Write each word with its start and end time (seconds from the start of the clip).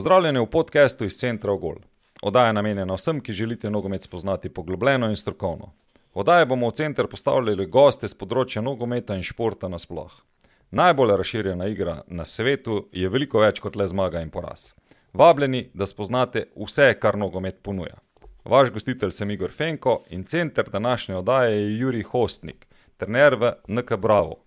Pozdravljeni 0.00 0.40
v 0.40 0.46
podkastu 0.46 1.04
iz 1.04 1.18
Centra 1.18 1.52
Ogol. 1.52 1.74
Oddaja 2.22 2.46
je 2.46 2.52
namenjena 2.52 2.94
vsem, 2.96 3.18
ki 3.20 3.32
želite 3.32 3.70
nogomet 3.70 4.02
spoznati 4.02 4.48
poglobljeno 4.48 5.08
in 5.10 5.16
strokovno. 5.16 5.72
Oddaja 6.14 6.44
bomo 6.44 6.68
v 6.68 6.72
center 6.72 7.06
postavljali 7.06 7.66
goste 7.66 8.08
z 8.08 8.16
področja 8.16 8.62
nogometa 8.64 9.12
in 9.12 9.20
športa 9.22 9.68
nasploh. 9.68 10.14
Najbolj 10.70 11.12
razširjena 11.20 11.66
igra 11.68 11.98
na 12.06 12.24
svetu 12.24 12.86
je 12.96 13.10
veliko 13.12 13.42
več 13.44 13.60
kot 13.60 13.76
le 13.76 13.84
zmaga 13.92 14.22
in 14.24 14.30
poraz. 14.32 14.70
Vabljeni, 15.12 15.66
da 15.74 15.84
spoznate 15.84 16.46
vse, 16.56 16.94
kar 16.96 17.18
nogomet 17.20 17.58
ponuja. 17.62 17.98
Vaš 18.48 18.72
gostitelj 18.72 19.12
sem 19.12 19.34
Igor 19.34 19.52
Fenko 19.52 19.98
in 20.08 20.24
center 20.24 20.70
današnje 20.72 21.18
oddaje 21.18 21.58
je 21.58 21.74
Juri 21.78 22.00
Hostnik, 22.08 22.64
trener 22.96 23.36
v 23.36 23.52
NK 23.68 24.00
Bravo. 24.00 24.38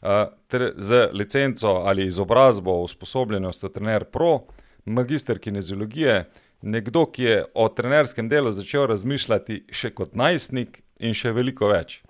Uh, 0.00 0.32
ter 0.48 0.72
z 0.78 1.10
licenco 1.12 1.74
ali 1.84 2.06
izobrazbo 2.06 2.78
usposobljenostjo 2.86 3.68
trener 3.68 4.08
Pro, 4.08 4.38
magister 4.88 5.38
kineziologije, 5.38 6.24
nekdo, 6.62 7.06
ki 7.06 7.22
je 7.22 7.44
o 7.54 7.68
trenerskem 7.68 8.28
delu 8.28 8.52
začel 8.52 8.86
razmišljati 8.90 9.64
še 9.70 9.90
kot 9.94 10.14
najstnik 10.18 10.82
in 10.98 11.14
še 11.14 11.32
veliko 11.32 11.70
več. 11.70 12.00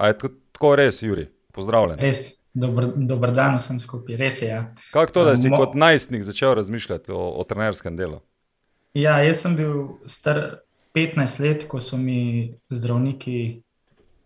A 0.00 0.10
je 0.10 0.18
tako 0.22 0.74
res, 0.80 1.02
Juri? 1.02 1.28
Pozdravljen. 1.52 1.98
Res, 2.00 2.40
dober 2.54 3.32
dan 3.34 3.58
vsem 3.58 3.80
skupaj, 3.82 4.16
res 4.16 4.40
je. 4.42 4.48
Ja. 4.48 4.60
Kako 4.94 5.12
to, 5.12 5.24
da 5.26 5.36
si 5.36 5.50
Mo 5.50 5.58
kot 5.60 5.74
najstnik 5.74 6.22
začel 6.24 6.54
razmišljati 6.56 7.12
o, 7.12 7.20
o 7.40 7.44
trenerskem 7.44 7.98
delu? 7.98 8.20
Ja, 8.96 9.18
jaz 9.22 9.42
sem 9.44 9.56
bil 9.58 10.00
star 10.10 10.62
15 10.94 11.42
let, 11.42 11.66
ko 11.70 11.82
so 11.82 11.98
mi 11.98 12.54
zdravniki 12.70 13.62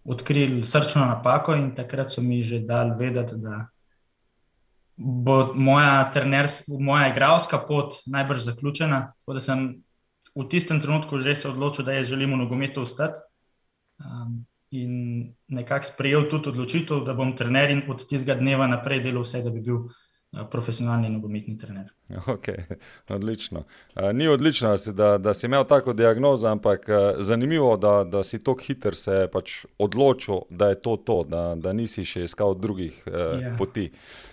odkrili 0.05 0.67
srčno 0.69 1.05
napako 1.09 1.57
in 1.57 1.75
takrat 1.77 2.13
so 2.13 2.21
mi 2.21 2.43
že 2.43 2.61
dali 2.61 2.93
vedeti, 2.99 3.37
da 3.37 3.67
bo 4.97 5.53
moja, 5.55 6.11
treners, 6.15 6.63
moja 6.69 7.09
igralska 7.11 7.59
pot 7.69 7.99
najbrž 8.07 8.45
zaključena. 8.49 9.13
Tako 9.19 9.35
da 9.35 9.41
sem 9.41 9.69
v 10.35 10.49
tistem 10.49 10.81
trenutku 10.81 11.19
že 11.19 11.37
se 11.37 11.49
odločil, 11.49 11.85
da 11.85 11.95
jaz 11.95 12.07
želim 12.07 12.33
v 12.35 12.43
nogometu 12.45 12.83
ostati. 12.83 13.21
Um, 13.99 14.45
in 14.75 15.35
nekako 15.49 15.87
sprejel 15.87 16.29
tudi 16.31 16.51
odločitev, 16.51 17.05
da 17.07 17.15
bom 17.15 17.37
trener 17.37 17.71
in 17.71 17.83
od 17.89 18.03
tistega 18.09 18.35
dneva 18.41 18.67
naprej 18.67 19.05
delal 19.05 19.23
vse, 19.23 19.43
da 19.45 19.51
bi 19.55 19.63
bil 19.63 19.85
profesionalni 20.51 21.09
nogometni 21.09 21.59
trener. 21.59 21.93
Okay, 22.27 22.77
odlično. 23.09 23.65
Ni 24.13 24.29
odlično, 24.29 24.75
da, 24.93 25.19
da 25.19 25.35
si 25.35 25.47
imel 25.47 25.65
tako 25.65 25.93
diagnozo, 25.93 26.49
ampak 26.49 26.87
zanimivo, 27.19 27.77
da, 27.77 28.05
da 28.05 28.25
si 28.25 28.39
tako 28.39 28.61
hiter 28.63 28.95
se 28.95 29.29
pač 29.33 29.65
odločil, 29.79 30.45
da 30.51 30.69
je 30.69 30.83
to 30.83 30.97
to, 30.97 31.23
da, 31.29 31.55
da 31.55 31.73
nisi 31.73 32.05
še 32.05 32.25
iskal 32.25 32.55
drugih 32.55 33.03
ja. 33.07 33.55
poti. 33.59 33.91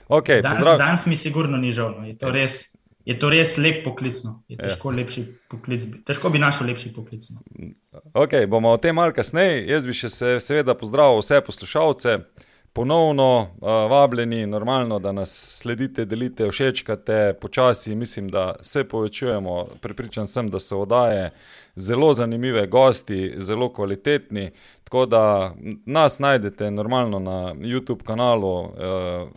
Okay, 0.07 0.41
Dan, 0.43 0.77
danes 0.77 1.05
mi 1.05 1.17
sigurno 1.17 1.57
ni 1.57 1.71
žal. 1.71 1.95
No. 1.99 2.07
Je 2.07 2.17
to 2.17 2.31
res. 2.31 2.61
Je 3.05 3.15
to 3.17 3.31
res 3.33 3.55
lep 3.57 3.79
poklic? 3.81 4.19
No? 4.21 4.43
Je 4.51 4.59
težko, 4.59 4.91
ja. 4.93 5.23
poklic, 5.49 5.87
težko 6.05 6.29
bi 6.29 6.37
našel 6.37 6.67
lepši 6.69 6.91
poklic. 6.93 7.25
No? 7.33 7.71
Okay, 8.13 8.45
bomo 8.45 8.75
o 8.75 8.77
tem 8.77 8.93
malce 8.95 9.15
kasneje. 9.17 9.63
Jaz 9.71 9.87
bi 9.89 9.95
še 9.97 10.11
se, 10.13 10.35
seveda 10.43 10.75
pozdravil 10.77 11.17
vse 11.23 11.39
poslušalce. 11.47 12.19
Uh, 12.21 12.50
ponovno 12.73 13.39
uh, 13.39 13.67
vabljeni, 13.91 14.45
normalno, 14.47 14.99
da 14.99 15.11
nas 15.11 15.55
sledite, 15.55 16.05
delite, 16.05 16.49
všečkate, 16.51 17.33
počasi, 17.41 17.95
mislim, 17.95 18.29
da 18.29 18.55
se 18.61 18.83
povečujemo. 18.83 19.67
Pripričan 19.81 20.27
sem, 20.27 20.49
da 20.49 20.59
so 20.59 20.79
oddaje 20.79 21.31
zelo 21.75 22.13
zanimive, 22.13 22.67
gosti, 22.67 23.33
zelo 23.37 23.73
kvalitetni. 23.73 24.51
Tako 24.83 25.05
da 25.05 25.53
nas 25.85 26.19
najdete 26.19 26.71
normalno 26.71 27.19
na 27.19 27.53
YouTube 27.53 28.03
kanalu 28.03 28.59
uh, 28.59 28.69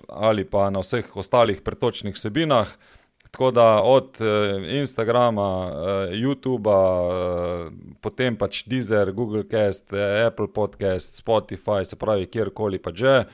ali 0.08 0.44
pa 0.44 0.70
na 0.70 0.78
vseh 0.78 1.16
ostalih 1.16 1.60
pretočnih 1.60 2.14
vsebinah. 2.14 2.68
Tako 3.34 3.50
da 3.50 3.82
od 3.82 4.16
uh, 4.20 4.72
Instagrama, 4.72 5.66
uh, 5.66 5.74
YouTuba, 6.14 6.78
uh, 7.02 7.72
potem 8.00 8.36
pač 8.38 8.60
Deezer, 8.70 9.10
Google 9.12 9.42
Cast, 9.50 9.90
Apple 10.26 10.46
Podcast, 10.54 11.18
Spotify, 11.18 11.82
se 11.84 11.96
pravi, 11.96 12.28
kjerkoli 12.30 12.78
pa 12.78 12.92
že. 12.94 13.24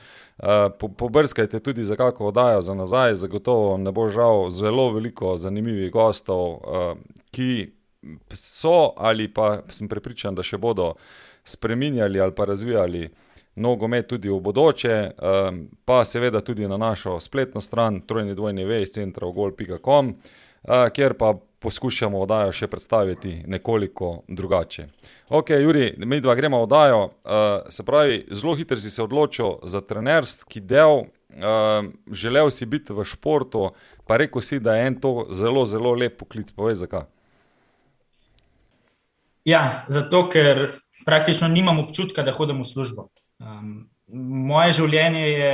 Uh, 0.41 0.73
po, 0.79 0.89
pobrskajte 0.89 1.59
tudi 1.59 1.83
za 1.83 1.95
kako 1.95 2.27
oddajo 2.33 2.61
za 2.61 2.73
nazaj, 2.73 3.13
zagotovo 3.15 3.77
ne 3.77 3.91
bo 3.91 4.09
žal 4.09 4.49
zelo 4.49 4.89
veliko 4.89 5.37
zanimivih 5.37 5.91
gostov, 5.93 6.49
uh, 6.49 6.97
ki 7.29 7.69
so 8.33 8.93
ali 8.97 9.29
pa 9.29 9.61
sem 9.69 9.85
prepričan, 9.85 10.33
da 10.33 10.41
še 10.41 10.57
bodo 10.57 10.95
spreminjali 11.45 12.21
ali 12.21 12.33
pa 12.33 12.49
razvijali 12.49 13.09
nogomet 13.55 14.07
tudi 14.07 14.29
v 14.29 14.39
bodoče, 14.39 15.11
um, 15.11 15.61
pa 15.85 16.05
seveda 16.05 16.41
tudi 16.41 16.67
na 16.67 16.77
našo 16.77 17.19
spletno 17.19 17.61
stran, 17.61 18.01
trojni 18.07 18.35
dvojni 18.35 18.65
vej, 18.65 18.85
centra 18.85 19.27
ogol.com, 19.27 20.13
uh, 20.15 20.87
kjer 20.93 21.17
pa 21.19 21.33
poskušamo 21.61 22.19
oddajo 22.23 22.51
še 22.55 22.67
predstaviti 22.67 23.35
nekoliko 23.47 24.23
drugače. 24.27 24.87
Ok, 25.29 25.53
Juri, 25.61 25.93
mi 25.97 26.21
dva 26.21 26.35
gremo 26.35 26.63
oddajo. 26.63 27.03
Uh, 27.03 27.69
se 27.69 27.85
pravi, 27.85 28.23
zelo 28.31 28.55
hitro 28.55 28.77
si 28.77 28.89
se 28.89 29.03
odločil 29.03 29.59
za 29.63 29.81
trenerski 29.81 30.61
del, 30.61 31.05
uh, 31.05 31.91
želel 32.11 32.49
si 32.49 32.65
biti 32.65 32.93
v 32.93 33.05
športu, 33.05 33.69
pa 34.07 34.17
rekel 34.17 34.41
si, 34.41 34.59
da 34.59 34.75
je 34.75 34.87
en 34.87 34.99
to 35.01 35.27
zelo, 35.31 35.65
zelo 35.65 35.93
lep 35.93 36.17
poklic. 36.17 36.51
Povej, 36.51 36.81
zakaj? 36.81 37.05
Ja, 39.45 39.83
zato 39.87 40.27
ker 40.29 40.67
praktično 41.05 41.47
nimam 41.47 41.79
občutka, 41.81 42.23
da 42.25 42.33
hodim 42.33 42.61
v 42.61 42.69
službo. 42.69 43.09
Um, 43.41 43.89
moje 44.47 44.75
življenje 44.77 45.25
je 45.27 45.53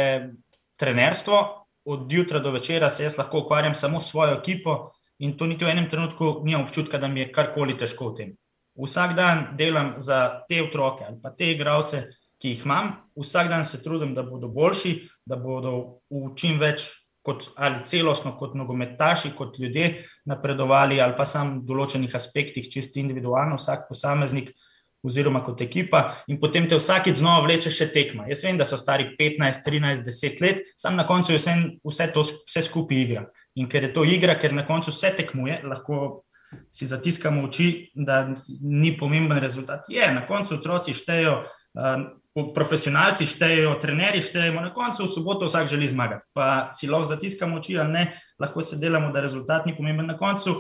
trenerstvo, 0.80 1.40
od 1.88 2.12
jutra 2.12 2.42
do 2.44 2.52
večera 2.52 2.90
se 2.92 3.06
jaz 3.06 3.16
lahko 3.18 3.46
ukvarjam 3.46 3.76
samo 3.76 4.00
s 4.00 4.12
svojo 4.12 4.34
ekipo 4.36 4.92
in 5.24 5.38
to 5.38 5.48
niti 5.48 5.66
v 5.66 5.72
enem 5.72 5.88
trenutku 5.90 6.42
nimam 6.44 6.66
občutka, 6.66 7.00
da 7.00 7.08
mi 7.08 7.24
je 7.24 7.32
karkoli 7.32 7.78
težko 7.80 8.12
v 8.12 8.16
tem. 8.18 8.34
Vsak 8.78 9.16
dan 9.16 9.46
delam 9.58 9.94
za 9.98 10.44
te 10.50 10.60
otroke 10.62 11.06
ali 11.08 11.18
pa 11.24 11.32
te 11.32 11.54
igralce, 11.54 12.04
ki 12.38 12.54
jih 12.54 12.66
imam, 12.68 12.92
vsak 13.16 13.50
dan 13.50 13.66
se 13.66 13.80
trudim, 13.82 14.14
da 14.14 14.24
bodo 14.24 14.52
boljši, 14.52 14.94
da 15.26 15.40
bodo 15.40 16.04
v 16.12 16.34
čim 16.36 16.60
več. 16.60 16.90
Kot, 17.28 17.50
ali 17.60 17.82
celostno, 17.84 18.38
kot 18.40 18.54
nogometaši, 18.56 19.34
kot 19.36 19.58
ljudje 19.60 20.06
napredovali, 20.32 21.02
ali 21.04 21.12
pa 21.18 21.26
samo 21.28 21.58
v 21.58 21.66
določenih 21.68 22.14
aspektih, 22.16 22.70
čisto 22.72 23.02
individualno, 23.02 23.58
vsak 23.60 23.90
posameznik, 23.90 24.54
uh, 24.54 24.67
oziroma 25.06 25.44
kot 25.46 25.62
ekipa, 25.62 26.04
in 26.28 26.40
potem 26.42 26.68
te 26.70 26.78
vsakeč 26.80 27.20
znova 27.22 27.46
vleče 27.46 27.72
še 27.74 27.90
tekma. 27.94 28.28
Jaz 28.32 28.44
vem, 28.46 28.58
da 28.60 28.66
so 28.68 28.80
stari 28.80 29.12
15, 29.20 29.64
13, 29.66 30.06
10 30.06 30.44
let, 30.44 30.64
sam 30.80 30.98
na 30.98 31.06
koncu 31.08 31.36
vse, 31.38 31.56
vse 31.86 32.10
to 32.14 32.26
vse 32.28 32.66
skupaj 32.66 33.04
igra. 33.04 33.28
In 33.58 33.70
ker 33.70 33.88
je 33.88 33.94
to 33.94 34.06
igra, 34.06 34.38
ker 34.38 34.54
na 34.54 34.66
koncu 34.68 34.94
vse 34.94 35.14
tekmuje, 35.18 35.62
lahko 35.66 36.24
si 36.72 36.88
zatiskamo 36.88 37.44
oči, 37.48 37.90
da 37.96 38.26
ni 38.62 38.94
pomemben 38.98 39.40
rezultat. 39.44 39.90
Je, 39.90 40.06
na 40.14 40.26
koncu 40.28 40.58
otroci 40.60 40.96
štejejo. 40.98 41.42
Um, 41.78 42.10
Profesionalci 42.54 43.26
štejejo, 43.26 43.72
trenerji 43.82 44.22
štejejo, 44.22 44.60
na 44.62 44.70
koncu 44.70 45.08
v 45.08 45.10
soboto 45.10 45.48
vsak 45.50 45.72
želi 45.72 45.88
zmagati. 45.90 46.22
Pa 46.38 46.70
si 46.70 46.86
lahko 46.86 47.08
zatiskamo 47.10 47.58
oči, 47.58 47.80
ali 47.82 47.96
ne, 47.96 48.04
lahko 48.38 48.62
se 48.62 48.78
delamo, 48.78 49.10
da 49.10 49.24
rezultat 49.26 49.66
ni 49.66 49.74
pomemben. 49.74 50.06
Na 50.06 50.14
koncu 50.18 50.54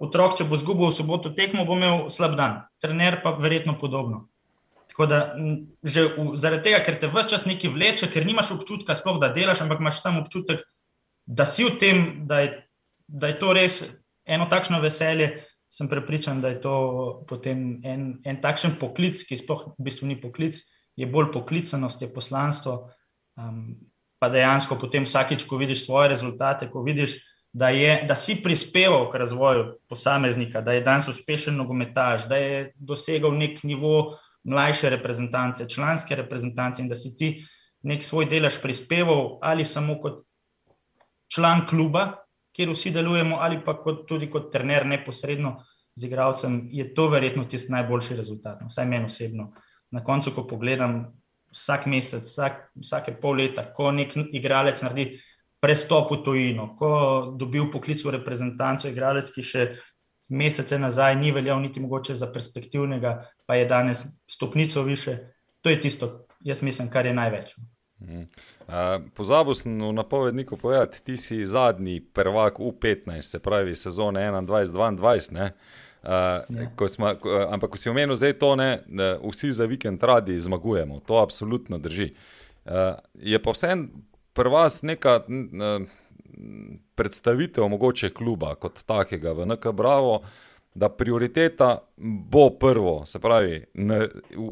otrok, 0.00 0.36
če 0.38 0.46
bo 0.48 0.58
zgubil 0.60 0.90
v 0.90 0.96
soboto 0.96 1.32
tekmo, 1.34 1.64
bo 1.66 1.76
imel 1.78 2.08
slab 2.12 2.36
dan, 2.38 2.64
trener 2.82 3.20
pa 3.22 3.34
verjetno 3.38 3.76
podobno. 3.80 4.26
Tako 4.92 5.06
da, 5.10 5.18
že 5.84 6.06
v, 6.14 6.36
zaradi 6.40 6.70
tega, 6.70 6.80
ker 6.84 6.96
te 6.96 7.08
vse 7.10 7.28
čas 7.34 7.44
nekaj 7.48 7.72
vleče, 7.74 8.08
ker 8.12 8.24
nimaš 8.24 8.54
občutka, 8.54 8.96
sploh, 8.96 9.18
da 9.20 9.28
delaš, 9.28 9.60
ampak 9.64 9.82
imaš 9.82 10.00
samo 10.00 10.22
občutek, 10.24 10.62
da 11.26 11.44
si 11.44 11.66
v 11.66 11.74
tem, 11.80 11.98
da 12.28 12.40
je, 12.44 12.50
da 13.04 13.28
je 13.28 13.36
to 13.40 13.52
res 13.56 13.82
eno 14.24 14.46
takšno 14.48 14.80
veselje. 14.80 15.44
Sem 15.68 15.88
prepričan, 15.90 16.38
da 16.40 16.52
je 16.52 16.60
to 16.62 16.76
potem 17.26 17.82
en, 17.82 18.02
en 18.24 18.36
takšen 18.40 18.76
poklic, 18.78 19.18
ki 19.26 19.34
sploh 19.36 19.74
v 19.74 19.82
bistvu 19.82 20.06
ni 20.06 20.14
poklic, 20.14 20.60
je 20.96 21.08
bolj 21.10 21.32
poklicanost, 21.34 22.00
je 22.00 22.08
poslanstvo. 22.08 22.76
Um, 23.36 23.74
pa 24.22 24.30
dejansko 24.32 24.78
potem 24.80 25.04
vsakič, 25.04 25.44
ko 25.44 25.58
vidiš 25.60 25.84
svoje 25.84 26.14
rezultate, 26.14 26.70
ko 26.70 26.86
vidiš, 26.86 27.18
da, 27.56 27.68
je, 27.68 28.04
da 28.08 28.14
si 28.14 28.34
prispeval 28.42 29.06
k 29.10 29.16
razvoju 29.16 29.64
posameznika, 29.88 30.60
da 30.60 30.72
je 30.72 30.80
danes 30.84 31.08
uspešen 31.08 31.56
nogometaš, 31.56 32.26
da 32.28 32.36
je 32.36 32.72
dosegal 32.76 33.32
nek 33.32 33.62
nivo 33.62 34.18
mlajše 34.44 34.90
reprezentance, 34.90 35.68
članske 35.68 36.16
reprezentance 36.16 36.82
in 36.82 36.88
da 36.88 36.94
si 36.94 37.14
ti 37.16 37.30
nek 37.82 38.04
svoj 38.04 38.26
delež 38.28 38.58
prispeval 38.62 39.38
ali 39.40 39.64
samo 39.64 39.96
kot 40.00 40.20
član 41.32 41.64
kluba, 41.68 42.26
kjer 42.52 42.70
vsi 42.70 42.92
delujemo, 42.92 43.38
ali 43.40 43.62
pa 43.64 43.72
kot, 43.80 44.04
tudi 44.08 44.28
kot 44.30 44.52
trener 44.52 44.84
neposredno 44.86 45.56
z 45.96 46.10
igralcem, 46.10 46.68
je 46.72 46.90
to 46.94 47.08
verjetno 47.08 47.44
tisti 47.44 47.72
najboljši 47.72 48.16
rezultat. 48.16 48.60
No, 48.60 48.68
vsaj 48.68 48.84
meni 48.86 49.08
osebno. 49.08 49.52
Na 49.90 50.04
koncu, 50.04 50.34
ko 50.36 50.44
pogledam 50.46 51.06
vsak 51.56 51.86
mesec, 51.88 52.28
vsak, 52.28 52.60
vsake 52.76 53.16
pol 53.20 53.40
leta, 53.40 53.64
ko 53.72 53.88
nek 53.96 54.12
igralec 54.32 54.82
naredi 54.84 55.06
prestop 55.66 56.12
v 56.14 56.22
tujino, 56.22 56.70
ko 56.78 56.90
dobil 57.34 57.66
poklic 57.74 58.04
v 58.04 58.14
reprezentanco, 58.20 58.86
igralec, 58.86 59.32
ki 59.34 59.42
še 59.42 59.64
mesece 60.30 60.78
nazaj 60.78 61.16
ni 61.18 61.32
veljal 61.34 61.58
niti 61.62 61.82
mogoče 61.82 62.14
za 62.14 62.30
perspektivnega, 62.30 63.16
pa 63.46 63.58
je 63.58 63.66
danes 63.66 64.04
stopnico 64.30 64.82
više. 64.86 65.18
To 65.60 65.70
je 65.70 65.80
tisto, 65.80 66.26
jaz 66.40 66.62
mislim, 66.62 66.90
kar 66.90 67.06
je 67.06 67.14
največ. 67.14 67.56
Uh, 67.98 69.02
Pozabil 69.14 69.54
sem 69.54 69.72
v 69.72 69.92
napovedniku 69.92 70.56
povedati, 70.56 71.02
ti 71.02 71.16
si 71.16 71.46
zadnji 71.46 72.00
prvak 72.00 72.58
U15, 72.58 73.20
se 73.20 73.38
pravi 73.38 73.76
sezone 73.76 74.20
21-22. 74.20 75.50
Uh, 76.06 76.70
ko 76.76 76.88
smo, 76.88 77.14
ko, 77.18 77.48
ampak, 77.50 77.70
ko 77.70 77.78
si 77.78 77.90
omenil 77.90 78.14
zdaj 78.14 78.36
to, 78.38 78.54
ne, 78.56 78.84
vsi 79.26 79.50
za 79.52 79.66
vikend 79.66 80.02
radi 80.02 80.38
zmagujemo, 80.38 81.00
to 81.00 81.18
absolutno 81.18 81.78
drži. 81.78 82.12
Uh, 82.64 82.94
je 83.14 83.42
pa 83.42 83.50
vsem 84.36 84.44
prvas 84.44 84.82
neka 84.82 85.20
predstavitev 86.94 87.68
mogoče 87.68 88.10
kluba 88.14 88.54
kot 88.54 88.82
takega 88.86 89.32
v 89.32 89.46
NK 89.46 89.72
Bravo. 89.72 90.22
Da 90.76 90.88
prioriteta 90.88 91.78
bo 91.96 92.50
prvo, 92.50 93.06
se 93.06 93.18
pravi, 93.18 93.64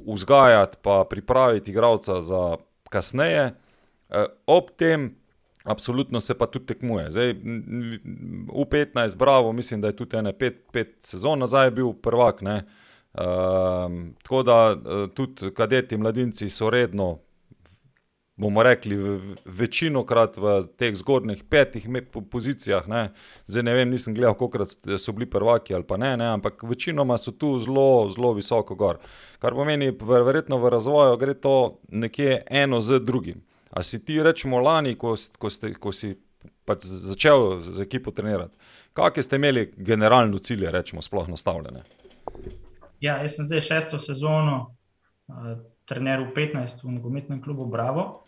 vzgajati 0.06 0.78
in 0.84 1.04
pripraviti 1.10 1.70
igralca 1.70 2.20
za 2.20 2.56
kasneje, 2.88 3.52
eh, 4.10 4.24
ob 4.46 4.70
tem, 4.76 5.16
absolutno 5.64 6.20
se 6.20 6.34
pa 6.38 6.46
tudi 6.46 6.66
tekmuje. 6.66 7.10
Zdaj, 7.10 7.32
v 7.32 8.64
15, 8.70 9.16
bravo, 9.16 9.52
mislim, 9.52 9.80
da 9.80 9.88
je 9.88 9.96
tudi 9.96 10.16
ene 10.16 10.32
pet, 10.32 10.64
pet 10.72 10.96
sezon 11.00 11.38
nazaj 11.38 11.70
bil 11.70 11.92
prvak. 11.92 12.40
Uh, 12.42 13.20
tako 14.22 14.42
da 14.42 14.72
uh, 14.72 15.10
tudi 15.14 15.50
kadeti, 15.54 15.96
mladinci 15.96 16.50
so 16.50 16.70
redno, 16.70 17.18
bomo 18.36 18.62
rekli, 18.62 18.96
večino 19.44 20.02
krat 20.06 20.36
v 20.36 20.56
teh 20.78 20.94
zgornjih 20.96 21.44
petih 21.50 21.86
pozicijah. 22.30 22.88
Ne. 22.88 23.12
Zdaj 23.46 23.62
ne 23.62 23.74
vem, 23.74 23.90
nisem 23.90 24.14
gledal, 24.14 24.34
koliko 24.34 24.66
so 24.98 25.12
bili 25.12 25.30
prvaki 25.30 25.74
ali 25.74 25.86
pa 25.86 25.96
ne, 25.96 26.16
ne, 26.16 26.26
ampak 26.34 26.62
večinoma 26.62 27.18
so 27.18 27.32
tu 27.32 27.58
zelo, 27.58 28.10
zelo 28.10 28.32
visoko 28.34 28.74
gor. 28.74 28.98
Kar 29.38 29.54
pomeni, 29.54 29.92
verjetno 30.00 30.58
v 30.58 30.70
razvoju 30.70 31.16
gre 31.16 31.34
to 31.34 31.78
nekje 31.88 32.42
eno 32.50 32.80
z 32.80 32.98
drugim. 33.00 33.44
A 33.70 33.82
si 33.82 34.04
ti 34.04 34.22
rečemo 34.22 34.58
lani, 34.60 34.94
ko, 34.94 35.16
ko, 35.38 35.50
ste, 35.50 35.74
ko 35.74 35.92
si 35.92 36.14
pač 36.64 36.86
začel 36.86 37.60
z 37.62 37.82
ekipo 37.82 38.10
trenirati, 38.10 38.58
kakšne 38.94 39.22
ste 39.22 39.36
imeli 39.36 39.66
generalno 39.76 40.38
cilje, 40.38 40.70
rečemo, 40.70 41.02
sploh 41.02 41.28
nastavljene? 41.28 41.82
Ja, 43.02 43.18
jaz 43.22 43.36
sem 43.36 43.46
zdaj 43.46 43.60
šesto 43.66 43.98
sezono 43.98 44.76
uh, 45.28 45.58
trener 45.84 46.22
v 46.24 46.32
15 46.32 46.84
v 46.86 46.94
nogometnem 46.96 47.42
klubu 47.42 47.66
Bravo. 47.66 48.23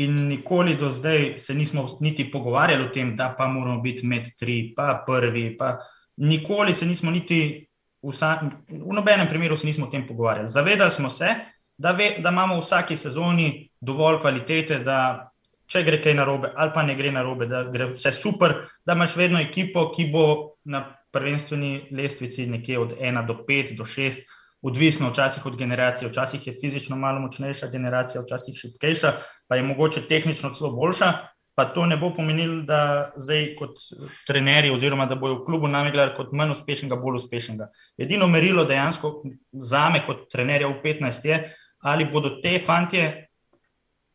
In 0.00 0.16
nikoli 0.28 0.74
do 0.78 0.88
zdaj 0.88 1.38
se 1.38 1.54
nismo 1.54 1.86
niti 2.00 2.30
pogovarjali 2.30 2.84
o 2.84 2.92
tem, 2.92 3.14
da 3.16 3.34
pa 3.38 3.48
moramo 3.48 3.80
biti 3.80 4.06
med 4.06 4.28
tri, 4.38 4.72
pa 4.76 5.02
prvi. 5.06 5.56
Pa 5.58 5.78
nikoli 6.16 6.74
se 6.74 6.86
nismo 6.86 7.10
niti 7.10 7.66
vsa, 8.02 8.38
v 8.68 8.94
nobenem 8.94 9.28
primeru 9.28 9.56
se 9.56 9.66
nismo 9.66 9.86
o 9.86 9.90
tem 9.90 10.06
pogovarjali. 10.06 10.50
Zavedali 10.50 10.90
smo 10.90 11.10
se, 11.10 11.34
da, 11.76 11.92
ve, 11.92 12.14
da 12.18 12.28
imamo 12.28 12.56
v 12.56 12.64
vsaki 12.64 12.96
sezoni 12.96 13.68
dovolj 13.80 14.20
kvalitete, 14.20 14.78
da 14.84 15.30
če 15.70 15.84
gre 15.86 16.00
kaj 16.02 16.16
narobe, 16.18 16.50
ali 16.56 16.72
pa 16.74 16.82
ne 16.82 16.96
gre 16.98 17.12
narobe, 17.14 17.46
da 17.48 17.62
gre 17.70 17.92
vse 17.94 18.12
super, 18.12 18.56
da 18.86 18.96
imaš 18.98 19.14
vedno 19.16 19.40
ekipo, 19.40 19.86
ki 19.94 20.08
bo 20.12 20.24
na 20.64 20.82
prvenstveni 21.14 21.88
lestvici 21.94 22.46
nekje 22.46 22.78
od 22.78 22.96
1 22.98 23.26
do 23.26 23.38
5 23.48 23.76
do 23.78 23.86
6. 23.86 24.26
Odvisno 24.62 25.08
včasih 25.08 25.46
od 25.46 25.56
generacije, 25.56 26.08
včasih 26.08 26.46
je 26.46 26.56
fizično 26.60 26.96
malo 26.96 27.20
močnejša 27.20 27.66
generacija, 27.72 28.22
včasih 28.22 28.58
šipkejša, 28.58 29.12
pa 29.48 29.56
je 29.56 29.62
mogoče 29.62 30.02
tehnično 30.08 30.50
celo 30.54 30.70
boljša. 30.76 31.12
Pa 31.54 31.64
to 31.64 31.86
ne 31.86 31.96
bo 31.96 32.12
pomenilo, 32.14 32.62
da 32.62 33.10
zdaj 33.16 33.54
kot 33.58 33.80
trenerji, 34.26 34.70
oziroma 34.72 35.04
da 35.06 35.16
bojo 35.18 35.40
v 35.40 35.44
klubu 35.44 35.68
nami 35.68 35.90
gledali 35.90 36.14
kot 36.16 36.30
manj 36.32 36.54
uspešnega, 36.54 36.96
bolj 36.96 37.18
uspešnega. 37.18 37.66
Edino 37.98 38.28
merilo 38.28 38.64
dejansko 38.64 39.10
za 39.52 39.88
me 39.90 40.00
kot 40.06 40.28
trenerja 40.32 40.70
v 40.70 40.78
15 40.84 41.26
je, 41.28 41.40
ali 41.80 42.06
bodo 42.08 42.38
te 42.40 42.58
fantje 42.64 43.26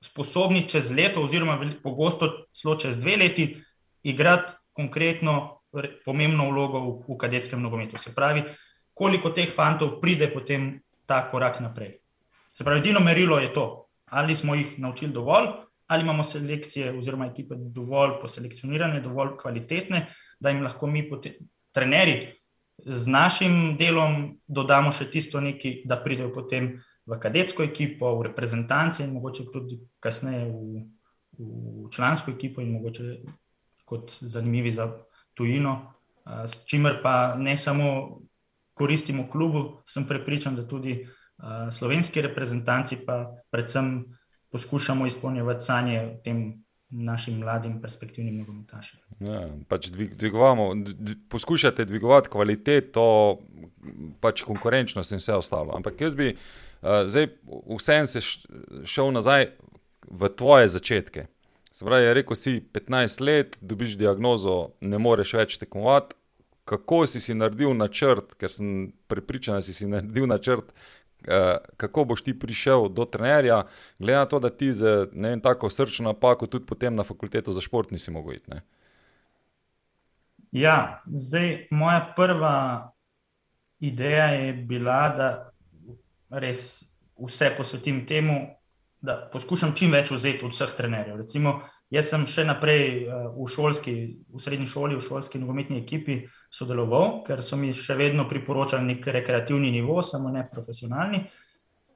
sposobni 0.01 0.63
čez 0.69 0.89
leto, 0.91 1.23
oziroma 1.25 1.59
pogosto 1.83 2.31
celo 2.53 2.77
čez 2.79 2.97
dve 2.97 3.17
leti, 3.17 3.49
igrati 4.03 4.53
konkretno 4.73 5.61
pomembno 6.05 6.49
vlogo 6.51 6.79
v, 6.79 7.13
v 7.13 7.17
kadetskem 7.19 7.61
nogometu. 7.61 7.97
Se 7.97 8.13
pravi, 8.15 8.43
koliko 8.95 9.29
teh 9.35 9.51
fantov 9.51 9.99
pride 10.01 10.31
potem 10.33 10.79
ta 11.05 11.25
korak 11.29 11.59
naprej. 11.59 11.97
Se 12.55 12.63
pravi, 12.63 12.79
edino 12.79 13.03
merilo 13.03 13.37
je 13.39 13.51
to, 13.53 13.85
ali 14.05 14.35
smo 14.35 14.55
jih 14.55 14.79
naučili 14.79 15.11
dovolj, 15.13 15.51
ali 15.87 16.03
imamo 16.03 16.23
selekcije 16.23 16.93
oziroma 16.97 17.27
ekipe 17.27 17.55
dovolj 17.57 18.15
poselekcionirane, 18.21 19.01
dovolj 19.01 19.35
kvalitetne, 19.41 20.05
da 20.39 20.49
jim 20.49 20.63
lahko 20.63 20.87
mi, 20.87 21.03
trenerji, 21.75 22.33
z 22.85 23.07
našim 23.07 23.77
delom 23.79 24.37
dodamo 24.47 24.91
še 24.91 25.07
tisto 25.11 25.39
nekaj, 25.41 25.83
da 25.87 25.97
pridejo 26.03 26.31
potem 26.33 26.75
v 27.05 27.19
kadetsko 27.21 27.63
ekipo, 27.63 28.15
v 28.17 28.29
reprezentanci 28.29 29.03
in 29.03 29.13
mogoče 29.15 29.47
tudi 29.53 29.77
kasneje 30.03 30.47
v, 30.49 30.85
v 31.39 31.89
člansko 31.93 32.31
ekipo 32.31 32.63
in 32.63 32.73
mogoče 32.75 33.19
kot 33.85 34.17
zanimivi 34.21 34.71
za 34.73 34.89
tujino, 35.37 35.75
s 36.25 36.65
čimer 36.65 36.99
pa 37.03 37.35
ne 37.37 37.53
samo 37.57 38.21
koristimo 38.75 39.29
klubu, 39.31 39.81
sem 39.87 40.05
prepričan, 40.07 40.55
da 40.55 40.67
tudi 40.67 40.99
slovenski 41.71 42.21
reprezentanci 42.21 42.97
pa 43.05 43.25
predvsem 43.51 44.05
poskušamo 44.51 45.07
izpolnjevati 45.07 45.65
sanje 45.65 46.17
tem 46.23 46.65
našim 46.89 47.39
mladim 47.39 47.81
perspektivnim 47.81 48.37
nogometašem. 48.37 48.99
Ja, 49.19 49.47
pač 49.67 49.89
dvig, 49.91 50.13
poskušate 51.29 51.85
dvigovati 51.85 52.29
kvaliteto, 52.29 53.05
pač 54.21 54.43
konkurenčnost 54.47 55.11
in 55.11 55.23
vse 55.23 55.35
ostalo. 55.35 55.75
Ampak 55.75 56.01
jaz 56.01 56.15
bi 56.15 56.35
uh, 56.35 57.03
zdaj 57.07 57.27
vsem 57.77 58.07
se 58.07 58.21
šel 58.85 59.11
nazaj 59.11 59.49
v 60.11 60.29
tvoje 60.37 60.67
začetke. 60.77 61.27
Pravi, 61.83 62.13
rekel 62.15 62.37
si, 62.39 62.61
15 62.73 63.21
let, 63.21 63.57
dobiš 63.61 63.97
diagnozo, 63.99 64.77
ne 64.79 64.99
moreš 65.01 65.33
več 65.35 65.57
tekmovati. 65.59 66.15
Kako 66.65 67.05
si 67.05 67.19
si 67.19 67.35
naredil 67.37 67.75
načrt, 67.77 68.33
ker 68.41 68.51
sem 68.51 68.91
pripričan, 69.07 69.59
da 69.59 69.61
si 69.61 69.73
si 69.73 69.87
naredil 69.87 70.25
načrt, 70.27 70.71
uh, 71.27 71.57
kako 71.77 72.05
boš 72.05 72.23
ti 72.25 72.33
prišel 72.39 72.89
do 72.89 73.05
trenerja, 73.05 73.63
glede 73.99 74.17
na 74.19 74.25
to, 74.25 74.39
da 74.39 74.49
ti 74.49 74.73
za 74.73 75.07
ne 75.13 75.29
vem, 75.29 75.41
tako 75.41 75.69
srčno 75.69 76.09
napako 76.09 76.47
tudi 76.47 76.65
potem 76.65 76.95
na 76.95 77.03
fakulteto 77.03 77.51
za 77.51 77.61
šport 77.61 77.91
nisi 77.91 78.11
mogel 78.11 78.33
iti. 78.33 78.51
Ne? 78.51 78.61
Ja, 80.51 81.01
zdaj 81.05 81.67
moja 81.71 82.13
prva 82.15 82.91
ideja 83.79 84.25
je 84.25 84.53
bila, 84.53 85.09
da 85.17 85.51
res 86.29 86.83
vse 87.19 87.51
posvetim 87.57 88.05
temu, 88.07 88.39
da 89.01 89.29
poskušam 89.33 89.75
čim 89.75 89.91
več 89.93 90.11
vzeti 90.11 90.45
od 90.45 90.53
vseh 90.55 90.71
trenerjev. 90.77 91.17
Recimo, 91.21 91.59
jaz 91.93 92.09
sem 92.09 92.25
še 92.29 92.45
naprej 92.47 93.05
uh, 93.05 93.27
v, 93.35 93.47
šolski, 93.51 93.95
v 94.33 94.41
srednji 94.41 94.69
šoli, 94.71 94.97
v 94.97 95.03
šolski 95.05 95.41
nogometni 95.41 95.81
ekipi 95.83 96.23
sodeloval, 96.55 97.19
ker 97.25 97.43
so 97.43 97.57
mi 97.59 97.73
še 97.75 97.97
vedno 97.99 98.27
priporočali 98.29 98.87
nek 98.87 99.07
rekreativni 99.17 99.73
nivo, 99.73 99.99
samo 100.05 100.31
ne 100.31 100.45
profesionalni. 100.47 101.25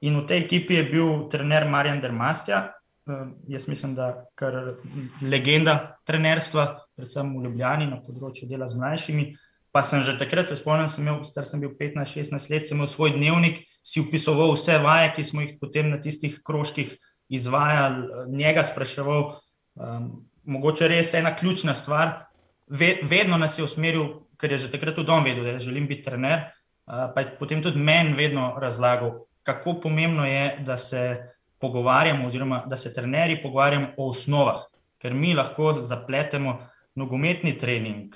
In 0.04 0.18
v 0.20 0.26
tej 0.28 0.44
ekipi 0.44 0.78
je 0.78 0.84
bil 0.88 1.08
trener 1.32 1.66
Marjan 1.68 2.00
Dermastja, 2.00 2.60
uh, 3.08 3.26
jaz 3.48 3.68
mislim, 3.68 3.94
da 3.96 4.12
kar 4.36 4.76
legenda 5.24 5.96
trenerstva, 6.08 6.66
predvsem 6.96 7.32
v 7.36 7.46
Ljubljani 7.46 7.88
na 7.90 8.00
področju 8.04 8.48
dela 8.48 8.68
z 8.68 8.80
mlajšimi. 8.80 9.30
Pa 9.70 9.84
sem 9.86 10.02
že 10.02 10.16
takrat 10.18 10.50
se 10.50 10.56
spomnil, 10.58 10.88
sem 10.90 11.04
imel, 11.06 11.20
star 11.24 11.46
sem 11.46 11.60
bil 11.62 11.70
15-16 11.78 12.50
let, 12.50 12.66
sem 12.66 12.76
imel 12.76 12.88
svoj 12.90 13.14
dnevnik, 13.14 13.62
si 13.86 14.02
upisoval 14.02 14.56
vse 14.56 14.80
vaje, 14.82 15.12
ki 15.14 15.24
smo 15.24 15.44
jih 15.44 15.54
potem 15.60 15.92
na 15.92 16.00
tistih 16.02 16.40
krožkih 16.42 16.96
izvajali, 17.30 18.26
njega 18.34 18.64
spraševal. 18.66 19.38
Um, 19.78 20.08
mogoče 20.50 20.88
res 20.90 21.14
ena 21.14 21.30
ključna 21.36 21.76
stvar, 21.78 22.26
ve, 22.66 22.96
vedno 23.06 23.38
nas 23.38 23.58
je 23.58 23.64
usmeril, 23.64 24.26
ker 24.40 24.52
je 24.52 24.58
že 24.58 24.70
takrat 24.72 24.94
tudi 24.94 25.10
on 25.10 25.24
vedel, 25.24 25.44
da 25.44 25.58
želim 25.58 25.86
biti 25.86 26.02
trener. 26.02 26.48
Uh, 26.86 27.12
pa 27.14 27.20
je 27.20 27.36
potem 27.38 27.62
tudi 27.62 27.78
meni 27.78 28.16
vedno 28.16 28.54
razlagal, 28.58 29.26
kako 29.42 29.80
pomembno 29.80 30.26
je, 30.26 30.56
da 30.64 30.76
se 30.76 31.30
pogovarjamo, 31.58 32.26
oziroma 32.26 32.64
da 32.66 32.76
se 32.76 32.94
trenerji 32.94 33.42
pogovarjamo 33.42 33.92
o 33.96 34.08
osnovah, 34.08 34.64
ker 34.98 35.14
mi 35.14 35.34
lahko 35.34 35.82
zapletemo 35.82 36.58
nogometni 36.94 37.58
trening, 37.58 38.14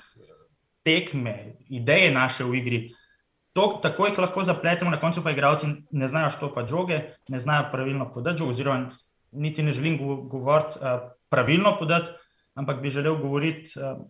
tekme, 0.83 1.55
ideje 1.69 2.11
naše 2.11 2.43
v 2.43 2.55
igri. 2.55 2.79
To, 3.55 3.79
tako 3.83 4.09
jih 4.09 4.17
lahko 4.19 4.43
zapletemo, 4.43 4.91
na 4.91 4.99
koncu 4.99 5.23
pa 5.23 5.31
igravci 5.31 5.67
ne 5.91 6.07
znajo 6.07 6.29
štopati 6.29 6.69
žoge, 6.69 6.99
ne 7.29 7.39
znajo 7.39 7.69
pravilno 7.71 8.11
podati 8.11 8.37
žoge, 8.37 8.51
oziroma 8.51 8.89
niti 9.31 9.63
ne 9.63 9.71
želim 9.73 9.97
govoriti 10.29 10.79
uh, 10.81 11.11
pravilno 11.29 11.77
podati, 11.79 12.11
ampak 12.53 12.81
bi 12.81 12.89
želel 12.89 13.15
govoriti 13.15 13.79
uh, 13.79 14.01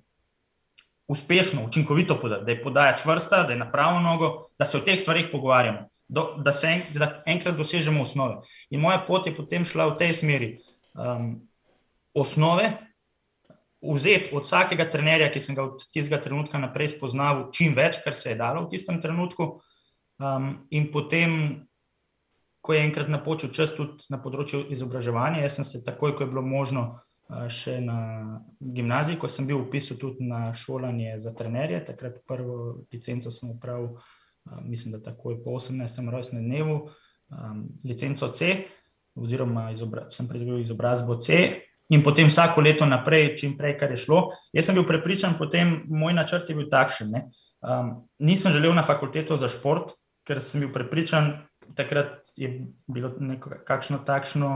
uspešno, 1.08 1.66
učinkovito 1.66 2.20
podati, 2.22 2.46
da 2.46 2.52
je 2.52 2.62
podaja 2.62 2.96
čvrsta, 2.98 3.44
da 3.44 3.54
je 3.54 3.60
na 3.60 3.72
pravo 3.72 4.00
nogo, 4.00 4.48
da 4.60 4.66
se 4.66 4.78
o 4.78 4.82
teh 4.82 5.00
stvarih 5.00 5.28
pogovarjamo, 5.32 5.90
do, 6.08 6.36
da 6.38 6.52
se 6.52 6.68
en, 6.68 6.82
da 6.94 7.24
enkrat 7.26 7.58
dosežemo 7.58 8.02
osnove. 8.02 8.42
In 8.70 8.82
moja 8.82 9.04
pot 9.08 9.28
je 9.28 9.36
potem 9.36 9.66
šla 9.66 9.92
v 9.94 9.98
tej 9.98 10.14
smeri. 10.14 10.50
Um, 10.94 11.48
osnove, 12.16 12.72
vzeti 13.94 14.32
od 14.34 14.44
vsakega 14.48 14.88
trenerja, 14.90 15.30
ki 15.32 15.40
sem 15.40 15.56
ga 15.56 15.68
od 15.68 15.84
tistega 15.92 16.22
trenutka 16.22 16.58
naprej 16.58 16.96
spoznal, 16.96 17.50
čim 17.54 17.76
več, 17.76 18.00
kar 18.04 18.16
se 18.16 18.32
je 18.32 18.40
dalo 18.40 18.66
v 18.66 18.72
tistem 18.72 19.02
trenutku, 19.02 19.50
um, 20.18 20.52
in 20.72 20.90
potem 20.92 21.66
ko 22.66 22.74
je 22.74 22.82
enkrat 22.82 23.12
napočil 23.14 23.52
čas 23.54 23.76
tudi 23.78 24.08
na 24.10 24.18
področju 24.18 24.64
izobraževanja. 24.74 25.44
Jaz 25.44 25.60
sem 25.60 25.68
se 25.68 25.84
takoj, 25.86 26.16
ko 26.18 26.26
je 26.26 26.32
bilo 26.32 26.42
možno, 26.42 26.96
še 27.50 27.80
na 27.82 27.98
gimnaziji, 28.60 29.18
ko 29.18 29.28
sem 29.28 29.48
bil 29.48 29.64
upisan 29.64 29.98
tudi 29.98 30.28
na 30.30 30.54
šolanje 30.54 31.18
za 31.20 31.34
trenerje. 31.34 31.82
Takrat 31.88 32.22
prvo 32.28 32.86
licenco 32.94 33.32
sem 33.34 33.50
upravil, 33.50 33.98
mislim, 34.62 34.94
da 34.94 35.02
takoj 35.12 35.40
po 35.44 35.58
18. 35.58 36.10
rojstnem 36.12 36.46
dnevu, 36.46 36.80
licenco 37.84 38.30
C, 38.30 38.68
oziroma 39.16 39.72
izobra 39.74 40.06
sem 40.14 40.28
pridobil 40.30 40.62
izobrazbo 40.62 41.18
C. 41.18 41.62
In 41.94 42.02
potem 42.02 42.30
vsako 42.30 42.64
leto 42.66 42.86
naprej, 42.86 43.36
čim 43.38 43.54
prej, 43.58 43.76
kar 43.78 43.92
je 43.94 44.00
šlo. 44.02 44.32
Jaz 44.54 44.70
sem 44.70 44.78
bil 44.78 44.88
prepričan, 44.90 45.36
potem 45.38 45.84
moj 45.86 46.16
načrt 46.18 46.50
je 46.50 46.56
bil 46.58 46.66
takšen. 46.70 47.14
Um, 47.62 47.92
nisem 48.20 48.54
želel 48.54 48.74
na 48.74 48.82
fakulteto 48.86 49.38
za 49.38 49.50
šport, 49.50 49.94
ker 50.26 50.42
sem 50.42 50.66
bil 50.66 50.72
prepričan, 50.74 51.46
takrat 51.78 52.34
je 52.38 52.50
bilo 52.90 53.14
nekakšno 53.22 54.02
takšno 54.06 54.52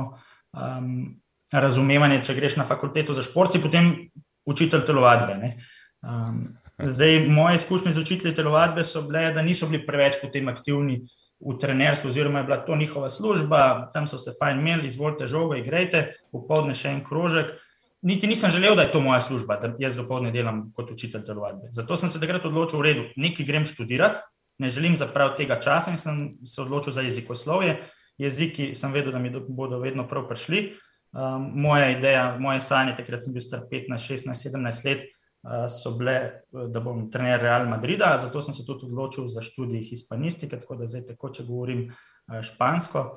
um, 0.58 1.22
razumevanje, 1.52 2.22
če 2.24 2.36
greš 2.38 2.58
na 2.60 2.66
fakulteto 2.66 3.14
za 3.14 3.24
šport, 3.26 3.52
si 3.52 3.62
potem 3.62 4.10
učitelj 4.50 4.86
telovadbe. 4.86 5.54
Um, 6.02 6.58
zdaj, 6.78 7.26
moje 7.28 7.56
izkušnje 7.56 7.94
z 7.94 8.04
učitelji 8.04 8.36
telovadbe 8.36 8.84
so 8.84 9.02
bile, 9.08 9.32
da 9.34 9.42
niso 9.42 9.68
bili 9.68 9.86
preveč 9.86 10.22
potem 10.22 10.48
aktivni 10.48 11.02
v 11.40 11.56
trenerstvu, 11.60 12.10
oziroma 12.10 12.40
je 12.40 12.50
bila 12.50 12.58
to 12.66 12.76
njihova 12.76 13.10
služba, 13.10 13.90
tam 13.94 14.08
so 14.08 14.18
se 14.18 14.34
fajn 14.40 14.60
imeli, 14.60 14.88
izvolite 14.88 15.28
žogo, 15.28 15.56
igrajte, 15.56 16.10
popoldne 16.32 16.76
še 16.76 16.92
en 16.92 17.04
krožek. 17.04 17.54
Niti 18.02 18.28
nisem 18.28 18.52
želel, 18.52 18.76
da 18.76 18.86
je 18.86 18.92
to 18.92 19.02
moja 19.04 19.20
služba, 19.20 19.58
da 19.60 19.74
jaz 19.80 19.96
dopoledne 19.96 20.32
delam 20.32 20.70
kot 20.76 20.92
učitelj 20.92 21.24
telovadbe. 21.28 21.72
Zato 21.72 21.98
sem 21.98 22.10
se 22.10 22.20
takrat 22.20 22.46
odločil, 22.46 22.80
v 22.80 22.86
redu, 22.88 23.08
nekaj 23.16 23.48
grem 23.48 23.66
študirati, 23.68 24.22
ne 24.60 24.70
želim 24.70 24.98
zapraviti 25.00 25.44
tega 25.44 25.60
časa 25.60 25.92
in 25.92 25.98
sem 25.98 26.20
se 26.46 26.62
odločil 26.62 26.94
za 26.94 27.02
jezikoslovje. 27.02 27.80
Jeziki 28.20 28.74
sem 28.76 28.92
vedel, 28.92 29.12
da 29.16 29.20
mi 29.20 29.32
bodo 29.32 29.80
vedno 29.80 30.08
prav 30.08 30.28
prišli. 30.28 30.74
Um, 31.10 31.48
moja 31.58 31.90
ideja, 31.90 32.38
moje 32.40 32.62
sanje, 32.62 32.94
takrat 32.98 33.24
sem 33.26 33.34
bil 33.34 33.42
star 33.42 33.64
15, 33.72 33.98
16, 34.12 34.44
17 34.46 34.86
let, 34.86 35.08
uh, 35.42 35.66
so 35.72 35.96
bile, 35.98 36.44
da 36.70 36.84
bom 36.86 37.08
trener 37.10 37.42
Real 37.42 37.66
Madrida, 37.70 38.12
zato 38.22 38.44
sem 38.46 38.54
se 38.54 38.66
tudi 38.68 38.86
odločil 38.86 39.30
za 39.34 39.42
študij 39.42 39.88
hispanistike, 39.90 40.60
tako 40.62 40.78
da 40.78 40.90
zdaj 40.90 41.08
tako, 41.10 41.32
če 41.34 41.48
govorim 41.48 41.88
uh, 41.90 42.40
špansko 42.46 43.08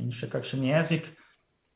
in 0.00 0.12
še 0.12 0.28
kakšen 0.32 0.68
jezik. 0.68 1.08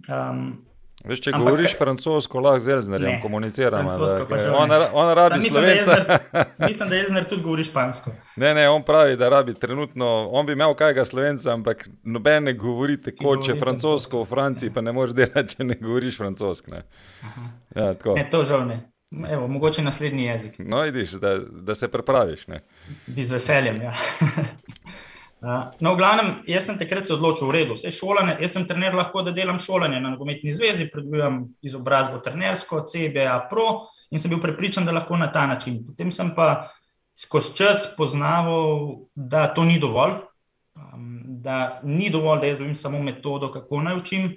Um, 0.04 0.66
Veš, 1.04 1.20
če 1.20 1.32
Ampak, 1.34 1.44
govoriš 1.44 1.74
francosko, 1.76 2.40
lahko 2.40 2.62
z 2.64 2.72
Elznerjem 2.78 3.18
komuniciramo. 3.20 3.90
On, 4.56 4.70
on 4.92 5.10
rabi 5.14 5.40
slovenca. 5.44 5.98
Mislim, 6.58 6.88
da 6.88 6.96
Elzner 6.96 7.26
tudi 7.30 7.42
govori 7.42 7.64
špansko. 7.64 8.12
Ne, 8.40 8.54
ne, 8.56 8.64
on 8.72 8.82
pravi, 8.82 9.18
da 9.20 9.28
rabi 9.28 9.54
trenutno, 9.54 10.08
on 10.32 10.46
bi 10.46 10.56
imel 10.56 10.72
kaj 10.74 10.94
ga 10.96 11.04
slovenca, 11.04 11.52
ampak 11.52 11.84
noben 12.02 12.48
ne 12.48 12.56
govori 12.56 12.96
tako, 12.96 13.36
če 13.44 13.58
francosko 13.60 14.24
v 14.24 14.30
Franciji, 14.32 14.72
pa 14.72 14.80
ne 14.80 14.96
moreš 14.96 15.12
delati, 15.20 15.58
če 15.58 15.68
ne 15.68 15.76
govoriš 15.80 16.16
francosko. 16.22 16.72
Ne. 16.72 16.82
Ja, 17.76 17.92
ne, 17.92 18.28
to 18.30 18.44
žal 18.48 18.64
ne. 18.70 18.80
Evo, 19.30 19.44
mogoče 19.48 19.82
naslednji 19.84 20.24
jezik. 20.24 20.56
No, 20.58 20.80
vidiš, 20.88 21.18
da, 21.20 21.36
da 21.38 21.74
se 21.74 21.88
prepraviš. 21.88 22.46
Ne. 22.48 22.64
Bi 23.06 23.24
z 23.24 23.36
veseljem, 23.36 23.82
ja. 23.82 23.92
No, 25.80 25.92
v 25.92 25.98
glavnem, 25.98 26.28
jaz 26.48 26.64
sem 26.64 26.78
takrat 26.80 27.04
se 27.04 27.12
odločil, 27.12 27.50
v 27.50 27.52
redu, 27.58 27.74
vse 27.76 27.90
šolanje. 27.92 28.38
Jaz 28.40 28.54
sem 28.56 28.64
trener, 28.64 28.94
lahko 28.96 29.20
da 29.26 29.32
delam 29.34 29.58
šolanje 29.60 29.98
na 30.00 30.14
nogometni 30.14 30.54
zvezi, 30.56 30.86
predujem 30.88 31.42
izobrazbo 31.60 32.22
trenersko, 32.24 32.80
CBA 32.88 33.34
Pro 33.50 33.90
in 34.08 34.22
sem 34.22 34.32
bil 34.32 34.40
prepričan, 34.40 34.86
da 34.88 34.94
lahko 34.96 35.18
na 35.20 35.28
ta 35.32 35.44
način. 35.46 35.82
Potem 35.84 36.12
sem 36.14 36.30
pa 36.36 36.70
skozi 37.18 37.52
čas 37.58 37.90
poznaval, 37.96 39.04
da 39.14 39.46
to 39.52 39.66
ni 39.68 39.76
dovolj, 39.80 40.16
da 41.44 41.80
ni 41.84 42.08
dovolj, 42.10 42.40
da 42.40 42.48
jaz 42.48 42.58
dobim 42.62 42.74
samo 42.74 43.02
metodo, 43.02 43.52
kako 43.52 43.82
naj 43.84 44.00
učim, 44.00 44.30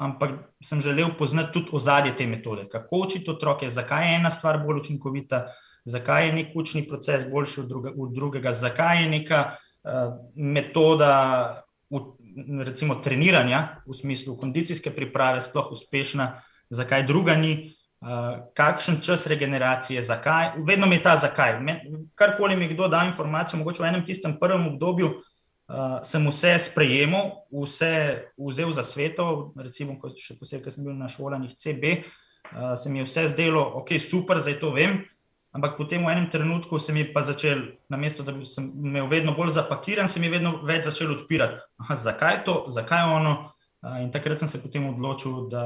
ampak 0.00 0.38
sem 0.64 0.80
želel 0.80 1.12
poznati 1.18 1.52
tudi 1.52 1.68
ozadje 1.72 2.16
te 2.16 2.26
metode, 2.26 2.64
kako 2.72 3.04
učiti 3.04 3.30
otroke, 3.30 3.68
zakaj 3.68 4.08
je 4.08 4.16
ena 4.16 4.30
stvar 4.30 4.58
bolj 4.64 4.80
učinkovita, 4.80 5.46
zakaj 5.84 6.26
je 6.26 6.32
nek 6.32 6.56
učni 6.56 6.86
proces 6.88 7.28
boljši 7.30 7.60
od, 7.60 7.68
druga, 7.68 7.92
od 7.98 8.12
drugega, 8.14 8.52
zakaj 8.52 9.02
je 9.02 9.08
neka. 9.18 9.44
Eh, 9.86 10.10
metoda 10.34 11.62
recimo, 12.64 12.94
treniranja 12.94 13.80
v 13.86 13.94
smislu 13.94 14.36
kondicijske 14.36 14.90
priprave 14.90 15.40
sploh 15.40 15.70
uspešna, 15.72 16.42
zakaj 16.70 17.06
druga 17.06 17.34
ni, 17.34 17.52
eh, 18.02 18.42
kakšen 18.54 19.00
čas 19.00 19.26
regeneracije, 19.26 20.02
zakaj. 20.02 20.50
Vedno 20.66 20.86
mi 20.86 20.96
je 20.96 21.02
ta 21.02 21.16
zakaj. 21.16 21.60
Karkoli 22.14 22.56
mi 22.56 22.68
kdo 22.68 22.88
da 22.88 23.04
informacijo, 23.06 23.58
mogoče 23.58 23.82
v 23.82 23.86
enem 23.86 24.04
tistem 24.04 24.38
prvem 24.40 24.66
obdobju. 24.66 25.22
Uh, 25.66 25.98
sem 26.06 26.22
vse 26.30 26.58
sprejemal, 26.62 27.42
vse 27.50 28.22
vzel 28.38 28.70
za 28.70 28.84
sveto, 28.86 29.50
recimo, 29.58 29.96
še 30.14 30.36
posebej, 30.38 30.62
ker 30.62 30.70
sem 30.70 30.84
bil 30.86 30.94
na 30.94 31.08
šolanjih 31.10 31.56
CB, 31.58 32.04
uh, 32.54 32.76
se 32.78 32.86
mi 32.86 33.00
je 33.00 33.06
vse 33.08 33.24
zdelo, 33.32 33.64
ok, 33.80 33.98
super, 33.98 34.38
zdaj 34.38 34.60
to 34.60 34.70
vem, 34.70 35.00
Ampak 35.56 35.76
potem 35.80 36.04
v 36.04 36.12
enem 36.12 36.28
trenutku 36.28 36.78
se 36.78 36.92
mi 36.92 37.00
je 37.00 37.12
pa 37.12 37.22
začel, 37.24 37.80
namesto 37.88 38.22
da 38.22 38.32
bi 38.32 38.44
se 38.44 38.60
imel 38.60 39.06
vedno 39.08 39.32
bolj 39.32 39.56
zapakiran, 39.56 40.08
se 40.08 40.20
mi 40.20 40.28
je 40.28 40.36
vedno 40.36 40.60
več 40.60 40.84
začel 40.84 41.14
odpirati. 41.16 41.56
Aha, 41.80 41.96
zakaj 41.96 42.44
to, 42.44 42.64
zakaj 42.68 43.08
ono? 43.08 43.36
In 44.02 44.10
takrat 44.12 44.38
sem 44.38 44.48
se 44.48 44.60
potem 44.60 44.84
odločil, 44.84 45.46
da 45.48 45.62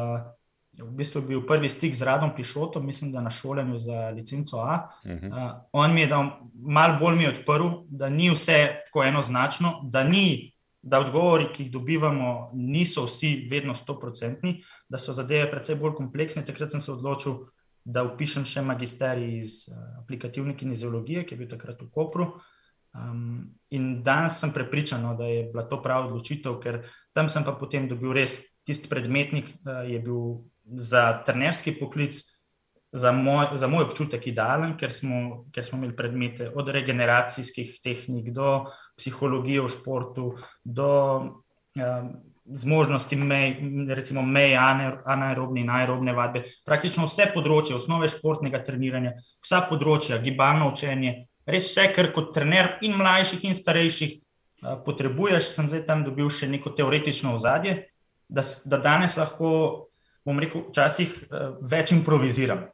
je 0.78 0.84
v 0.86 0.94
bistvu 0.94 1.22
bil 1.26 1.42
prvi 1.46 1.68
stik 1.68 1.94
z 1.98 2.06
Radom 2.06 2.30
Pišotom, 2.36 2.86
mislim, 2.86 3.10
da 3.10 3.20
na 3.20 3.30
šolanju 3.34 3.78
za 3.78 4.10
licenco 4.14 4.62
A. 4.62 4.86
Uh 5.04 5.10
-huh. 5.10 5.28
uh, 5.28 5.60
on 5.72 5.94
mi 5.94 6.00
je 6.00 6.06
dal 6.06 6.30
malo 6.54 6.98
bolj 7.00 7.16
mi 7.16 7.26
odprl, 7.26 7.66
da 7.88 8.08
ni 8.08 8.30
vse 8.30 8.82
tako 8.86 9.04
enoznačno, 9.04 9.80
da, 9.82 10.04
ni, 10.04 10.52
da 10.82 11.00
odgovori, 11.00 11.50
ki 11.52 11.62
jih 11.62 11.72
dobivamo, 11.72 12.50
niso 12.54 13.04
vsi 13.04 13.48
vedno 13.50 13.74
stoprocentni, 13.74 14.62
da 14.88 14.98
so 14.98 15.12
zadeve 15.12 15.50
precej 15.50 15.76
bolj 15.76 15.94
kompleksne. 15.94 16.44
Takrat 16.44 16.70
sem 16.70 16.80
se 16.80 16.92
odločil, 16.92 17.34
da 17.84 18.04
upišem 18.06 18.44
še 18.46 18.62
magisterij 18.66 19.36
iz 19.40 19.64
uh, 19.70 19.76
aplikativne 20.02 20.56
kineziologije, 20.56 21.24
ki 21.24 21.34
je 21.34 21.40
bil 21.40 21.50
takrat 21.50 21.82
v 21.82 21.90
Kopru. 21.92 22.30
Um, 22.90 23.52
in 23.70 24.00
danes 24.02 24.40
sem 24.42 24.50
prepričan, 24.52 25.04
no, 25.06 25.14
da 25.18 25.28
je 25.30 25.44
bila 25.52 25.62
to 25.70 25.78
prava 25.82 26.08
odločitev, 26.08 26.58
ker 26.62 26.82
tam 27.14 27.30
sem 27.30 27.46
pa 27.46 27.54
potem 27.54 27.86
dobil 27.88 28.14
res 28.16 28.40
tisti 28.66 28.90
predmetnik, 28.90 29.54
ki 29.54 29.62
uh, 29.66 29.84
je 29.86 30.02
bil 30.02 30.20
za 30.64 31.22
trenerski 31.26 31.74
poklic, 31.78 32.18
za 32.92 33.12
moj, 33.14 33.54
za 33.54 33.68
moj 33.70 33.86
občutek 33.86 34.26
idealen, 34.26 34.74
ker 34.78 34.90
smo, 34.90 35.46
ker 35.54 35.64
smo 35.64 35.78
imeli 35.78 35.94
predmete 35.96 36.48
od 36.50 36.68
regeneracijskih 36.74 37.78
tehnik 37.84 38.32
do 38.34 38.66
psihologije 38.98 39.62
v 39.62 39.70
športu, 39.70 40.24
do 40.64 40.90
um, 41.78 42.10
zmožnosti 42.44 43.16
mej, 43.16 43.56
recimo 43.94 44.22
mej 44.22 44.56
anaerobne 44.56 45.60
in 45.60 45.70
aerobne 45.70 46.14
vadbe, 46.16 46.44
praktično 46.66 47.06
vse 47.06 47.28
področje 47.34 47.76
osnove 47.76 48.08
športnega 48.10 48.62
treniranja, 48.64 49.14
vsa 49.44 49.62
področja, 49.68 50.18
gibalno 50.22 50.70
učenje, 50.72 51.26
res 51.46 51.70
vse, 51.70 51.90
kar 51.94 52.10
kot 52.14 52.32
trener 52.34 52.78
in 52.86 52.96
mlajših 52.98 53.44
in 53.50 53.56
starejših 53.58 54.16
potrebuješ, 54.84 55.52
sem 55.54 55.70
zdaj 55.70 55.86
tam 55.88 56.04
dobil 56.04 56.28
še 56.32 56.48
neko 56.50 56.74
teoretično 56.76 57.34
ozadje, 57.36 57.86
da, 58.28 58.44
da 58.64 58.80
danes 58.82 59.16
lahko, 59.20 59.52
bom 60.26 60.38
rekel, 60.40 60.66
včasih 60.68 61.14
več 61.64 61.94
improviziram. 61.96 62.68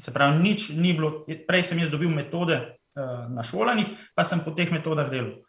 Se 0.00 0.12
pravi, 0.12 0.40
nič 0.42 0.70
ni 0.76 0.92
bilo, 0.96 1.22
prej 1.48 1.68
sem 1.68 1.80
jaz 1.80 1.92
dobil 1.92 2.10
metode 2.12 2.58
na 2.96 3.44
šolanjih, 3.46 3.88
pa 4.16 4.24
sem 4.28 4.42
po 4.44 4.52
teh 4.56 4.72
metodah 4.72 5.08
delal. 5.08 5.40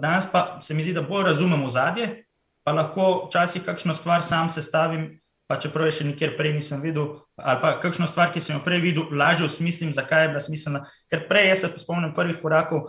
Danes 0.00 0.28
pa 0.32 0.56
se 0.64 0.74
mi 0.74 0.84
zdi, 0.86 0.94
da 0.96 1.04
bolj 1.04 1.26
razumem 1.28 1.66
ozadje, 1.66 2.25
pa 2.66 2.74
lahko 2.74 3.28
včasih 3.28 3.62
kakšno 3.62 3.94
stvar 3.94 4.24
sam 4.26 4.50
sestavim, 4.50 5.20
pa 5.46 5.54
čeprav 5.62 5.86
je 5.86 6.00
še 6.00 6.04
nikjer 6.08 6.32
prej 6.34 6.56
nisem 6.56 6.80
videl, 6.82 7.20
ali 7.38 7.60
pa 7.62 7.76
kakšno 7.78 8.08
stvar, 8.10 8.32
ki 8.34 8.42
sem 8.42 8.56
jo 8.56 8.62
prej 8.64 8.80
videl, 8.82 9.06
lažje 9.14 9.46
osmislim, 9.46 9.92
zakaj 9.94 10.24
je 10.24 10.30
bila 10.32 10.42
smiselna. 10.42 10.80
Ker 11.06 11.28
prej 11.30 11.52
se 11.60 11.70
spomnim 11.78 12.10
prvih 12.16 12.40
korakov, 12.42 12.88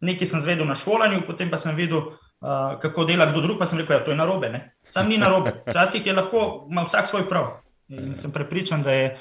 nekaj 0.00 0.30
sem 0.30 0.40
zvedel 0.40 0.64
na 0.64 0.78
šolanju, 0.78 1.20
potem 1.28 1.52
pa 1.52 1.60
sem 1.60 1.76
videl, 1.76 2.14
uh, 2.40 2.78
kako 2.80 3.04
dela 3.04 3.28
kdo 3.28 3.44
drug, 3.44 3.58
pa 3.60 3.68
sem 3.68 3.82
rekel, 3.82 3.98
da 3.98 4.00
ja, 4.00 4.06
to 4.08 4.14
je 4.14 4.20
narobe. 4.22 4.48
Ne? 4.54 4.62
Sam 4.88 5.12
ni 5.12 5.20
narobe. 5.20 5.52
Včasih 5.68 6.08
je 6.08 6.16
lahko, 6.16 6.46
ima 6.72 6.86
vsak 6.88 7.12
svoj 7.12 7.28
prav. 7.28 7.58
In 7.92 8.16
sem 8.16 8.32
prepričan, 8.32 8.80
da 8.86 8.96
je, 8.96 9.12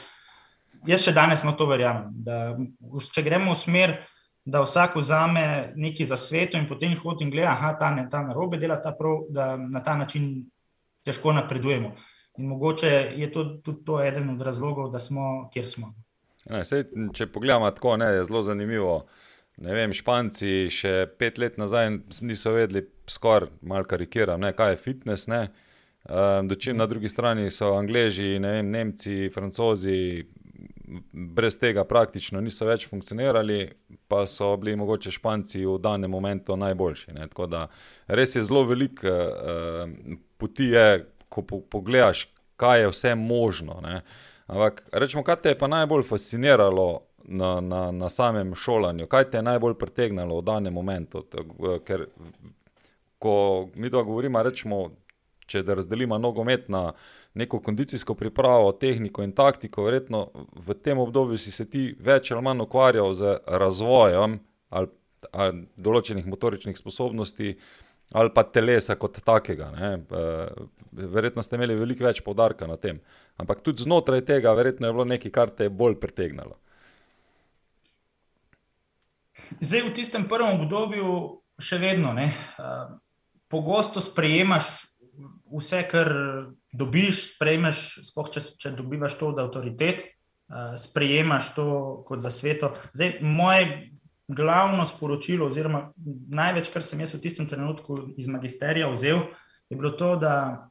jaz 0.88 1.04
še 1.04 1.12
danes 1.12 1.44
na 1.44 1.52
to 1.60 1.68
verjamem, 1.68 2.08
da 2.24 2.56
če 3.12 3.26
gremo 3.26 3.52
v 3.52 3.60
smer, 3.60 4.00
da 4.52 4.62
vsak 4.62 4.96
vzame 4.96 5.74
nekaj 5.76 6.06
za 6.06 6.18
svet 6.18 6.54
in 6.58 6.68
potem 6.68 6.96
hodi 6.98 7.26
in 7.26 7.32
gleda, 7.32 7.56
da 7.62 7.74
ta, 7.80 7.92
ta 8.10 8.22
narobe 8.26 8.58
dela 8.58 8.80
ta 8.82 8.92
prav, 8.98 9.26
da 9.30 9.56
na 9.58 9.84
ta 9.84 9.96
način 9.96 10.50
težko 11.06 11.34
napredujemo. 11.34 11.96
In 12.38 12.48
mogoče 12.48 13.14
je 13.16 13.32
to 13.32 13.44
tudi 13.64 13.86
to 13.86 14.04
eden 14.04 14.30
od 14.30 14.42
razlogov, 14.42 14.92
da 14.92 15.00
smo, 15.00 15.50
kjer 15.54 15.68
smo. 15.68 15.94
Ne, 16.50 16.64
sej, 16.64 16.86
če 17.14 17.28
pogledamo 17.28 17.70
tako, 17.72 17.98
ne, 17.98 18.14
je 18.16 18.24
zelo 18.30 18.42
zanimivo. 18.44 18.94
Ne 19.60 19.74
vem, 19.76 19.94
Španci 19.94 20.70
še 20.72 20.94
pet 21.20 21.38
let 21.38 21.58
nazaj 21.60 21.90
niso 22.24 22.54
vedeli, 22.56 22.86
skoraj 23.12 23.52
malo 23.62 23.84
karikiram, 23.84 24.40
ne, 24.40 24.54
kaj 24.56 24.74
je 24.74 24.80
fitness. 24.86 25.28
Ne. 25.28 25.50
Um, 26.08 26.48
dočim 26.48 26.78
na 26.80 26.88
drugi 26.88 27.12
strani 27.12 27.50
so 27.52 27.74
Angleži, 27.76 28.38
ne 28.40 28.54
vem, 28.56 28.70
Nemci, 28.72 29.28
Francozi, 29.34 30.24
brez 31.12 31.58
tega 31.60 31.84
praktično 31.84 32.42
niso 32.42 32.66
več 32.66 32.88
funkcionirali, 32.90 33.60
pa 34.08 34.24
so 34.28 34.56
bili 34.58 34.76
mogoče 34.80 35.12
Španci 35.12 35.66
v 35.66 35.78
danem 35.82 36.12
momentu 36.12 36.58
najboljši. 36.58 37.14
Ne? 37.18 37.28
Tako 37.30 37.48
da 37.48 37.68
res 38.08 38.36
je 38.36 38.44
zelo 38.44 38.64
veliko 38.70 39.08
uh, 39.10 40.16
poti, 40.38 40.72
je, 40.74 41.06
ko 41.30 41.44
po, 41.46 41.62
pogledaš, 41.62 42.28
kaj 42.60 42.82
je 42.82 42.94
vse 42.94 43.16
možno. 43.16 43.80
Ne? 43.86 44.02
Ampak 44.50 44.84
rečemo, 44.92 45.24
kaj 45.24 45.42
te 45.44 45.54
je 45.54 45.60
pa 45.60 45.70
najbolj 45.70 46.04
fasciniralo 46.10 46.88
na, 47.24 47.60
na, 47.62 47.92
na 47.92 48.10
samem 48.10 48.56
šolanju, 48.56 49.08
kaj 49.08 49.30
te 49.30 49.38
je 49.38 49.46
najbolj 49.46 49.78
pritegnilo 49.78 50.40
v 50.40 50.48
danem 50.48 50.74
momentu. 50.74 51.26
Ker 51.86 52.08
ko 53.20 53.36
mi 53.76 53.92
to 53.92 54.04
govorimo, 54.04 54.42
rečemo, 54.44 54.88
če 55.50 55.64
razdelimo 55.68 56.18
nogomet 56.18 56.70
na 56.70 56.92
neko 57.34 57.60
kondicijsko 57.60 58.16
pripravo, 58.18 58.72
tehniko 58.72 59.24
in 59.24 59.32
taktiko, 59.36 59.84
verjetno 59.86 60.28
v 60.66 60.76
tem 60.84 61.00
obdobju 61.00 61.38
si 61.38 61.52
se 61.52 61.66
ti 61.70 61.90
več 62.00 62.32
ali 62.32 62.44
manj 62.44 62.66
ukvarjal 62.66 63.14
z 63.14 63.36
razvojem 63.46 64.40
ali, 64.70 64.90
ali 65.32 65.68
določenih 65.78 66.26
motoričnih 66.28 66.78
sposobnosti 66.78 67.54
ali 68.18 68.32
pa 68.34 68.44
telesa 68.44 68.96
kot 68.98 69.20
takega. 69.22 69.70
Ne. 69.76 69.90
Verjetno 70.92 71.44
ste 71.46 71.60
imeli 71.60 71.76
veliko 71.78 72.08
več 72.08 72.24
poudarka 72.26 72.68
na 72.68 72.80
tem. 72.82 72.98
Ampak 73.38 73.62
tudi 73.62 73.86
znotraj 73.86 74.24
tega, 74.26 74.54
verjetno 74.58 74.90
je 74.90 74.96
bilo 74.96 75.06
nekaj, 75.06 75.32
kar 75.32 75.54
te 75.54 75.68
je 75.68 75.74
bolj 75.74 76.00
pritegnilo. 76.02 76.58
Zdaj, 79.62 79.86
v 79.86 79.94
tistem 79.96 80.26
prvem 80.28 80.58
obdobju, 80.58 81.12
še 81.62 81.78
vedno, 81.80 82.12
ne, 82.18 82.32
pogosto 83.48 84.02
sprejemaš 84.04 84.68
vse, 85.54 85.84
kar 85.88 86.10
dobiš, 86.72 87.36
sprejmeš, 87.36 87.84
spoh, 88.10 88.30
če, 88.32 88.44
če 88.62 88.74
dobivaš 88.78 89.18
to 89.20 89.32
od 89.34 89.42
avtoritet, 89.42 90.06
uh, 90.50 90.74
sprejemaš 90.78 91.54
to 91.56 91.68
kot 92.08 92.22
za 92.24 92.32
sveto. 92.34 92.74
Zdaj, 92.94 93.20
moje 93.22 93.92
glavno 94.30 94.86
sporočilo, 94.86 95.48
oziroma 95.50 95.90
največ, 96.30 96.70
kar 96.70 96.86
sem 96.86 97.00
jaz 97.02 97.16
v 97.16 97.24
tistem 97.24 97.48
trenutku 97.50 98.14
iz 98.18 98.28
magisterija 98.30 98.90
vzel, 98.94 99.24
je 99.70 99.78
bilo 99.78 99.90
to, 99.98 100.14
da 100.22 100.70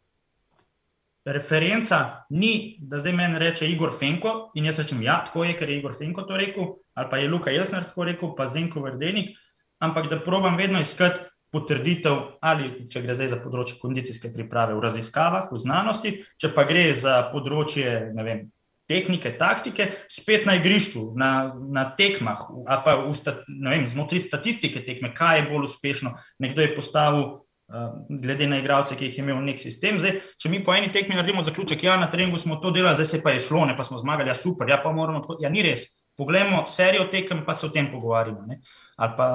referenca 1.28 2.24
ni, 2.30 2.78
da 2.80 3.00
zdaj 3.02 3.12
meni 3.12 3.38
reče 3.38 3.66
Igor 3.68 3.92
Fenko 3.98 4.52
in 4.54 4.68
jaz 4.70 4.78
rečem, 4.78 5.02
ja, 5.02 5.18
tako 5.26 5.44
je, 5.44 5.56
ker 5.58 5.70
je 5.70 5.78
Igor 5.78 5.96
Fenko 5.98 6.22
to 6.22 6.38
rekel, 6.38 6.70
ali 6.94 7.10
pa 7.10 7.18
je 7.18 7.28
Luka 7.28 7.50
Jelsner 7.50 7.84
tako 7.84 8.06
rekel, 8.08 8.32
pa 8.36 8.46
Zdenko 8.46 8.82
Verdenik, 8.82 9.34
ampak 9.78 10.08
da 10.08 10.22
probam 10.22 10.56
vedno 10.56 10.80
iskati 10.80 11.20
potrditev, 11.52 12.20
ali 12.44 12.68
če 12.90 13.02
gre 13.04 13.16
zdaj 13.16 13.32
za 13.32 13.40
področje 13.40 13.78
kondicijske 13.80 14.30
priprave 14.34 14.76
v 14.76 14.84
raziskavah, 14.84 15.48
v 15.52 15.60
znanosti, 15.62 16.14
če 16.40 16.52
pa 16.52 16.66
gre 16.68 16.90
za 16.98 17.22
področje 17.32 17.88
vem, 18.16 18.46
tehnike, 18.88 19.34
taktike, 19.38 19.90
spet 20.08 20.46
na 20.48 20.56
igrišču, 20.56 21.12
na, 21.18 21.52
na 21.72 21.84
tekmah, 21.96 22.46
ali 22.64 22.84
pa 22.84 22.96
stat, 23.16 23.44
vem, 23.48 23.84
znotraj 23.88 24.24
statistike 24.24 24.80
tekme, 24.86 25.12
kaj 25.16 25.42
je 25.42 25.46
bolj 25.50 25.68
uspešno. 25.68 26.14
Nekdo 26.40 26.64
je 26.64 26.72
postavil, 26.76 27.24
uh, 27.68 27.90
glede 28.08 28.48
na 28.48 28.62
igralce, 28.62 28.96
ki 28.96 29.10
jih 29.10 29.20
je 29.20 29.24
imel 29.26 29.42
nek 29.44 29.60
sistem. 29.60 30.00
Zdaj, 30.00 30.22
če 30.40 30.52
mi 30.52 30.62
po 30.64 30.72
eni 30.72 30.88
tekmi 30.92 31.16
naredimo 31.18 31.44
zaključek, 31.44 31.84
ja, 31.84 31.98
na 32.00 32.08
treningu 32.10 32.40
smo 32.40 32.56
to 32.62 32.72
delali, 32.72 32.96
zdaj 32.96 33.12
se 33.12 33.22
pa 33.24 33.36
je 33.36 33.44
šlo, 33.44 33.66
ne 33.68 33.76
pa 33.76 33.84
smo 33.84 34.00
zmagali, 34.00 34.32
ja, 34.32 34.36
super, 34.36 34.72
ja, 34.72 34.80
pa 34.84 34.92
moramo. 34.96 35.36
Ja, 35.44 35.52
ni 35.52 35.64
res. 35.64 35.84
Poglejmo 36.18 36.64
serijo 36.66 37.06
tekem, 37.12 37.44
pa 37.46 37.54
se 37.54 37.68
o 37.68 37.70
tem 37.70 37.92
pogovarjamo. 37.92 38.48
Ne? 38.48 38.62
Ali 38.96 39.12
pa 39.16 39.28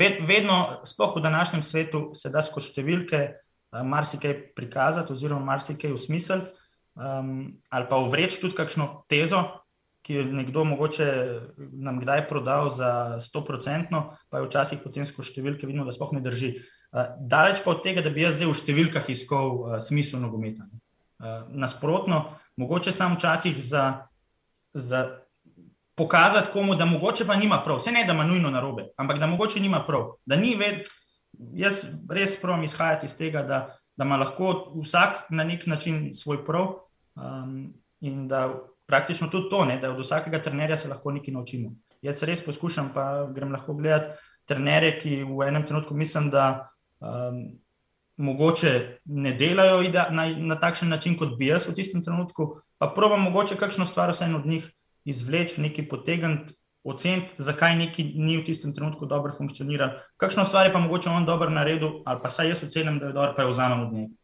Vedno, 0.00 0.80
sploh 0.84 1.16
v 1.16 1.20
današnjem 1.20 1.62
svetu, 1.62 2.00
se 2.16 2.30
da 2.32 2.40
skozi 2.40 2.72
številke 2.72 3.20
uh, 3.28 3.82
marsikaj 3.84 4.36
prikazati, 4.56 5.12
oziroma 5.12 5.44
marsikaj 5.52 5.92
usmisliti, 5.92 6.48
um, 6.96 7.50
ali 7.68 7.88
pa 7.90 7.98
uvreči 8.00 8.40
tudi 8.40 8.56
kakšno 8.56 9.04
tezo, 9.12 9.42
ki 10.00 10.16
jo 10.16 10.24
nekdo 10.24 10.64
mogoče 10.64 11.06
nam 11.58 11.98
kdaj 12.00 12.24
prodal 12.30 12.70
za 12.72 13.20
100%, 13.20 14.00
pa 14.32 14.40
je 14.40 14.46
včasih 14.46 14.80
potem 14.80 15.04
skozi 15.04 15.34
številke 15.34 15.68
vidno, 15.68 15.84
da 15.84 15.92
sploh 15.92 16.14
ne 16.16 16.24
drži. 16.24 16.54
Uh, 16.90 17.12
daleč 17.20 17.60
pa 17.60 17.76
od 17.76 17.84
tega, 17.84 18.00
da 18.00 18.12
bi 18.14 18.24
jaz 18.24 18.40
zdaj 18.40 18.48
v 18.48 18.60
številkah 18.62 19.12
iskal 19.12 19.52
uh, 19.52 19.78
smisel 19.84 20.24
nogometa. 20.24 20.64
Uh, 21.20 21.44
nasprotno, 21.52 22.24
mogoče 22.56 22.96
samo 22.96 23.20
včasih 23.20 23.60
za. 23.60 24.06
za 24.72 25.20
pokazati 26.00 26.48
komu, 26.52 26.74
da 26.74 26.86
mogoče 26.88 27.26
pa 27.28 27.36
nima 27.36 27.60
prav. 27.64 27.76
Vse 27.76 27.92
ne, 27.92 28.04
da 28.08 28.14
ima 28.16 28.24
nujno 28.24 28.50
narobe, 28.50 28.86
ampak 28.96 29.18
da 29.18 29.26
mogoče 29.26 29.60
nima 29.60 29.82
prav. 29.86 30.06
Da 30.24 30.36
ni 30.40 30.54
več, 30.56 30.88
jaz 31.60 31.82
res 32.08 32.38
pravim 32.40 32.64
izhajati 32.64 33.04
iz 33.06 33.16
tega, 33.18 33.42
da, 33.44 33.58
da 33.96 34.06
ima 34.08 34.16
lahko 34.16 34.72
vsak 34.80 35.26
na 35.30 35.44
nek 35.44 35.66
način 35.68 36.06
svoj 36.16 36.40
prav 36.46 36.70
um, 37.20 37.68
in 38.00 38.24
da 38.28 38.46
praktično 38.88 39.28
tudi 39.28 39.50
to, 39.52 39.64
ne, 39.68 39.76
da 39.78 39.92
od 39.92 40.00
vsakega 40.00 40.40
trenerja 40.42 40.80
se 40.80 40.88
lahko 40.88 41.12
nekaj 41.12 41.36
naučimo. 41.36 41.74
Jaz 42.02 42.24
res 42.24 42.40
poskušam, 42.44 42.94
pa 42.94 43.28
grem 43.34 43.52
lahko 43.52 43.76
gledati 43.76 44.16
trenere, 44.48 44.96
ki 44.98 45.20
v 45.28 45.44
enem 45.52 45.68
trenutku 45.68 45.94
mislim, 45.94 46.30
da 46.32 46.70
um, 47.04 47.44
mogoče 48.16 48.72
ne 49.04 49.36
delajo 49.36 49.84
na, 50.16 50.26
na 50.32 50.56
takšen 50.60 50.88
način, 50.88 51.20
kot 51.20 51.36
bi 51.38 51.52
jaz 51.52 51.68
v 51.68 51.76
tistem 51.76 52.00
trenutku, 52.02 52.54
pa 52.80 52.88
probujem 52.96 53.28
mogoče 53.28 53.60
kakšno 53.60 53.84
stvar 53.86 54.16
vseeno 54.16 54.40
od 54.40 54.48
njih 54.48 54.72
izvleči, 55.10 55.60
nekaj 55.60 55.88
potegniti, 55.88 56.54
oceniti, 56.84 57.34
zakaj 57.38 57.76
neki 57.76 58.04
ni 58.16 58.38
v 58.38 58.44
tistem 58.44 58.72
trenutku 58.74 59.06
dobro 59.06 59.32
funkcioniral, 59.36 59.98
kakšno 60.16 60.44
stvar 60.44 60.66
je 60.66 60.72
pa 60.72 60.80
mogoče 60.80 61.10
on 61.10 61.26
dobro 61.26 61.50
naredil, 61.50 62.00
ali 62.04 62.20
pa 62.22 62.30
saj 62.30 62.48
jaz 62.48 62.64
ocenim, 62.64 62.98
da 62.98 63.06
je 63.06 63.12
dobro, 63.12 63.34
pa 63.36 63.42
je 63.42 63.48
vzamem 63.48 63.86
od 63.86 63.92
njega. 63.92 64.14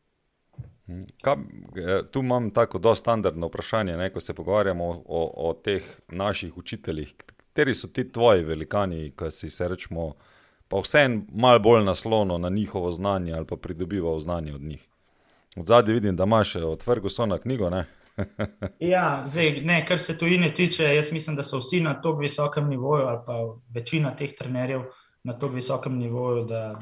Hm, 0.87 1.01
kaj, 1.23 1.35
eh, 1.35 2.03
tu 2.11 2.21
imam 2.21 2.51
tako 2.51 2.79
zelo 2.79 2.95
standardno 2.95 3.47
vprašanje, 3.47 3.97
ne, 3.97 4.13
ko 4.13 4.21
se 4.21 4.35
pogovarjamo 4.35 4.85
o, 4.85 5.03
o, 5.07 5.51
o 5.51 5.55
teh 5.55 5.85
naših 6.09 6.57
učiteljih. 6.57 7.15
Kateri 7.27 7.75
so 7.75 7.89
ti 7.89 8.13
tvoji 8.13 8.45
velikani, 8.45 9.13
ki 9.19 9.31
si 9.31 9.51
se 9.51 9.69
rečemo, 9.69 10.15
pa 10.69 10.81
vseeno 10.81 11.23
malo 11.33 11.59
bolj 11.59 11.85
naslono 11.85 12.39
na 12.39 12.49
njihovo 12.49 12.93
znanje 12.93 13.33
ali 13.33 13.47
pa 13.47 13.57
pridobival 13.57 14.21
znanje 14.21 14.55
od 14.55 14.63
njih? 14.63 14.89
Od 15.57 15.67
zadnje 15.67 15.95
vidim, 15.95 16.17
da 16.17 16.25
imaš 16.25 16.57
od 16.57 16.85
Fergusona 16.85 17.39
knjigo. 17.39 17.71
Ne? 17.71 17.85
ja, 18.81 19.23
zdaj, 19.27 19.61
ne, 19.65 19.81
kar 19.87 19.99
se 19.99 20.19
tujine 20.19 20.51
tiče, 20.55 20.85
jaz 20.95 21.13
mislim, 21.13 21.37
da 21.37 21.43
so 21.43 21.59
vsi 21.59 21.81
na 21.81 21.95
tako 21.95 22.19
visokem 22.19 22.69
nivoju, 22.69 23.07
ali 23.07 23.19
pa 23.27 23.35
večina 23.75 24.17
teh 24.17 24.33
trenerjev 24.39 24.83
na 25.25 25.33
tako 25.33 25.53
visokem 25.55 25.99
nivoju, 25.99 26.45
da 26.45 26.79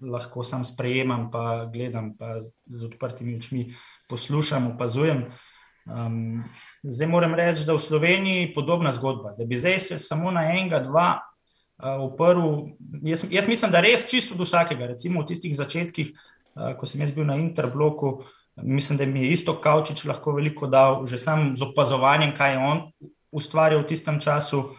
lahko 0.00 0.44
sam 0.44 0.64
sprejemam, 0.64 1.30
pa 1.30 1.64
gledam, 1.72 2.16
pa 2.18 2.40
z 2.66 2.84
odprtimi 2.84 3.36
očmi 3.36 3.74
poslušam, 4.08 4.66
opazujem. 4.74 5.24
Um, 5.86 6.44
zdaj 6.82 7.08
moram 7.08 7.34
reči, 7.34 7.64
da 7.66 7.74
v 7.74 7.82
Sloveniji 7.82 8.40
je 8.40 8.54
podobna 8.54 8.92
zgodba, 8.92 9.34
da 9.38 9.44
bi 9.44 9.58
zdaj 9.58 9.78
se 9.78 9.98
samo 9.98 10.30
na 10.30 10.44
enega, 10.50 10.78
dva 10.80 11.08
uh, 11.18 12.12
uprl. 12.12 12.74
Jaz, 13.02 13.24
jaz 13.30 13.48
mislim, 13.48 13.70
da 13.70 13.80
res 13.80 14.06
čisto 14.10 14.34
do 14.34 14.46
vsakega, 14.46 14.86
recimo 14.94 15.22
v 15.22 15.30
tistih 15.30 15.56
začetkih, 15.56 16.12
uh, 16.14 16.74
ko 16.78 16.86
sem 16.86 17.02
jaz 17.02 17.14
bil 17.14 17.26
na 17.26 17.38
Interbloku. 17.38 18.14
Uh, 18.18 18.41
Mislim, 18.56 18.98
da 18.98 19.06
mi 19.06 19.22
je 19.22 19.30
isto 19.32 19.54
Kavčič 19.60 20.04
lahko 20.04 20.34
veliko 20.36 20.66
dal, 20.66 21.06
že 21.06 21.18
sam 21.18 21.56
z 21.56 21.64
opazovanjem, 21.64 22.34
kaj 22.36 22.52
je 22.52 22.58
on 22.58 22.80
ustvarjal 23.32 23.80
v 23.80 23.88
tistem 23.88 24.20
času, 24.20 24.76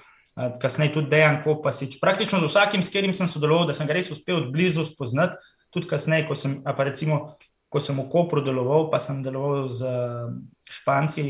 kasneje 0.62 0.94
tudi 0.94 1.10
Dejan 1.10 1.42
Kopasič. 1.44 1.98
Praktično 2.02 2.40
z 2.40 2.50
vsakim, 2.50 2.84
s 2.84 2.94
katerim 2.94 3.14
sem 3.14 3.28
sodeloval, 3.28 3.66
da 3.66 3.74
sem 3.74 3.90
ga 3.90 3.98
res 3.98 4.12
uspel 4.14 4.46
blizu 4.54 4.86
spoznati, 4.86 5.42
tudi 5.74 5.90
kasneje, 5.90 6.28
ko 6.30 6.38
sem, 6.38 6.60
pa 6.62 6.86
recimo, 6.86 7.34
ko 7.74 7.82
sem 7.82 7.98
v 7.98 8.06
Kopru 8.10 8.46
deloval, 8.46 8.92
pa 8.94 9.02
sem 9.02 9.24
deloval 9.26 9.66
z 9.74 9.90
Španci, 10.70 11.26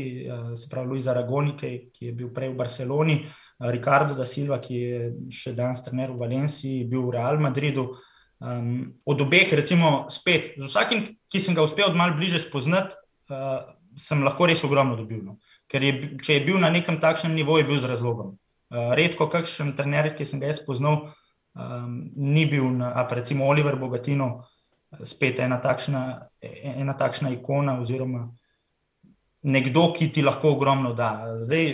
se 0.56 0.68
pravi 0.68 0.92
Luis 0.92 1.08
Aragonike, 1.08 1.88
ki 1.92 2.10
je 2.10 2.12
bil 2.12 2.28
prej 2.36 2.52
v 2.52 2.58
Barceloni, 2.60 3.16
Ricardo 3.72 4.16
da 4.16 4.28
Silva, 4.28 4.60
ki 4.60 4.74
je 4.76 5.00
še 5.32 5.54
danes 5.56 5.80
trener 5.80 6.12
v 6.12 6.20
Valenciji, 6.20 6.84
bil 6.84 7.08
v 7.08 7.16
Real 7.16 7.40
Madridu. 7.40 7.94
Um, 8.40 8.92
od 9.04 9.20
obeh, 9.20 9.52
recimo, 9.52 10.06
spet, 10.10 10.54
z 10.58 10.66
vsakim, 10.66 11.06
ki 11.30 11.40
sem 11.40 11.54
ga 11.54 11.62
uspel 11.64 11.94
malo 11.94 12.16
bliže 12.18 12.42
spoznati, 12.42 12.96
uh, 13.30 13.62
sem 13.96 14.24
lahko 14.26 14.48
res 14.50 14.64
ogromno 14.66 14.98
dobil. 14.98 15.22
No. 15.22 15.38
Ker 15.70 15.84
je, 15.86 15.92
če 16.20 16.38
je 16.38 16.46
bil 16.48 16.58
na 16.60 16.68
nekem 16.74 16.98
takšnem 17.00 17.34
nivoju, 17.34 17.62
je 17.62 17.68
bil 17.70 17.80
z 17.80 17.90
razlogom. 17.94 18.34
Uh, 18.74 18.92
redko 18.98 19.30
kakšen 19.30 19.72
trener, 19.78 20.12
ki 20.18 20.26
sem 20.26 20.42
ga 20.42 20.50
jaz 20.50 20.60
spoznal, 20.60 21.14
um, 21.54 22.00
ni 22.16 22.44
bil, 22.50 22.66
na, 22.74 22.90
pa 23.06 23.20
recimo 23.20 23.46
Oliver 23.46 23.78
Bogatino, 23.80 24.44
spet 25.06 25.40
ena 25.42 25.60
takšna, 25.62 26.02
ena 26.74 26.94
takšna 26.98 27.32
ikona, 27.34 27.78
oziroma 27.82 28.28
nekdo, 29.44 29.88
ki 29.94 30.10
ti 30.12 30.22
lahko 30.22 30.54
ogromno 30.54 30.92
da. 30.94 31.36
Zdaj, 31.38 31.70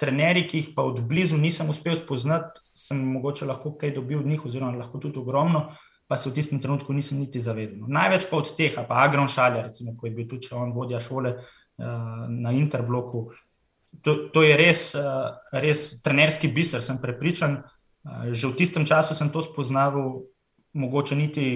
trenerji, 0.00 0.46
ki 0.48 0.60
jih 0.60 0.68
pa 0.76 0.84
od 0.86 1.00
blizu 1.06 1.38
nisem 1.38 1.70
uspel 1.70 1.96
spoznati, 1.98 2.60
sem 2.76 3.00
mogoče 3.14 3.48
lahko 3.48 3.74
kaj 3.78 3.94
dobil 3.96 4.20
od 4.22 4.28
njih, 4.28 4.44
oziroma 4.46 4.78
lahko 4.78 4.98
tudi 4.98 5.18
ogromno 5.20 5.70
pa 6.10 6.16
se 6.18 6.26
v 6.26 6.34
tistem 6.34 6.58
trenutku 6.58 6.90
nisem 6.90 7.22
niti 7.22 7.38
zavedal. 7.38 7.86
Največ 7.86 8.26
pa 8.26 8.42
od 8.42 8.48
teh, 8.58 8.74
pa 8.74 9.06
Agron 9.06 9.30
Šalja, 9.30 9.70
recimo, 9.70 9.94
ko 9.94 10.10
je 10.10 10.14
bil 10.16 10.26
tudi 10.26 10.50
on 10.50 10.74
vodja 10.74 10.98
šole 10.98 11.38
uh, 11.38 12.26
na 12.26 12.50
Interbloku. 12.50 13.30
To, 14.02 14.26
to 14.34 14.42
je 14.42 14.56
res, 14.58 14.90
uh, 14.98 15.38
res 15.54 16.02
trenerski 16.02 16.50
biser, 16.50 16.82
sem 16.82 16.98
prepričan. 16.98 17.62
Uh, 18.02 18.34
že 18.34 18.50
v 18.50 18.58
tistem 18.58 18.82
času 18.82 19.14
sem 19.14 19.30
to 19.30 19.38
spoznal, 19.38 20.26
mogoče 20.74 21.14
niti 21.14 21.46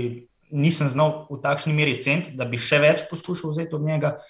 nisem 0.55 0.87
znal 0.87 1.27
v 1.27 1.43
takšni 1.43 1.75
meri 1.75 1.99
cent, 1.99 2.31
da 2.38 2.47
bi 2.47 2.55
še 2.55 2.79
več 2.79 3.09
poskušal 3.11 3.51
vzeti 3.51 3.75
od 3.75 3.83
njega. 3.83 4.23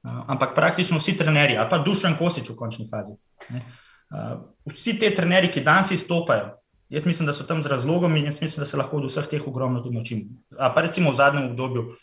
Ampak 0.00 0.56
praktično 0.56 0.96
vsi 0.96 1.12
trenerji, 1.18 1.58
ali 1.60 1.68
pa 1.68 1.76
Dušan 1.82 2.16
Kosič 2.16 2.48
v 2.48 2.56
končni 2.56 2.88
fazi. 2.88 3.18
Ne, 3.52 3.60
uh, 3.60 4.48
vsi 4.72 4.96
ti 4.96 5.12
trenerji, 5.12 5.58
ki 5.58 5.66
danes 5.66 5.92
izstopajo, 5.92 6.54
Jaz 6.88 7.06
mislim, 7.06 7.26
da 7.26 7.32
so 7.32 7.44
tam 7.44 7.62
z 7.62 7.68
razlogom 7.68 8.16
in 8.16 8.24
jaz 8.24 8.40
mislim, 8.40 8.62
da 8.62 8.66
se 8.66 8.76
lahko 8.76 8.96
od 8.96 9.10
vseh 9.10 9.26
teh 9.26 9.46
ogromno 9.46 9.80
tudi 9.80 9.94
naučim. 9.94 10.28
A 10.58 10.72
pa 10.74 10.80
recimo 10.80 11.10
v 11.10 11.16
zadnjem 11.16 11.50
obdobju 11.50 11.82
uh, 11.82 11.96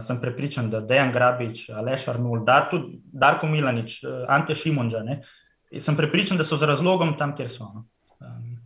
sem 0.00 0.20
prepričan, 0.20 0.70
da 0.70 0.80
Dejan 0.80 1.12
Grabič, 1.12 1.70
Aleš 1.70 2.08
Arnold, 2.08 2.44
Dar, 2.44 2.68
Darko 3.12 3.46
Milanič, 3.46 4.02
uh, 4.04 4.24
Ante 4.28 4.54
Šimonža, 4.54 5.02
ne, 5.02 5.22
sem 5.78 5.96
prepričan, 5.96 6.36
da 6.36 6.44
so 6.44 6.56
z 6.56 6.68
razlogom 6.68 7.16
tam, 7.18 7.34
kjer 7.36 7.50
so. 7.50 7.70
No. 7.74 7.86
Um, 8.20 8.56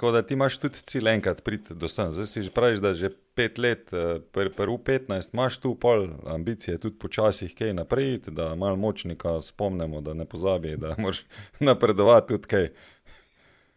Tako 0.00 0.12
da 0.12 0.22
ti 0.22 0.34
imaš 0.34 0.56
tudi 0.56 0.74
cilj 0.74 1.08
enkrat 1.08 1.42
priti 1.44 1.74
do 1.74 1.88
sem. 1.88 2.10
Zdaj 2.10 2.26
si 2.26 2.42
že 2.42 2.50
praviš, 2.50 2.78
da 2.80 2.94
že 2.94 3.10
pet 3.34 3.58
let, 3.58 3.90
prvi 4.32 4.78
15, 4.84 5.34
imaš 5.34 5.58
tu 5.60 5.74
pol 5.74 6.06
ambicije, 6.26 6.78
tudi 6.78 6.96
počasih 6.98 7.52
kaj 7.54 7.74
naprej, 7.74 8.18
da 8.32 8.54
malo 8.54 8.76
močnika 8.76 9.40
spomnimo, 9.40 10.00
da 10.00 10.14
ne 10.14 10.24
pozabi, 10.24 10.76
da 10.76 10.94
moraš 10.98 11.20
napredovati 11.68 12.28
tudi 12.28 12.48
kaj. 12.48 12.68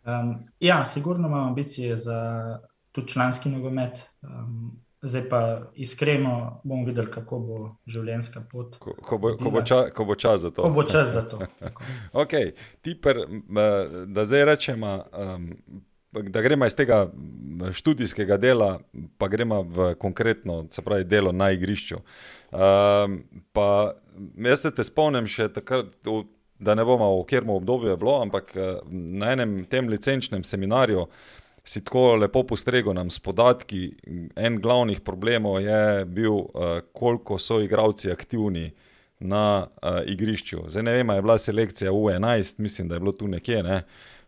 Um, 0.06 0.44
ja, 0.60 0.86
sigurno 0.86 1.28
imam 1.28 1.48
ambicije 1.48 1.98
za 1.98 2.20
tudi 2.92 3.08
članski 3.08 3.50
nogomet. 3.50 4.10
Um, 4.22 4.84
zdaj 5.02 5.30
pa 5.30 5.62
iskreno 5.74 6.62
bomo 6.64 6.86
videli, 6.86 7.12
kako 7.12 7.40
bo 7.40 7.60
življenjska 7.86 8.42
pot. 8.52 8.78
Ko, 8.80 8.96
ko, 9.02 9.18
bo, 9.18 9.36
ko, 9.38 9.52
bo, 9.52 9.62
ča, 9.62 9.80
ko 9.96 10.06
bo 10.06 10.16
čas 10.16 10.42
za 10.42 10.52
to. 10.52 10.64
Ko 10.64 10.70
bo 10.70 10.84
čas 10.84 11.12
za 11.14 11.24
to. 11.28 11.40
okay. 12.24 12.54
Tiper, 12.82 13.26
da 14.08 14.26
zdaj 14.26 14.46
rečemo. 14.46 14.98
Da 16.14 16.42
gremo 16.46 16.66
iz 16.70 16.76
tega 16.78 17.08
študijskega 17.74 18.38
dela, 18.38 18.78
pa 19.18 19.28
gremo 19.28 19.64
v 19.64 19.94
konkretno, 20.00 20.66
se 20.70 20.82
pravi, 20.82 21.08
delo 21.10 21.32
na 21.32 21.50
igrišču. 21.52 21.98
Pa 23.52 23.68
jaz 24.38 24.62
se 24.62 24.72
te 24.76 24.86
spomnim 24.86 25.28
še 25.28 25.50
takrat, 25.56 25.96
da 26.64 26.76
ne 26.76 26.86
bomo 26.86 27.10
v 27.22 27.26
kjer 27.30 27.44
obdobju 27.48 27.90
je 27.90 27.98
bilo, 27.98 28.22
ampak 28.22 28.56
eh, 28.56 28.76
na 28.90 29.32
enem 29.32 29.64
tem 29.70 29.90
licenčnem 29.90 30.44
seminarju 30.44 31.08
si 31.64 31.84
tako 31.84 32.16
lepo 32.16 32.44
postregel 32.44 32.94
nam 32.94 33.10
s 33.10 33.20
podatki. 33.20 33.94
En 34.36 34.60
glavnih 34.62 35.02
problemov 35.02 35.62
je 35.62 36.06
bil, 36.06 36.34
uh, 36.34 36.80
koliko 36.94 37.40
so 37.40 37.62
igravci 37.62 38.12
aktivni 38.12 38.72
na 39.20 39.68
uh, 39.68 40.02
igrišču. 40.06 40.66
Zdaj 40.68 40.84
ne 40.84 40.94
vem, 40.94 41.10
je 41.10 41.22
bila 41.22 41.38
selekcija 41.38 41.92
U11, 41.92 42.60
mislim, 42.60 42.88
da 42.88 42.96
je 42.96 43.00
bilo 43.00 43.12
tu 43.12 43.28
nekje. 43.28 43.64
Ne? 43.64 43.82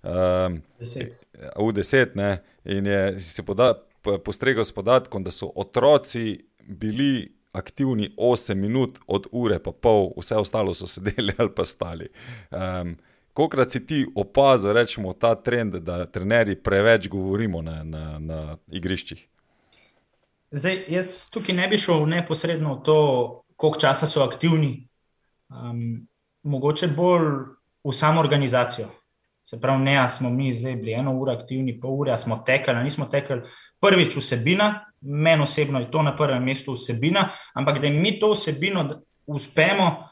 Um, 0.03 0.61
U10 1.55 2.15
ne? 2.15 2.37
in 2.65 2.85
je 2.85 3.19
si 3.19 3.43
poda, 3.43 3.73
postregel 4.23 4.63
s 4.63 4.71
podatkom, 4.71 5.23
da 5.23 5.31
so 5.31 5.51
otroci 5.55 6.45
bili 6.67 7.34
aktivni 7.55 8.11
8 8.17 8.55
minut 8.55 8.99
od 9.07 9.27
ure, 9.31 9.59
pa 9.59 9.71
pol, 9.71 10.11
vse 10.19 10.35
ostalo 10.35 10.73
so 10.73 10.87
sedeli 10.87 11.33
ali 11.37 11.51
pa 11.55 11.65
stali. 11.65 12.09
Um, 12.51 12.97
Kokrat 13.35 13.71
si 13.71 13.81
ti 13.83 14.05
opazil, 14.15 14.71
rečemo, 14.73 15.11
ta 15.13 15.33
trend, 15.35 15.75
da 15.83 16.05
trenerji 16.05 16.55
preveč 16.55 17.09
govorimo 17.11 17.59
na, 17.61 17.81
na, 17.83 18.19
na 18.19 18.37
igriščih? 18.71 19.25
Zdaj, 20.55 20.77
jaz 20.87 21.09
tukaj 21.33 21.57
ne 21.57 21.67
bi 21.67 21.75
šel 21.77 22.05
neposredno 22.07 22.77
v 22.77 22.83
to, 22.87 22.99
koliko 23.59 23.81
časa 23.83 24.07
so 24.07 24.23
aktivni, 24.23 24.87
um, 25.51 26.07
mogoče 26.47 26.87
bolj 26.95 27.27
v 27.83 27.93
samo 27.93 28.23
organizacijo. 28.23 28.87
Se 29.43 29.59
pravi, 29.61 29.83
ne, 29.83 29.97
smo 30.09 30.31
mi 30.31 30.53
zdaj 30.55 30.79
bili 30.79 30.95
eno 30.95 31.17
uro 31.19 31.35
aktivni, 31.35 31.75
pol 31.79 31.99
ure, 32.05 32.15
smo 32.17 32.39
tekali, 32.45 32.87
nismo 32.87 33.05
tekali. 33.11 33.43
Prvič 33.83 34.15
vsebina, 34.15 34.69
meni 35.05 35.43
osebno 35.43 35.79
je 35.79 35.91
to 35.91 36.01
na 36.03 36.15
prvem 36.17 36.43
mestu 36.43 36.73
vsebina, 36.73 37.29
ampak 37.53 37.79
da 37.81 37.89
mi 37.89 38.19
to 38.19 38.31
vsebino 38.33 39.01
uspemo 39.25 40.09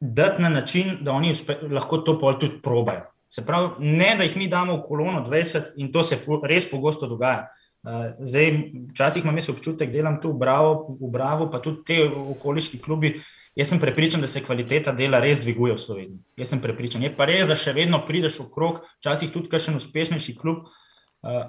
dati 0.00 0.42
na 0.42 0.48
način, 0.48 0.98
da 1.00 1.12
oni 1.12 1.30
uspe, 1.30 1.56
lahko 1.70 1.98
to 1.98 2.18
pol 2.18 2.38
tudi 2.38 2.60
probajo. 2.62 3.06
Se 3.30 3.46
pravi, 3.46 3.68
ne 3.78 4.14
da 4.16 4.24
jih 4.24 4.36
mi 4.36 4.48
damo 4.48 4.76
v 4.76 4.82
kolono 4.88 5.24
20 5.26 5.72
in 5.76 5.92
to 5.92 6.02
se 6.02 6.18
res 6.42 6.70
pogosto 6.70 7.06
dogaja. 7.06 7.48
Uh, 7.82 7.92
zdaj, 8.20 8.52
včasih 8.90 9.24
imam 9.24 9.36
občutek, 9.36 9.90
da 9.90 9.96
delam 9.96 10.20
tu 10.20 10.32
v 10.32 10.38
Bravo, 10.38 10.96
v 11.00 11.10
Bravo, 11.10 11.50
pa 11.50 11.60
tudi 11.62 11.84
te 11.86 12.08
okoliški 12.08 12.78
klubi. 12.78 13.20
Jaz 13.54 13.68
sem 13.68 13.80
prepričan, 13.80 14.20
da 14.20 14.26
se 14.26 14.42
kvaliteta 14.42 14.92
dela 14.92 15.20
res 15.20 15.40
dviguje 15.40 15.74
v 15.74 15.78
Sloveniji. 15.78 16.18
Jaz 16.36 16.48
sem 16.48 16.60
prepričan. 16.60 17.02
Je 17.02 17.14
pa 17.16 17.26
res, 17.26 17.46
da 17.48 17.56
še 17.56 17.72
vedno 17.72 18.00
prideš 18.06 18.38
v 18.40 18.50
krog, 18.54 18.82
včasih 18.98 19.32
tudi 19.32 19.48
kakšen 19.48 19.76
uspešnejši 19.78 20.34
klub, 20.38 20.66
uh, 20.66 20.87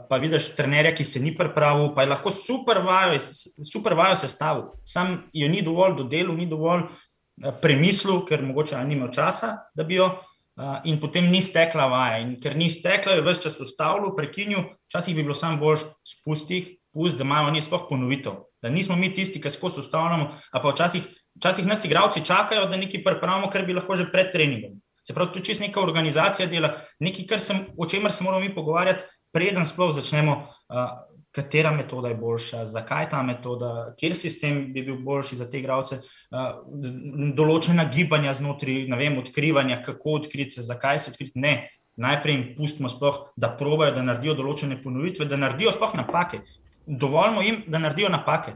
pa 0.09 0.17
vidiš 0.17 0.53
trenerja, 0.57 0.95
ki 0.97 1.03
se 1.05 1.19
ni 1.21 1.35
pripravil, 1.37 1.91
pa 1.95 2.03
je 2.03 2.09
lahko 2.09 2.31
super 2.33 2.81
vajo, 2.85 3.19
super 3.65 3.93
vajo 3.93 4.15
sestavil. 4.17 4.63
Sam 4.85 5.19
jo 5.33 5.49
ni 5.49 5.61
dovolj 5.61 5.97
do 5.99 6.07
delu, 6.09 6.33
ni 6.33 6.47
dovolj 6.49 6.87
Eh, 7.39 7.53
premislil, 7.61 8.25
ker 8.27 8.41
mogoče 8.43 8.81
ni 8.83 8.97
imel 8.97 9.13
časa, 9.15 9.53
da 9.75 9.83
bi 9.87 9.95
jo, 9.95 10.09
uh, 10.59 10.81
in 10.83 10.97
potem 10.99 11.29
ni 11.31 11.39
stekla 11.41 11.85
vaja. 11.87 12.17
In 12.19 12.33
ker 12.43 12.57
ni 12.59 12.67
stekla, 12.69 13.15
je 13.15 13.23
vse 13.23 13.45
čas 13.45 13.61
ustavil, 13.63 14.11
prekinil, 14.17 14.65
včasih 14.89 15.15
bi 15.15 15.23
bilo 15.23 15.37
samo 15.37 15.55
bolj 15.61 15.85
spustih, 16.03 16.67
pust, 16.91 17.15
da 17.15 17.23
imajo 17.23 17.47
oni 17.47 17.61
sploh 17.63 17.85
ponovitev. 17.87 18.41
Da 18.59 18.69
nismo 18.73 18.97
mi 18.99 19.13
tisti, 19.15 19.39
ki 19.39 19.53
skozi 19.55 19.79
ustavljamo, 19.79 20.33
a 20.51 20.59
pa 20.59 20.73
včasih, 20.73 21.05
včasih 21.39 21.69
nas 21.69 21.85
igravci 21.87 22.25
čakajo, 22.27 22.67
da 22.67 22.77
nekaj 22.77 23.05
pripravimo, 23.07 23.47
kar 23.53 23.63
bi 23.63 23.77
lahko 23.77 23.95
že 23.95 24.09
pred 24.11 24.33
treningom. 24.35 24.75
Se 24.99 25.15
pravi, 25.15 25.31
tu 25.33 25.39
čist 25.39 25.63
neka 25.63 25.79
organizacija 25.79 26.49
dela, 26.51 26.73
nekaj, 26.99 27.39
sem, 27.39 27.63
o 27.77 27.87
čemer 27.87 28.11
se 28.11 28.23
moramo 28.27 28.43
mi 28.43 28.51
pogovarjati, 28.53 29.07
preden 29.31 29.65
sploh 29.65 29.93
začnemo 29.95 30.35
uh, 30.35 31.09
katera 31.31 31.71
metoda 31.71 32.07
je 32.07 32.15
boljša, 32.15 32.65
zakaj 32.65 33.09
ta 33.09 33.21
metoda, 33.23 33.93
kjer 33.99 34.15
sistem 34.17 34.61
bi 34.73 34.83
bil 34.83 34.97
boljši 35.05 35.37
za 35.39 35.49
te 35.49 35.59
igralce, 35.59 35.99
določena 37.37 37.85
gibanja 37.93 38.33
znotraj, 38.37 38.87
ne 38.89 38.97
vem, 38.97 39.17
odkrivanja, 39.21 39.81
kako 39.85 40.17
odkriti 40.21 40.57
se, 40.57 40.65
zakaj 40.65 41.03
se 41.03 41.13
odkriti. 41.13 41.39
Ne, 41.39 41.69
najprej 41.99 42.35
jim 42.35 42.45
pustimo, 42.57 42.89
sploh, 42.89 43.27
da 43.37 43.51
probajo, 43.59 43.93
da 43.97 44.05
naredijo 44.05 44.37
določene 44.39 44.79
ponovitve, 44.81 45.27
da 45.29 45.37
naredijo 45.37 45.75
sploh 45.75 45.93
napake. 45.99 46.41
Dovoljmo 46.87 47.45
jim, 47.45 47.63
da 47.67 47.81
naredijo 47.83 48.09
napake. 48.09 48.55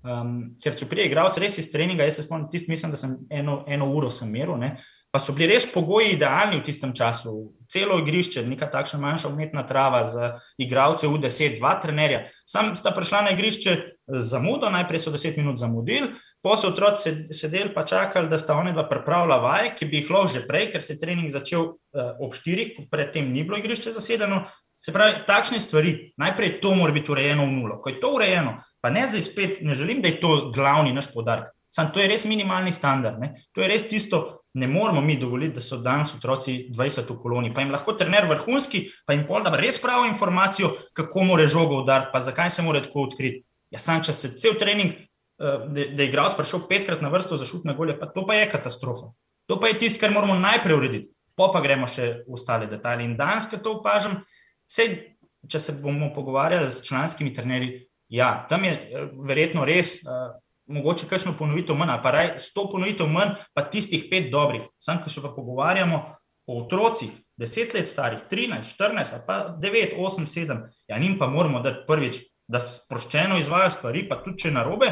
Um, 0.00 0.54
ker 0.60 0.76
če 0.76 0.88
prije 0.88 1.08
igralec 1.08 1.36
res 1.40 1.58
iz 1.60 1.68
treninga, 1.72 2.04
jaz 2.08 2.20
se 2.20 2.26
spomnim, 2.26 2.48
tisti, 2.52 2.72
mislim, 2.72 2.92
da 2.92 3.00
sem 3.00 3.18
eno, 3.32 3.62
eno 3.68 3.88
uro 3.92 4.08
sem 4.12 4.28
meril, 4.32 4.56
ne, 4.60 4.74
pa 5.10 5.18
so 5.18 5.34
bili 5.34 5.50
res 5.50 5.66
pogoji 5.66 6.14
idealni 6.14 6.60
v 6.60 6.64
tistem 6.66 6.94
času. 6.94 7.50
Celo 7.70 7.98
igrišče, 7.98 8.44
neka 8.46 8.68
takšna 8.70 9.00
manjša 9.02 9.30
umetna 9.30 9.64
trava 9.66 10.04
za 10.10 10.32
igralce 10.58 11.10
v 11.10 11.18
10, 11.18 11.58
dva 11.58 11.74
trenerja. 11.82 12.28
Sam 12.46 12.74
sta 12.78 12.94
prišla 12.94 13.26
na 13.26 13.34
igrišče 13.34 13.76
z 14.06 14.22
zamudo, 14.30 14.70
najprej 14.70 15.02
so 15.02 15.10
10 15.14 15.38
minut 15.38 15.58
zamudili, 15.58 16.14
pa 16.42 16.56
so 16.56 16.70
otroci 16.70 17.34
sedeli 17.34 17.74
pa 17.74 17.82
čakali, 17.82 18.30
da 18.30 18.38
sta 18.38 18.54
oni 18.54 18.72
dva 18.72 18.86
pripravila 18.88 19.42
vaje, 19.42 19.74
ki 19.76 19.90
bi 19.90 20.00
jih 20.00 20.10
lahko 20.10 20.32
že 20.38 20.46
prej, 20.46 20.70
ker 20.72 20.82
se 20.82 20.94
je 20.94 21.02
trening 21.02 21.30
začel 21.30 21.74
uh, 21.74 22.14
ob 22.22 22.34
4, 22.34 22.86
predtem 22.90 23.32
ni 23.32 23.44
bilo 23.44 23.58
igrišče 23.58 23.92
zasedeno. 23.92 24.46
Se 24.80 24.94
pravi, 24.94 25.26
takšne 25.26 25.58
stvari, 25.60 26.14
najprej 26.16 26.60
to 26.62 26.72
mora 26.74 26.94
biti 26.94 27.10
urejeno 27.12 27.44
v 27.44 27.52
nulo. 27.52 27.82
Ko 27.82 27.90
je 27.90 27.98
to 28.00 28.14
urejeno, 28.16 28.62
pa 28.80 28.88
ne 28.88 29.04
zdaj 29.10 29.22
spet, 29.22 29.58
ne 29.60 29.74
želim, 29.76 30.00
da 30.00 30.08
je 30.08 30.20
to 30.22 30.52
glavni 30.54 30.94
naš 30.96 31.10
podarek. 31.12 31.50
Sam 31.70 31.92
to 31.92 32.00
je 32.00 32.08
res 32.08 32.24
minimalni 32.24 32.72
standard. 32.72 33.20
Ne? 33.20 33.34
To 33.54 33.60
je 33.60 33.68
res 33.68 33.84
tisto, 33.86 34.39
ne 34.54 34.66
moremo 34.66 35.00
mi 35.00 35.16
dovoliti, 35.18 35.54
da 35.54 35.60
so 35.60 35.76
danes 35.76 36.14
otroci 36.14 36.66
20 36.70 37.10
v 37.10 37.16
koloni. 37.22 37.52
Pa 37.54 37.62
jim 37.62 37.70
lahko 37.70 37.92
trener 37.92 38.26
vrhunski, 38.28 38.88
pa 39.06 39.14
jim 39.14 39.22
pol 39.28 39.44
da 39.46 39.54
res 39.56 39.78
pravo 39.82 40.06
informacijo, 40.08 40.72
kako 40.92 41.24
more 41.24 41.46
žogo 41.46 41.82
udariti, 41.82 42.10
pa 42.12 42.20
zakaj 42.20 42.50
se 42.50 42.62
mora 42.62 42.82
tako 42.82 43.06
odkriti. 43.06 43.44
Ja, 43.70 43.78
sam 43.78 44.02
če 44.02 44.12
se 44.12 44.32
cel 44.38 44.58
trening, 44.58 44.92
eh, 44.92 45.66
da 45.70 46.02
je 46.02 46.08
igralec 46.08 46.34
prišel 46.36 46.66
petkrat 46.68 47.02
na 47.02 47.08
vrsto 47.08 47.38
za 47.38 47.46
šutne 47.46 47.74
golje, 47.74 47.98
pa 48.00 48.06
to 48.06 48.26
pa 48.26 48.34
je 48.34 48.50
katastrofa. 48.50 49.12
To 49.46 49.60
pa 49.60 49.70
je 49.70 49.78
tisto, 49.78 50.00
kar 50.00 50.10
moramo 50.10 50.34
najprej 50.34 50.76
urediti. 50.76 51.10
Po 51.36 51.52
pa 51.52 51.60
gremo 51.60 51.86
še 51.86 52.24
v 52.26 52.34
ostale 52.34 52.66
detajle. 52.66 53.04
In 53.04 53.16
danes, 53.16 53.46
ko 53.46 53.56
to 53.56 53.78
opažam, 53.78 54.20
vse, 54.68 55.14
če 55.48 55.58
se 55.58 55.72
bomo 55.82 56.10
pogovarjali 56.14 56.72
s 56.72 56.82
članskimi 56.82 57.32
trenerji, 57.34 57.86
ja, 58.08 58.46
tam 58.50 58.64
je 58.64 58.74
eh, 58.74 59.10
verjetno 59.14 59.64
res. 59.64 60.02
Uh, 60.02 60.34
mogoče 60.70 61.08
kakšno 61.10 61.34
ponovitev 61.38 61.76
manj, 61.76 61.96
pa 62.02 62.10
raj 62.14 62.32
sto 62.38 62.68
ponovitev 62.70 63.08
manj, 63.10 63.36
pa 63.54 63.66
tistih 63.70 64.06
pet 64.10 64.30
dobrih. 64.32 64.68
Sam, 64.78 65.02
ki 65.02 65.10
se 65.10 65.22
pa 65.22 65.32
pogovarjamo 65.36 66.00
o 66.46 66.58
otrocih, 66.62 67.10
deset 67.38 67.74
let 67.74 67.88
starih, 67.88 68.22
13, 68.30 68.74
14, 68.78 69.24
pa 69.26 69.56
9, 69.60 69.96
8, 69.98 70.26
7, 70.26 70.60
ja, 70.88 70.98
njim 70.98 71.18
pa 71.18 71.28
moramo 71.30 71.60
dati 71.60 71.84
prvič, 71.86 72.22
da 72.48 72.60
sproščeno 72.60 73.38
izvajo 73.38 73.70
stvari, 73.70 74.08
pa 74.08 74.18
tudi 74.24 74.42
če 74.44 74.54
narobe, 74.54 74.90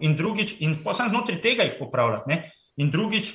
in 0.00 0.16
drugič, 0.16 0.56
in 0.64 0.78
posem 0.84 1.10
znotraj 1.12 1.42
tega 1.44 1.66
jih 1.68 1.76
popravljati, 1.78 2.30
ne? 2.30 2.38
in 2.80 2.90
drugič, 2.90 3.34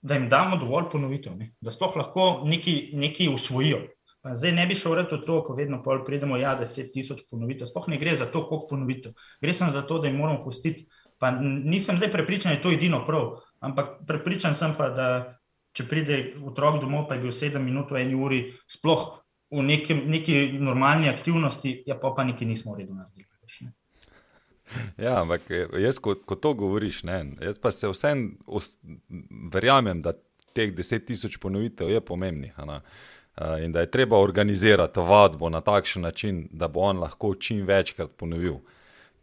da 0.00 0.14
jim 0.14 0.28
damo 0.30 0.56
dovolj 0.56 0.86
ponovitev, 0.92 1.34
ne? 1.36 1.52
da 1.60 1.74
sploh 1.74 1.96
lahko 1.98 2.28
nekaj 2.46 3.32
usvojijo. 3.34 3.86
Zdaj 4.34 4.52
ne 4.52 4.64
bi 4.66 4.74
šel 4.76 4.94
reči 4.98 5.18
to, 5.24 5.40
ko 5.46 5.54
vedno 5.54 5.78
pridemo, 5.82 6.36
ja, 6.36 6.54
deset 6.58 6.90
tisoč 6.92 7.22
ponovitev. 7.30 7.68
Sploh 7.70 7.86
ne 7.88 7.98
gre 7.98 8.16
za 8.16 8.26
to, 8.26 8.42
koliko 8.48 8.66
ponovitev. 8.74 9.12
Gre 9.40 9.54
samo 9.54 9.70
za 9.70 9.82
to, 9.86 9.98
da 9.98 10.08
jim 10.08 10.18
moramo 10.18 10.42
pustiti 10.44 10.88
Pa 11.18 11.30
nisem 11.40 11.96
zdaj 11.98 12.12
prepričan, 12.12 12.52
da 12.52 12.56
je 12.56 12.62
to 12.62 12.72
edino 12.72 13.02
prav, 13.06 13.40
ampak 13.60 13.98
prepričan 14.06 14.54
sem 14.54 14.74
pa, 14.78 14.90
da 14.94 15.08
če 15.74 15.86
pride 15.88 16.18
otrok 16.46 16.80
domov, 16.82 17.08
pa 17.08 17.16
je 17.16 17.24
bil 17.26 17.34
sedem 17.34 17.64
minut 17.64 17.90
v 17.90 18.02
eni 18.02 18.14
uri, 18.14 18.40
sploh 18.70 19.08
v 19.50 19.64
neki, 19.64 19.94
neki 19.94 20.38
normalni 20.60 21.08
aktivnosti, 21.10 21.82
ja 21.86 21.98
pa 21.98 22.12
pa 22.14 22.24
nekaj 22.28 22.48
nismo 22.48 22.74
v 22.74 22.84
redu 22.84 22.94
naredili. 22.94 23.26
Ne? 23.64 23.72
Ja, 25.00 25.20
ampak 25.22 25.48
jaz, 25.80 25.98
ko, 26.02 26.14
ko 26.14 26.36
to 26.36 26.52
govoriš, 26.54 27.02
ne, 27.08 27.22
jaz 27.40 27.58
pa 27.58 27.70
se 27.72 27.88
vsem 27.88 28.36
verjamem, 29.52 30.02
da 30.04 30.12
teh 30.56 30.74
deset 30.74 31.06
tisoč 31.08 31.38
ponovitev 31.40 31.90
je 31.90 32.00
pomembnih. 32.04 32.58
Uh, 32.58 33.56
in 33.62 33.72
da 33.72 33.80
je 33.84 33.90
treba 33.90 34.18
organizirati 34.18 35.00
vadbo 35.00 35.48
na 35.48 35.60
takšen 35.60 36.02
način, 36.02 36.48
da 36.50 36.68
bo 36.68 36.80
on 36.80 36.98
lahko 36.98 37.34
čim 37.34 37.62
večkrat 37.66 38.16
ponovil. 38.16 38.58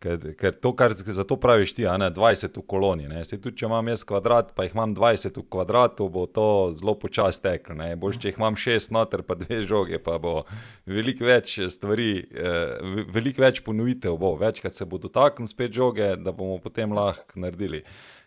Ker, 0.06 0.22
ker 0.38 0.54
to, 0.62 0.70
kar 0.78 0.94
za 0.94 1.24
to 1.26 1.38
praviš 1.42 1.74
ti, 1.74 1.86
ne 1.98 2.12
20 2.14 2.60
v 2.60 2.64
koloni. 2.70 3.08
Se 3.26 3.40
tudi, 3.42 3.58
če 3.58 3.66
imam 3.66 3.88
jaz 3.90 4.04
kvadrat, 4.06 4.52
pa 4.54 4.68
jih 4.68 4.76
imam 4.76 4.94
20 4.94 5.40
v 5.40 5.44
kvadratu, 5.50 6.06
bo 6.14 6.28
to 6.30 6.48
zelo 6.78 6.94
počasi 7.02 7.42
teklo. 7.42 7.88
Boš, 7.98 8.20
če 8.22 8.30
jih 8.30 8.38
imam 8.38 8.58
6 8.60 8.94
noter, 8.94 9.24
pa 9.26 9.38
dve 9.40 9.64
žoge, 9.66 9.98
pa 10.06 10.20
bo 10.22 10.44
veliko 10.86 11.26
več 11.26 11.58
stvari, 11.74 12.12
eh, 12.22 13.06
veliko 13.16 13.42
več 13.42 13.64
ponovitev 13.66 14.20
bo, 14.22 14.36
večkrat 14.38 14.78
se 14.78 14.86
bo 14.86 15.02
dotaknil 15.02 15.50
spet 15.50 15.74
žoge, 15.74 16.14
da 16.22 16.36
bomo 16.36 16.60
potem 16.62 16.94
lahko 16.94 17.42
naredili. 17.42 17.82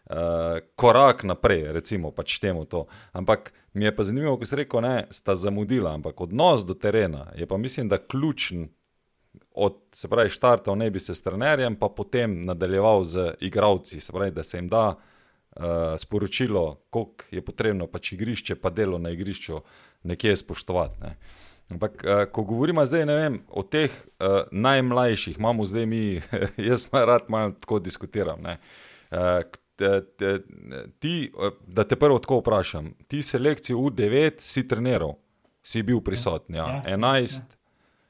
Uh, 0.09 0.64
korak 0.81 1.21
naprej, 1.29 1.67
recimo, 1.77 2.09
pač 2.17 2.38
temu 2.41 2.62
to. 2.64 2.87
Ampak 3.12 3.53
mi 3.77 3.85
je 3.85 3.91
pa 3.93 4.07
zanimivo, 4.09 4.38
ko 4.41 4.47
si 4.49 4.57
rekel, 4.57 4.81
da 4.81 5.05
sta 5.12 5.37
zamudila, 5.37 5.93
ampak 5.93 6.17
odnos 6.25 6.64
do 6.64 6.73
terena 6.73 7.27
je 7.37 7.45
pa 7.45 7.59
mislim, 7.61 7.91
da 7.93 8.01
ključen 8.01 8.71
od, 9.59 9.77
se 9.92 10.09
pravi, 10.09 10.31
štartal 10.31 10.79
ne 10.79 10.90
bi 10.90 11.01
se 11.01 11.14
s 11.14 11.23
trenerjem, 11.23 11.77
pa 11.77 11.88
potem 11.88 12.42
nadaljeval 12.47 13.05
z 13.05 13.33
igravci, 13.40 14.01
se 14.01 14.12
pravi, 14.12 14.31
da 14.31 14.42
se 14.42 14.59
jim 14.59 14.68
da 14.68 14.88
uh, 14.88 15.64
sporočilo, 15.99 16.81
koliko 16.90 17.25
je 17.31 17.44
potrebno 17.44 17.87
pač 17.87 18.12
igrišče, 18.12 18.57
pa 18.62 18.71
delo 18.71 18.99
na 18.99 19.11
igrišču 19.11 19.61
nekje 20.03 20.37
spoštovati. 20.37 21.01
Ne. 21.03 21.16
Ampak, 21.71 22.05
uh, 22.05 22.25
ko 22.33 22.42
govorimo 22.42 22.87
zdaj 22.87 23.05
vem, 23.11 23.40
o 23.49 23.62
teh 23.62 23.90
uh, 23.90 24.47
najmlajših, 24.53 25.38
imamo 25.38 25.66
zdaj 25.66 25.87
mi, 25.87 26.21
jaz 26.71 26.87
pa 26.87 27.05
rad 27.05 27.27
malo 27.29 27.57
tako 27.59 27.83
diskutiram. 27.83 28.47
Uh, 28.47 29.42
ti, 30.99 31.33
da 31.66 31.85
te 31.85 31.97
prvo 31.97 32.18
tako 32.18 32.40
vprašam, 32.40 32.94
ti 33.09 33.23
selekcijo 33.23 33.79
U9 33.79 34.40
si 34.42 34.68
treniral, 34.68 35.14
si 35.62 35.83
bil 35.83 36.01
prisoten, 36.01 36.57
ja. 36.59 36.83
11. 36.87 37.42
Ja. 37.42 37.58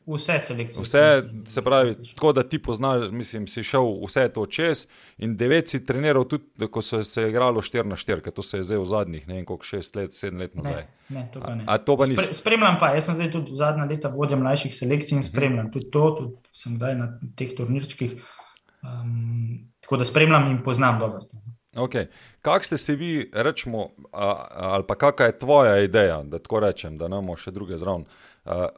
Vse 0.09 0.39
selekcije. 0.41 0.83
Vse, 0.83 1.23
se 1.47 1.63
pravi, 1.63 1.95
tako 2.15 2.33
da 2.33 2.43
ti 2.43 2.63
poznaš, 2.63 3.11
mislim, 3.11 3.47
si 3.47 3.63
šel 3.63 3.85
vse 4.07 4.29
to 4.33 4.47
čez 4.47 4.87
in 5.19 5.37
devet 5.37 5.69
si 5.69 5.85
treniral 5.85 6.25
tudi, 6.25 6.69
ko 6.71 6.83
so 6.83 7.03
se 7.05 7.29
igralo 7.29 7.61
4 7.61 7.85
na 7.85 7.97
4, 7.97 8.21
ker 8.25 8.33
to 8.33 8.43
se 8.43 8.57
je 8.57 8.65
zdaj 8.65 8.79
v 8.79 8.87
zadnjih, 8.87 9.27
ne 9.29 9.35
vem, 9.35 9.45
koliko 9.45 9.65
6 9.65 9.97
let, 9.97 10.17
7 10.17 10.39
let 10.41 10.55
nazaj. 10.55 10.87
Ne, 11.09 11.21
ne, 11.21 11.27
to 11.33 11.41
pa 11.41 11.55
ne. 11.55 11.65
A, 11.67 11.75
a 11.75 11.79
to 11.79 11.97
pa 11.97 12.07
Spre, 12.07 12.35
spremljam 12.35 12.79
pa, 12.81 12.93
jaz 12.97 13.11
sem 13.11 13.19
zdaj 13.21 13.31
tudi 13.37 13.57
zadnja 13.57 13.85
leta 13.85 14.09
vodja 14.09 14.37
mlajših 14.41 14.75
selekcij 14.75 15.17
in 15.17 15.21
mhm. 15.21 15.29
spremljam 15.29 15.73
tudi 15.73 15.91
to, 15.91 16.11
tudi 16.21 16.57
sem 16.57 16.79
zdaj 16.81 16.97
na 16.97 17.11
teh 17.37 17.53
turnirčkih, 17.57 18.17
um, 18.81 19.69
tako 19.85 20.01
da 20.01 20.09
spremljam 20.09 20.51
in 20.51 20.63
poznam 20.65 20.99
dobro. 21.05 21.29
Okay. 21.77 22.09
Kaj 22.43 22.63
ste 22.63 22.77
se 22.77 22.95
vi, 22.97 23.31
rečemo, 23.33 23.91
ali 24.13 24.85
pa 24.89 24.95
kakšna 24.95 25.27
je 25.27 25.39
tvoja 25.39 25.79
ideja, 25.85 26.23
da 26.23 26.39
tako 26.39 26.61
rečem, 26.61 26.99
da 26.99 27.07
imamo 27.07 27.37
še 27.37 27.51
druge 27.51 27.77
zraven? 27.77 28.07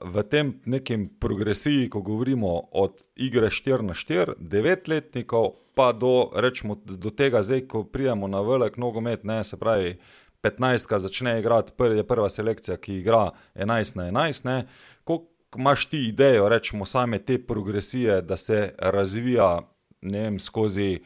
V 0.02 0.22
tem 0.26 0.54
nekem 0.64 1.08
progresiji, 1.20 1.88
ko 1.90 2.02
govorimo 2.02 2.68
od 2.72 3.02
igre 3.16 3.50
4 3.50 3.86
na 3.86 3.94
4, 3.94 4.34
9 4.38 4.88
letnikov, 4.88 5.54
pa 5.74 5.92
do, 5.92 6.30
rečemo, 6.34 6.74
do 6.74 7.10
tega, 7.10 7.42
zdaj, 7.42 7.68
ko 7.70 7.84
pridemo 7.84 8.26
na 8.28 8.42
velik 8.42 8.76
nogomet, 8.76 9.24
ne, 9.24 9.44
se 9.44 9.56
pravi, 9.56 9.94
15, 10.42 10.88
ki 10.88 11.00
začne 11.04 11.38
igrati, 11.38 11.72
prv, 11.76 12.00
je 12.00 12.06
prva 12.06 12.28
selekcija, 12.28 12.76
ki 12.80 12.98
igra 12.98 13.30
11 13.54 13.96
na 13.96 14.08
11. 14.10 14.62
Kako 15.04 15.26
imaš 15.58 15.86
ti 15.86 16.02
idejo, 16.08 16.48
rečemo, 16.48 16.86
same 16.86 17.18
te 17.18 17.38
progresije, 17.38 18.22
da 18.22 18.36
se 18.36 18.72
razvija 18.78 19.60
vem, 20.02 20.38
skozi 20.40 20.98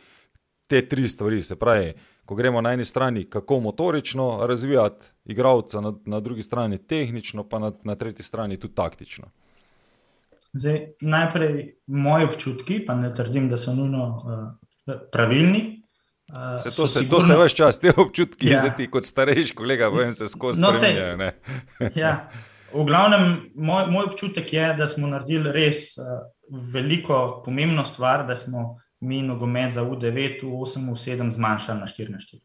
te 0.66 0.88
tri 0.88 1.09
stvari, 1.09 1.42
se 1.42 1.57
pravi 1.57 1.92
ko 2.25 2.35
gremo 2.35 2.61
na 2.61 2.73
eni 2.73 2.85
strani, 2.85 3.25
kako 3.31 3.61
motorično 3.61 4.47
razvijati 4.47 5.07
igralca, 5.25 5.81
na, 5.81 5.93
na 6.05 6.21
drugi 6.21 6.43
strani 6.43 6.79
tehnično, 6.79 7.49
pa 7.49 7.59
na, 7.59 7.73
na 7.85 7.95
tretji 7.95 8.25
strani 8.25 8.57
tudi 8.61 8.75
taktično. 8.75 9.31
Zdaj, 10.53 10.87
najprej 11.01 11.75
moji 11.87 12.25
občutki, 12.25 12.85
pa 12.87 12.95
ne 12.95 13.13
trdim, 13.13 13.49
da 13.51 13.59
so 13.59 13.75
nujno 13.75 14.05
uh, 14.17 14.95
pravilni. 15.13 15.83
Uh, 16.33 16.63
se 16.63 16.77
to, 16.77 16.87
se, 16.87 16.99
sigurno... 17.01 17.19
to 17.19 17.27
se 17.27 17.37
veš 17.37 17.55
čas, 17.55 17.81
te 17.81 17.93
občutki, 17.97 18.49
ja. 18.49 18.71
ti 18.77 18.87
kot 18.91 19.05
starejši 19.05 19.55
kolega, 19.55 19.91
bojem 19.91 20.13
se 20.13 20.29
skozi 20.29 20.63
no, 20.63 20.73
spremenjajo. 20.73 21.33
ja. 22.05 22.29
V 22.73 22.85
glavnem, 22.85 23.37
moj, 23.55 23.87
moj 23.91 24.05
občutek 24.05 24.53
je, 24.53 24.75
da 24.79 24.87
smo 24.87 25.07
naredili 25.07 25.53
res 25.53 25.99
uh, 25.99 26.23
veliko 26.73 27.43
pomembno 27.45 27.85
stvar, 27.85 28.27
da 28.27 28.37
smo 28.37 28.77
mi 29.05 29.23
nogomet 29.23 29.73
za 29.73 29.85
U9, 29.85 30.43
U8, 30.43 30.88
U7 30.90 31.31
zmanjšali 31.31 31.81
na 31.81 31.87
4 31.87 32.11
na 32.11 32.19
4. 32.19 32.40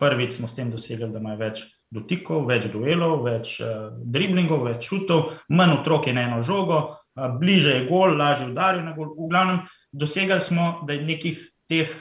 Prvič 0.00 0.32
smo 0.32 0.48
s 0.48 0.54
tem 0.54 0.70
dosegli, 0.70 1.06
da 1.12 1.20
imajo 1.22 1.38
več 1.38 1.62
dotikov, 1.94 2.48
več 2.48 2.66
duelov, 2.72 3.22
več 3.22 3.60
uh, 3.62 3.92
driblingov, 3.94 4.64
več 4.66 4.88
šutov, 4.90 5.36
manj 5.52 5.76
otrok 5.76 6.08
je 6.08 6.16
na 6.16 6.26
eno 6.26 6.40
žogo, 6.42 6.80
uh, 6.96 7.28
bliže 7.38 7.76
je 7.76 7.86
gol, 7.86 8.16
lažje 8.18 8.48
udarijo 8.50 8.82
na 8.82 8.96
gol. 8.96 9.12
V 9.14 9.28
glavnem, 9.30 9.62
dosegli 9.92 10.40
smo, 10.42 10.82
da 10.88 10.96
je 10.96 11.06
nekih 11.06 11.38
teh 11.70 11.92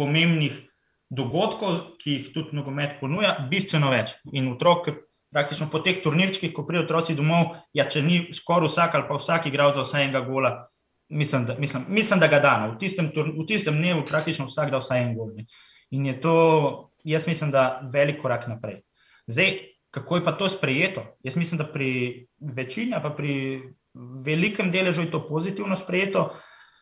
pomembnih 0.00 0.56
dogodkov, 1.10 1.98
ki 2.00 2.16
jih 2.16 2.32
tudi 2.32 2.56
nogomet 2.56 2.96
ponuja, 3.02 3.34
bistveno 3.50 3.90
več. 3.92 4.14
In 4.32 4.48
otrok, 4.54 4.88
praktično 5.34 5.68
po 5.70 5.82
teh 5.84 6.00
turnirčkih, 6.00 6.54
ko 6.54 6.64
prijo 6.64 6.86
otroci 6.86 7.18
domov, 7.18 7.58
ja, 7.76 7.84
če 7.84 8.02
ni 8.06 8.22
skoraj 8.34 8.70
vsak 8.70 8.96
ali 8.96 9.08
pa 9.10 9.18
vsak 9.18 9.50
igral 9.50 9.74
za 9.76 9.84
vsaj 9.84 10.06
enega 10.06 10.22
gola, 10.24 10.54
mislim, 11.10 11.44
da, 11.46 11.54
mislim, 11.58 11.84
mislim, 11.88 12.20
da 12.20 12.26
ga 12.26 12.38
da. 12.38 12.58
No. 12.58 12.74
V 12.74 12.78
tistem, 12.78 13.10
v 13.14 13.46
tistem 13.46 13.76
dnevu 13.78 14.04
praktično 14.08 14.46
vsak 14.46 14.70
da 14.70 14.78
vsaj 14.78 15.02
en 15.02 15.16
gol. 15.16 15.34
In 15.90 16.06
je 16.06 16.20
to, 16.20 16.36
jaz 17.04 17.26
mislim, 17.28 17.50
da 17.50 17.80
velik 17.92 18.22
korak 18.22 18.46
naprej. 18.48 18.80
Zdaj, 19.26 19.58
kako 19.90 20.16
je 20.16 20.24
pa 20.24 20.32
to 20.32 20.48
sprejeto? 20.48 21.04
Jaz 21.22 21.36
mislim, 21.36 21.58
da 21.58 21.66
pri 21.66 22.26
večini, 22.40 22.94
pa 23.02 23.10
pri 23.10 23.62
velikem 24.24 24.70
deležu 24.70 25.02
je 25.02 25.10
to 25.10 25.26
pozitivno 25.28 25.76
sprejeto. 25.76 26.30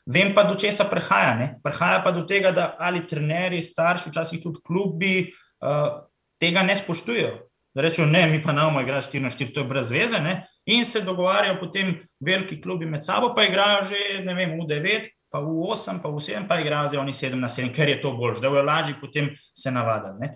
Vem 0.06 0.32
pa, 0.34 0.44
do 0.44 0.54
česa 0.56 0.84
prehaja. 0.84 1.34
Ne? 1.36 1.48
Prehaja 1.62 2.00
pa 2.04 2.10
do 2.10 2.22
tega, 2.24 2.52
da 2.52 2.74
ali 2.78 3.06
trenerji, 3.06 3.62
starši, 3.62 4.10
včasih 4.10 4.42
tudi 4.42 4.60
klubi 4.64 5.32
uh, 5.60 6.04
tega 6.40 6.62
ne 6.62 6.76
spoštujejo. 6.76 7.34
Da 7.74 7.84
rečejo, 7.84 8.06
ne, 8.08 8.26
mi 8.26 8.40
pa 8.42 8.52
namo 8.52 8.80
igraš 8.80 9.10
4 9.12 9.20
na 9.20 9.30
4, 9.30 9.52
to 9.54 9.60
je 9.60 9.68
brez 9.68 9.90
veze. 9.90 10.20
Ne? 10.20 10.46
In 10.68 10.84
se 10.84 11.00
dogovarjajo 11.00 11.56
potem 11.60 11.94
veliki 12.20 12.60
klubi 12.60 12.86
med 12.86 13.04
sabo, 13.04 13.32
pa 13.34 13.44
igrajo 13.48 13.88
že 13.88 14.24
ne 14.24 14.34
vem, 14.34 14.56
v 14.60 14.66
9, 14.68 15.08
pa 15.32 15.40
v 15.40 15.48
8, 15.72 16.00
pa 16.02 16.08
v 16.12 16.20
7, 16.20 16.48
pa 16.48 16.60
igrajo 16.60 16.92
zdaj 16.92 17.00
oni 17.00 17.12
7 17.12 17.40
na 17.40 17.48
7, 17.48 17.72
ker 17.72 17.88
je 17.88 18.00
to 18.00 18.12
bolj, 18.16 18.40
da 18.40 18.50
bojo 18.52 18.62
lažje 18.62 18.96
potem 19.00 19.30
se 19.56 19.70
navadili. 19.70 20.28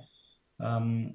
Um, 0.56 1.12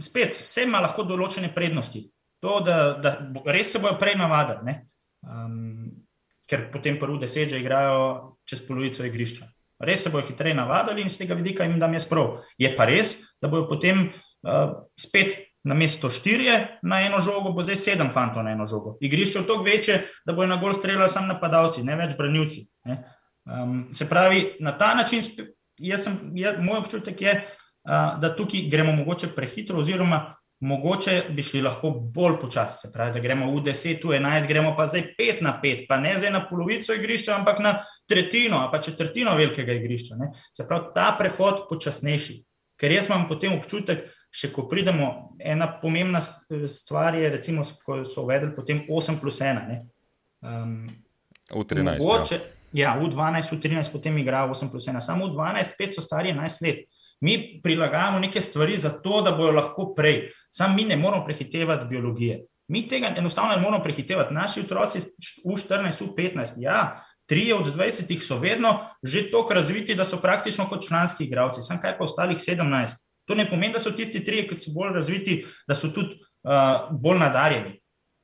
spet, 0.00 0.42
vse 0.44 0.66
ima 0.68 0.80
lahko 0.84 1.04
določene 1.08 1.52
prednosti. 1.54 2.04
To, 2.42 2.58
da, 2.60 2.98
da 2.98 3.16
res 3.54 3.72
se 3.72 3.80
bojo 3.80 3.96
prej 4.00 4.16
navadili, 4.18 4.74
um, 5.24 5.92
ker 6.48 6.68
potem 6.72 6.98
prvo 7.00 7.16
deset 7.20 7.52
že 7.52 7.60
igrajo 7.62 8.36
čez 8.44 8.64
polovico 8.66 9.06
igrišča. 9.06 9.46
Res 9.82 10.04
se 10.04 10.10
bojo 10.12 10.26
hitreje 10.26 10.54
navadili 10.54 11.02
in 11.02 11.10
z 11.10 11.22
tega 11.22 11.36
vidika 11.38 11.64
jim 11.64 11.78
dam 11.80 11.94
jaz 11.94 12.04
prav. 12.06 12.42
Je 12.60 12.68
pa 12.76 12.86
res, 12.90 13.16
da 13.40 13.48
bojo 13.48 13.68
potem 13.70 14.10
uh, 14.10 14.84
spet 14.98 15.51
na 15.64 15.74
mesto 15.74 16.10
štirje 16.10 16.78
na 16.82 17.00
eno 17.06 17.20
žogo, 17.20 17.52
bo 17.52 17.62
zdaj 17.62 17.76
sedem 17.76 18.10
fantov 18.10 18.44
na 18.44 18.52
eno 18.52 18.66
žogo. 18.66 18.96
Igrišče 19.00 19.38
je 19.38 19.46
toliko 19.46 19.64
večje, 19.64 20.02
da 20.26 20.32
bojo 20.32 20.50
na 20.50 20.56
gol 20.56 20.74
streljali 20.74 21.08
samo 21.08 21.26
napadalci, 21.26 21.84
ne 21.86 21.96
več 21.96 22.16
branilci. 22.18 22.66
Um, 23.44 23.88
se 23.94 24.08
pravi, 24.08 24.56
na 24.60 24.76
ta 24.78 24.94
način, 24.94 25.22
sem, 25.22 26.18
je, 26.34 26.56
moj 26.58 26.78
občutek 26.78 27.22
je, 27.22 27.34
uh, 27.38 28.20
da 28.20 28.34
tukaj 28.36 28.68
gremo 28.70 28.92
mogoče 28.92 29.34
prehitro, 29.36 29.78
oziroma 29.78 30.34
mogoče 30.62 31.22
bi 31.30 31.42
šli 31.42 31.62
lahko 31.62 31.90
bolj 31.90 32.36
počasi. 32.40 32.86
Se 32.86 32.92
pravi, 32.92 33.12
da 33.12 33.20
gremo 33.20 33.50
v 33.50 33.62
10, 33.66 34.04
v 34.06 34.18
11, 34.18 34.46
gremo 34.48 34.76
pa 34.76 34.86
zdaj 34.86 35.14
5 35.18 35.42
na 35.42 35.56
5, 35.62 35.86
pa 35.88 35.98
ne 35.98 36.14
zdaj 36.18 36.30
na 36.30 36.44
polovico 36.48 36.94
igrišča, 36.94 37.34
ampak 37.38 37.58
na 37.58 37.74
tretjino, 38.08 38.68
pa 38.72 38.78
četrtino 38.78 39.34
velikega 39.34 39.72
igrišča. 39.72 40.18
Ne? 40.18 40.30
Se 40.54 40.66
pravi, 40.68 40.92
ta 40.94 41.14
prehod 41.18 41.66
počasnejši. 41.68 42.38
Ker 42.78 42.94
jaz 42.94 43.06
imam 43.10 43.26
potem 43.28 43.54
občutek, 43.58 44.06
še 44.32 44.48
ko 44.52 44.64
pridemo, 44.68 45.36
ena 45.38 45.68
pomembna 45.82 46.22
stvar 46.22 47.18
je, 47.18 47.28
recimo, 47.34 47.66
ko 47.84 48.00
so 48.08 48.24
uvedli 48.24 48.54
potem 48.56 48.86
8 48.88 49.20
plus 49.20 49.42
1. 49.44 49.76
Um, 50.40 50.88
v 51.52 51.64
13. 51.68 52.00
Mogoče, 52.00 52.38
ja. 52.72 52.94
ja, 52.94 52.96
v 52.96 53.10
12, 53.12 53.52
v 53.52 53.60
13, 53.68 53.92
potem 53.92 54.16
igra 54.22 54.46
8 54.48 54.72
plus 54.72 54.88
1. 54.88 55.04
Samo 55.04 55.28
v 55.28 55.36
12, 55.36 55.76
5 55.76 55.98
so 56.00 56.04
stari 56.04 56.32
11 56.32 56.64
let. 56.64 56.88
Mi 57.22 57.60
prilagajamo 57.62 58.18
neke 58.18 58.40
stvari 58.42 58.74
za 58.80 58.96
to, 59.04 59.20
da 59.22 59.36
bojo 59.36 59.52
lahko 59.54 59.92
prej. 59.94 60.32
Sam 60.50 60.74
mi 60.74 60.88
ne 60.88 60.96
moramo 60.96 61.28
prehitevati 61.28 61.86
biologije. 61.86 62.40
Mi 62.72 62.86
tega 62.88 63.12
enostavno 63.14 63.54
ne 63.54 63.62
moramo 63.62 63.84
prehitevati. 63.84 64.34
Naši 64.34 64.64
otroci 64.64 65.04
v 65.44 65.54
14, 65.60 66.02
v 66.08 66.14
15, 66.16 66.58
ja, 66.64 67.04
Trije 67.26 67.54
od 67.54 67.76
20 67.76 68.20
so 68.20 68.38
vedno 68.38 68.78
že 69.02 69.30
tako 69.30 69.54
razviti, 69.54 69.94
da 69.94 70.04
so 70.04 70.18
praktično 70.20 70.66
kot 70.68 70.86
članski 70.88 71.24
igravci, 71.24 71.62
sam 71.62 71.80
kaj 71.80 71.98
pa 71.98 72.04
ostalih 72.04 72.36
17. 72.36 73.11
To 73.32 73.36
ne 73.38 73.46
pomeni, 73.48 73.72
da 73.72 73.80
so 73.80 73.90
tisti 73.96 74.20
trije, 74.24 74.44
ki 74.48 74.58
so 74.60 74.74
bolj 74.76 74.92
razviti, 74.92 75.38
da 75.68 75.74
so 75.74 75.88
tudi 75.88 76.18
uh, 76.20 76.90
bolj 76.92 77.22
nadarjeni. 77.22 77.78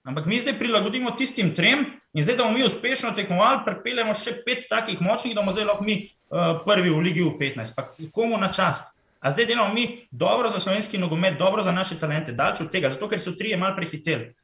Ampak 0.04 0.26
mi 0.28 0.40
zdaj 0.40 0.58
prilagodimo 0.60 1.14
tistim 1.16 1.54
trem 1.56 1.86
in 2.12 2.24
zdaj, 2.24 2.36
da 2.36 2.44
bomo 2.44 2.58
mi 2.58 2.66
uspešno 2.66 3.14
tekmovali, 3.16 3.64
pripeljemo 3.64 4.12
še 4.16 4.34
pet 4.44 4.66
takih 4.68 5.00
močnih, 5.00 5.32
da 5.32 5.40
bomo 5.40 5.54
zdaj 5.56 5.68
lahko 5.68 5.86
mi 5.88 5.96
uh, 6.04 6.60
prvi 6.66 6.92
v 6.92 7.00
Ligi 7.06 7.24
v 7.24 7.32
15. 7.40 7.72
Pa 7.76 7.88
komu 8.12 8.36
na 8.36 8.50
čast? 8.52 8.92
A 9.20 9.32
zdaj 9.32 9.48
delamo 9.48 9.72
mi 9.74 9.86
dobro 10.10 10.50
za 10.52 10.60
slovenski 10.60 11.00
nogomet, 11.00 11.38
dobro 11.38 11.64
za 11.64 11.72
naše 11.72 11.96
talente, 11.98 12.32
daljč 12.32 12.60
od 12.60 12.70
tega, 12.70 12.90
zato 12.92 13.08
ker 13.08 13.20
so 13.20 13.32
trije 13.32 13.56
mal 13.56 13.72
prehiteli. 13.76 14.34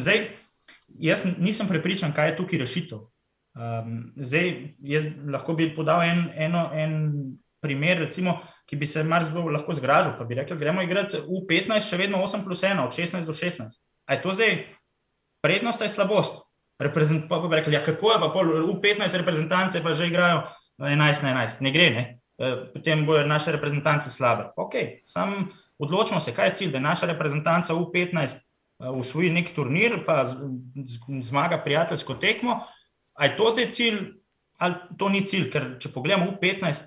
Zdaj, 0.00 0.28
jaz 1.00 1.24
nisem 1.38 1.68
prepričan, 1.68 2.12
kaj 2.12 2.30
je 2.30 2.36
tukaj 2.36 2.62
rešitev. 2.62 3.08
Um, 3.58 4.12
zdaj, 4.16 4.52
jaz 4.78 5.08
lahko 5.32 5.56
bi 5.58 5.72
podal 5.74 6.04
en, 6.06 6.28
eno, 6.36 6.68
en 6.76 6.94
primer, 7.60 7.98
recimo, 8.04 8.38
ki 8.68 8.76
bi 8.76 8.86
se 8.86 9.02
marsikdo 9.04 9.46
lahko 9.48 9.74
zgražal. 9.74 10.18
Pa 10.18 10.26
bi 10.28 10.36
rekel, 10.36 10.58
gremo 10.60 10.84
igrati 10.84 11.22
v 11.24 11.40
15, 11.48 11.88
še 11.88 11.96
vedno 11.96 12.20
8 12.24 12.44
plus 12.44 12.62
1, 12.62 12.82
od 12.84 12.92
16 12.92 13.24
do 13.24 13.32
16. 13.32 13.80
A 14.08 14.16
je 14.16 14.22
to 14.22 14.34
zdaj 14.36 14.58
prednost 15.44 15.80
ali 15.80 15.92
slabost? 15.92 16.42
Pa 16.78 16.88
bi 16.88 17.56
rekel, 17.56 17.72
ja, 17.72 17.82
kako 17.82 18.12
je 18.12 18.18
pa 18.20 18.28
pol, 18.34 18.52
v 18.68 18.76
15 18.84 19.16
reprezentance 19.18 19.80
pa 19.82 19.94
že 19.96 20.12
igrajo 20.12 20.44
11 20.78 21.24
na 21.24 21.32
11. 21.34 21.64
Ne 21.64 21.72
gre, 21.72 21.88
ne? 21.90 22.04
E, 22.38 22.50
potem 22.74 23.06
bojo 23.06 23.24
naše 23.26 23.56
reprezentance 23.56 24.12
slabe. 24.12 24.52
Ok, 24.56 25.02
sam 25.08 25.48
odločimo 25.78 26.20
se, 26.20 26.34
kaj 26.36 26.52
je 26.52 26.54
cilj, 26.54 26.76
da 26.76 26.84
naša 26.84 27.08
reprezentanca 27.10 27.74
v 27.74 27.88
15 27.94 28.44
usvoji 28.78 29.30
nek 29.34 29.50
turnir, 29.54 30.04
pa 30.06 30.22
zmaga 31.22 31.58
prijateljsko 31.64 32.14
tekmo. 32.14 32.60
A 33.18 33.26
je 33.26 33.36
to 33.36 33.50
zdaj 33.50 33.70
cilj, 33.74 33.98
ali 34.58 34.74
to 34.98 35.08
ni 35.08 35.24
cilj? 35.26 35.48
Ker 35.50 35.66
če 35.82 35.90
pogledamo 35.90 36.30
v 36.30 36.38
15, 36.38 36.86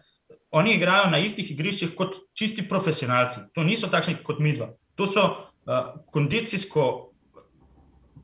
oni 0.51 0.75
igrajo 0.75 1.09
na 1.11 1.19
istih 1.19 1.51
igriščih 1.51 1.95
kot 1.95 2.17
čisti 2.33 2.67
profesionalci. 2.69 3.47
To 3.55 3.63
niso 3.63 3.87
takšni 3.87 4.17
kot 4.23 4.39
mi 4.39 4.53
dva. 4.53 4.73
To 4.99 5.07
so 5.07 5.23
uh, 5.23 5.93
kondicijsko 6.11 6.85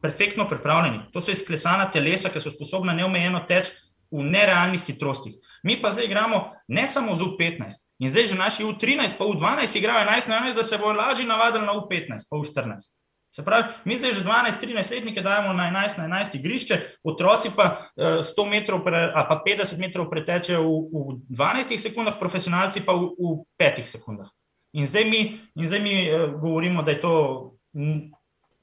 perfektno 0.01 0.47
pripravljeni. 0.49 1.07
To 1.13 1.21
so 1.21 1.31
izklesana 1.31 1.87
telesa, 1.91 2.29
ki 2.29 2.43
so 2.43 2.51
sposobna 2.51 2.93
neomejeno 2.93 3.41
teči 3.47 3.71
v 4.11 4.23
nerealnih 4.23 4.83
hitrostih. 4.87 5.35
Mi 5.63 5.77
pa 5.81 5.91
zdaj 5.91 6.05
igramo 6.05 6.43
ne 6.67 6.87
samo 6.87 7.15
z 7.15 7.27
U15, 7.27 7.83
in 7.99 8.09
zdaj 8.09 8.27
že 8.27 8.35
naši 8.35 8.63
U13, 8.63 9.17
pa 9.17 9.25
U12 9.25 9.77
igrajo 9.77 10.05
11 10.05 10.29
na 10.29 10.39
11, 10.43 10.55
da 10.55 10.63
se 10.63 10.77
bojo 10.77 10.93
lažje 10.93 11.25
navadili 11.25 11.65
na 11.65 11.73
U15, 11.73 12.27
pa 12.29 12.37
U14. 12.37 12.91
Se 13.31 13.43
pravi, 13.45 13.63
mi 13.85 13.97
zdaj 13.99 14.13
že 14.13 14.23
12-13 14.23 14.91
letnike 14.95 15.21
dajemo 15.21 15.53
na 15.53 15.69
11 15.69 15.97
na 15.97 16.07
11 16.07 16.39
igrišče, 16.39 16.79
otroci 17.03 17.51
pa 17.55 17.85
100 17.97 18.23
eh, 18.23 18.49
metrov 18.49 18.81
pre, 18.83 19.11
ali 19.13 19.25
pa 19.29 19.41
50 19.45 19.77
metrov 19.79 20.09
pretečejo 20.09 20.63
v, 20.63 21.19
v 21.27 21.35
12 21.35 21.77
sekundah, 21.77 22.17
profesionalci 22.19 22.81
pa 22.81 22.95
v, 22.95 23.13
v 23.13 23.43
5 23.59 23.85
sekundah. 23.85 24.31
In 24.73 24.87
zdaj 24.87 25.05
mi, 25.05 25.39
in 25.55 25.67
zdaj 25.67 25.81
mi 25.81 26.07
eh, 26.07 26.27
govorimo, 26.39 26.81
da 26.83 26.91
je 26.91 27.01
to 27.01 27.13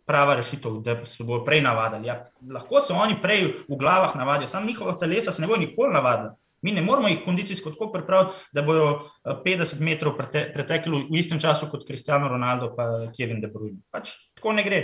prava 0.07 0.37
rešitev, 0.37 0.81
da 0.85 1.07
se 1.07 1.25
bodo 1.25 1.45
prej 1.45 1.63
navadili. 1.63 2.07
Ja, 2.07 2.31
lahko 2.51 2.81
se 2.81 2.93
oni 2.93 3.17
prej 3.23 3.47
v 3.69 3.77
glavah 3.77 4.17
navadijo, 4.17 4.49
samo 4.49 4.67
njihova 4.67 4.99
telesa 4.99 5.33
se 5.33 5.43
ne 5.43 5.49
bodo 5.49 5.61
nikoli 5.61 5.93
navadili. 5.93 6.31
Mi 6.63 6.73
ne 6.73 6.83
moramo 6.83 7.09
jih 7.09 7.21
kondicijsko 7.25 7.71
tako 7.71 7.93
pripraviti, 7.93 8.37
da 8.53 8.63
bodo 8.63 9.11
50 9.25 9.61
eh, 9.61 9.85
metrov 9.85 10.17
prete, 10.17 10.47
pretekli 10.55 11.07
v 11.11 11.19
istem 11.19 11.41
času 11.41 11.67
kot 11.71 11.87
Cristiano 11.87 12.29
Ronaldo 12.29 12.73
in 13.05 13.11
Kevin 13.17 13.41
De 13.41 13.49
Bruyne. 13.53 13.83
Pač 13.93 14.15
tako 14.45 14.53
ne 14.53 14.63
gre. 14.63 14.81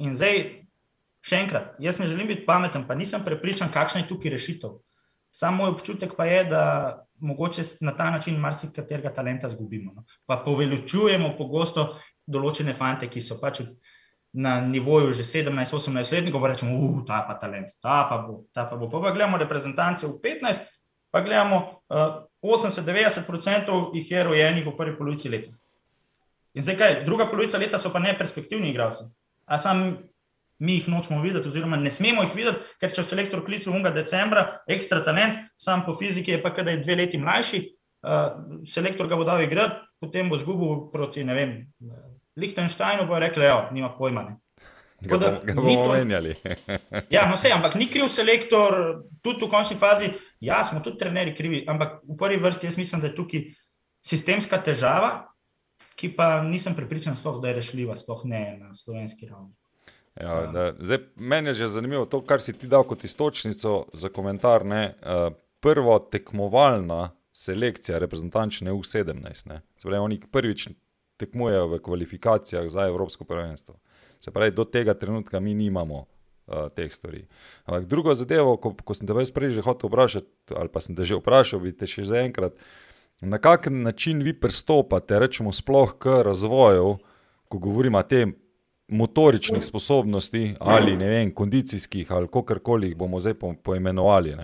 In 0.00 0.16
zdaj, 0.16 0.38
še 1.20 1.42
enkrat, 1.44 1.74
jaz 1.78 2.00
ne 2.00 2.08
želim 2.08 2.30
biti 2.32 2.46
pameten, 2.46 2.86
pa 2.88 2.96
nisem 2.96 3.20
prepričan, 3.24 3.68
kakšna 3.68 4.00
je 4.00 4.08
tukaj 4.08 4.32
rešitev. 4.32 4.78
Sam 5.34 5.58
moj 5.60 5.74
občutek 5.74 6.14
pa 6.16 6.24
je, 6.24 6.44
da 6.48 6.62
mogoče 7.20 7.62
na 7.84 7.92
ta 7.92 8.08
način 8.10 8.38
marsikaterega 8.40 9.12
talenta 9.12 9.48
zgubimo. 9.48 9.92
No. 9.92 10.04
Pa 10.26 10.40
poveličujemo 10.44 11.34
pogosto 11.36 11.98
določene 12.26 12.72
fante, 12.74 13.10
ki 13.12 13.20
so 13.20 13.36
pač 13.42 13.60
na 14.32 14.56
nivoju 14.64 15.12
že 15.14 15.22
17-18 15.22 16.14
letnikov, 16.16 16.40
pa 16.40 16.54
rečemo, 16.54 16.78
uh, 16.78 17.02
ta 17.06 17.20
pa 17.28 17.36
talent, 17.38 17.76
ta 17.82 18.06
pa 18.08 18.18
bo, 18.24 18.46
ta 18.54 18.64
pa 18.70 18.78
bo. 18.80 18.88
Pa, 18.88 19.02
pa 19.04 19.12
gledamo 19.12 19.38
reprezentance 19.38 20.06
v 20.06 20.16
15, 20.22 20.64
pa 21.12 21.20
gledamo, 21.20 21.60
uh, 21.92 22.24
80-90% 22.40 23.68
jih 23.94 24.10
je 24.10 24.24
rojenih 24.24 24.66
v 24.66 24.76
prvi 24.76 24.96
polovici 24.96 25.28
leta. 25.28 25.52
In 26.54 26.62
zdaj 26.62 26.76
kaj, 26.78 26.96
druga 27.06 27.26
polovica 27.30 27.58
leta 27.58 27.78
so 27.78 27.90
pa 27.92 28.02
neperspektivni 28.02 28.70
igralci. 28.70 29.06
A 29.46 29.58
sam 29.58 29.84
mi 30.58 30.78
jih 30.78 30.88
nočemo 30.88 31.20
videti, 31.22 31.48
oziroma 31.48 31.76
ne 31.76 31.90
smemo 31.90 32.22
jih 32.22 32.34
videti, 32.34 32.62
ker 32.80 32.92
če 32.94 33.02
selektor 33.02 33.42
kliče 33.44 33.72
unga 33.74 33.90
decembra, 33.94 34.44
ekstra 34.70 35.02
talent, 35.04 35.40
sam 35.58 35.82
po 35.84 35.96
fiziki 35.98 36.36
je 36.36 36.42
pa 36.42 36.54
kada 36.54 36.70
je 36.70 36.82
dve 36.84 36.96
leti 37.02 37.18
mlajši, 37.18 37.60
uh, 38.06 38.22
selektor 38.70 39.10
ga 39.10 39.18
bo 39.18 39.26
dal 39.26 39.42
igrati, 39.42 39.82
potem 40.00 40.30
bo 40.30 40.38
zgubil 40.38 40.86
proti, 40.94 41.26
ne 41.26 41.34
vem, 41.34 41.56
Liechtensteinu 42.36 43.06
pa 43.06 43.14
je 43.14 43.20
rekel, 43.20 43.42
da 43.42 43.46
ja, 43.46 43.58
nima 43.72 43.92
pojma. 43.94 44.24
Ga, 45.04 45.18
da, 45.18 45.28
ga 45.44 45.54
bomo 45.54 45.92
menjali. 45.92 46.34
ja, 47.14 47.28
no, 47.30 47.36
sej, 47.36 47.52
ampak 47.54 47.76
ni 47.78 47.86
kriv 47.90 48.08
selektor, 48.10 49.04
tudi 49.22 49.44
v 49.44 49.50
končni 49.52 49.76
fazi. 49.78 50.08
Ja, 50.42 50.62
smo 50.64 50.80
tudi 50.82 50.98
trenerji 51.02 51.34
krivi, 51.36 51.60
ampak 51.68 52.00
v 52.02 52.16
prvi 52.18 52.40
vrsti 52.42 52.66
jaz 52.66 52.78
mislim, 52.80 53.02
da 53.04 53.10
je 53.10 53.16
tukaj 53.16 53.44
sistemska 54.04 54.58
težava, 54.64 55.12
ki 56.04 56.16
pa 56.16 56.42
nisem 56.44 56.76
pripričan, 56.76 57.16
sploh, 57.16 57.40
da 57.40 57.48
je 57.48 57.60
rešljiva, 57.60 57.96
sploh 57.96 58.24
ne 58.28 58.42
na 58.60 58.74
slovenski 58.76 59.26
ravni. 59.30 59.54
Ja, 60.20 60.34
da, 60.52 60.66
zdaj, 60.78 60.98
meni 61.16 61.50
je 61.50 61.54
že 61.64 61.68
zanimivo 61.68 62.04
to, 62.06 62.20
kar 62.22 62.40
si 62.40 62.52
ti 62.52 62.68
dal 62.70 62.84
kot 62.86 63.04
istočnico 63.04 63.86
za 63.92 64.08
komentar. 64.08 64.66
Ne, 64.66 64.94
uh, 65.00 65.32
prvo 65.64 65.98
tekmovalna 65.98 67.10
selekcija 67.32 67.98
reprezentančne 67.98 68.72
U17. 68.72 69.58
Se 69.76 69.88
pravi, 69.88 69.98
oni 69.98 70.20
prvič 70.32 70.68
tekmujejo 71.16 71.66
v 71.72 71.80
kvalifikacijah 71.82 72.68
za 72.68 72.86
Evropsko 72.86 73.24
prvenstvo. 73.24 73.78
Se 74.20 74.30
pravi, 74.30 74.52
do 74.52 74.64
tega 74.64 74.94
trenutka 74.94 75.40
mi 75.40 75.54
nimamo 75.54 76.04
uh, 76.04 76.68
teh 76.76 76.92
stvari. 76.92 77.24
Ampak 77.64 77.88
drugo 77.88 78.14
zadevo, 78.14 78.56
ko, 78.56 78.74
ko 78.84 78.94
sem 78.94 79.08
te 79.08 79.16
prej 79.34 79.56
že 79.56 79.64
hotel 79.64 79.88
vprašati, 79.88 80.54
ali 80.54 80.68
pa 80.68 80.84
sem 80.84 80.94
te 80.96 81.04
že 81.04 81.16
vprašal, 81.16 81.64
vidite 81.64 81.88
še 81.88 82.04
za 82.04 82.20
enkrat, 82.22 82.60
na 83.20 83.38
kak 83.38 83.66
način 83.70 84.22
vi 84.22 84.32
pristopate, 84.40 85.18
rečemo, 85.18 85.52
sploh 85.52 85.94
k 85.98 86.22
razvoju, 86.24 86.96
ko 87.48 87.58
govorimo 87.58 87.98
o 87.98 88.02
tem. 88.02 88.34
Motoričnih 88.88 89.64
sposobnosti 89.64 90.54
ali 90.60 90.96
ne 90.96 91.06
vem, 91.08 91.30
kondicijskih 91.34 92.12
ali 92.12 92.28
kako 92.28 92.58
koli 92.62 92.86
jih 92.86 92.96
bomo 92.96 93.20
zdaj 93.20 93.34
poimenovali. 93.62 94.36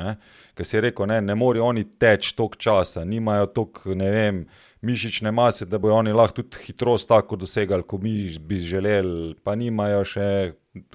Ker 0.54 0.66
si 0.66 0.80
rekel, 0.80 1.06
ne, 1.06 1.20
ne 1.20 1.34
morejo 1.34 1.64
oni 1.64 1.84
teči 1.84 2.32
toliko 2.36 2.56
časa, 2.56 3.04
nimajo 3.04 3.46
toliko, 3.46 3.94
ne 3.94 4.10
vem, 4.10 4.38
mišične 4.80 5.30
mase, 5.30 5.66
da 5.66 5.78
bodo 5.78 5.94
oni 5.94 6.12
lahko 6.12 6.40
tudi 6.40 6.56
hitrost 6.64 7.08
tako 7.08 7.36
dosegali, 7.36 7.82
kot 7.82 8.00
mi 8.00 8.38
bi 8.40 8.58
želeli, 8.58 9.34
pa 9.44 9.54
nimajo 9.54 10.04
še 10.08 10.52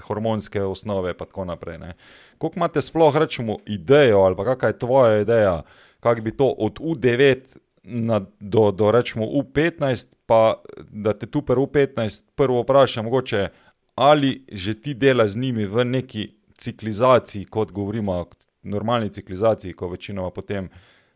hormonske 0.07 0.63
osnove. 0.63 1.13
Kako 1.13 2.51
imate 2.55 2.81
sploh, 2.81 3.17
rečemo, 3.17 3.59
idejo 3.65 4.25
ali 4.25 4.35
kakšna 4.35 4.67
je 4.67 4.79
tvoja 4.79 5.21
ideja, 5.21 5.61
kako 5.99 6.21
bi 6.21 6.31
to 6.37 6.49
od 6.49 6.79
U9 6.79 7.57
na, 7.85 8.21
do, 8.39 8.71
do 8.71 8.91
rečemo 8.91 9.25
U15, 9.25 10.13
pa 10.25 10.61
da 10.91 11.13
te 11.13 11.25
tu 11.25 11.41
prvo 11.41 11.65
U15 11.65 12.23
prvo 12.35 12.61
vprašam, 12.61 13.05
mogoče 13.05 13.47
ali 13.95 14.45
že 14.51 14.81
ti 14.81 14.93
dela 14.93 15.27
z 15.27 15.37
njimi 15.37 15.65
v 15.65 15.85
neki 15.85 16.29
ciklizaciji, 16.57 17.45
kot 17.45 17.71
govorimo 17.71 18.25
normalni 18.63 19.09
ciklizaciji, 19.09 19.73
ko 19.73 19.87
večinoma 19.87 20.31
potem 20.31 20.69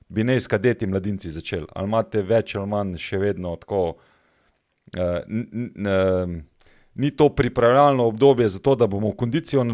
bi 0.09 0.23
ne 0.23 0.39
skadeti 0.39 0.87
mladinci 0.87 1.31
začeli? 1.31 1.67
Ali 1.75 1.87
imate 1.87 2.21
več 2.21 2.55
ali 2.55 2.67
manj 2.67 2.97
še 2.97 3.17
vedno 3.17 3.55
tako? 3.55 3.95
Uh, 4.97 5.19
ni 6.95 7.11
to 7.11 7.29
pripravljalno 7.29 8.07
obdobje 8.07 8.49
za 8.49 8.59
to, 8.59 8.75
da 8.75 8.87
bomo 8.87 9.11
kondicijo, 9.11 9.65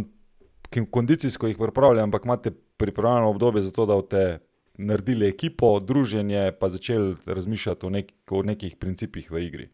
kondicijsko 0.91 1.47
jih 1.47 1.58
pripravljali, 1.58 2.01
ampak 2.01 2.25
imate 2.25 2.51
pripravljalno 2.51 3.29
obdobje 3.29 3.62
za 3.62 3.71
to, 3.71 3.86
da 3.86 3.95
boste 3.95 4.39
naredili 4.77 5.27
ekipo, 5.27 5.79
druženje, 5.79 6.51
pa 6.59 6.69
začeli 6.69 7.15
razmišljati 7.25 7.85
o, 7.85 7.89
nek, 7.89 8.11
o 8.29 8.43
nekih 8.43 8.75
principih 8.79 9.31
v 9.31 9.43
igri. 9.47 9.69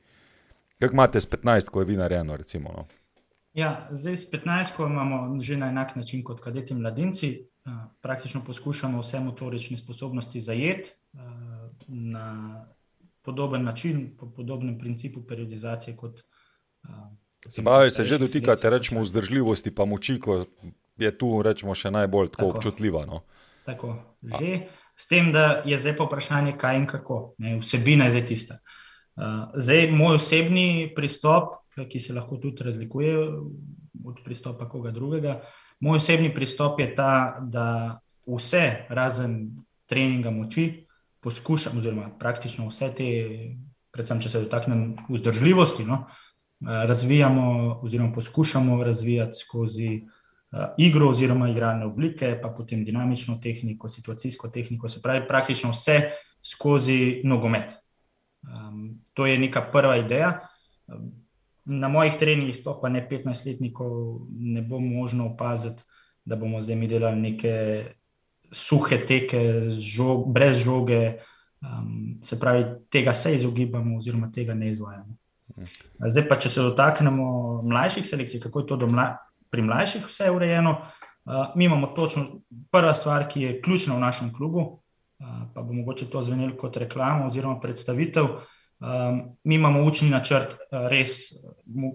Kaj 0.79 0.89
imate 0.93 1.21
s 1.21 1.29
15, 1.29 1.69
ko 1.69 1.81
je 1.81 1.85
vi 1.85 1.97
narejeno? 1.97 2.37
Recimo, 2.37 2.73
no? 2.73 2.87
Ja, 3.53 3.87
zdaj 3.91 4.15
s 4.15 4.31
15 4.31 4.79
imamo 4.87 5.41
že 5.41 5.57
na 5.57 5.67
enak 5.69 5.95
način 5.95 6.23
kot 6.23 6.39
kadeti 6.39 6.73
mladinci 6.73 7.51
praktično 8.01 8.41
poskušamo 8.45 9.01
vse 9.01 9.19
motorične 9.19 9.77
sposobnosti 9.77 10.41
zajeti 10.41 10.91
na 11.87 12.65
podoben 13.21 13.63
način, 13.63 14.17
po 14.17 14.31
podobnem 14.31 14.79
principu 14.79 15.27
periodizacije. 15.27 15.95
Kot, 15.95 16.21
se 17.49 17.63
pravi, 17.63 17.91
se 17.91 18.03
že 18.03 18.17
dotikate 18.17 18.69
rečemo, 18.69 19.01
vzdržljivosti, 19.01 19.75
pa 19.75 19.85
moči, 19.85 20.19
ko 20.19 20.45
je 20.97 21.17
tu 21.17 21.41
rečemo, 21.41 21.75
še 21.75 21.91
najbolj 21.91 22.27
tako, 22.27 22.37
tako 22.37 22.57
občutljiva. 22.57 23.05
No? 23.05 23.21
Tako, 23.65 23.95
že. 24.21 24.53
A. 24.55 24.80
S 24.97 25.07
tem, 25.07 25.31
da 25.31 25.61
je 25.65 25.79
zdaj 25.79 25.95
pa 25.97 26.05
vprašanje, 26.05 26.57
kaj 26.57 26.77
in 26.77 26.85
kako, 26.89 27.33
ne, 27.41 27.57
vsebina 27.59 28.09
je 28.09 28.17
zdaj 28.17 28.25
tista. 28.25 28.59
Uh, 29.15 29.49
zdaj, 29.55 29.89
moj 29.91 30.19
osebni 30.19 30.91
pristop, 30.95 31.57
ki 31.71 31.99
se 31.99 32.13
lahko 32.13 32.37
tudi 32.37 32.63
razlikuje 32.63 33.15
od 34.05 34.19
pristopa 34.25 34.67
koga 34.69 34.91
drugega, 34.91 35.39
uh, 35.39 35.71
Moj 35.81 35.97
osebni 35.97 36.29
pristop 36.33 36.79
je 36.79 36.95
ta, 36.95 37.37
da 37.41 37.99
vse, 38.27 38.85
razen 38.89 39.49
treninga 39.89 40.29
moči, 40.29 40.85
poskušam, 41.19 41.77
oziroma 41.77 42.11
praktično 42.19 42.67
vse 42.69 42.91
te, 42.97 43.07
predvsem 43.91 44.21
če 44.21 44.29
se 44.29 44.41
dotaknem 44.43 44.83
vzdržljivosti, 45.09 45.85
no, 45.89 46.03
razvijamo, 46.61 47.79
oziroma 47.81 48.13
poskušamo 48.13 48.77
razvijati 48.83 49.41
skozi 49.41 49.89
uh, 50.03 50.20
igro, 50.77 51.09
oziroma 51.09 51.49
igralne 51.49 51.85
oblike, 51.85 52.35
pa 52.41 52.49
potem 52.49 52.83
dinamično 52.85 53.37
tehniko, 53.43 53.87
situacijsko 53.87 54.49
tehniko, 54.51 54.89
se 54.89 55.01
pravi, 55.01 55.27
praktično 55.27 55.71
vse 55.71 55.99
skozi 56.43 57.21
nogomet. 57.23 57.75
Um, 58.43 59.01
to 59.13 59.25
je 59.25 59.39
neka 59.39 59.61
prva 59.71 59.97
ideja. 59.97 60.39
na 61.65 61.87
mojih 61.87 62.13
treningih, 62.19 62.57
sploh 62.57 62.79
pa 62.81 62.89
ne 62.89 63.07
15-letnikov, 63.09 64.25
ne 64.29 64.61
bo 64.61 64.79
možno 64.79 65.27
opaziti, 65.27 65.83
da 66.25 66.35
bomo 66.35 66.61
zdaj 66.61 66.75
mi 66.75 66.87
delali 66.87 67.21
neke 67.21 67.85
suhe 68.51 69.05
teke, 69.05 69.69
žog, 69.77 70.33
brez 70.33 70.63
žoge. 70.65 71.21
Um, 71.61 72.17
se 72.23 72.39
pravi, 72.39 72.65
tega 72.89 73.13
se 73.13 73.35
izogibamo, 73.35 73.97
oziroma 73.97 74.31
tega 74.31 74.53
ne 74.53 74.71
izvajamo. 74.71 75.15
Zdaj, 76.07 76.27
pa, 76.27 76.35
če 76.35 76.49
se 76.49 76.61
dotaknemo 76.65 77.61
mlajših 77.61 78.07
selekcij, 78.07 78.41
kako 78.41 78.59
je 78.59 78.67
to 78.67 78.87
mla, 78.87 79.07
pri 79.51 79.61
mlajših 79.67 80.07
vse 80.07 80.31
urejeno. 80.31 80.77
Uh, 81.25 81.51
mi 81.55 81.65
imamo 81.65 81.87
točno 81.87 82.41
prva 82.71 82.93
stvar, 82.93 83.27
ki 83.29 83.41
je 83.41 83.61
ključna 83.61 83.95
v 83.95 83.99
našem 83.99 84.33
klubu, 84.33 84.59
uh, 84.61 85.27
pa 85.53 85.61
bo 85.61 85.73
mogoče 85.73 86.09
to 86.09 86.21
zvenelo 86.21 86.57
kot 86.57 86.77
reklama 86.77 87.27
oziroma 87.27 87.59
predstavitev. 87.59 88.25
Um, 88.81 89.21
mi 89.43 89.55
imamo 89.55 89.83
učni 89.85 90.09
načrt, 90.09 90.55
uh, 90.71 90.87
res. 90.89 91.33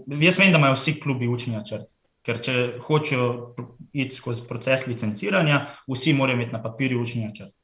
Jaz 0.06 0.38
vem, 0.38 0.52
da 0.52 0.58
imajo 0.58 0.76
vsi 0.78 1.00
klubi 1.00 1.28
učni 1.28 1.56
načrt, 1.56 1.90
ker 2.22 2.38
če 2.38 2.78
hočejo 2.86 3.56
iti 3.92 4.14
skozi 4.14 4.46
proces 4.46 4.86
licenciranja, 4.86 5.64
vsi 5.90 6.14
morajo 6.14 6.38
imeti 6.38 6.54
na 6.54 6.62
papirju 6.62 7.02
učni 7.02 7.24
načrt. 7.26 7.54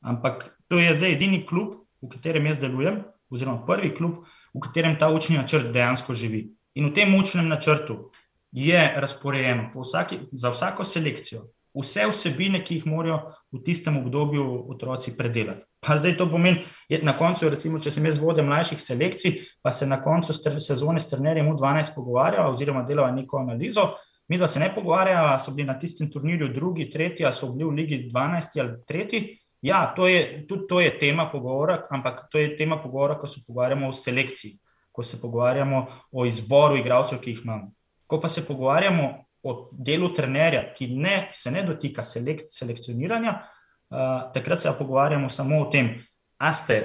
Ampak 0.00 0.50
to 0.68 0.78
je 0.78 0.94
zdaj 0.94 1.12
edini 1.12 1.44
klub, 1.46 1.84
v 2.02 2.10
katerem 2.10 2.46
jaz 2.46 2.58
delujem, 2.62 3.02
oziroma 3.30 3.62
prvi 3.66 3.90
klub, 3.94 4.24
v 4.54 4.62
katerem 4.66 4.96
ta 4.98 5.10
učni 5.14 5.36
načrt 5.38 5.70
dejansko 5.74 6.14
živi. 6.14 6.48
In 6.74 6.90
v 6.90 6.94
tem 6.94 7.14
učnem 7.14 7.48
načrtu 7.50 8.10
je 8.52 8.92
razporejeno 8.96 9.70
vsaki, 9.74 10.18
za 10.32 10.50
vsako 10.50 10.84
selekcijo 10.84 11.46
vse 11.74 12.06
vsebine, 12.10 12.62
ki 12.64 12.78
jih 12.78 12.86
morajo 12.86 13.18
v 13.52 13.62
tistem 13.64 13.96
obdobju 14.00 14.44
otroci 14.72 15.16
predelati. 15.16 15.64
Pa 15.80 15.98
zdaj 15.98 16.16
to 16.18 16.26
pomeni, 16.30 16.64
da 16.90 16.98
na 17.06 17.14
koncu, 17.14 17.48
recimo, 17.50 17.78
če 17.78 17.92
sem 17.94 18.06
jaz 18.08 18.18
vodil 18.18 18.46
mlajših 18.48 18.80
selekcij, 18.82 19.38
pa 19.62 19.72
se 19.72 19.86
na 19.86 20.00
koncu 20.02 20.34
sezone 20.34 21.00
s 21.00 21.10
trenerjem 21.10 21.52
U12 21.52 21.94
pogovarjava 21.94 22.50
oziroma 22.50 22.82
delava 22.82 23.12
neko 23.14 23.38
analizo. 23.38 23.92
Mi 24.28 24.36
dva 24.36 24.48
se 24.48 24.60
ne 24.60 24.68
pogovarjava, 24.74 25.38
so 25.40 25.54
bili 25.56 25.68
na 25.68 25.78
tistem 25.78 26.10
turnirju 26.12 26.50
drugi, 26.52 26.90
tretji, 26.90 27.24
a 27.26 27.32
so 27.32 27.52
bili 27.52 27.64
v 27.64 27.76
Ligi 27.76 28.00
12 28.12 28.60
ali 28.60 28.74
tretji. 28.86 29.38
Ja, 29.62 29.86
to 29.96 30.06
je, 30.06 30.44
tudi 30.46 30.66
to 30.68 30.80
je 30.80 30.98
tema 30.98 31.30
pogovora, 31.32 31.80
ampak 31.90 32.28
to 32.30 32.38
je 32.38 32.56
tema 32.56 32.76
pogovora, 32.82 33.16
ko 33.18 33.26
se 33.26 33.40
pogovarjamo 33.46 33.88
o 33.88 33.92
selekciji, 33.92 34.58
ko 34.92 35.02
se 35.02 35.20
pogovarjamo 35.20 35.86
o 36.12 36.26
izboru 36.26 36.76
igralcev, 36.76 37.18
ki 37.22 37.30
jih 37.30 37.40
imamo. 37.44 37.72
Ko 38.08 38.20
pa 38.20 38.28
se 38.32 38.46
pogovarjamo 38.46 39.08
o 39.42 39.54
delu 39.72 40.10
trenerja, 40.14 40.64
ki 40.74 40.88
ne, 40.96 41.28
se 41.32 41.50
ne 41.52 41.62
dotika 41.62 42.02
selek, 42.02 42.42
selekcioniranja, 42.50 43.34
uh, 43.38 44.30
takrat 44.34 44.64
se 44.64 44.72
pogovarjamo 44.78 45.30
samo 45.30 45.62
o 45.62 45.68
tem, 45.70 45.92
ali 46.38 46.54
ste 46.54 46.78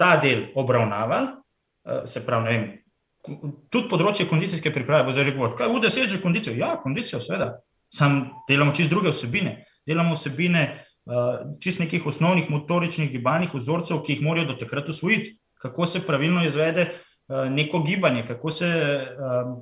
ta 0.00 0.16
del 0.16 0.48
obravnavali, 0.58 1.28
uh, 1.28 2.06
se 2.06 2.24
pravi, 2.26 2.44
ne 2.44 2.56
vem. 2.56 2.70
Tudi 3.70 3.86
področje 3.86 4.26
kondicijske 4.26 4.72
priprave, 4.74 5.06
bo 5.06 5.12
zdaj 5.14 5.28
rekel, 5.28 5.52
kaj 5.58 5.68
v 5.70 5.82
desetih 5.84 6.22
kondicijo? 6.24 6.56
Ja, 6.58 6.74
kondicijo, 6.82 7.20
seveda. 7.22 7.52
Sam 7.92 8.24
delamo 8.48 8.72
čist 8.74 8.90
druge 8.90 9.12
vsebine. 9.12 9.60
Delamo 9.86 10.16
vsebine 10.16 10.64
uh, 11.06 11.44
čist 11.62 11.78
nekih 11.84 12.08
osnovnih 12.10 12.48
motoričnih 12.50 13.12
gibalnih 13.12 13.54
vzorcev, 13.54 14.00
ki 14.02 14.16
jih 14.16 14.24
morajo 14.26 14.50
do 14.50 14.58
takrat 14.58 14.88
usvojiti. 14.90 15.36
Kako 15.62 15.86
se 15.86 16.02
pravilno 16.02 16.42
izvede 16.42 16.88
uh, 16.88 17.46
neko 17.52 17.84
gibanje, 17.86 18.24
kako 18.26 18.50
se 18.50 18.72
uh, 18.72 19.52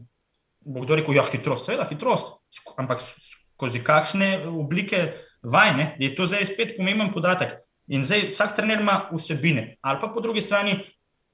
bo 0.61 0.85
kdo 0.85 1.01
rekel, 1.01 1.17
ja, 1.17 1.25
hitrost, 1.25 1.67
seveda 1.67 1.87
hitrost, 1.89 2.37
ampak 2.77 3.01
skozi 3.01 3.83
kakšne 3.85 4.47
oblike 4.49 5.15
vajne, 5.43 5.95
je 5.99 6.13
to 6.15 6.29
zdaj 6.29 6.47
spet 6.53 6.77
pomemben 6.77 7.13
podatek. 7.13 7.59
In 7.91 8.05
zdaj 8.07 8.31
vsak 8.31 8.55
trener 8.57 8.81
ima 8.81 9.09
vsebine, 9.11 9.77
ali 9.83 10.01
pa 10.01 10.09
po 10.09 10.21
drugi 10.21 10.43
strani 10.43 10.77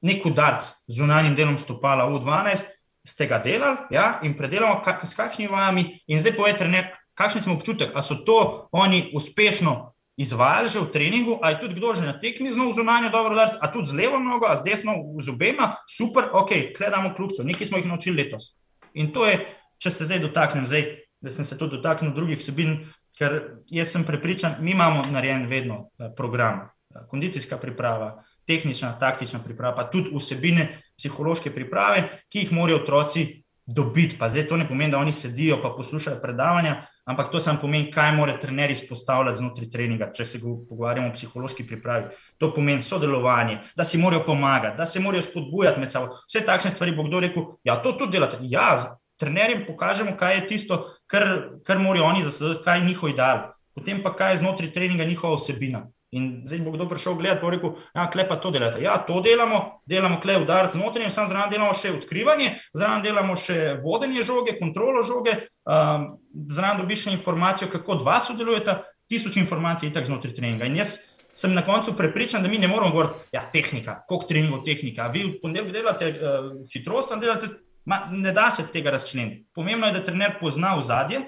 nek 0.02 0.24
udarc 0.26 0.64
z 0.64 0.96
zunanjim 0.98 1.34
delom 1.36 1.58
stopala 1.58 2.06
v 2.08 2.20
12, 2.22 2.64
ste 3.06 3.26
ga 3.26 3.38
delali 3.38 3.94
ja, 3.94 4.18
in 4.22 4.34
predelamo 4.34 4.80
kak, 4.82 5.04
s 5.06 5.14
kakšnimi 5.14 5.52
vajami, 5.52 5.84
in 6.10 6.22
zdaj 6.22 6.34
povej 6.38 6.56
trener, 6.58 6.90
kakšen 7.14 7.44
smo 7.44 7.54
občutek, 7.54 7.92
ali 7.94 8.04
so 8.04 8.18
to 8.24 8.68
oni 8.72 9.10
uspešno. 9.14 9.92
Izvajali 10.16 10.72
že 10.72 10.80
v 10.80 10.88
treningu, 10.88 11.36
ali 11.44 11.60
tudi 11.60 11.76
kdo 11.76 11.92
že 11.92 12.08
na 12.08 12.16
tekmi 12.16 12.48
znal 12.48 12.72
zunanje 12.72 13.12
dobro 13.12 13.36
udariti, 13.36 13.60
a 13.60 13.68
tudi 13.68 13.92
z 13.92 14.00
levo 14.00 14.16
nogo, 14.16 14.48
a 14.48 14.56
z 14.56 14.64
desno? 14.64 14.96
Z 15.20 15.28
obema, 15.28 15.76
super, 15.84 16.32
ok, 16.32 16.72
gledamo 16.72 17.12
kljubco, 17.12 17.44
nekaj 17.44 17.68
smo 17.68 17.76
jih 17.76 17.86
naučili 17.86 18.24
letos. 18.24 18.56
In 18.96 19.12
to 19.12 19.26
je, 19.28 19.40
če 19.78 19.92
se 19.92 20.06
zdaj 20.08 20.22
dotaknem, 20.24 20.66
zdaj, 20.66 20.86
da 21.20 21.32
sem 21.32 21.44
se 21.44 21.58
tudi 21.58 21.76
dotaknil 21.76 22.14
drugih 22.16 22.40
sebin, 22.42 22.78
ker 23.16 23.36
jaz 23.72 23.92
sem 23.92 24.04
prepričan, 24.04 24.58
mi 24.60 24.72
imamo 24.72 25.04
narejen 25.12 25.46
vedno 25.48 25.86
eh, 25.98 26.10
program, 26.16 26.66
eh, 26.94 27.04
kondicijska 27.10 27.58
priprava, 27.60 28.24
tehnična, 28.46 28.94
taktična 29.00 29.40
priprava, 29.44 29.74
pa 29.76 29.88
tudi 29.90 30.12
vsebine 30.14 30.68
psihološke 30.96 31.50
priprave, 31.50 32.04
ki 32.32 32.44
jih 32.44 32.52
morajo 32.56 32.82
otroci 32.82 33.26
dobiti. 33.66 34.18
Pa 34.18 34.28
zdaj 34.30 34.46
to 34.48 34.56
ne 34.56 34.68
pomeni, 34.68 34.92
da 34.94 34.98
oni 35.02 35.12
sedijo 35.12 35.58
in 35.58 35.72
poslušajo 35.76 36.20
predavanja, 36.22 36.86
ampak 37.06 37.30
to 37.30 37.40
samo 37.40 37.60
pomeni, 37.60 37.90
kaj 37.90 38.12
mora 38.16 38.34
trener 38.38 38.70
izpostavljati 38.70 39.38
znotraj 39.38 39.70
treninga, 39.70 40.10
če 40.12 40.24
se 40.24 40.40
pogovarjamo 40.42 41.08
o 41.08 41.14
psihološki 41.14 41.66
pripravi. 41.66 42.10
To 42.42 42.50
pomeni 42.54 42.82
sodelovanje, 42.82 43.60
da 43.76 43.84
si 43.84 43.98
morajo 43.98 44.24
pomagati, 44.26 44.76
da 44.76 44.84
se 44.84 45.00
morajo 45.00 45.22
spodbujati 45.22 45.80
med 45.80 45.92
sabo. 45.92 46.18
Vse 46.26 46.42
takšne 46.46 46.74
stvari 46.74 46.96
bo 46.96 47.06
kdo 47.06 47.22
rekel, 47.22 47.50
ja, 47.64 47.78
to 47.82 47.94
tudi 47.94 48.18
delate. 48.18 48.40
Ja, 48.50 48.98
trenerjem 49.22 49.64
pokažemo, 49.68 50.16
kaj 50.18 50.34
je 50.34 50.46
tisto, 50.52 50.80
kar, 51.06 51.28
kar 51.64 51.78
morajo 51.78 52.10
oni 52.10 52.24
zasledovati, 52.26 52.64
kaj 52.64 52.80
je 52.80 52.88
njihov 52.90 53.14
ideal. 53.14 53.44
Potem 53.76 54.02
pa 54.02 54.14
kaj 54.16 54.32
je 54.32 54.42
znotraj 54.42 54.72
treninga 54.72 55.04
njihova 55.04 55.34
osebina. 55.34 55.86
In 56.14 56.42
zdaj 56.46 56.60
bo 56.62 56.70
kdo 56.70 56.86
prišel 56.86 57.16
gledati, 57.18 57.42
pa 57.42 57.50
rekel, 57.50 57.72
ja, 57.94 58.04
klepa 58.10 58.36
to 58.38 58.50
delate. 58.54 58.78
Ja, 58.82 58.94
to 59.02 59.18
delamo, 59.20 59.80
delamo 59.86 60.20
klep 60.22 60.44
udarec 60.44 60.76
znotraj, 60.76 61.10
samo 61.10 61.28
zraven 61.32 61.50
delamo 61.50 61.74
še 61.74 61.90
odkrivanje, 61.96 62.52
zraven 62.76 63.02
delamo 63.02 63.34
še 63.36 63.74
vodenje 63.82 64.22
žoge, 64.22 64.54
kontrolo 64.60 65.02
žoge, 65.02 65.34
um, 65.66 66.12
zraven 66.46 66.84
dobiš 66.84 67.08
še 67.08 67.16
informacijo, 67.16 67.68
kako 67.72 67.98
dva 68.04 68.20
sodelujeta, 68.22 68.78
tisoč 69.10 69.40
informacij 69.42 69.88
je 69.88 69.96
tako 69.96 70.12
znotraj 70.12 70.36
treninga. 70.38 70.70
In 70.70 70.78
jaz 70.78 70.94
sem 71.36 71.52
na 71.52 71.66
koncu 71.66 71.96
prepričan, 71.98 72.46
da 72.46 72.48
mi 72.48 72.62
ne 72.62 72.70
moramo 72.70 72.94
govoriti, 72.94 73.26
ja, 73.34 73.42
tehnika, 73.52 73.98
koliko 74.06 74.30
treningov 74.30 74.62
tehnika. 74.64 75.10
Vi 75.12 75.24
v 75.26 75.34
ponedeljek 75.42 75.74
delate 75.74 76.12
uh, 76.14 76.46
hitrost, 76.70 77.10
tam 77.10 77.20
delate, 77.20 77.50
ma, 77.84 78.04
ne 78.14 78.30
da 78.32 78.46
se 78.54 78.68
tega 78.72 78.94
razčleniti. 78.94 79.42
Pomembno 79.54 79.90
je, 79.90 79.98
da 79.98 80.06
trener 80.06 80.38
pozna 80.38 80.76
v 80.78 80.86
zadje, 80.86 81.20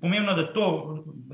pomembno 0.00 0.32
je, 0.32 0.40
da 0.40 0.48
to, 0.56 0.72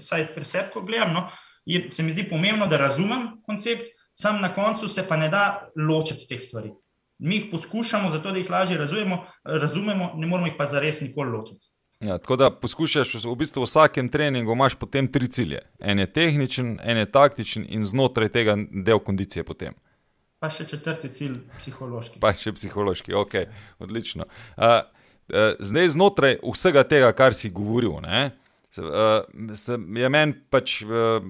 vsaj 0.03 0.29
presebko 0.35 0.83
gledam. 0.83 1.15
No, 1.15 1.25
je, 1.65 1.89
se 1.91 2.03
mi 2.03 2.13
zdi 2.13 2.29
pomembno, 2.31 2.67
da 2.67 2.77
razumem 2.77 3.29
koncept, 3.47 3.91
sam 4.15 4.41
na 4.41 4.55
koncu 4.55 4.89
se 4.89 5.05
pa 5.09 5.17
ne 5.17 5.29
da 5.29 5.69
ločiti 5.77 6.29
teh 6.29 6.41
stvari. 6.41 6.73
Mi 7.19 7.37
jih 7.37 7.45
poskušamo, 7.51 8.11
zato 8.11 8.33
da 8.33 8.39
jih 8.39 8.51
lažje 8.51 8.79
razumemo, 8.79 9.25
razumemo 9.45 10.13
ne 10.17 10.27
moramo 10.27 10.47
jih 10.47 10.55
pa 10.59 10.67
zares 10.67 11.01
nikoli 11.01 11.31
ločiti. 11.31 11.73
Ja, 12.03 12.19
tako 12.19 12.37
da 12.37 12.51
poskušaš 12.51 13.15
v 13.25 13.35
bistvu 13.39 13.63
v 13.63 13.67
vsakem 13.67 14.09
treningu, 14.09 14.53
imaš 14.53 14.75
potem 14.75 15.07
tri 15.13 15.29
cilje. 15.29 15.61
En 15.79 15.99
je 15.99 16.07
tehničen, 16.13 16.79
en 16.83 16.99
je 16.99 17.07
taktičen 17.07 17.67
in 17.69 17.87
znotraj 17.87 18.29
tega 18.29 18.57
del 18.59 18.99
kondicije 18.99 19.45
potem. 19.45 19.75
Pa 20.43 20.51
še 20.51 20.67
četrti 20.67 21.07
cilj, 21.15 21.37
psihološki. 21.61 22.19
Pa 22.19 22.33
še 22.35 22.51
psihološki, 22.57 23.15
ok, 23.15 23.37
odlično. 23.79 24.27
Uh, 24.57 24.83
uh, 25.31 25.53
zdaj 25.63 25.93
znotraj 25.95 26.41
vsega 26.43 26.83
tega, 26.83 27.13
kar 27.15 27.39
si 27.39 27.53
govoril, 27.55 28.01
ne, 28.03 28.33
uh, 28.79 28.83
Uh, 28.83 29.99
je 30.01 30.09
meni 30.09 30.33
pač 30.51 30.83
uh, 30.83 31.21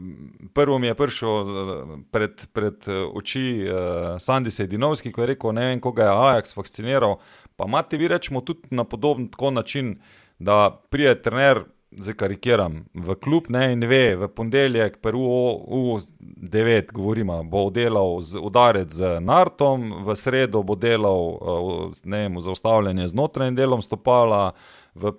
prvo 0.54 0.78
mi 0.78 0.86
je 0.86 0.94
prišel 0.94 1.28
uh, 1.28 1.94
pred, 2.14 2.46
pred 2.54 2.86
oči 2.88 3.66
uh, 3.66 4.14
Sandy 4.22 4.50
Sedinovski, 4.50 5.10
ko 5.12 5.24
je 5.24 5.32
rekel: 5.34 5.52
Ne 5.52 5.66
vem, 5.72 5.80
koga 5.80 6.06
je 6.06 6.16
Ajax 6.26 6.54
fasciniral. 6.54 7.18
Pa 7.56 7.66
imate 7.66 7.98
vi 7.98 8.08
rečemo 8.08 8.40
tudi 8.40 8.70
na 8.70 8.84
podoben 8.84 9.28
način, 9.52 9.96
da 10.38 10.70
prije 10.90 11.22
trener, 11.22 11.64
zdaj 11.90 12.14
karikiram, 12.14 12.84
v 12.94 13.14
klub 13.14 13.50
ne 13.50 13.72
in 13.72 13.82
ve, 13.90 14.16
v 14.16 14.28
ponedeljek, 14.28 15.00
prvo 15.02 15.58
U9, 15.66 16.92
govorimo, 16.92 17.42
bo 17.44 17.70
delal 17.70 18.22
z, 18.22 18.38
udarec 18.38 18.92
z 18.92 19.18
Nartom, 19.20 20.06
v 20.06 20.16
sredo 20.16 20.62
bo 20.62 20.74
delal 20.74 21.36
uh, 21.36 22.00
ne 22.04 22.24
vem, 22.28 22.40
zaustavljanje 22.40 23.08
z 23.08 23.14
notranjim 23.18 23.58
delom 23.58 23.82
stopala. 23.82 24.52
V 24.94 25.12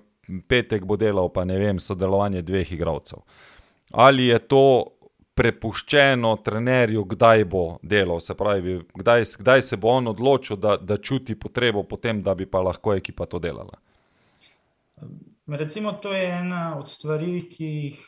petek 0.47 0.85
bo 0.85 0.97
delal, 0.97 1.29
pa 1.33 1.45
ne 1.45 1.57
vem, 1.59 1.79
sodelovanje 1.79 2.41
dveh 2.41 2.71
igralcev. 2.75 3.23
Ali 3.91 4.27
je 4.31 4.39
to 4.47 4.65
prepuščeno 5.33 6.35
trenerju, 6.45 7.05
kdaj 7.09 7.45
bo 7.49 7.63
delal, 7.81 8.21
se 8.21 8.35
pravi, 8.37 8.77
kdaj, 8.93 9.25
kdaj 9.41 9.61
se 9.65 9.77
bo 9.81 9.95
on 9.97 10.11
odločil, 10.11 10.57
da, 10.61 10.77
da 10.77 10.97
čuti 10.97 11.35
potrebo 11.39 11.83
potem, 11.89 12.21
da 12.21 12.35
bi 12.37 12.45
pa 12.45 12.61
lahko 12.61 12.93
ekipa 12.93 13.25
to 13.25 13.41
delala. 13.41 13.79
Recimo, 15.47 15.93
to 15.93 16.13
je 16.13 16.27
ena 16.29 16.77
od 16.77 16.89
stvari, 16.89 17.41
ki 17.49 17.65
jih 17.65 18.03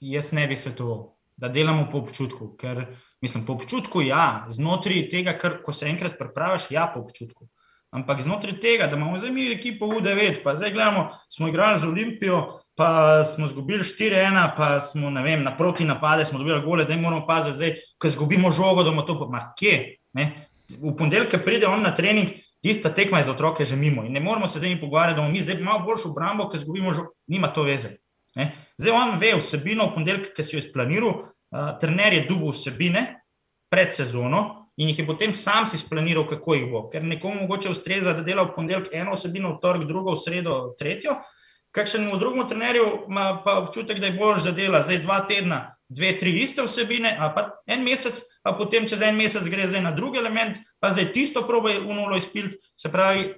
jaz 0.00 0.32
ne 0.36 0.46
bi 0.46 0.56
svetoval, 0.56 1.16
da 1.36 1.48
delamo 1.48 1.88
po 1.90 2.04
občutku. 2.04 2.52
Ker, 2.60 2.84
mislim, 3.24 3.46
po 3.46 3.56
občutku, 3.56 4.04
ja, 4.04 4.46
znotraj 4.52 5.08
tega, 5.10 5.34
kar 5.40 5.58
se 5.72 5.88
enkrat 5.88 6.18
prepraviš, 6.20 6.70
ja, 6.70 6.86
po 6.94 7.00
občutku. 7.00 7.48
Ampak 7.90 8.20
znotraj 8.20 8.58
tega, 8.60 8.86
da 8.86 8.96
imamo 8.96 9.18
zdaj 9.18 9.30
mi 9.30 9.52
ekipo 9.52 9.86
U9, 9.86 10.42
pa 10.44 10.56
zdaj 10.56 10.72
gledamo, 10.72 11.08
smo 11.28 11.48
igrali 11.48 11.80
z 11.80 11.84
Olimpijo, 11.86 12.60
pa 12.76 13.24
smo 13.24 13.46
izgubili 13.46 13.82
4-1, 13.82 14.50
pa 14.56 14.80
smo 14.80 15.10
vem, 15.22 15.42
na 15.42 15.56
proti 15.56 15.84
napade, 15.84 16.24
smo 16.24 16.38
dobili 16.38 16.60
gole, 16.60 16.84
da 16.84 16.96
moramo 16.96 17.26
paziti, 17.26 17.58
da 17.58 17.80
ko 17.98 18.06
izgubimo 18.06 18.50
žogo, 18.50 18.82
da 18.82 18.90
bomo 18.90 19.02
to? 19.02 19.30
Ne? 20.12 20.48
V 20.68 20.96
ponedeljek 20.96 21.44
pride 21.44 21.66
on 21.66 21.82
na 21.82 21.94
trening, 21.94 22.28
tista 22.62 22.90
tekma 22.90 23.18
je 23.18 23.24
za 23.24 23.32
otroke 23.32 23.64
že 23.64 23.76
mimo 23.76 24.04
in 24.04 24.12
ne 24.12 24.20
moramo 24.20 24.48
se 24.48 24.58
zdaj 24.58 24.74
mi 24.74 24.80
pogovarjati, 24.80 25.16
da 25.16 25.22
bomo 25.22 25.32
mi 25.32 25.42
zdaj 25.42 25.60
malo 25.62 25.84
boljšo 25.86 26.10
obrambo, 26.10 26.48
ker 26.48 26.60
zgubimo 26.60 26.92
že, 26.92 27.00
nima 27.26 27.48
to 27.48 27.62
veze. 27.62 27.96
Ne? 28.34 28.52
Zdaj 28.78 28.92
on 28.92 29.18
ve 29.18 29.32
vsebino 29.38 29.86
v 29.86 29.94
ponedeljek, 29.94 30.32
ki 30.34 30.42
si 30.42 30.56
jo 30.56 30.60
izplaniral, 30.60 31.12
uh, 31.14 31.78
trener 31.80 32.12
je 32.12 32.26
dubo 32.28 32.50
vsebine 32.50 33.22
pred 33.70 33.94
sezono 33.94 34.65
in 34.76 34.88
jih 34.88 34.98
je 34.98 35.06
potem 35.06 35.34
sam 35.34 35.66
si 35.66 35.78
splaniral, 35.78 36.26
kako 36.28 36.54
jih 36.54 36.66
bo. 36.70 36.82
Ker 36.92 37.04
nekomu 37.04 37.42
mogoče 37.42 37.70
ustreza, 37.72 38.12
da 38.12 38.22
dela 38.22 38.44
v 38.44 38.54
ponedeljek 38.56 38.92
eno 38.92 39.16
osebino, 39.16 39.54
v 39.54 39.60
torek 39.62 39.86
drugo, 39.88 40.12
v 40.14 40.20
sredo 40.20 40.58
tretjo. 40.78 41.16
Kakšnemu 41.76 42.18
drugemu 42.18 42.46
trenerju 42.48 42.84
ima 43.08 43.40
pa 43.44 43.58
občutek, 43.60 44.00
da 44.00 44.10
je 44.10 44.18
bolj 44.18 44.44
za 44.44 44.52
dela 44.56 44.82
zdaj 44.82 45.02
dva 45.04 45.20
tedna, 45.28 45.76
dve, 45.88 46.12
tri 46.18 46.32
iste 46.42 46.64
vsebine, 46.64 47.16
a 47.18 47.30
pa 47.34 47.48
en 47.66 47.84
mesec, 47.84 48.20
pa 48.44 48.52
potem 48.56 48.88
čez 48.88 49.02
en 49.02 49.16
mesec 49.16 49.48
gre 49.52 49.68
zdaj 49.68 49.84
na 49.84 49.92
drugi 49.96 50.20
element, 50.20 50.56
pa 50.80 50.92
zdaj 50.92 51.10
tisto 51.12 51.44
probe 51.48 51.78
v 51.80 51.96
nulo 51.96 52.16
izpiliti. 52.16 52.60
Se 52.76 52.92
pravi, 52.92 53.32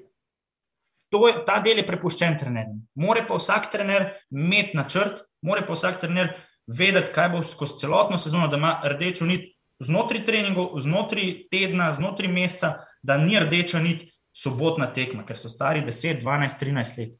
je, 1.11 1.35
ta 1.47 1.59
del 1.65 1.83
je 1.83 1.87
prepuščen 1.87 2.39
trenerjem. 2.39 2.83
More 2.95 3.25
pa 3.27 3.39
vsak 3.39 3.71
trener 3.73 4.11
imeti 4.31 4.77
načrt, 4.77 5.23
more 5.43 5.63
pa 5.67 5.75
vsak 5.75 6.01
trener 6.03 6.35
vedeti, 6.67 7.13
kaj 7.15 7.31
bo 7.33 7.43
skozi 7.43 7.79
celotno 7.81 8.19
sezono, 8.19 8.49
da 8.49 8.57
ima 8.57 8.75
rdečo 8.85 9.27
nit 9.27 9.55
znotraj 9.81 10.25
treningov, 10.25 10.75
znotraj 10.81 11.49
tedna, 11.51 11.93
znotraj 11.93 12.31
meseca, 12.33 12.75
da 13.03 13.17
ni 13.17 13.39
rdeča 13.39 13.81
nit 13.81 14.09
sobotna 14.35 14.91
tekma, 14.95 15.25
ker 15.27 15.39
so 15.39 15.51
stari 15.51 15.83
10, 15.87 16.23
12, 16.23 16.61
13 16.61 16.99
let. 16.99 17.19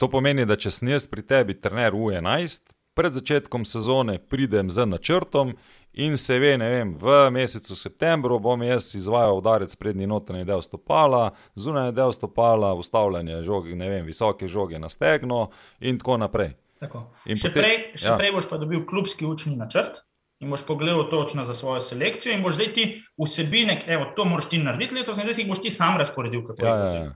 To 0.00 0.08
pomeni, 0.08 0.46
da 0.48 0.56
če 0.56 0.72
sem 0.72 0.94
jaz 0.94 1.08
pri 1.10 1.24
tebi, 1.28 1.56
trener 1.60 1.92
U11, 1.92 2.72
pred 2.96 3.14
začetkom 3.14 3.66
sezone 3.68 4.16
pridem 4.18 4.72
z 4.72 4.86
načrtom 4.88 5.52
in 5.92 6.16
se 6.18 6.38
ve, 6.38 6.56
ne 6.58 6.68
vem, 6.70 6.94
v 6.98 7.18
mesecu 7.34 7.76
septembru 7.76 8.38
bom 8.42 8.62
jaz 8.62 8.90
izvajal 8.96 9.38
udarec 9.38 9.74
prednji 9.76 10.08
notranji 10.08 10.46
del 10.48 10.62
stopala, 10.62 11.30
zunanji 11.54 11.94
del 11.94 12.12
stopala, 12.16 12.72
ustavljanje 12.74 13.42
žoge, 13.46 13.76
ne 13.76 13.90
vem, 13.92 14.06
visoke 14.06 14.48
žoge 14.48 14.78
na 14.78 14.88
stegno 14.88 15.48
in 15.80 16.00
tako 16.00 16.16
naprej. 16.24 16.56
Tako. 16.80 17.08
In 17.26 17.38
še 17.38 17.50
potem, 17.50 17.62
prej, 17.62 17.78
še 17.98 18.12
ja. 18.12 18.18
prej 18.18 18.34
boš 18.34 18.50
pa 18.50 18.58
dobil 18.58 18.84
klubski 18.86 19.26
učni 19.26 19.56
načrt 19.58 20.04
in 20.40 20.50
boš 20.50 20.66
pogledal 20.66 21.10
točno 21.10 21.44
za 21.46 21.54
svojo 21.54 21.80
selekcijo, 21.80 22.34
in 22.34 22.42
boš 22.42 22.54
zdaj 22.54 22.72
ti 22.74 23.02
vsebine, 23.24 23.80
evo, 23.86 24.04
to 24.16 24.24
moraš 24.24 24.48
ti 24.48 24.58
narediti 24.58 24.94
letos, 24.94 25.16
in 25.16 25.22
zdaj 25.22 25.34
si 25.34 25.40
jih 25.40 25.48
boš 25.48 25.62
ti 25.62 25.70
sam 25.70 25.98
razporedil. 25.98 26.42
Ja, 26.62 26.76
ja, 26.76 26.92
ja. 26.92 27.14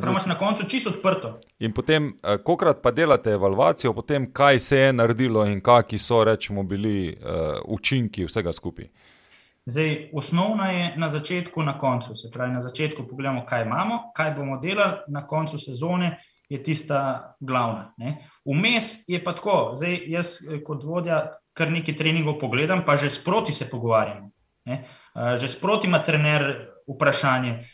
Pravi, 0.00 0.10
imaš 0.10 0.26
na 0.26 0.38
koncu 0.38 0.64
čisto 0.68 0.90
odprto. 0.90 1.40
In 1.58 1.72
potem, 1.72 2.18
eh, 2.22 2.38
kokrat 2.44 2.82
pa 2.82 2.90
delate 2.90 3.30
evalvacijo, 3.30 3.92
potem, 3.92 4.32
kaj 4.32 4.58
se 4.58 4.78
je 4.78 4.92
naredilo 4.92 5.44
in 5.46 5.60
kakšni 5.60 5.98
so 5.98 6.24
rečemo, 6.24 6.62
bili 6.62 7.18
uh, 7.20 7.58
učinki 7.64 8.24
vsega 8.24 8.52
skupaj. 8.52 8.88
Zdaj, 9.66 10.10
osnovna 10.12 10.70
je 10.70 10.94
na 10.96 11.10
začetku, 11.10 11.62
na 11.62 11.78
koncu. 11.78 12.16
Se 12.16 12.30
pravi, 12.30 12.52
na 12.52 12.60
začetku 12.60 13.06
pogledamo, 13.08 13.44
kaj 13.46 13.62
imamo, 13.62 13.98
kaj 14.16 14.34
bomo 14.34 14.58
delali, 14.60 14.98
na 15.08 15.26
koncu 15.26 15.58
sezone 15.58 16.18
je 16.48 16.62
tista 16.62 17.36
glavna. 17.40 17.94
Vmes 18.44 19.08
je 19.08 19.24
pa 19.24 19.34
tako, 19.34 19.72
zdaj 19.74 20.00
jaz 20.06 20.38
eh, 20.50 20.62
kot 20.64 20.84
vodja 20.84 21.36
kar 21.52 21.70
nekaj 21.72 21.96
treningov 21.96 22.38
pogledam, 22.40 22.84
pa 22.86 22.96
že 22.96 23.10
sproti 23.10 23.52
se 23.52 23.70
pogovarjamo. 23.70 24.30
Ne? 24.64 24.84
Že 25.14 25.48
sproti 25.48 25.86
ima 25.86 26.02
trener 26.02 26.68
vprašanje. 26.88 27.64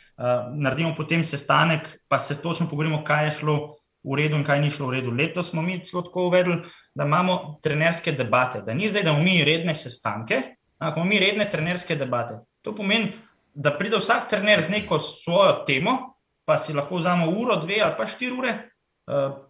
Naredimo 0.54 0.94
potem 0.96 1.24
sestanek, 1.24 2.00
pa 2.08 2.18
se 2.18 2.42
točno 2.42 2.66
pogovorimo, 2.66 3.04
kaj 3.04 3.24
je 3.24 3.30
šlo 3.30 3.56
v 4.02 4.16
redu 4.16 4.36
in 4.38 4.44
kaj 4.44 4.60
ni 4.60 4.70
šlo 4.70 4.86
v 4.88 4.98
redu. 4.98 5.10
Letos 5.10 5.50
smo 5.50 5.62
mi 5.62 5.78
celo 5.84 6.02
tako 6.02 6.26
uvedli, 6.26 6.62
da 6.94 7.04
imamo 7.04 7.58
trenerske 7.62 8.12
debate, 8.12 8.62
da 8.62 8.74
ni 8.74 8.90
zdaj, 8.90 9.02
da 9.02 9.10
imamo 9.10 9.24
mi 9.24 9.44
redne 9.44 9.74
sestanke, 9.74 10.42
ampak 10.78 10.96
imamo 10.96 11.10
mi 11.10 11.18
redne 11.18 11.50
trenerske 11.50 11.96
debate. 11.96 12.38
To 12.62 12.74
pomeni, 12.74 13.12
da 13.54 13.70
pride 13.74 13.98
vsak 13.98 14.28
trener 14.30 14.62
z 14.62 14.70
neko 14.70 14.98
svojo 14.98 15.64
temo, 15.66 16.14
pa 16.46 16.58
si 16.58 16.72
lahko 16.72 16.96
vzame 16.96 17.28
uro, 17.28 17.56
dve 17.60 17.80
ali 17.82 17.94
pa 17.98 18.06
štiri 18.06 18.32
ure 18.32 18.52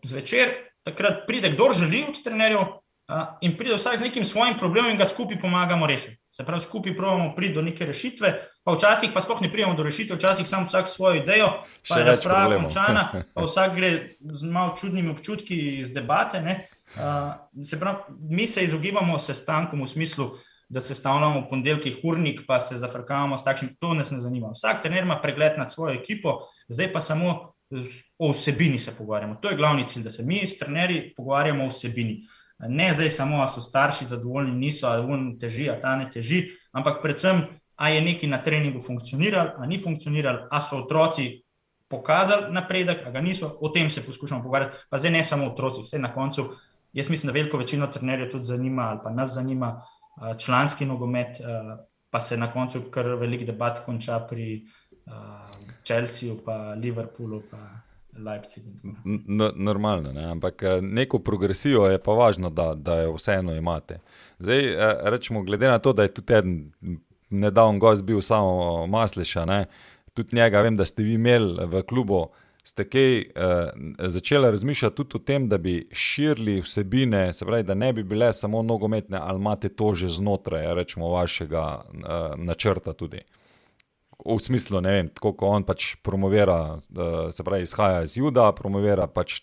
zvečer, 0.04 0.52
takrat 0.82 1.26
pride 1.26 1.52
kdo 1.52 1.72
želi 1.72 2.04
od 2.08 2.20
trenerjev, 2.24 2.60
in 3.40 3.56
pride 3.56 3.74
vsak 3.74 3.98
z 3.98 4.04
nekim 4.04 4.24
svojim 4.24 4.58
problemom 4.58 4.90
in 4.90 4.98
ga 4.98 5.06
skupaj 5.08 5.40
pomagamo 5.40 5.86
rešiti. 5.86 6.16
Se 6.30 6.44
pravi, 6.44 6.60
skupaj 6.62 6.96
pravimo 6.96 7.32
priti 7.36 7.54
do 7.54 7.62
neke 7.62 7.86
rešitve, 7.86 8.32
pa 8.64 8.72
včasih 8.72 9.10
pa 9.14 9.20
sploh 9.20 9.40
ne 9.40 9.48
pridemo 9.52 9.74
do 9.74 9.82
rešitve, 9.82 10.16
včasih 10.16 10.48
sam 10.48 10.66
vsak 10.68 10.88
svojo 10.88 11.22
idejo, 11.22 11.48
pa 11.88 11.94
Še 11.94 12.00
je 12.00 12.04
razprava 12.04 12.58
končana, 12.60 13.06
pa 13.34 13.46
vsak 13.46 13.74
gre 13.76 13.92
z 14.20 14.50
malo 14.52 14.76
čudnimi 14.76 15.10
občutki 15.10 15.56
iz 15.78 15.92
debate. 15.92 16.44
Uh, 16.96 17.64
se 17.64 17.80
pravi, 17.80 18.18
mi 18.20 18.46
se 18.46 18.64
izogibamo 18.64 19.18
sestankom 19.18 19.82
v 19.82 19.88
smislu, 19.88 20.30
da 20.68 20.80
se 20.84 20.94
stavljamo 20.94 21.40
v 21.40 21.48
ponedeljkih 21.48 22.02
urnik, 22.04 22.42
pa 22.46 22.60
se 22.60 22.76
zafrkavamo 22.76 23.36
s 23.36 23.44
takšnim, 23.44 23.76
to 23.80 23.94
nas 23.96 24.10
ne 24.10 24.20
zanima. 24.20 24.52
Vsak 24.52 24.82
trener 24.82 25.04
ima 25.04 25.16
pregled 25.20 25.56
nad 25.56 25.72
svojo 25.72 25.96
ekipo, 25.96 26.42
zdaj 26.68 26.92
pa 26.92 27.00
samo 27.00 27.54
o 28.18 28.32
vsebini 28.32 28.78
se 28.78 28.92
pogovarjamo. 28.96 29.34
To 29.34 29.48
je 29.48 29.56
glavni 29.56 29.86
cilj, 29.86 30.02
da 30.02 30.10
se 30.10 30.22
mi 30.22 30.46
s 30.46 30.58
trenerji 30.58 31.14
pogovarjamo 31.16 31.64
o 31.64 31.68
vsebini. 31.68 32.22
Ne 32.58 32.94
zdaj 32.94 33.10
samo, 33.10 33.38
da 33.38 33.46
so 33.46 33.60
starši 33.60 34.06
zadovoljni, 34.06 34.56
niso, 34.58 34.86
ali 34.86 35.12
un 35.12 35.38
teži, 35.38 35.68
ali 35.70 35.80
ta 35.80 35.96
ne 35.96 36.10
teži, 36.10 36.44
ampak 36.72 37.02
predvsem, 37.02 37.42
ali 37.76 37.94
je 37.94 38.02
nekaj 38.02 38.28
na 38.28 38.42
treningu 38.42 38.82
funkcioniralo, 38.82 39.52
ali 39.58 39.68
ni 39.68 39.78
funkcioniralo, 39.82 40.48
ali 40.50 40.64
so 40.70 40.76
otroci 40.82 41.42
pokazali 41.88 42.52
napredek, 42.52 43.04
ali 43.04 43.12
ga 43.12 43.20
niso, 43.20 43.56
o 43.60 43.68
tem 43.68 43.90
se 43.90 44.02
poskušamo 44.06 44.42
pogovarjati. 44.42 44.76
Pa 44.90 44.98
zdaj 44.98 45.10
ne 45.10 45.24
samo 45.24 45.46
otroci, 45.46 45.82
vse 45.82 45.98
na 45.98 46.12
koncu. 46.14 46.50
Jaz 46.92 47.10
mislim, 47.10 47.26
da 47.28 47.32
veliko 47.32 47.58
večino 47.58 47.86
trenerjev 47.86 48.30
tudi 48.30 48.44
zanima, 48.44 48.82
ali 48.82 49.00
pa 49.04 49.10
nas 49.10 49.34
zanima 49.34 49.82
članski 50.38 50.84
nogomet, 50.84 51.36
pa 52.10 52.20
se 52.20 52.36
na 52.36 52.52
koncu 52.52 52.82
kar 52.90 53.06
velik 53.06 53.46
debat 53.46 53.84
konča 53.84 54.18
pri 54.20 54.66
Čelsiju, 55.82 56.40
pa 56.44 56.74
Liverpoolu. 56.74 57.42
Pa 57.50 57.56
Leipzig. 58.24 58.64
Normalno, 59.54 60.12
ne? 60.12 60.24
ampak 60.30 60.62
eh, 60.62 60.80
neko 60.82 61.18
progresijo 61.18 61.86
je 61.86 61.98
pa 61.98 62.12
važno, 62.12 62.50
da, 62.50 62.74
da 62.74 63.00
jo 63.00 63.14
vseeno 63.14 63.54
imate. 63.54 64.00
Zdaj, 64.38 64.64
eh, 64.64 64.96
rečemo, 65.02 65.42
glede 65.42 65.68
na 65.68 65.78
to, 65.78 65.92
da 65.92 66.02
je 66.02 66.14
tudi 66.14 66.34
en 66.34 66.72
nedavni 67.30 67.78
gost 67.78 68.04
bil 68.04 68.20
samo 68.20 68.86
Masliša, 68.86 69.44
ne? 69.44 69.66
tudi 70.14 70.36
njega 70.36 70.60
vem, 70.60 70.76
da 70.76 70.84
ste 70.84 71.02
vi 71.02 71.14
imeli 71.14 71.66
v 71.66 71.82
klubu. 71.82 72.26
Ste 72.64 72.84
kaj 72.84 73.18
eh, 73.18 73.26
začeli 73.98 74.50
razmišljati 74.50 74.96
tudi 74.96 75.16
o 75.16 75.18
tem, 75.18 75.48
da 75.48 75.58
bi 75.58 75.88
širili 75.92 76.60
vsebine, 76.60 77.32
se 77.32 77.46
pravi, 77.46 77.62
da 77.62 77.74
ne 77.74 77.92
bi 77.92 78.02
bile 78.02 78.32
samo 78.32 78.62
nogometne, 78.62 79.18
ali 79.22 79.40
imate 79.40 79.68
to 79.68 79.94
že 79.94 80.08
znotraj, 80.08 80.74
rečemo, 80.74 81.08
vašega 81.08 81.64
eh, 81.80 82.34
načrta 82.36 82.92
tudi? 82.92 83.22
V 84.36 84.44
smislu, 84.44 84.80
ne 84.84 84.92
vem, 84.92 85.08
kako 85.14 85.54
on 85.56 85.64
pač 85.64 85.94
promovira, 86.04 86.78
se 87.32 87.44
pravi, 87.44 87.64
izhaja 87.64 88.02
iz 88.04 88.16
juda, 88.18 88.50
promovira 88.52 89.06
pač 89.06 89.40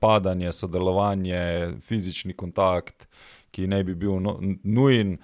padanje, 0.00 0.52
sodelovanje, 0.52 1.40
fizični 1.86 2.36
kontakt, 2.36 3.08
ki 3.54 3.66
ne 3.70 3.82
bi 3.84 3.96
bil 3.96 4.20
no, 4.20 4.38
nujen. 4.64 5.16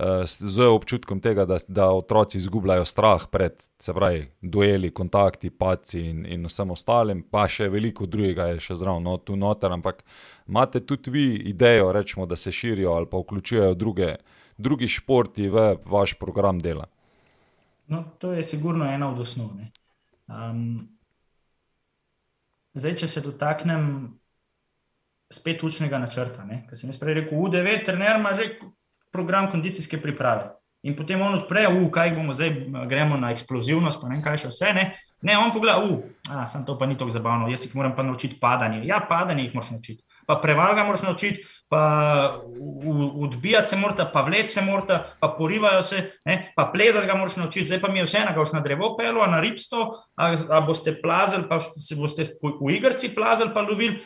Z 0.00 0.64
občutkom 0.70 1.18
tega, 1.20 1.44
da, 1.44 1.58
da 1.68 1.88
otroci 1.92 2.38
izgubljajo 2.38 2.86
strah 2.88 3.24
pred, 3.28 3.58
se 3.82 3.92
pravi, 3.92 4.22
dueli, 4.40 4.92
kontakti, 4.96 5.50
paci 5.50 6.04
in, 6.12 6.22
in 6.30 6.46
vsem 6.48 6.70
ostalim, 6.72 7.24
pa 7.26 7.42
še 7.50 7.66
veliko 7.68 8.06
drugega 8.08 8.46
je 8.52 8.62
še 8.64 8.78
zraven, 8.80 9.02
no, 9.04 9.18
tu 9.18 9.36
noter. 9.36 9.74
Ampak 9.74 10.04
imate 10.48 10.80
tudi 10.86 11.12
vi 11.12 11.24
idejo, 11.50 11.90
rečemo, 11.92 12.24
da 12.30 12.38
se 12.38 12.54
širijo 12.54 12.94
ali 12.94 13.10
pa 13.10 13.20
vključujejo 13.20 13.74
druge, 13.74 14.14
drugi 14.56 14.88
športi 14.88 15.50
v 15.50 15.66
vaš 15.84 16.14
program 16.22 16.62
dela? 16.64 16.86
No, 17.90 18.04
to 18.18 18.32
je 18.32 18.44
sigurno 18.44 18.86
ena 18.86 19.10
od 19.10 19.18
osnov. 19.18 19.50
Um, 20.30 20.88
zdaj, 22.74 22.94
če 23.02 23.08
se 23.10 23.22
dotaknem 23.24 23.84
spet 25.30 25.62
učnega 25.66 25.98
načrta, 25.98 26.46
ki 26.68 26.78
sem 26.78 26.90
jaz 26.90 26.98
prej 27.00 27.18
rekel, 27.18 27.38
UDV, 27.38 27.80
trener 27.86 28.18
ima 28.18 28.32
že 28.38 28.52
program 29.10 29.50
kondicijske 29.50 29.98
priprave. 30.02 30.52
In 30.86 30.94
potem 30.96 31.20
on 31.20 31.34
odpre, 31.34 31.66
v 31.68 31.90
kaj 31.92 32.14
bomo 32.14 32.32
zdaj, 32.32 32.54
gremo 32.88 33.18
na 33.20 33.34
eksplozivnost, 33.34 34.00
pa 34.00 34.08
ne 34.08 34.22
kaj 34.22 34.38
še 34.44 34.52
vse. 34.54 34.70
Ne, 34.74 34.84
ne 35.26 35.36
on 35.38 35.50
pogleda, 35.52 35.82
uf, 35.82 36.06
sem 36.52 36.62
to 36.64 36.78
pa 36.78 36.86
ni 36.86 36.96
tako 36.96 37.12
zabavno, 37.12 37.50
jaz 37.50 37.66
jih 37.66 37.74
moram 37.76 37.92
pa 37.98 38.06
naučiti 38.06 38.38
padanje. 38.40 38.84
Ja, 38.86 39.02
padanje 39.02 39.44
jih 39.44 39.58
moraš 39.58 39.74
naučiti 39.74 40.06
pa 40.30 40.36
prevalga 40.38 40.84
moraš 40.86 41.02
naučiti, 41.02 41.42
pa 41.68 42.42
odbijati 43.18 43.68
se 43.68 43.76
morata, 43.76 44.04
pa 44.12 44.20
vleči 44.22 44.48
se 44.48 44.62
morata, 44.62 45.04
pa 45.20 45.34
porivajo 45.38 45.82
se, 45.82 46.10
ne? 46.24 46.52
pa 46.56 46.70
plezati 46.74 47.06
ga 47.06 47.16
moraš 47.18 47.36
naučiti, 47.36 47.66
zdaj 47.66 47.80
pa 47.80 47.90
mi 47.90 47.98
je 47.98 48.04
vse 48.04 48.18
ena, 48.18 48.30
ga 48.30 48.38
boš 48.38 48.52
na 48.52 48.60
drevo 48.60 48.92
pelo, 48.96 49.26
na 49.26 49.40
ribsto, 49.40 49.88
a, 50.14 50.28
a 50.48 50.60
boste 50.60 50.94
plazili, 51.02 51.48
pa 51.48 51.58
se 51.60 51.98
boste 51.98 52.28
v 52.42 52.70
igrci 52.70 53.10
plazili, 53.14 53.50
pa 53.54 53.64
lovili, 53.66 53.98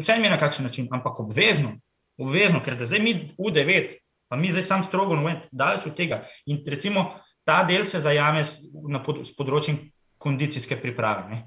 vse 0.00 0.18
mi 0.18 0.26
je 0.26 0.34
na 0.34 0.40
kakšen 0.42 0.66
način, 0.66 0.88
ampak 0.90 1.20
obvezno, 1.20 1.76
obvezno, 2.18 2.58
ker 2.66 2.74
zdaj 2.82 2.98
mi 2.98 3.14
v 3.38 3.54
devet, 3.54 3.94
pa 4.26 4.36
mi 4.36 4.50
zdaj 4.50 4.66
sam 4.66 4.82
strogo, 4.82 5.14
no, 5.14 5.36
daleč 5.52 5.86
od 5.86 5.94
tega. 5.94 6.24
In 6.50 6.64
recimo 6.66 7.12
ta 7.46 7.62
del 7.62 7.86
se 7.86 8.02
zajame 8.02 8.42
na 8.90 9.04
pod, 9.06 9.22
področju 9.38 9.78
kondicijske 10.18 10.82
priprave. 10.82 11.30
Ne? 11.30 11.46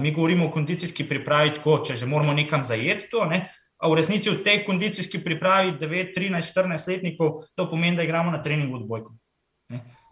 Mi 0.00 0.12
govorimo 0.12 0.48
o 0.48 0.52
kondicijski 0.52 1.04
pripravi 1.08 1.54
tako, 1.56 1.78
če 1.84 1.96
že 1.96 2.06
moramo 2.06 2.32
nekam 2.32 2.64
zajeti 2.64 3.08
to, 3.12 3.24
ne? 3.24 3.46
V 3.78 3.94
resnici 3.94 4.30
v 4.30 4.42
tej 4.42 4.64
kondicijski 4.66 5.20
pripravi 5.22 5.78
9, 5.78 6.10
13, 6.16 6.50
14 6.50 6.88
letnikov 6.88 7.46
to 7.54 7.68
pomeni, 7.70 7.96
da 7.96 8.02
igramo 8.02 8.30
na 8.30 8.42
treningu 8.42 8.76
odbojko. 8.76 9.14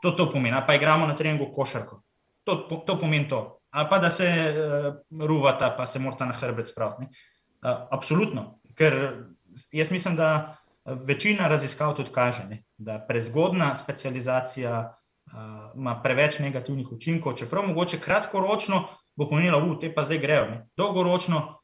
To, 0.02 0.10
to 0.10 0.30
pomeni, 0.30 0.56
pa 0.66 0.74
igramo 0.74 1.06
na 1.06 1.16
treningu 1.16 1.50
košarko. 1.52 2.02
To, 2.44 2.54
to 2.86 2.98
pomeni 2.98 3.28
to. 3.28 3.58
ali 3.70 3.88
pa 3.90 3.98
da 3.98 4.10
se 4.10 4.24
uh, 4.24 5.26
ruvata, 5.26 5.74
pa 5.76 5.86
se 5.86 5.98
morata 5.98 6.24
na 6.24 6.32
hrbet 6.32 6.68
spraviti. 6.68 7.02
Uh, 7.02 7.70
absolutno, 7.90 8.60
ker 8.74 9.24
jaz 9.72 9.90
mislim, 9.90 10.16
da 10.16 10.56
večina 10.86 11.48
raziskav 11.48 11.94
tudi 11.96 12.10
kaže, 12.12 12.44
ne? 12.44 12.62
da 12.78 12.98
prezgodna 13.08 13.74
specializacija 13.76 14.96
uh, 15.26 15.32
ima 15.74 16.00
preveč 16.02 16.38
negativnih 16.38 16.92
učinkov, 16.92 17.34
čeprav 17.34 17.66
mogoče 17.66 17.98
kratkoročno 17.98 18.86
bo 19.16 19.28
pomenilo, 19.28 19.60
da 19.60 19.78
te 19.78 19.94
pa 19.94 20.04
zdaj 20.04 20.18
grejo, 20.18 20.46
ne? 20.50 20.68
dolgoročno 20.76 21.36
uh, 21.36 21.55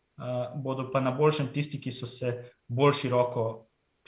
bodo 0.62 0.90
pa 0.92 1.00
na 1.00 1.10
boljšem 1.10 1.48
tisti, 1.52 1.80
ki 1.80 1.92
so 1.92 2.06
se 2.06 2.34
bolj 2.68 2.92
široko 3.02 3.46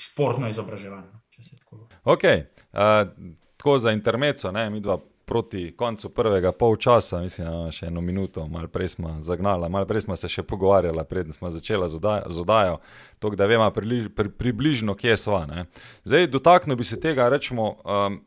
športno 0.01 0.49
izobraževali. 0.49 1.09
No, 1.13 1.89
ok, 2.05 2.25
uh, 2.25 3.11
tako 3.57 3.79
za 3.79 3.93
intermeco, 3.93 4.53
ne, 4.53 4.71
mi 4.71 4.81
dva 4.81 4.99
proti 5.25 5.77
koncu 5.77 6.09
prvega 6.09 6.53
polčasa, 6.53 7.21
mislim, 7.21 7.49
da 7.49 7.73
še 7.73 7.87
eno 7.89 8.03
minuto, 8.05 8.45
malo 8.49 8.69
prej 8.69 8.93
smo 8.97 9.17
zagnali, 9.25 9.71
malo 9.73 9.89
prej 9.89 10.05
smo 10.05 10.17
se 10.21 10.29
še 10.29 10.45
pogovarjali, 10.45 11.05
preden 11.09 11.33
smo 11.33 11.51
začeli 11.51 11.89
z 11.89 12.41
oddajo, 12.41 12.79
tako 13.19 13.39
da 13.41 13.49
vemo 13.49 13.71
pri, 13.73 14.03
pri, 14.13 14.29
približno, 14.29 14.95
kje 14.95 15.17
smo. 15.17 15.41
Zdaj, 16.05 16.29
dotaknil 16.33 16.77
bi 16.77 16.85
se 16.85 17.01
tega, 17.01 17.31
rečemo, 17.33 17.71
um, 17.85 18.21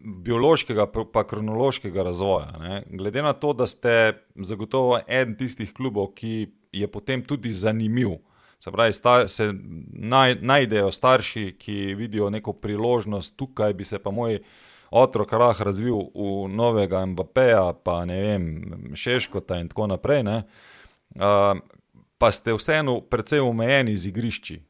biološkega 0.00 0.86
pa 1.12 1.24
kronološkega 1.28 2.02
razvoja. 2.06 2.54
Ne? 2.60 2.82
Glede 2.88 3.22
na 3.22 3.32
to, 3.32 3.52
da 3.52 3.66
ste 3.66 4.14
zagotovo 4.34 5.00
eden 5.06 5.34
tistih 5.36 5.74
klubov, 5.76 6.14
ki 6.16 6.52
je 6.72 6.86
potem 6.88 7.22
tudi 7.22 7.52
zanimiv. 7.52 8.18
Se 8.60 8.70
pravi, 8.70 8.92
star, 8.92 9.28
se 9.28 9.52
naj, 9.92 10.36
najdejo 10.40 10.92
starši, 10.92 11.54
ki 11.58 11.94
vidijo 11.94 12.30
neko 12.30 12.52
priložnost, 12.52 13.36
tukaj 13.36 13.74
bi 13.74 13.84
se 13.84 13.98
pa 13.98 14.10
moj 14.10 14.38
otrok 14.90 15.32
lah 15.32 15.60
razvil 15.60 16.10
v 16.14 16.48
novega 16.48 17.06
MBP-ja, 17.06 17.72
pa 17.84 18.04
ne 18.04 18.20
vem, 18.20 18.46
Šeškota 18.94 19.60
in 19.62 19.68
tako 19.68 19.86
naprej. 19.86 20.24
Uh, 20.26 21.56
pa 22.18 22.28
ste 22.32 22.52
vseeno 22.52 23.00
precej 23.00 23.40
omejeni 23.40 23.96
z 23.96 24.10
igrišči. 24.12 24.60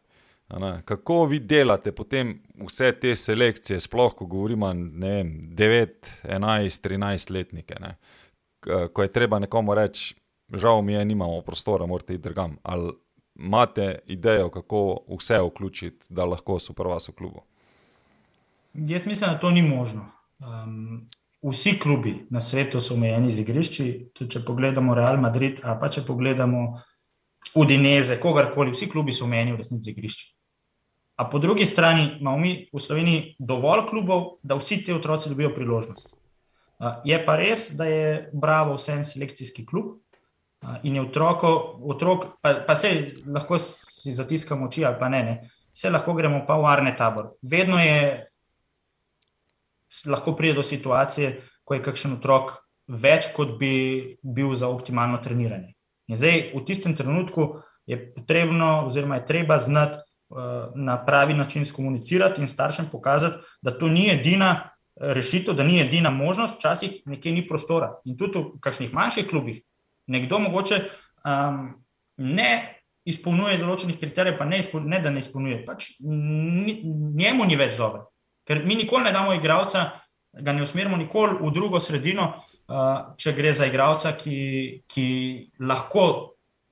Kako 0.84 1.24
vi 1.24 1.38
delate 1.38 1.92
potem 1.92 2.40
vse 2.66 2.92
te 2.92 3.14
selekcije, 3.16 3.80
sploh 3.80 4.14
ko 4.14 4.26
govorimo 4.26 4.66
o 4.66 4.72
9, 4.74 5.88
11, 6.24 6.88
13 6.88 7.30
letnike, 7.30 7.74
ne? 7.80 7.96
ko 8.92 9.02
je 9.02 9.12
treba 9.12 9.38
nekomu 9.38 9.74
reči, 9.74 10.14
žal 10.52 10.82
mi 10.82 10.92
je, 10.92 11.04
nimamo 11.04 11.40
prostora, 11.42 11.86
morate 11.86 12.14
iti 12.14 12.22
drugam. 12.22 12.56
Ali 12.62 12.92
imate 13.34 13.98
idejo, 14.06 14.48
kako 14.50 14.98
vse 15.18 15.40
vključiti, 15.40 16.06
da 16.08 16.24
lahko 16.24 16.58
so 16.58 16.72
prva 16.72 16.98
v 17.08 17.12
klubu? 17.12 17.42
Jaz 18.74 19.06
mislim, 19.06 19.30
da 19.30 19.38
to 19.38 19.50
ni 19.50 19.62
možno. 19.62 20.06
Um, 20.38 21.08
vsi 21.42 21.78
klubi 21.78 22.26
na 22.30 22.40
svetu 22.40 22.80
so 22.80 22.94
omejeni 22.94 23.32
z 23.32 23.40
igrišči. 23.40 24.10
Tudi 24.14 24.30
če 24.30 24.44
pogledamo 24.46 24.94
Real 24.94 25.20
Madrid, 25.20 25.60
pa 25.62 25.88
če 25.88 26.04
pogledamo 26.06 26.80
Udineze, 27.54 28.20
kogarkoli, 28.20 28.70
vsi 28.70 28.86
klubi 28.86 29.12
so 29.12 29.24
omejeni 29.24 29.56
v 29.56 29.58
resnici 29.58 29.88
z 29.88 29.94
igrišči. 29.94 30.26
A 31.18 31.24
po 31.28 31.38
drugi 31.38 31.66
strani 31.66 32.20
imamo 32.20 32.38
mi 32.38 32.52
v 32.72 32.80
Sloveniji 32.80 33.34
dovolj 33.38 33.88
klubov, 33.90 34.38
da 34.42 34.54
vsi 34.54 34.84
ti 34.84 34.92
otroci 34.92 35.28
dobijo 35.28 35.50
priložnost. 35.54 36.14
Uh, 36.14 37.00
je 37.04 37.18
pa 37.26 37.36
res, 37.36 37.70
da 37.76 37.88
je 37.88 38.30
Bravo 38.32 38.76
vsem 38.78 39.02
selekcijski 39.04 39.66
klub. 39.66 39.98
In 40.82 40.94
je 40.94 41.02
otroko, 41.02 41.50
otrok, 41.88 42.24
pa, 42.42 42.54
pa 42.66 42.76
se 42.76 43.14
lahko 43.26 43.58
si 43.58 44.12
zatiskamo 44.12 44.66
oči, 44.68 44.84
ali 44.84 44.98
pa 45.00 45.08
ne, 45.08 45.22
ne, 45.24 45.34
vse 45.72 45.90
lahko 45.90 46.12
gremo 46.14 46.42
pa 46.46 46.58
v 46.58 46.66
varne 46.66 46.92
tabor. 46.96 47.30
Vedno 47.42 47.78
je 47.80 48.26
lahko 50.06 50.36
pride 50.36 50.58
do 50.60 50.62
situacije, 50.62 51.38
ko 51.64 51.74
je 51.74 51.84
kakšen 51.84 52.18
otrok 52.18 52.58
več, 52.90 53.30
kot 53.32 53.56
bi 53.58 54.18
bil 54.22 54.54
za 54.58 54.68
optimalno 54.68 55.20
treniranje. 55.22 55.74
In 56.10 56.18
zdaj, 56.18 56.50
v 56.54 56.62
tistem 56.66 56.96
trenutku 56.98 57.62
je 57.86 57.96
potrebno, 58.14 58.86
oziroma 58.90 59.20
je 59.20 59.26
treba 59.26 59.58
znati 59.58 59.96
uh, 59.98 60.74
na 60.74 60.98
pravi 61.04 61.34
način 61.34 61.64
komunicirati 61.72 62.40
in 62.42 62.48
staršem 62.48 62.90
pokazati, 62.92 63.38
da 63.62 63.70
to 63.70 63.88
ni 63.88 64.10
edina 64.10 64.70
rešitev, 65.00 65.54
da 65.54 65.64
ni 65.64 65.80
edina 65.80 66.10
možnost, 66.10 66.58
včasih 66.58 67.00
nekje 67.06 67.32
ni 67.32 67.46
prostora. 67.48 67.94
In 68.04 68.18
tudi 68.18 68.38
v 68.38 68.60
kakšnih 68.60 68.92
manjših 68.92 69.28
klubih, 69.30 69.62
nekdo 70.10 70.42
mogoče 70.48 70.82
um, 71.24 71.64
ne. 72.18 72.52
Izpolnjuje 73.08 73.56
določenih 73.56 73.96
kriterijev, 73.96 74.36
pa 74.36 74.44
ne, 74.44 74.58
ne 74.84 74.98
da 75.00 75.10
ne 75.10 75.22
izpolnjuje. 75.24 75.62
Pač 75.64 75.86
njemu 76.04 77.46
ni 77.48 77.56
več 77.56 77.78
dobro. 77.80 78.10
Ker 78.46 78.60
mi 78.68 78.76
nikoli 78.76 79.06
ne 79.06 79.12
damo 79.14 79.32
igralca, 79.34 79.86
ga 80.36 80.52
ne 80.52 80.62
usmerimo 80.62 80.98
nikoli 81.00 81.38
v 81.40 81.48
drugo 81.56 81.80
sredino, 81.80 82.26
uh, 82.68 83.14
če 83.16 83.32
gre 83.34 83.54
za 83.56 83.70
igralca, 83.70 84.12
ki, 84.20 84.36
ki 84.84 85.06
lahko 85.64 86.04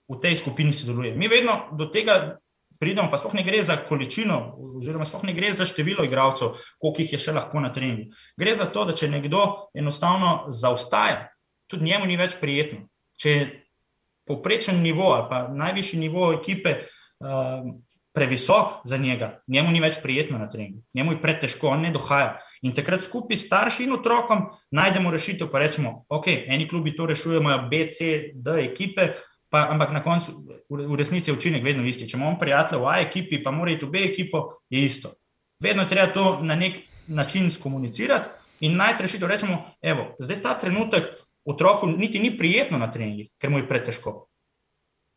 v 0.08 0.20
tej 0.20 0.36
skupini 0.42 0.76
sodeluje. 0.76 1.14
Mi 1.16 1.32
vedno 1.32 1.56
do 1.72 1.88
tega 1.92 2.36
pridemo, 2.78 3.10
pa 3.10 3.18
sploh 3.18 3.34
ne 3.34 3.42
gre 3.42 3.62
za 3.64 3.76
količino, 3.88 4.38
oziroma 4.78 5.04
sploh 5.08 5.24
ne 5.26 5.34
gre 5.34 5.50
za 5.52 5.66
število 5.66 6.04
igralcev, 6.06 6.54
koliko 6.78 7.02
jih 7.02 7.16
je 7.16 7.22
še 7.24 7.34
lahko 7.34 7.60
na 7.60 7.72
treningu. 7.74 8.12
Gre 8.38 8.54
za 8.54 8.68
to, 8.70 8.86
da 8.88 8.94
če 8.96 9.10
nekdo 9.10 9.70
enostavno 9.74 10.52
zaostaja, 10.54 11.26
tudi 11.68 11.90
njemu 11.90 12.06
ni 12.06 12.16
več 12.20 12.38
prijetno. 12.40 12.86
Če 13.18 13.30
je 13.30 13.44
poprečen 14.28 14.82
nivo 14.82 15.12
ali 15.12 15.26
pa 15.30 15.48
najvišji 15.48 16.00
nivo 16.00 16.32
ekipe. 16.32 16.78
Uh, 17.18 17.66
previsok 18.18 18.82
za 18.84 18.96
njega, 18.96 19.40
njemu 19.46 19.70
ni 19.70 19.80
več 19.80 20.00
prijetno 20.02 20.38
na 20.38 20.48
treningu, 20.50 20.82
njemu 20.94 21.12
je 21.12 21.20
pretežko, 21.22 21.68
on 21.70 21.84
ne 21.86 21.92
dohaja. 21.94 22.38
In 22.66 22.74
takrat 22.74 23.04
skupaj 23.06 23.36
s 23.36 23.46
starši 23.46 23.84
in 23.84 23.94
otrokom 23.94 24.42
najdemo 24.74 25.12
rešitev, 25.14 25.50
pa 25.52 25.60
rečemo, 25.62 25.92
ok, 26.08 26.26
eni 26.50 26.66
klubi 26.68 26.96
to 26.96 27.06
rešujejo, 27.06 27.40
imajo 27.40 27.68
B, 27.70 27.84
C, 27.94 28.08
D 28.34 28.56
ekipe, 28.64 29.12
pa, 29.52 29.68
ampak 29.70 29.94
na 29.94 30.02
koncu 30.02 30.34
v 30.68 30.98
resnici 30.98 31.30
je 31.30 31.36
učinek 31.36 31.62
vedno 31.64 31.86
isti. 31.86 32.08
Če 32.08 32.18
imamo 32.18 32.40
prijatelje 32.40 32.82
v 32.82 32.90
A 32.90 32.98
ekipi, 33.04 33.42
pa 33.44 33.54
mora 33.54 33.72
iti 33.76 33.86
v 33.86 33.92
B 33.94 34.04
ekipo, 34.08 34.42
je 34.70 34.82
isto. 34.84 35.14
Vedno 35.62 35.86
je 35.86 35.92
treba 35.94 36.10
to 36.12 36.38
na 36.42 36.58
nek 36.58 36.82
način 37.06 37.52
skomunicirati 37.54 38.34
in 38.66 38.76
najti 38.76 39.06
rešitev. 39.06 39.30
Rečemo, 39.30 39.62
evo, 39.82 40.10
zdaj 40.18 40.42
ta 40.42 40.58
trenutek 40.58 41.06
otroku 41.44 41.86
niti 41.86 42.18
ni 42.18 42.30
prijetno 42.38 42.78
na 42.78 42.90
treningih, 42.90 43.30
ker 43.38 43.50
mu 43.50 43.58
je 43.58 43.68
pretežko. 43.68 44.28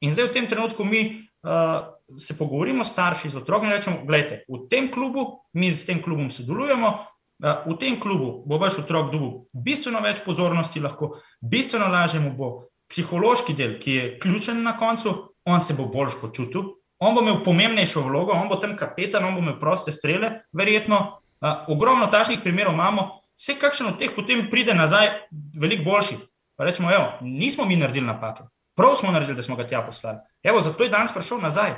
In 0.02 0.14
zdaj 0.14 0.32
v 0.32 0.34
tem 0.34 0.48
trenutku 0.50 0.84
mi 0.84 1.30
uh, 1.46 1.94
se 2.18 2.38
pogovorimo 2.38 2.86
s 2.86 2.92
starši, 2.92 3.30
z 3.30 3.38
otrokom 3.38 3.70
in 3.70 3.76
rečemo: 3.76 4.02
Poglejte, 4.02 4.44
v 4.50 4.66
tem 4.70 4.90
klubu, 4.92 5.46
mi 5.54 5.70
s 5.70 5.86
tem 5.86 6.02
klubom 6.02 6.32
sodelujemo, 6.34 6.90
uh, 6.90 7.70
v 7.70 7.78
tem 7.78 8.00
klubu 8.00 8.42
bo 8.46 8.58
vaš 8.58 8.82
otrok 8.82 9.14
dobil 9.14 9.46
bistveno 9.54 10.02
več 10.02 10.24
pozornosti, 10.26 10.82
lahko 10.82 11.22
bistveno 11.42 11.88
lažje 11.88 12.20
mu 12.20 12.34
bo 12.34 12.50
psihološki 12.92 13.54
del, 13.54 13.78
ki 13.80 13.92
je 13.92 14.10
ključen 14.20 14.64
na 14.66 14.76
koncu, 14.78 15.14
on 15.46 15.62
se 15.62 15.78
bo 15.78 15.86
bolj 15.88 16.18
počutil. 16.22 16.76
On 17.02 17.16
bo 17.16 17.22
imel 17.22 17.40
pomembnejšo 17.46 18.04
vlogo, 18.06 18.34
on 18.34 18.50
bo 18.50 18.60
tam 18.62 18.76
kapetan, 18.78 19.26
on 19.26 19.38
bo 19.38 19.42
imel 19.42 19.58
proste 19.62 19.94
strele, 19.94 20.44
verjetno. 20.54 21.22
Uh, 21.42 21.66
ogromno 21.74 22.10
takšnih 22.10 22.42
primerov 22.42 22.74
imamo, 22.74 23.21
vse 23.42 23.58
kakšen 23.58 23.90
od 23.90 23.98
teh 23.98 24.14
potem 24.14 24.46
pride 24.50 24.74
nazaj, 24.78 25.10
veliko 25.58 25.90
boljši. 25.90 26.20
Pa 26.56 26.68
rečemo, 26.68 26.92
evo, 26.94 27.18
nismo 27.22 27.66
mi 27.66 27.76
naredili 27.76 28.06
napake, 28.06 28.44
prav 28.78 28.94
smo 28.96 29.12
naredili, 29.12 29.36
da 29.36 29.44
smo 29.44 29.56
ga 29.56 29.66
tja 29.68 29.82
poslali. 29.82 30.20
Evo, 30.44 30.62
zato 30.62 30.84
je 30.84 30.90
danes 30.94 31.14
prišel 31.14 31.42
nazaj. 31.42 31.74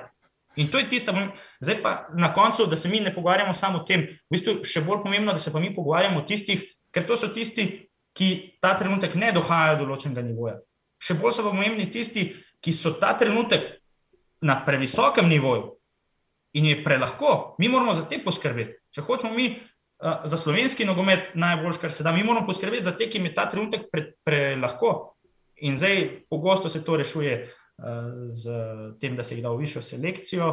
In 0.56 0.68
to 0.68 0.78
je 0.78 0.90
tisto, 0.90 1.14
zdaj 1.60 1.80
pa 1.82 2.08
na 2.14 2.34
koncu, 2.34 2.66
da 2.66 2.76
se 2.76 2.90
mi 2.90 3.00
ne 3.00 3.14
pogovarjamo 3.14 3.54
samo 3.54 3.80
o 3.80 3.84
tem, 3.88 4.02
v 4.02 4.36
bistvu 4.36 4.60
še 4.68 4.84
bolj 4.84 5.02
pomembno, 5.06 5.32
da 5.32 5.40
se 5.40 5.54
pa 5.54 5.60
mi 5.60 5.72
pogovarjamo 5.76 6.20
o 6.20 6.26
tistih, 6.28 6.62
ker 6.94 7.08
to 7.08 7.18
so 7.18 7.32
tisti, 7.34 7.88
ki 8.14 8.60
ta 8.62 8.76
trenutek 8.78 9.16
ne 9.16 9.32
dohajajo 9.34 9.80
do 9.80 9.88
določenega 9.88 10.22
nivoja. 10.22 10.60
Še 11.02 11.16
bolj 11.18 11.40
so 11.40 11.48
pa 11.48 11.56
pomembni 11.56 11.88
tisti, 11.90 12.28
ki 12.62 12.74
so 12.76 12.94
ta 13.00 13.16
trenutek 13.18 13.66
na 14.46 14.60
previsokem 14.66 15.32
nivoju 15.32 15.72
in 16.54 16.68
je 16.70 16.84
prelahko. 16.84 17.56
Mi 17.60 17.72
moramo 17.72 17.96
za 17.98 18.06
te 18.06 18.20
poskrbeti. 18.22 18.78
Če 18.94 19.02
hočemo 19.02 19.34
mi 19.34 19.48
za 20.04 20.38
slovenski 20.38 20.86
nogomet 20.86 21.32
najboljš, 21.34 21.78
kar 21.82 21.92
se 21.92 22.04
da, 22.04 22.12
mi 22.12 22.24
moramo 22.24 22.48
poskrbeti 22.48 22.84
za 22.84 22.92
te, 22.98 23.10
ki 23.10 23.18
jim 23.18 23.26
je 23.30 23.34
ta 23.34 23.50
trenutek 23.50 23.88
prelahko. 24.26 24.94
Pre 24.94 25.68
in 25.68 25.78
zdaj 25.78 26.26
pogosto 26.30 26.70
se 26.70 26.84
to 26.84 26.98
rešuje 26.98 27.54
z 28.28 28.50
tem, 29.00 29.16
da 29.16 29.24
se 29.24 29.36
jih 29.36 29.44
da 29.44 29.52
v 29.52 29.64
višjo 29.64 29.82
selekcijo 29.82 30.50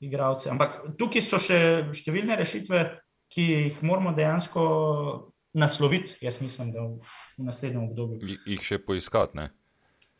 igralcev. 0.00 0.52
Ampak 0.52 0.80
tukaj 0.98 1.24
so 1.24 1.40
še 1.42 1.60
številne 1.94 2.36
rešitve, 2.38 2.84
ki 3.32 3.44
jih 3.50 3.82
moramo 3.84 4.14
dejansko 4.16 4.62
nasloviti, 5.58 6.16
jaz 6.24 6.40
mislim, 6.42 6.72
da 6.72 6.84
v 6.86 7.46
naslednjem 7.46 7.88
obdobju. 7.88 8.38
Jih 8.46 8.62
še 8.64 8.78
poiskati. 8.82 9.48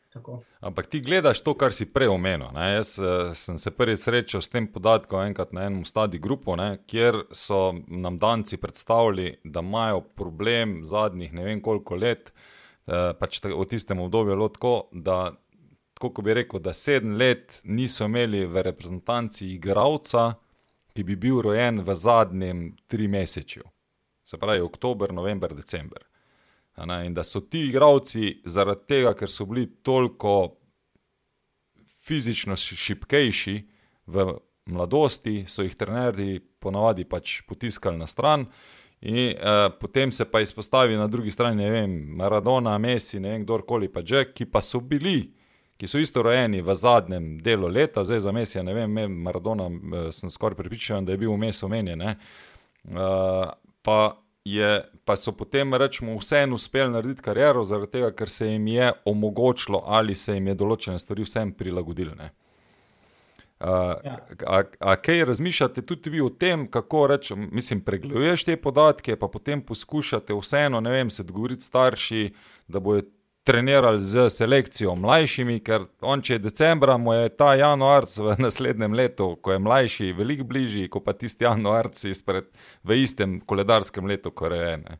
Tako. 0.09 0.43
Ampak 0.61 0.87
ti 0.87 1.01
gledaš 1.01 1.43
to, 1.45 1.53
kar 1.55 1.73
si 1.73 1.85
prej 1.93 2.09
omenil. 2.09 2.49
Ne? 2.57 2.71
Jaz 2.79 2.95
uh, 2.99 3.35
sem 3.37 3.59
se 3.61 3.71
prvič 3.71 4.07
srečal 4.07 4.41
s 4.41 4.49
tem 4.49 4.65
podatkom 4.73 5.21
enkrat 5.27 5.53
na 5.53 5.67
enem 5.69 5.85
stadiju 5.85 6.23
grupu, 6.25 6.57
ne? 6.57 6.79
kjer 6.89 7.27
so 7.33 7.75
nam 7.89 8.17
danci 8.19 8.57
predstavili, 8.57 9.35
da 9.45 9.61
imajo 9.61 10.01
problem 10.17 10.81
zadnjih 10.89 11.35
ne 11.37 11.45
vem 11.45 11.61
koliko 11.61 12.01
let, 12.01 12.33
uh, 12.87 13.13
pač 13.21 13.43
v 13.45 13.69
tistem 13.69 14.01
obdobju 14.01 14.33
je 14.33 14.41
bilo 14.41 14.49
tako, 14.49 14.75
da 14.93 15.19
tako 16.01 16.23
bi 16.23 16.35
rekel, 16.35 16.61
da 16.61 16.73
sedem 16.73 17.17
let 17.19 17.61
niso 17.65 18.07
imeli 18.09 18.47
v 18.47 18.63
reprezentanci 18.63 19.53
igralca, 19.55 20.39
ki 20.95 21.05
bi 21.05 21.17
bil 21.17 21.43
rojen 21.43 21.83
v 21.85 21.95
zadnjem 21.95 22.63
tri 22.89 23.09
mesečju. 23.09 23.63
Se 24.25 24.39
pravi, 24.39 24.61
oktober, 24.61 25.13
november, 25.13 25.55
december. 25.55 26.03
In 26.79 27.15
da 27.15 27.25
so 27.25 27.41
ti 27.41 27.67
igravci 27.67 28.43
zaradi 28.45 28.87
tega, 28.87 29.15
ker 29.15 29.31
so 29.31 29.47
bili 29.47 29.67
toliko 29.83 30.57
fizično 32.07 32.57
šipkejši 32.57 33.57
v 34.07 34.27
mladosti, 34.69 35.45
so 35.49 35.65
jih 35.65 35.75
trenerji 35.75 36.41
ponavadi 36.61 37.05
pač 37.05 37.41
potiskali 37.49 37.99
na 37.99 38.07
stran. 38.07 38.47
In, 39.01 39.17
eh, 39.17 39.71
potem 39.81 40.13
se 40.13 40.25
pa 40.25 40.41
izpostavi 40.41 40.97
na 40.97 41.07
drugi 41.07 41.31
strani, 41.31 41.63
ne 41.63 41.71
vem, 41.71 41.91
Maradona, 42.17 42.79
Messi, 42.79 43.21
ne 43.21 43.31
vem, 43.31 43.45
kdorkoli 43.45 43.89
pa 43.93 44.03
že, 44.03 44.25
ki 44.35 44.47
pa 44.51 44.61
so 44.61 44.81
bili, 44.81 45.31
ki 45.79 45.87
so 45.87 45.99
isto 45.99 46.23
rojeni 46.23 46.63
v 46.63 46.75
zadnjem 46.75 47.39
delu 47.39 47.69
leta, 47.69 48.05
zdaj 48.05 48.21
za 48.21 48.33
Messi, 48.33 48.63
ne 48.63 48.75
vem, 48.75 48.99
Maradona, 49.23 49.69
eh, 49.69 50.13
sem 50.13 50.31
skoraj 50.31 50.57
pripričan, 50.59 51.05
da 51.05 51.13
je 51.13 51.19
bil 51.19 51.31
vmes 51.33 51.63
omenjen. 51.63 52.03
Eh, 52.03 52.17
pa, 53.83 53.99
je, 54.45 54.85
pa 55.05 55.17
so 55.17 55.33
potem, 55.33 55.75
rečemo, 55.75 56.17
vseeno 56.19 56.55
uspeli 56.55 56.93
narediti 56.93 57.23
kariero, 57.23 57.65
zaradi 57.65 57.99
tega, 57.99 58.11
ker 58.17 58.31
se 58.31 58.49
jim 58.49 58.67
je 58.67 58.93
omogočilo 59.05 59.83
ali 59.87 60.15
se 60.15 60.35
jim 60.35 60.47
je 60.47 60.55
določene 60.55 60.99
stvari 60.99 61.27
vsem 61.27 61.53
prilagodili. 61.53 62.15
Uh, 63.59 63.69
ja. 64.05 64.19
a, 64.47 64.63
a 64.79 64.97
kaj 65.03 65.25
razmišljate 65.25 65.83
tudi 65.83 66.11
vi 66.15 66.21
o 66.23 66.29
tem, 66.31 66.69
kako 66.71 67.07
rečem, 67.11 67.49
mislim, 67.53 67.81
pregleduješ 67.83 68.45
te 68.47 68.57
podatke, 68.57 69.17
pa 69.19 69.27
potem 69.29 69.63
poskušate 69.67 70.37
vseeno, 70.39 70.81
ne 70.81 70.93
vem, 70.95 71.11
se 71.11 71.27
dogovoriti 71.27 71.67
starši, 71.67 72.29
da 72.69 72.81
bojo 72.81 73.03
trenirali 73.49 74.03
z 74.05 74.29
selekcijo 74.31 74.93
mlajšimi, 75.01 75.59
ker 75.65 75.89
on, 76.05 76.21
če 76.21 76.37
je 76.37 76.45
decembra, 76.45 76.99
mu 77.01 77.17
je 77.17 77.33
ta 77.33 77.55
januarc 77.57 78.13
v 78.21 78.37
naslednjem 78.45 78.97
letu, 79.01 79.33
ko 79.41 79.57
je 79.57 79.65
mlajši, 79.65 80.13
veliko 80.21 80.45
bližji, 80.53 80.89
kot 80.93 81.09
pa 81.09 81.17
tisti 81.17 81.49
januarc 81.49 82.05
izpred 82.13 82.53
v 82.85 83.03
istem 83.03 83.41
koledarskem 83.41 84.07
letu, 84.11 84.35
ko 84.37 84.53
je 84.53 84.65
ene 84.77 84.99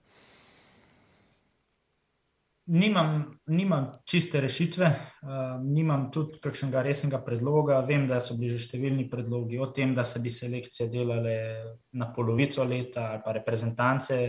nimam, 2.69 3.39
nimam 3.47 3.87
čiste 4.05 4.41
rešitve, 4.41 4.87
uh, 4.87 5.63
nimam 5.65 6.11
tudi 6.13 6.39
kakšnega 6.43 6.83
resnega 6.85 7.21
predloga. 7.25 7.81
Vem, 7.89 8.07
da 8.09 8.21
so 8.21 8.37
bili 8.37 8.57
že 8.57 8.69
številni 8.69 9.09
predlogi 9.11 9.59
o 9.59 9.71
tem, 9.73 9.95
da 9.97 10.05
se 10.05 10.21
bi 10.21 10.31
selekcije 10.31 10.89
delale 10.93 11.39
na 11.97 12.11
polovico 12.13 12.65
leta 12.65 13.09
ali 13.13 13.23
pa 13.25 13.33
reprezentance. 13.33 14.21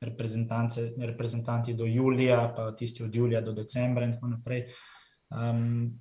Reprezentanti 0.00 1.74
do 1.74 1.84
julija, 1.84 2.52
pa 2.56 2.70
tisti 2.76 3.02
od 3.02 3.14
julija 3.14 3.40
do 3.40 3.52
decembra, 3.52 4.04
in 4.04 4.14
tako 4.14 4.28
naprej. 4.34 4.66
Um, 5.30 5.98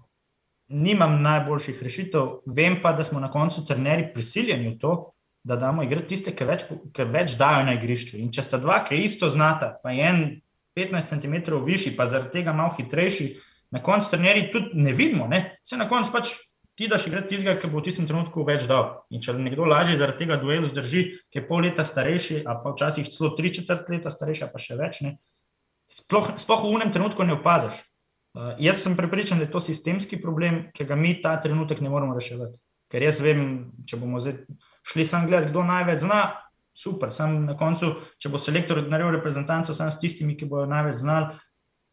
nimam 0.67 1.21
najboljših 1.21 1.83
rešitev, 1.83 2.27
vem 2.45 2.79
pa, 2.83 2.93
da 2.93 3.03
smo 3.03 3.19
na 3.19 3.31
koncu 3.31 3.65
trenerji 3.65 4.11
prisiljeni 4.13 4.75
v 4.75 4.79
to, 4.79 4.95
da 5.43 5.55
damo 5.55 5.83
igrati 5.83 6.07
tiste, 6.07 6.33
ki 6.35 6.45
več, 6.45 6.65
ki 6.93 7.05
več 7.07 7.37
dajo 7.39 7.63
na 7.65 7.77
igrišču. 7.77 8.17
In 8.19 8.31
če 8.35 8.43
sta 8.43 8.59
dva, 8.59 8.81
ki 8.83 8.99
isto 8.99 9.29
znata, 9.31 9.77
pa 9.83 9.93
je 9.95 10.09
en 10.09 10.23
15 10.75 11.15
cm 11.15 11.61
višji, 11.65 11.95
pa 11.97 12.05
zaradi 12.11 12.39
tega 12.39 12.53
malo 12.53 12.75
hitrejši, 12.77 13.29
na 13.71 13.81
koncu 13.83 14.11
trenerji 14.11 14.49
tudi 14.51 14.83
ne 14.83 14.93
vidimo. 14.93 15.27
Ne? 15.27 15.57
Vse 15.63 15.79
na 15.79 15.87
koncu 15.89 16.11
pač 16.11 16.33
ti 16.77 16.87
daš 16.87 17.07
igrati 17.09 17.33
tistega, 17.33 17.55
ki 17.57 17.69
bo 17.71 17.81
v 17.81 17.87
tistem 17.87 18.05
trenutku 18.05 18.45
več 18.45 18.67
dal. 18.69 19.01
In 19.09 19.23
če 19.23 19.33
nekdo 19.39 19.65
lažje 19.65 19.97
zaradi 19.97 20.25
tega 20.25 20.37
duelu 20.37 20.69
zdrži, 20.69 21.03
ki 21.33 21.41
je 21.41 21.45
pol 21.47 21.65
leta 21.65 21.85
starejši, 21.87 22.43
a 22.45 22.53
pa 22.61 22.75
včasih 22.75 23.09
celo 23.09 23.31
tri 23.37 23.49
četrt 23.53 23.89
leta 23.89 24.13
starejši, 24.13 24.49
pa 24.53 24.61
še 24.61 24.77
več, 24.77 25.01
ne? 25.05 25.17
sploh, 25.89 26.33
sploh 26.37 26.65
v 26.67 26.73
unem 26.77 26.91
trenutku 26.93 27.25
ne 27.25 27.37
opaziš. 27.37 27.79
Uh, 28.37 28.53
jaz 28.61 28.83
sem 28.83 28.93
prepričan, 28.93 29.41
da 29.41 29.47
je 29.47 29.53
to 29.55 29.61
sistemski 29.63 30.19
problem, 30.21 30.67
ki 30.75 30.85
ga 30.85 30.95
mi 30.99 31.15
ta 31.21 31.37
trenutek 31.41 31.81
ne 31.81 31.89
moremo 31.89 32.13
reševati. 32.13 32.59
Ker 32.91 33.03
jaz 33.03 33.21
vem, 33.23 33.71
če 33.87 33.97
bomo 33.99 34.21
zdaj 34.21 34.43
šli 34.87 35.05
sam 35.07 35.25
gledati, 35.27 35.49
kdo 35.51 35.65
največ 35.67 36.05
zna, 36.05 36.21
super. 36.77 37.11
Sam 37.15 37.41
na 37.47 37.57
koncu, 37.57 37.95
če 38.21 38.29
bo 38.31 38.39
selektor 38.39 38.83
naredil 38.85 39.17
reprezentanco, 39.17 39.73
sam 39.75 39.89
s 39.91 39.99
tistimi, 39.99 40.37
ki 40.37 40.47
bodo 40.51 40.67
največ 40.69 41.01
znali, 41.01 41.33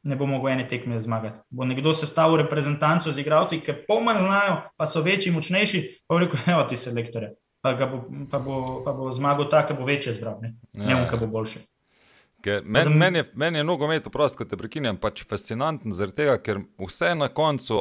ne 0.05 0.17
bo 0.17 0.27
mogel 0.27 0.53
ene 0.53 0.69
tekme 0.69 1.01
zmagati. 1.01 1.41
Bo 1.51 1.65
nekdo 1.65 1.95
sestavil 1.95 2.37
reprezentanco 2.43 3.13
z 3.13 3.25
igravci, 3.25 3.61
ki 3.65 3.77
pomanj 3.89 4.21
znajo, 4.27 4.57
pa 4.77 4.87
so 4.87 5.03
večji, 5.03 5.33
močnejši, 5.33 5.83
pa 6.09 6.15
bo 6.15 6.21
rekel, 6.25 6.41
evo 6.55 6.65
ti 6.69 6.77
selektore. 6.77 7.35
Pa, 7.65 7.73
bo, 7.75 8.03
pa, 8.31 8.39
bo, 8.39 8.57
pa 8.85 8.93
bo 8.93 9.09
zmagal 9.09 9.49
ta, 9.49 9.63
ki 9.65 9.77
bo 9.79 9.87
večje 9.89 10.13
zbral, 10.13 10.37
ne, 10.45 10.57
ne 10.73 10.93
ja. 10.93 10.99
on, 11.01 11.09
ki 11.09 11.21
bo 11.23 11.31
boljši. 11.33 11.63
Meni 12.65 12.95
men 12.95 13.17
je, 13.17 13.25
men 13.35 13.57
je 13.57 13.65
nogomet, 13.65 14.07
prosto, 14.13 14.39
ko 14.39 14.47
te 14.49 14.57
prekinjam, 14.57 14.99
pač 15.01 15.23
fascinanten, 15.29 15.93
tega, 16.17 16.37
ker 16.43 16.61
vse 16.81 17.15
na 17.17 17.29
koncu 17.33 17.81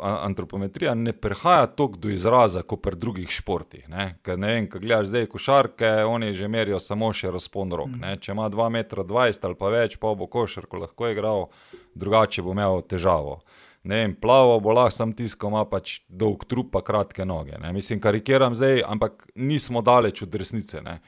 antropometrija 0.00 0.94
ne 0.94 1.12
prihaja 1.12 1.66
tako 1.66 2.00
do 2.00 2.12
izraza 2.12 2.62
kot 2.62 2.82
pri 2.82 2.98
drugih 3.00 3.30
športih. 3.30 3.88
Ne? 3.88 4.06
Ker, 4.22 4.38
ne 4.38 4.52
vem, 4.54 4.68
kaj 4.70 4.82
gledaš 4.84 5.10
zdaj 5.12 5.26
košarke, 5.32 5.90
oni 6.08 6.32
že 6.34 6.48
merijo 6.48 6.80
samo 6.80 7.12
še 7.12 7.32
razpon 7.34 7.72
rok. 7.72 7.90
Mm. 7.96 8.20
Če 8.20 8.32
ima 8.36 8.48
2,20 8.50 9.44
m 9.44 9.50
ali 9.50 9.58
pa 9.58 9.72
več, 9.74 9.98
pa 9.98 10.14
bo 10.14 10.30
košarko 10.30 10.84
lahko 10.84 11.10
igral, 11.10 11.48
drugače 11.94 12.42
bo 12.42 12.54
imel 12.54 12.82
težavo. 12.88 13.40
Ne 13.84 14.00
vem, 14.00 14.14
plavo 14.16 14.60
bo 14.64 14.72
lahko 14.72 14.96
sam 14.96 15.12
tiskal, 15.12 15.52
ima 15.52 15.64
pač 15.68 15.98
dolg 16.08 16.46
trup, 16.48 16.70
pa 16.72 16.80
kratke 16.80 17.26
noge. 17.28 17.58
Ne? 17.60 17.72
Mislim, 17.72 18.00
karikiram 18.00 18.54
zdaj, 18.56 18.80
ampak 18.88 19.26
nismo 19.34 19.82
daleč 19.84 20.22
od 20.24 20.34
resnice. 20.34 20.80
Ne? 20.84 21.00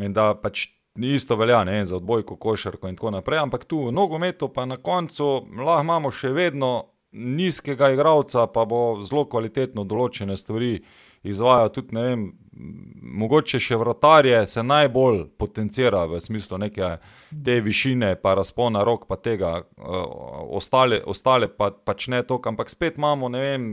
In 0.00 0.12
da 0.16 0.34
pač 0.36 0.68
isto 0.96 1.36
velja 1.36 1.64
ne, 1.64 1.84
za 1.84 1.96
odbojko, 1.96 2.36
košarko 2.36 2.88
in 2.88 2.96
tako 2.96 3.10
naprej, 3.10 3.38
ampak 3.38 3.64
tu 3.64 3.86
v 3.86 3.92
nogometu 3.92 4.48
pa 4.48 4.64
na 4.66 4.76
koncu 4.76 5.46
lahko 5.56 5.82
imamo 5.84 6.10
še 6.10 6.32
vedno 6.34 6.72
nizkega 7.12 7.90
igralca, 7.90 8.46
pa 8.46 8.64
bo 8.64 9.00
zelo 9.02 9.24
kvalitetno 9.26 9.84
določene 9.84 10.36
stvari 10.36 10.76
izvajal 11.26 11.68
tudi, 11.74 11.94
ne 11.96 12.02
vem, 12.02 12.20
mogoče 13.20 13.58
še 13.60 13.76
vratarje 13.80 14.38
se 14.48 14.62
najbolj 14.64 15.24
potencira 15.40 16.04
v 16.08 16.20
smislu 16.22 16.58
neke 16.62 16.88
te 17.44 17.58
višine, 17.64 18.14
pa 18.22 18.34
razpona 18.38 18.84
rok, 18.86 19.04
pa 19.10 19.18
tega, 19.20 19.52
ostale, 20.56 21.02
ostale 21.04 21.50
pa, 21.52 21.70
pač 21.70 22.08
ne 22.12 22.22
to, 22.24 22.40
ampak 22.48 22.72
spet 22.72 22.96
imamo, 23.00 23.28
ne 23.32 23.42
vem, 23.42 23.66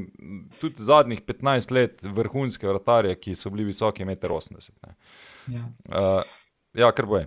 tudi 0.59 0.83
zadnjih 0.83 1.23
15 1.23 1.75
let 1.77 2.03
vrhunske 2.03 2.67
vratarje, 2.67 3.15
ki 3.21 3.37
so 3.37 3.53
bili 3.53 3.69
visoki 3.69 4.07
1,80 4.07 4.73
m. 4.83 4.97
Ja. 5.53 5.63
Uh, 5.87 6.37
Ja, 6.77 6.91
kar 6.91 7.05
bo 7.09 7.17
je. 7.17 7.25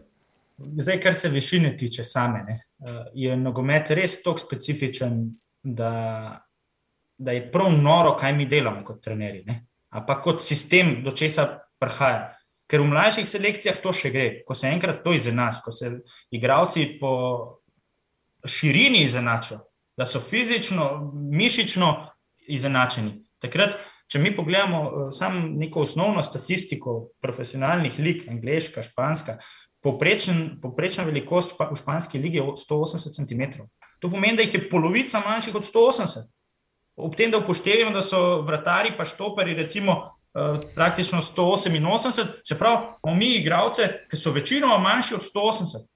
Zdaj, 0.58 1.00
kar 1.00 1.14
se 1.14 1.28
višine 1.28 1.72
tiče 1.76 2.04
same, 2.04 2.44
ne, 2.46 2.54
eh, 2.54 3.04
je 3.14 3.36
nogomet 3.36 3.90
res 3.90 4.20
tako 4.22 4.38
specifičen, 4.38 5.22
da, 5.62 5.92
da 7.18 7.32
je 7.32 7.46
prav 7.52 7.72
noro, 7.72 8.16
kaj 8.16 8.34
mi 8.36 8.46
delamo 8.46 8.84
kot 8.84 9.00
trenerji, 9.04 9.56
ampak 9.90 10.22
kot 10.24 10.42
sistem, 10.44 11.00
do 11.04 11.10
česa 11.10 11.48
prihaja. 11.80 12.36
Ker 12.70 12.84
v 12.84 12.92
mlajših 12.92 13.26
selekcijah 13.26 13.80
to 13.82 13.92
še 13.92 14.12
gre, 14.14 14.28
ko 14.46 14.54
se 14.54 14.68
enkrat 14.70 15.02
to 15.04 15.12
izenači, 15.16 15.64
ko 15.64 15.72
se 15.74 15.90
igravci 16.30 16.86
po 17.00 17.10
širini 18.46 19.02
izenačijo, 19.02 19.58
da 19.98 20.06
so 20.06 20.20
fizično, 20.22 21.10
mišično 21.14 21.90
izenačeni. 22.46 23.16
Takrat 23.42 23.74
Če 24.10 24.18
mi 24.18 24.32
pogledamo 24.34 24.80
uh, 24.82 25.08
samo 25.14 25.46
neko 25.46 25.84
osnovno 25.86 26.22
statistiko 26.26 27.12
profesionalnih 27.22 27.98
lig, 28.02 28.24
angliška, 28.30 28.82
španska, 28.82 29.36
poprečen, 29.82 30.58
poprečna 30.62 31.04
velikost 31.06 31.54
v 31.60 31.76
španski 31.78 32.18
ligi 32.18 32.40
je 32.40 32.46
180 32.58 33.14
cm. 33.16 33.62
To 34.02 34.10
pomeni, 34.10 34.36
da 34.36 34.42
jih 34.42 34.54
je 34.54 34.68
polovica 34.70 35.22
manjših 35.22 35.60
od 35.60 35.66
180. 35.68 36.26
Ob 37.00 37.14
tem, 37.16 37.30
da 37.30 37.38
upoštevamo, 37.38 37.94
da 37.94 38.02
so 38.02 38.40
vratari 38.42 38.90
pa 38.96 39.06
štoperi, 39.06 39.54
recimo, 39.54 39.94
uh, 40.34 40.58
praktično 40.74 41.22
188, 41.22 42.26
se 42.44 42.58
pravi, 42.58 42.82
imamo 43.04 43.16
mi 43.16 43.36
igralce, 43.38 43.88
ki 44.10 44.18
so 44.18 44.34
večinoma 44.34 44.78
manjši 44.78 45.20
od 45.20 45.28
180. 45.30 45.86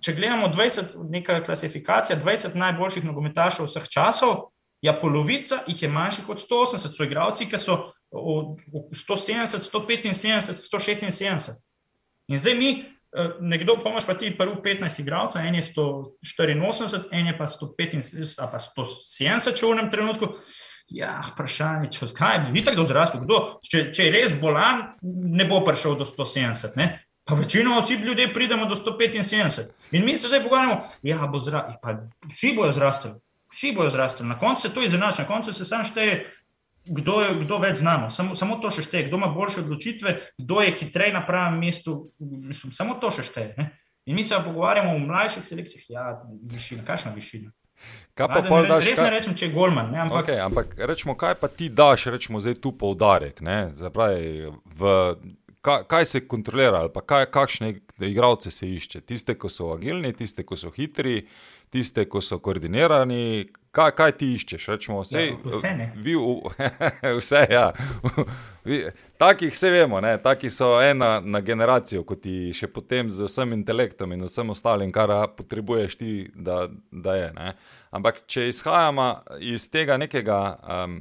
Če 0.00 0.16
gledamo 0.16 0.48
20, 0.48 0.96
neka 1.12 1.42
klasifikacija 1.44 2.16
20 2.16 2.56
najboljših 2.56 3.04
nogometašov 3.04 3.68
vseh 3.68 3.88
časov, 3.92 4.48
Ja, 4.80 4.94
polovica 4.96 5.60
jih 5.66 5.82
je 5.82 5.88
manjših 5.88 6.28
od 6.28 6.40
180, 6.40 6.94
so 6.96 7.04
igralci, 7.04 7.46
ki 7.46 7.58
so 7.60 7.92
od 8.10 8.62
170, 8.96 9.60
175, 9.68 10.56
176. 10.56 11.60
In 12.28 12.38
zdaj 12.38 12.54
mi, 12.54 12.70
eh, 12.80 13.28
nekdo, 13.40 13.76
pomaž 13.76 14.06
pa 14.06 14.14
ti 14.14 14.32
prvi 14.38 14.56
15 14.62 15.00
igralcev, 15.00 15.42
en 15.44 15.54
je 15.54 15.62
184, 15.62 17.08
en 17.12 17.26
je 17.26 17.38
pa 17.38 17.46
175, 17.46 18.50
pa 18.52 18.58
170, 18.58 19.54
če 19.54 19.66
v 19.66 19.76
enem 19.76 19.90
trenutku. 19.90 20.32
Ja, 20.90 21.20
vprašanje, 21.28 21.92
če 21.92 22.08
kaj 22.16 22.38
bi 22.46 22.56
videl, 22.56 22.74
kdo 22.74 22.88
zrastel, 22.88 23.20
kdo, 23.22 23.60
če, 23.62 23.92
če 23.94 24.08
je 24.08 24.14
res 24.16 24.32
bolan, 24.40 24.96
ne 25.02 25.44
bo 25.44 25.60
prišel 25.62 25.94
do 26.00 26.08
170. 26.08 26.74
Ne? 26.80 27.04
Pa 27.28 27.36
večinoma 27.38 27.84
vsi 27.84 28.00
ljudje 28.00 28.32
pridemo 28.34 28.66
do 28.66 28.74
175. 28.74 29.68
In 29.92 30.04
mi 30.04 30.16
se 30.16 30.26
zdaj 30.26 30.42
pogovarjamo, 30.42 30.80
ja, 31.02 31.26
bo 31.30 31.38
zrastel, 31.38 32.08
vsi 32.32 32.56
bojo 32.56 32.72
zrastli 32.72 33.12
vsi 33.52 33.72
bojo 33.76 33.90
zrastli. 33.90 34.26
Na 34.26 34.38
koncu 34.38 34.68
se 34.68 34.74
to 34.74 34.82
izenači, 34.82 35.22
na 35.22 35.28
koncu 35.28 35.52
se 35.52 35.64
samo 35.64 35.84
šteje, 35.84 36.26
kdo 36.86 37.20
je 37.20 37.34
kdo 37.44 37.58
več 37.58 37.78
znano. 37.82 38.10
Samo, 38.10 38.36
samo 38.36 38.56
to 38.62 38.70
še 38.70 38.82
šteje, 38.86 39.08
kdo 39.08 39.20
ima 39.20 39.28
boljše 39.34 39.60
odločitve, 39.64 40.16
kdo 40.38 40.60
je 40.64 40.74
hitreje 40.80 41.12
na 41.12 41.24
pravem 41.26 41.60
mestu. 41.60 42.10
Mislim, 42.18 42.72
samo 42.72 42.96
to 43.00 43.12
še 43.14 43.26
šteje. 43.26 43.54
Ne? 43.58 43.70
In 44.08 44.16
mi 44.16 44.24
se 44.24 44.38
pogovarjamo 44.44 44.94
v 44.96 45.06
mlajših 45.06 45.44
selekcijah, 45.44 45.90
ja, 45.90 46.04
višina, 46.50 46.84
kakšna 46.86 47.12
višina. 47.14 47.52
Kaj 48.16 48.28
pa 48.28 48.40
pol 48.44 48.66
daš? 48.68 48.88
Res 48.90 49.00
ne 49.00 49.10
rečem, 49.12 49.36
če 49.36 49.46
je 49.48 49.52
golman. 49.54 49.92
Ne, 49.92 50.00
ampak... 50.04 50.24
Okay, 50.24 50.40
ampak 50.42 50.72
rečemo, 50.76 51.14
kaj 51.16 51.36
pa 51.40 51.48
ti 51.48 51.70
daš, 51.72 52.10
rečemo 52.12 52.40
zdaj 52.42 52.58
tu 52.60 52.72
poudarek. 52.76 53.40
Zapravi, 53.76 54.50
v, 54.76 54.96
kaj, 55.64 55.86
kaj 55.88 56.08
se 56.10 56.24
kontrolira, 56.28 56.82
ali 56.84 56.92
pa 56.92 57.00
kaj, 57.00 57.28
kakšne 57.32 57.72
igralce 58.08 58.52
se 58.52 58.68
išče. 58.68 59.04
Tiste, 59.08 59.36
ki 59.38 59.52
so 59.52 59.70
agilni, 59.76 60.12
tiste, 60.16 60.44
ki 60.44 60.58
so 60.60 60.72
hitri, 60.74 61.22
tiste, 61.70 62.04
ki 62.10 62.22
so 62.22 62.38
koordinirani. 62.42 63.48
Kaj, 63.70 63.92
kaj 63.94 64.12
ti 64.18 64.32
iščeš? 64.34 64.64
Rečemo, 64.72 65.00
vse, 65.04 65.20
Ja, 65.28 65.34
vse 65.44 65.70
ne. 65.78 65.92
Vi, 66.02 66.16
vse, 67.20 67.44
ja. 67.50 67.68
Takih 69.22 69.52
vse 69.54 69.70
vemo, 69.70 70.00
ne? 70.02 70.16
taki 70.22 70.50
so 70.50 70.72
ena 70.82 71.20
na 71.24 71.40
generacijo, 71.40 72.02
kot 72.04 72.24
ti 72.24 72.50
še 72.56 72.66
potem 72.72 73.10
z 73.10 73.28
vsem 73.28 73.54
intelektom 73.54 74.12
in 74.16 74.26
vsem 74.26 74.50
ostalim, 74.50 74.90
kar 74.92 75.12
potrebuješ 75.36 75.96
ti, 75.96 76.10
da, 76.34 76.64
da 76.90 77.14
je. 77.16 77.30
Ne? 77.38 77.54
Ampak 77.94 78.24
če 78.26 78.48
izhajamo 78.50 79.06
iz 79.38 79.68
tega 79.70 79.96
nekega 80.02 80.40
um, 80.58 80.98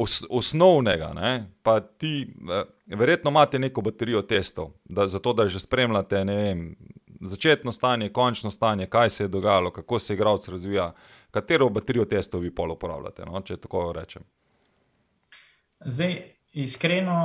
os, 0.00 0.22
osnovnega, 0.30 1.12
ne? 1.16 1.32
pa 1.62 1.78
ti 1.80 2.24
uh, 2.24 2.64
verjetno 2.96 3.30
imate 3.30 3.60
neko 3.60 3.84
baterijo 3.84 4.22
testov, 4.22 4.72
da, 4.84 5.06
zato 5.06 5.36
da 5.36 5.48
že 5.48 5.60
spremljate 5.60 6.24
vem, 6.24 6.70
začetno 7.20 7.72
stanje, 7.72 8.08
končno 8.08 8.50
stanje, 8.50 8.86
kaj 8.86 9.10
se 9.10 9.24
je 9.24 9.28
dogajalo, 9.28 9.70
kako 9.70 9.98
se 9.98 10.14
igralec 10.14 10.48
razvija. 10.48 10.92
Katero 11.30 11.68
baterijo 11.68 12.04
testov 12.04 12.40
vi 12.40 12.54
pol 12.54 12.72
uporabljate, 12.72 13.24
no? 13.26 13.40
če 13.40 13.56
tako 13.56 13.92
rečem? 13.92 14.22
Zdaj, 15.84 16.16
iskreno, 16.52 17.18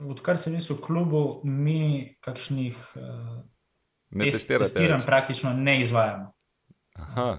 odkar 0.00 0.38
sem 0.38 0.56
v 0.56 0.78
klubu, 0.80 1.40
mi 1.44 2.14
kakšnih 2.20 2.78
uh, 2.94 3.42
ne 4.10 4.30
test, 4.30 4.48
testiranj 4.48 5.04
praktično 5.06 5.52
ne 5.52 5.82
izvajamo. 5.82 6.32
Aha, 6.94 7.38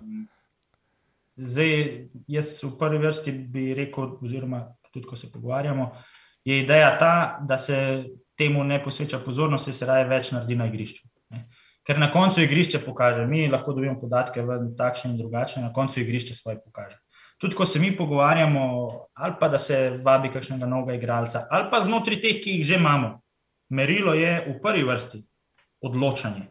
Zdaj, 1.35 2.07
jaz 2.31 2.63
v 2.63 2.69
prvi 2.79 2.97
vrsti 2.97 3.31
bi 3.31 3.73
rekel, 3.75 4.15
oziroma 4.23 4.61
tudi 4.93 5.07
ko 5.07 5.15
se 5.19 5.31
pogovarjamo, 5.31 5.91
je 6.45 6.61
ideja 6.61 6.97
ta, 6.97 7.39
da 7.43 7.57
se 7.57 8.05
temu 8.37 8.63
ne 8.63 8.83
posveča 8.83 9.19
pozornosti, 9.19 9.73
se 9.73 9.85
raje 9.85 10.05
več 10.07 10.31
naredi 10.31 10.55
na 10.55 10.67
igrišču. 10.71 11.07
Ne. 11.29 11.49
Ker 11.85 11.99
na 12.01 12.09
koncu 12.11 12.41
igrišče 12.41 12.79
pokaže, 12.81 13.27
mi 13.29 13.45
lahko 13.47 13.73
dobimo 13.73 13.99
podatke 14.01 14.41
v 14.41 14.73
takšne 14.77 15.11
in 15.11 15.17
drugačne, 15.19 15.61
na 15.61 15.73
koncu 15.73 16.01
igrišče 16.01 16.33
svoje 16.33 16.57
pokaže. 16.63 16.97
Tudi 17.37 17.55
ko 17.55 17.65
se 17.65 17.79
mi 17.79 17.91
pogovarjamo, 17.97 18.61
ali 19.13 19.33
pa 19.39 19.49
da 19.49 19.57
se 19.57 19.99
vabi 20.03 20.31
kakšnega 20.33 20.65
novega 20.65 20.95
igralca, 20.97 21.45
ali 21.51 21.69
pa 21.71 21.83
znotraj 21.83 22.21
teh, 22.21 22.41
ki 22.41 22.57
jih 22.57 22.65
že 22.65 22.79
imamo, 22.79 23.19
merilo 23.69 24.13
je 24.13 24.45
v 24.47 24.57
prvi 24.63 24.83
vrsti 24.83 25.21
odločanje. 25.85 26.47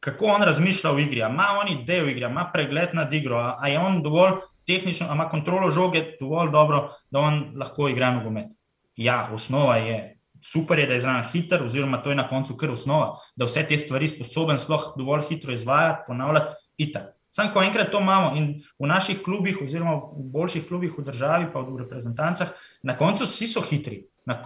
Kako 0.00 0.26
on 0.38 0.46
razmišlja 0.46 0.90
v 0.94 1.04
igri, 1.04 1.20
ima 1.26 1.58
on 1.60 1.72
idejo 1.72 2.06
v 2.06 2.14
igri, 2.14 2.24
ima 2.24 2.46
pregled 2.52 2.94
nad 2.94 3.12
igro, 3.12 3.36
ali 3.36 3.72
je 3.72 3.78
on 3.78 4.02
dovolj 4.02 4.38
tehnično, 4.66 5.06
ali 5.08 5.16
ima 5.16 5.28
kontrolo 5.28 5.70
žoge 5.70 6.04
dovolj 6.20 6.50
dobro, 6.50 6.88
da 7.10 7.18
on 7.18 7.52
lahko 7.56 7.88
igra 7.88 8.12
nogomet. 8.14 8.54
Ja, 8.96 9.28
osnova 9.34 9.76
je 9.76 10.17
super, 10.44 10.78
je, 10.78 10.86
da 10.86 10.94
je 10.94 11.00
zraven 11.00 11.24
hiter, 11.32 11.62
oziroma 11.66 12.02
to 12.02 12.10
je 12.10 12.16
na 12.16 12.28
koncu 12.28 12.56
kar 12.56 12.70
osnova, 12.70 13.16
da 13.36 13.48
vse 13.48 13.66
te 13.68 13.78
stvari 13.78 14.08
sposoben 14.08 14.58
sploh 14.58 14.92
dovolj 14.96 15.26
hitro 15.28 15.52
izvajati, 15.52 16.04
ponavljati 16.06 16.54
itak. 16.76 17.14
Sam, 17.30 17.52
ko 17.52 17.62
enkrat 17.62 17.90
to 17.92 18.00
imamo 18.00 18.32
in 18.36 18.46
v 18.80 18.88
naših 18.88 19.20
klubih, 19.22 19.60
oziroma 19.62 19.94
v 19.94 20.24
boljših 20.32 20.64
klubih 20.68 20.94
v 20.96 21.04
državi, 21.06 21.50
pa 21.52 21.60
v 21.60 21.82
reprezentancah, 21.84 22.54
na 22.82 22.96
koncu 22.96 23.28
vsi 23.28 23.46
so 23.50 23.62
hitri. 23.62 24.06
Na, 24.28 24.40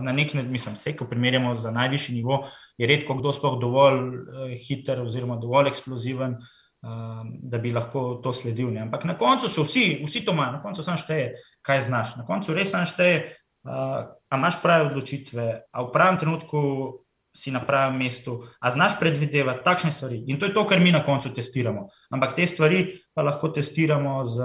na 0.00 0.12
nek 0.12 0.34
način, 0.34 0.52
mislim, 0.52 0.76
vse, 0.78 0.94
ko 0.96 1.04
primerjamo 1.08 1.54
za 1.54 1.70
najvišji 1.70 2.14
nivo, 2.14 2.44
je 2.78 2.86
redko 2.86 3.18
kdo 3.18 3.32
sploh 3.32 3.58
dovolj 3.60 3.98
uh, 4.00 4.54
hiter 4.68 5.00
oziroma 5.02 5.36
dovolj 5.40 5.68
eksploziven, 5.72 6.36
uh, 6.38 7.24
da 7.42 7.58
bi 7.58 7.72
lahko 7.72 8.20
to 8.24 8.32
sledil. 8.32 8.70
Ne? 8.72 8.84
Ampak 8.86 9.04
na 9.04 9.18
koncu 9.18 9.48
so 9.48 9.64
vsi, 9.64 10.02
vsi 10.06 10.24
to 10.24 10.32
imajo, 10.36 10.52
na 10.52 10.62
koncu 10.62 10.84
sam 10.84 10.96
šteje, 11.00 11.34
kaj 11.66 11.82
znaš. 11.88 12.14
Na 12.20 12.24
koncu 12.28 12.56
res 12.56 12.72
sam 12.72 12.86
šteje, 12.88 13.26
uh, 13.64 14.14
a 14.28 14.34
imaš 14.36 14.62
prave 14.62 14.90
odločitve, 14.90 15.44
a 15.72 15.78
v 15.82 15.92
pravem 15.92 16.18
trenutku 16.18 16.60
si 17.30 17.54
na 17.54 17.62
pravem 17.62 17.98
mestu, 17.98 18.42
a 18.58 18.70
znaš 18.70 18.98
predvidevati 18.98 19.62
takšne 19.62 19.92
stvari. 19.94 20.24
In 20.26 20.38
to 20.38 20.50
je 20.50 20.54
to, 20.54 20.66
kar 20.66 20.80
mi 20.82 20.90
na 20.90 21.04
koncu 21.06 21.30
testiramo. 21.30 21.86
Ampak 22.10 22.34
te 22.34 22.46
stvari 22.46 22.98
pa 23.14 23.22
lahko 23.22 23.54
testiramo 23.54 24.24
z, 24.26 24.36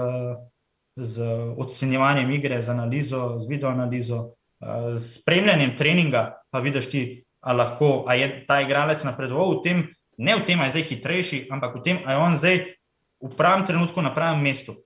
z 0.94 1.14
ocenjevanjem 1.58 2.30
igre, 2.30 2.62
z 2.62 2.70
analizo, 2.70 3.42
z 3.42 3.50
videoanalizo, 3.50 4.38
z 4.92 5.02
spremljanjem 5.18 5.74
treninga, 5.76 6.38
pa 6.50 6.62
vidiš 6.62 6.86
ti, 6.90 7.02
a 7.42 7.52
lahko, 7.52 8.06
a 8.06 8.14
je 8.14 8.46
ta 8.46 8.62
igralec 8.62 9.02
napredoval 9.04 9.58
v 9.58 9.62
tem, 9.62 9.78
ne 10.18 10.32
v 10.38 10.46
tem, 10.46 10.58
a 10.62 10.66
je 10.66 10.78
zdaj 10.78 10.86
hitrejši, 10.94 11.38
ampak 11.50 11.76
v 11.76 11.82
tem, 11.82 11.96
a 12.06 12.14
je 12.14 12.18
on 12.22 12.38
zdaj 12.38 12.56
v 13.20 13.34
pravem 13.34 13.66
trenutku 13.66 13.98
na 14.02 14.14
pravem 14.14 14.40
mestu. 14.42 14.85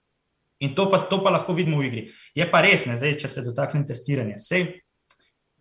In 0.61 0.75
to 0.75 0.91
pa, 0.91 0.99
to 0.99 1.23
pa 1.25 1.33
lahko 1.33 1.57
vidimo 1.57 1.81
v 1.81 1.89
igri. 1.89 2.03
Je 2.37 2.45
pa 2.45 2.61
res, 2.61 2.85
ne, 2.85 2.99
zdaj, 3.01 3.17
če 3.23 3.29
se 3.33 3.45
dotaknem 3.47 3.87
testiranja. 3.89 4.37
Sej, 4.45 4.67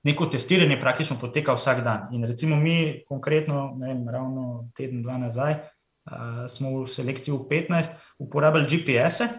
neko 0.03 0.27
testiranje 0.31 0.79
praktično 0.79 1.15
poteka 1.21 1.55
vsak 1.55 1.83
dan. 1.83 2.07
In 2.11 2.25
recimo 2.27 2.55
mi, 2.59 3.03
konkretno, 3.07 3.75
ne 3.79 3.93
vem, 3.93 4.03
ravno 4.11 4.69
teden, 4.75 5.03
dva 5.03 5.15
nazaj, 5.17 5.55
uh, 5.55 6.43
smo 6.51 6.83
v 6.83 6.91
selekciji 6.91 7.31
v 7.31 7.47
15 7.47 7.95
uporabljali 8.19 8.67
GPS-e, 8.67 9.29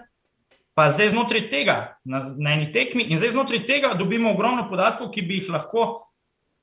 pa 0.72 0.88
zdaj 0.96 1.12
znotraj 1.12 1.48
tega, 1.52 1.76
na, 2.08 2.24
na 2.36 2.56
eni 2.56 2.70
tekmi, 2.72 3.04
in 3.12 3.20
zdaj 3.20 3.34
znotraj 3.36 3.64
tega 3.68 3.92
dobimo 3.98 4.32
ogromno 4.32 4.64
podatkov, 4.70 5.12
ki 5.12 5.28
bi 5.28 5.42
jih 5.42 5.52
lahko, 5.52 5.86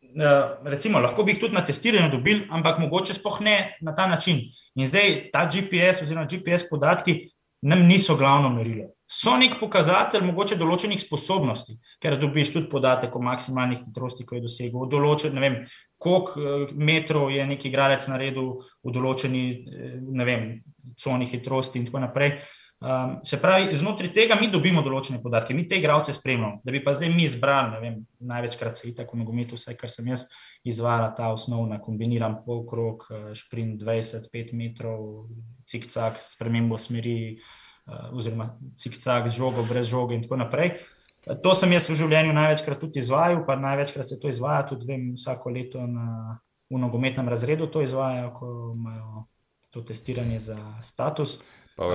uh, 0.01 0.57
recimo, 0.65 0.97
lahko 1.05 1.21
bi 1.21 1.37
jih 1.37 1.45
tudi 1.45 1.57
na 1.57 1.61
testiranju 1.61 2.09
dobili, 2.17 2.47
ampak 2.49 2.81
mogoče 2.81 3.13
spoh 3.13 3.41
ne 3.45 3.77
na 3.81 3.93
ta 3.93 4.09
način. 4.09 4.41
In 4.73 4.89
zdaj 4.89 5.29
ta 5.33 5.45
GPS 5.45 6.01
oziroma 6.01 6.25
GPS 6.25 6.65
podatki 6.69 7.27
nam 7.61 7.87
niso 7.87 8.15
glavno 8.15 8.49
merilo. 8.49 8.91
So 9.07 9.37
nek 9.39 9.55
pokazatelj 9.59 10.25
mogoče 10.27 10.57
določenih 10.59 10.99
sposobnosti, 10.99 11.77
ker 12.03 12.17
dobiš 12.19 12.51
tudi 12.53 12.67
podatek 12.69 13.15
o 13.15 13.21
maksimalnih 13.23 13.85
hitrosti, 13.85 14.25
ko 14.27 14.35
je 14.35 14.43
dosegel, 14.43 14.83
določen, 14.91 15.31
ne 15.33 15.43
vem, 15.43 15.55
koliko 15.97 16.73
metrov 16.75 17.31
je 17.31 17.45
neki 17.47 17.69
igralec 17.71 18.03
naredil 18.11 18.51
v 18.83 18.93
določeni, 18.93 19.43
ne 20.11 20.27
vem, 20.27 20.47
coni 20.99 21.29
hitrosti 21.31 21.79
in 21.79 21.87
tako 21.87 22.03
naprej. 22.03 22.35
Um, 22.77 23.19
se 23.23 23.41
pravi, 23.41 23.75
znotraj 23.75 24.11
tega 24.13 24.35
mi 24.37 24.51
dobimo 24.53 24.83
določene 24.85 25.17
podatke, 25.17 25.55
mi 25.57 25.63
te 25.65 25.79
igralce 25.79 26.13
spremljamo, 26.13 26.59
da 26.61 26.73
bi 26.75 26.83
pa 26.85 26.93
zdaj 26.93 27.09
mi 27.09 27.23
izbrali, 27.25 27.71
ne 27.73 27.79
vem, 27.81 27.95
največkrat 28.29 28.77
se 28.77 28.91
itak 28.91 29.09
v 29.15 29.17
nogometu, 29.23 29.57
vse 29.57 29.73
kar 29.79 29.89
sem 29.89 30.11
jaz 30.11 30.27
izvajala, 30.61 31.09
ta 31.17 31.31
osnovna, 31.33 31.79
kombiniran 31.81 32.37
polkrog, 32.45 33.07
šprint 33.39 33.81
25 33.81 34.53
metrov, 34.53 35.25
cik-cak, 35.65 36.21
spremembo 36.21 36.77
smeri, 36.77 37.17
uh, 37.33 38.13
oziroma 38.13 38.51
cik-cak 38.77 39.25
z 39.25 39.39
žogo, 39.41 39.65
brez 39.65 39.89
žoge 39.89 40.13
in 40.13 40.27
tako 40.27 40.37
naprej. 40.45 40.75
To 41.43 41.57
sem 41.57 41.73
jaz 41.73 41.89
v 41.89 41.97
življenju 41.97 42.37
največkrat 42.37 42.79
tudi 42.79 43.01
izvajal, 43.01 43.41
pa 43.49 43.57
največkrat 43.59 44.13
se 44.13 44.21
to 44.21 44.29
izvaja, 44.29 44.67
tudi 44.69 44.85
vem, 44.85 45.09
vsako 45.17 45.49
leto 45.51 45.81
na, 45.89 46.37
v 46.69 46.79
nogometnem 46.79 47.25
razredu 47.25 47.67
to 47.73 47.81
izvajajo, 47.81 48.31
ko 48.37 48.47
imajo 48.77 49.25
to 49.73 49.81
testiranje 49.81 50.39
za 50.53 50.57
status. 50.85 51.41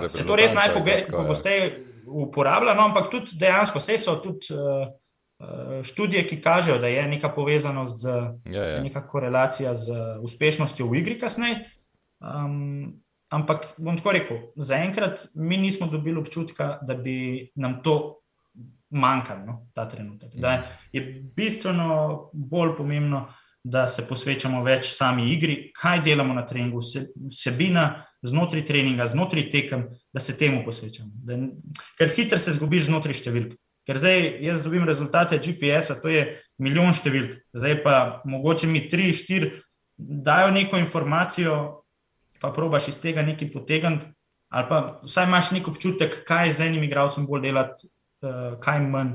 Se 0.09 0.27
to 0.27 0.37
res 0.39 0.55
najpogosteje 0.55 1.71
uporablja, 2.07 2.75
no, 2.75 2.87
ampak 2.91 3.11
tudi 3.11 3.39
dejansko 3.39 3.81
vse 3.83 3.99
so 3.99 4.15
tudi 4.23 4.55
uh, 4.55 5.83
študije, 5.83 6.27
ki 6.29 6.41
kažejo, 6.43 6.79
da 6.79 6.91
je 6.91 7.03
neka 7.09 7.33
povezanost, 7.35 8.01
z, 8.03 8.17
ja, 8.53 8.67
ja. 8.77 8.83
neka 8.83 9.03
korelacija 9.09 9.75
z 9.75 9.97
uspešnostjo 10.23 10.87
v 10.87 11.01
igri 11.03 11.19
kasneje. 11.19 11.65
Um, 12.23 13.03
ampak 13.33 13.73
bom 13.79 13.97
tako 13.99 14.13
rekel, 14.15 14.41
zaenkrat 14.57 15.27
mi 15.35 15.57
nismo 15.57 15.87
dobili 15.91 16.21
občutka, 16.21 16.79
da 16.83 16.95
bi 16.95 17.49
nam 17.55 17.81
to 17.83 18.23
manjkalo, 18.93 19.47
no, 19.47 19.59
ta 19.75 19.89
trenutek. 19.89 20.35
Da 20.35 20.63
je 20.93 21.03
bistveno 21.37 22.31
bolj 22.33 22.77
pomembno, 22.77 23.27
da 23.65 23.87
se 23.89 24.05
posvečamo 24.09 24.63
več 24.63 24.91
sami 24.95 25.31
igri, 25.33 25.71
kaj 25.75 26.03
delamo 26.03 26.35
na 26.35 26.47
treningu, 26.47 26.83
vsebina 27.31 28.05
znotraj 28.23 28.65
treninga, 28.67 29.09
znotraj 29.11 29.49
tekem, 29.51 29.89
da 30.15 30.21
se 30.21 30.37
temu 30.39 30.63
posvečamo. 30.65 31.11
Da, 31.27 31.39
ker 31.99 32.13
hitro 32.15 32.39
se 32.39 32.55
zgubiš 32.55 32.87
znotraj 32.91 33.19
številk. 33.19 33.59
Ker 33.83 33.99
zdaj 33.99 34.29
jaz 34.45 34.63
dobim 34.63 34.87
rezultate 34.87 35.41
GPS-a, 35.43 35.99
to 35.99 36.11
je 36.13 36.23
milijon 36.63 36.95
številk, 36.95 37.41
zdaj 37.51 37.81
pa 37.83 37.97
mogoče 38.31 38.71
mi 38.71 38.85
tri, 38.87 39.11
štiri 39.11 39.51
dajo 39.99 40.53
neko 40.55 40.79
informacijo, 40.79 41.57
pa 42.43 42.53
probaš 42.55 42.93
iz 42.93 43.01
tega 43.03 43.23
nekaj 43.27 43.51
potegniti, 43.51 44.07
ali 44.53 44.69
pa 44.69 44.79
vsaj 45.03 45.27
imaš 45.27 45.51
nek 45.57 45.69
občutek, 45.71 46.23
kaj 46.29 46.55
z 46.59 46.69
enim 46.69 46.87
igralcem 46.87 47.27
bolj 47.27 47.47
delati, 47.49 47.91
uh, 48.23 48.55
kaj 48.63 48.83
manj. 48.87 49.15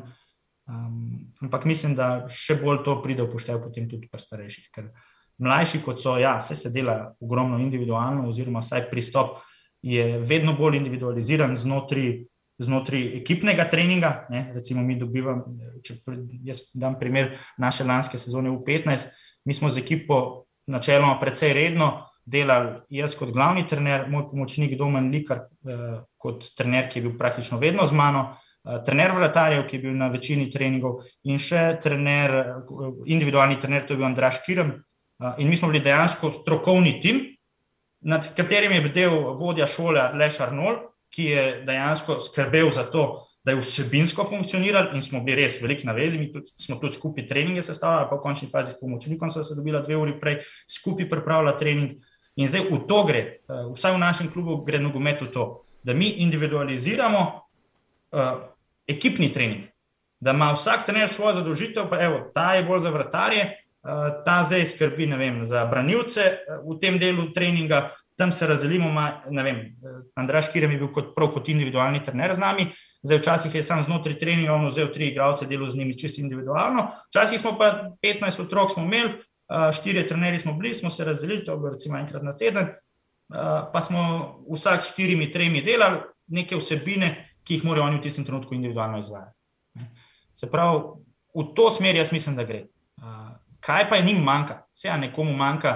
Um, 0.68 1.28
ampak 1.40 1.64
mislim, 1.64 1.94
da 1.96 2.28
še 2.28 2.58
bolj 2.60 2.82
to 2.84 2.98
pride 3.00 3.24
v 3.24 3.32
poštev 3.32 3.62
potem 3.64 3.86
tudi 3.88 4.10
pri 4.12 4.20
starejših. 4.20 4.68
Ker 4.76 4.90
mlajši 5.38 5.82
kot 5.86 6.02
so, 6.02 6.18
ja, 6.18 6.38
vse 6.42 6.56
se 6.56 6.72
dela 6.74 7.14
ogromno 7.20 7.60
individualno, 7.60 8.28
oziroma 8.30 8.64
vsaj 8.64 8.90
pristop 8.90 9.38
je 9.82 10.18
vedno 10.20 10.54
bolj 10.58 10.78
individualiziran 10.78 11.56
znotraj, 11.56 12.26
znotraj 12.58 13.06
ekipnega 13.22 13.68
treninga. 13.70 14.26
Ne? 14.30 14.52
Recimo, 14.54 14.84
mi 14.84 14.98
dobivamo, 15.00 15.46
če 15.86 16.00
jaz 16.44 16.66
dam 16.74 16.98
primer 17.00 17.36
naše 17.58 17.86
lanske 17.86 18.18
sezone 18.18 18.50
v 18.50 18.62
15, 18.66 19.14
mi 19.46 19.54
smo 19.54 19.70
z 19.70 19.84
ekipo 19.86 20.48
načeloma 20.68 21.20
precej 21.20 21.54
redno 21.54 21.92
delali, 22.26 22.74
jaz 22.92 23.16
kot 23.16 23.32
glavni 23.32 23.64
trener, 23.68 24.10
moj 24.12 24.26
pomočnik 24.32 24.76
Domen 24.78 25.08
Likar 25.14 25.46
eh, 25.46 26.02
kot 26.20 26.50
trener, 26.58 26.90
ki 26.90 27.00
je 27.00 27.06
bil 27.08 27.16
praktično 27.18 27.60
vedno 27.62 27.86
z 27.88 27.96
mano. 27.96 28.28
Trener 28.84 29.14
vratarjev, 29.16 29.62
ki 29.64 29.78
je 29.78 29.82
bil 29.86 29.94
na 29.96 30.10
večini 30.12 30.50
treningov, 30.52 31.06
in 31.24 31.38
še 31.40 31.78
trener, 31.80 32.34
individualni 33.08 33.56
trener, 33.62 33.86
to 33.88 33.96
je 33.96 34.02
bil 34.02 34.10
Andraš 34.10 34.42
Kirem. 34.44 34.74
In 35.38 35.50
mi 35.50 35.58
smo 35.58 35.70
bili 35.72 35.84
dejansko 35.84 36.32
strokovni 36.32 37.00
tim, 37.02 37.24
nad 38.02 38.28
katerim 38.36 38.72
je 38.72 38.82
bil 38.82 39.16
vodja 39.40 39.68
šole 39.68 40.12
Leš 40.14 40.40
Arnold, 40.40 40.84
ki 41.10 41.24
je 41.24 41.46
dejansko 41.66 42.20
skrbel 42.20 42.70
za 42.72 42.84
to, 42.92 43.28
da 43.44 43.52
je 43.52 43.62
vsebinsko 43.62 44.26
funkcioniral 44.28 44.92
in 44.96 45.02
smo 45.02 45.22
bili 45.24 45.44
res 45.44 45.62
veliko 45.62 45.88
na 45.88 45.94
vezi. 45.96 46.20
Mi 46.20 46.28
tudi, 46.32 46.52
smo 46.60 46.76
tudi 46.82 46.98
skupaj 46.98 47.28
treninge 47.28 47.64
sestavljali, 47.64 48.10
pa 48.10 48.18
v 48.18 48.22
končni 48.22 48.50
fazi 48.52 48.74
s 48.74 48.80
pomočnikom 48.80 49.30
smo 49.32 49.44
se 49.44 49.56
dobili 49.56 49.82
dve 49.86 49.98
uri 49.98 50.18
prej, 50.20 50.42
skupaj 50.68 51.10
pripravljali 51.10 51.58
trening. 51.60 51.96
In 52.38 52.52
zdaj 52.52 52.68
v 52.68 52.82
to 52.88 53.04
gre, 53.08 53.22
eh, 53.40 53.64
vsaj 53.74 53.96
v 53.96 54.04
našem 54.04 54.28
klubu 54.34 54.60
gre 54.68 54.82
nogomet 54.84 55.22
v 55.22 55.32
to, 55.32 55.46
da 55.84 55.94
mi 55.94 56.10
individualiziramo 56.20 57.20
uh, 58.12 58.22
ekipni 58.88 59.30
trening, 59.32 59.70
da 60.20 60.34
ima 60.36 60.50
vsak 60.52 60.84
trener 60.86 61.08
svojo 61.08 61.38
zadolžitev, 61.38 61.88
pa 61.90 62.02
evo, 62.04 62.20
ta 62.34 62.54
je 62.58 62.66
bolj 62.68 62.82
za 62.84 62.92
vrtarje, 62.92 63.46
ta 64.26 64.44
zdaj 64.44 64.66
skrbi 64.66 65.06
vem, 65.06 65.46
za 65.46 65.66
branilce 65.66 66.22
uh, 66.22 66.60
v 66.66 66.80
tem 66.80 67.00
delu 67.00 67.32
treninga, 67.34 67.92
tam 68.18 68.32
se 68.32 68.48
razdelimo. 68.48 68.90
Andraš 70.16 70.52
Kirem 70.52 70.72
je 70.72 70.78
bil 70.78 70.92
kot, 70.92 71.14
prav 71.16 71.32
kot 71.34 71.50
individualni 71.50 72.04
trener 72.04 72.34
z 72.34 72.40
nami. 72.40 72.68
Zdaj, 73.04 73.18
včasih 73.18 73.56
je 73.56 73.64
sam 73.64 73.84
znotraj 73.84 74.18
treninga, 74.18 74.54
on 74.54 74.68
vzel 74.68 74.90
tri 74.94 75.12
igralce, 75.12 75.46
delal 75.46 75.70
z 75.72 75.78
njimi 75.78 75.98
čisto 75.98 76.22
individualno. 76.22 76.88
Včasih 77.12 77.40
smo 77.40 77.54
pa 77.58 77.94
15 78.02 78.42
otrok 78.42 78.74
smo 78.74 78.84
imeli, 78.84 79.14
štiri 79.48 80.08
trenerji 80.08 80.40
smo 80.40 80.54
bili, 80.54 80.74
smo 80.74 80.90
se 80.90 81.06
razdelili, 81.06 81.46
to 81.46 81.58
bo 81.58 81.70
recimo 81.70 81.98
enkrat 81.98 82.24
na 82.24 82.36
teden, 82.36 82.74
pa 83.74 83.82
smo 83.82 84.02
vsak 84.50 84.82
s 84.82 84.92
štirimi, 84.92 85.32
tremi 85.32 85.62
delali 85.62 86.02
neke 86.28 86.58
vsebine, 86.58 87.14
ki 87.44 87.54
jih 87.54 87.66
morajo 87.66 87.86
oni 87.86 87.98
v 87.98 88.02
tistem 88.02 88.26
trenutku 88.26 88.56
individualno 88.56 89.00
izvajati. 89.00 89.38
Se 90.34 90.52
pravi, 90.52 90.82
v 91.38 91.46
to 91.56 91.70
smer 91.72 91.96
jaz 91.96 92.12
mislim, 92.12 92.36
da 92.36 92.44
gre. 92.44 92.66
Kaj 93.68 93.90
pa 93.90 94.00
je 94.00 94.06
njim 94.08 94.24
manjka? 94.24 94.62
Vse, 94.76 94.90
a 94.90 94.98
nekomu 94.98 95.36
manjka 95.36 95.76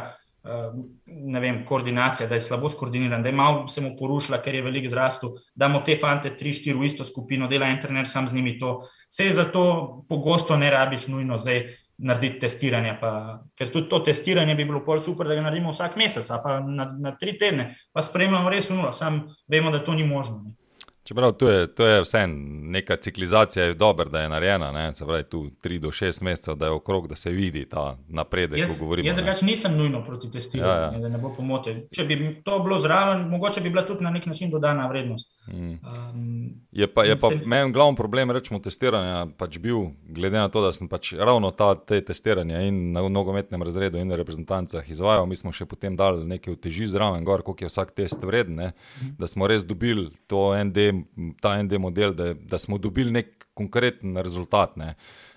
ne 1.05 1.39
vem, 1.39 1.65
koordinacija, 1.65 2.27
da 2.27 2.35
je 2.35 2.41
slabo 2.41 2.69
skoordiniran, 2.69 3.23
da 3.23 3.29
je 3.29 3.35
malo 3.35 3.67
se 3.67 3.81
mu 3.81 3.91
porušila, 3.99 4.39
ker 4.41 4.55
je 4.55 4.61
veliko 4.61 4.89
zrastel, 4.89 5.35
da 5.55 5.65
imamo 5.65 5.83
te 5.85 5.97
fante 6.01 6.31
tri, 6.37 6.53
štiri 6.53 6.77
v 6.79 6.85
isto 6.85 7.05
skupino, 7.05 7.47
dela 7.47 7.69
en 7.69 7.79
trener 7.81 8.07
sam 8.07 8.27
z 8.27 8.33
njimi 8.33 8.57
to. 8.59 8.79
Vse 9.09 9.25
je 9.25 9.33
zato 9.37 10.05
pogosto 10.09 10.57
ne 10.57 10.71
rabiš 10.71 11.07
nujno 11.07 11.37
zdaj 11.37 11.61
narediti 11.97 12.39
testiranje, 12.39 12.95
pa, 13.01 13.11
ker 13.55 13.69
tudi 13.69 13.89
to 13.89 13.99
testiranje 13.99 14.55
bi 14.55 14.65
bilo 14.65 14.81
pol 14.85 15.01
super, 15.01 15.27
da 15.27 15.35
ga 15.37 15.43
naredimo 15.45 15.69
vsak 15.69 15.95
mesec, 16.01 16.31
pa 16.43 16.59
na, 16.65 16.87
na 16.97 17.13
tri 17.17 17.37
tedne, 17.37 17.75
pa 17.93 18.01
spremljamo 18.01 18.49
res 18.49 18.71
v 18.71 18.79
nulo, 18.79 18.93
sam 18.93 19.27
vemo, 19.47 19.69
da 19.71 19.83
to 19.85 19.93
ni 19.93 20.07
možno. 20.07 20.41
Ne. 20.41 20.55
Čeprav 21.03 21.31
to 21.31 21.49
je, 21.49 21.67
to 21.67 21.85
je 21.87 22.01
vse 22.01 22.27
neka 22.27 22.95
ciklizacija, 22.95 23.65
je 23.65 23.73
dobro, 23.73 24.09
da 24.09 24.21
je 24.21 24.29
narejena, 24.29 24.71
ne? 24.71 24.93
se 24.93 25.05
pravi, 25.05 25.23
tu 25.23 25.49
3 25.63 25.79
do 25.79 25.87
6 25.87 26.23
mesecev, 26.23 26.55
da 26.55 26.65
je 26.65 26.71
okrog, 26.71 27.07
da 27.07 27.15
se 27.15 27.31
vidi 27.31 27.65
ta 27.69 27.97
napredek. 28.07 28.59
Jaz, 28.59 28.79
jaz 29.03 29.15
drugače 29.15 29.45
nisem 29.45 29.77
nujno 29.77 30.05
proti 30.05 30.31
testiranju, 30.31 30.71
ja, 30.71 30.93
ja. 30.93 30.99
da 30.99 31.09
ne 31.09 31.17
bo 31.17 31.33
pomote. 31.33 31.87
Če 31.91 32.05
bi 32.05 32.41
to 32.43 32.59
bilo 32.59 32.79
zraven, 32.79 33.27
mogoče 33.29 33.61
bi 33.61 33.69
bila 33.69 33.85
tudi 33.85 34.03
na 34.03 34.09
nek 34.09 34.25
način 34.25 34.51
dodana 34.51 34.87
vrednost. 34.87 35.33
Mm. 35.47 35.71
Um, 35.71 36.51
je 36.71 36.93
pa, 36.93 37.03
je 37.03 37.17
pa 37.17 37.29
se... 37.29 37.39
meni 37.45 37.71
glavni 37.71 37.97
problem, 37.97 38.31
rečemo, 38.31 38.59
testiranja 38.59 39.25
pač 39.37 39.57
bil, 39.57 39.87
glede 40.05 40.37
na 40.37 40.49
to, 40.53 40.61
da 40.61 40.69
sem 40.71 40.89
pač 40.89 41.15
ravno 41.17 41.51
ta, 41.51 41.73
te 41.75 42.01
testiranja 42.05 42.61
in 42.67 42.91
na 42.91 43.01
nogometnem 43.09 43.63
razredu 43.63 43.97
in 43.97 44.07
na 44.07 44.21
reprezentancah 44.21 44.89
izvajal, 44.89 45.25
mi 45.25 45.35
smo 45.35 45.51
še 45.51 45.65
potem 45.65 45.97
dali 45.97 46.27
nekaj 46.29 46.53
uteži 46.53 46.87
zraven, 46.93 47.25
gor, 47.25 47.41
koliko 47.41 47.65
je 47.65 47.73
vsak 47.73 47.95
test 47.97 48.21
vreden, 48.23 48.69
mm. 48.69 49.15
da 49.17 49.27
smo 49.27 49.49
res 49.49 49.65
dobili 49.65 50.11
to 50.27 50.51
ND 50.91 51.33
ta 51.41 51.55
ND 51.63 51.79
model, 51.79 52.13
da, 52.13 52.33
da 52.33 52.57
smo 52.57 52.77
dobili 52.77 53.11
nek 53.11 53.47
konkreten 53.53 54.17
rezultat. 54.17 54.75
Ne. 54.75 54.95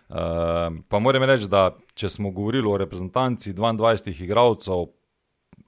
Uh, 0.09 0.17
pa 0.89 0.99
moram 0.99 1.23
reči, 1.23 1.49
da 1.49 1.71
če 1.95 2.09
smo 2.09 2.31
govorili 2.31 2.69
o 2.69 2.77
reprezentanci 2.77 3.55
22 3.55 4.23
igralcev, 4.25 4.87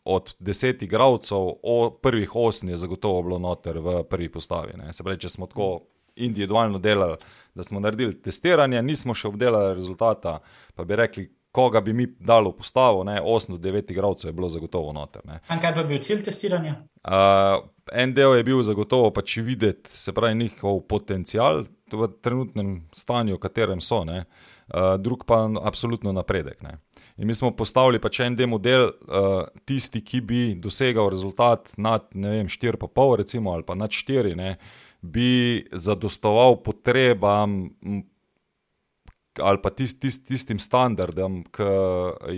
od 0.07 0.35
10 0.39 0.85
igralcev, 0.85 1.51
o 1.63 1.99
prvih 2.03 2.31
8 2.31 2.71
je 2.71 2.77
zagotovo 2.77 3.23
bilo 3.23 3.39
noter 3.39 3.79
v 3.79 4.03
prvi 4.11 4.29
postavi. 4.33 4.77
Ne. 4.79 4.93
Se 4.93 5.03
pravi, 5.03 5.19
če 5.21 5.29
smo 5.29 5.47
tako 5.51 5.81
individualno 6.17 6.79
delali, 6.79 7.17
da 7.55 7.63
smo 7.63 7.81
naredili 7.81 8.15
testiranje, 8.23 8.83
nismo 8.83 9.15
še 9.15 9.29
obdelali 9.29 9.75
rezultata, 9.75 10.39
pa 10.75 10.85
bi 10.85 10.97
rekli, 10.97 11.27
koga 11.57 11.81
bi 11.81 11.93
mi 11.93 12.07
dali 12.21 12.51
v 12.51 12.53
postavo, 12.53 13.05
8 13.05 13.57
do 13.57 13.57
9 13.57 13.91
igralcev 13.91 14.29
je 14.29 14.33
bilo 14.33 14.49
zagotovo 14.49 14.93
noter. 14.93 15.23
Kaj 15.49 15.73
pa 15.75 15.81
je 15.81 15.85
bil 15.89 16.03
cilj 16.05 16.27
testiranja? 16.27 16.75
Uh, 17.01 17.65
en 17.93 18.13
del 18.13 18.35
je 18.37 18.45
bil 18.45 18.61
zagotovo 18.63 19.09
pač 19.17 19.39
videti, 19.41 19.89
se 19.89 20.13
pravi, 20.13 20.37
njihov 20.37 20.83
potencial 20.85 21.65
v 21.93 22.09
trenutnem 22.21 22.83
stanju, 22.93 23.39
v 23.39 23.41
katerem 23.41 23.81
so, 23.81 24.03
uh, 24.05 24.27
drug 25.01 25.25
pa 25.25 25.47
absolutno 25.65 26.13
napredek. 26.13 26.61
Ne. 26.63 26.77
In 27.17 27.31
mi 27.31 27.35
smo 27.35 27.55
postavili 27.57 28.03
pač 28.05 28.21
en 28.27 28.37
del 28.37 28.53
model, 28.53 28.91
uh, 29.09 29.47
tisti, 29.65 30.05
ki 30.05 30.21
bi 30.21 30.43
dosegal 30.61 31.09
rezultat 31.09 31.73
nad 31.81 32.11
4,5, 32.13 33.17
recimo, 33.17 33.57
ali 33.57 33.65
pa 33.65 33.79
nad 33.79 33.89
4, 33.89 34.37
ne, 34.37 34.59
bi 35.01 35.65
zadostoval 35.73 36.61
potrebam. 36.61 37.63
Ali 39.43 39.61
pa 39.63 39.71
tist, 39.71 40.01
tist, 40.01 40.27
tistim 40.29 40.59
standardom, 40.63 41.43
ki 41.53 41.71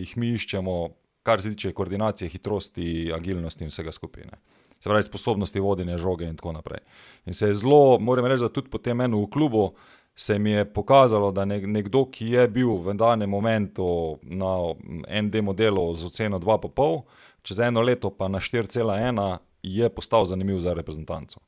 jih 0.00 0.16
mi 0.18 0.32
iščemo, 0.34 0.78
kar 1.22 1.42
se 1.42 1.52
tiče 1.54 1.74
koordinacije, 1.76 2.30
hitrosti, 2.32 3.10
agilnosti 3.14 3.66
in 3.66 3.70
vsega 3.74 3.92
skupine 3.94 4.40
se 4.80 4.88
pravi, 4.88 5.02
sposobnosti 5.02 5.60
vodenja 5.60 5.98
žoge 5.98 6.24
in 6.24 6.36
tako 6.36 6.52
naprej. 6.52 6.80
In 7.26 7.34
se 7.34 7.48
je 7.48 7.54
zelo, 7.54 7.98
moram 7.98 8.26
reči, 8.26 8.42
da 8.42 8.48
tudi 8.48 8.70
po 8.70 8.78
tem 8.78 9.00
enu 9.00 9.22
v 9.22 9.30
klubu 9.30 9.72
se 10.14 10.38
mi 10.38 10.50
je 10.50 10.64
pokazalo, 10.72 11.30
da 11.32 11.44
nekdo, 11.44 12.04
ki 12.10 12.26
je 12.26 12.48
bil 12.48 12.72
v 12.82 12.94
danem 12.94 13.30
momentu 13.30 14.18
na 14.22 14.74
ND 15.22 15.42
modelu 15.42 15.94
z 15.96 16.04
oceno 16.04 16.38
2,5, 16.38 17.02
čez 17.42 17.60
eno 17.60 17.82
leto 17.82 18.10
pa 18.10 18.28
na 18.28 18.38
4,1, 18.38 19.38
je 19.62 19.88
postal 19.88 20.26
zanimiv 20.26 20.60
za 20.60 20.74
reprezentanco. 20.74 21.40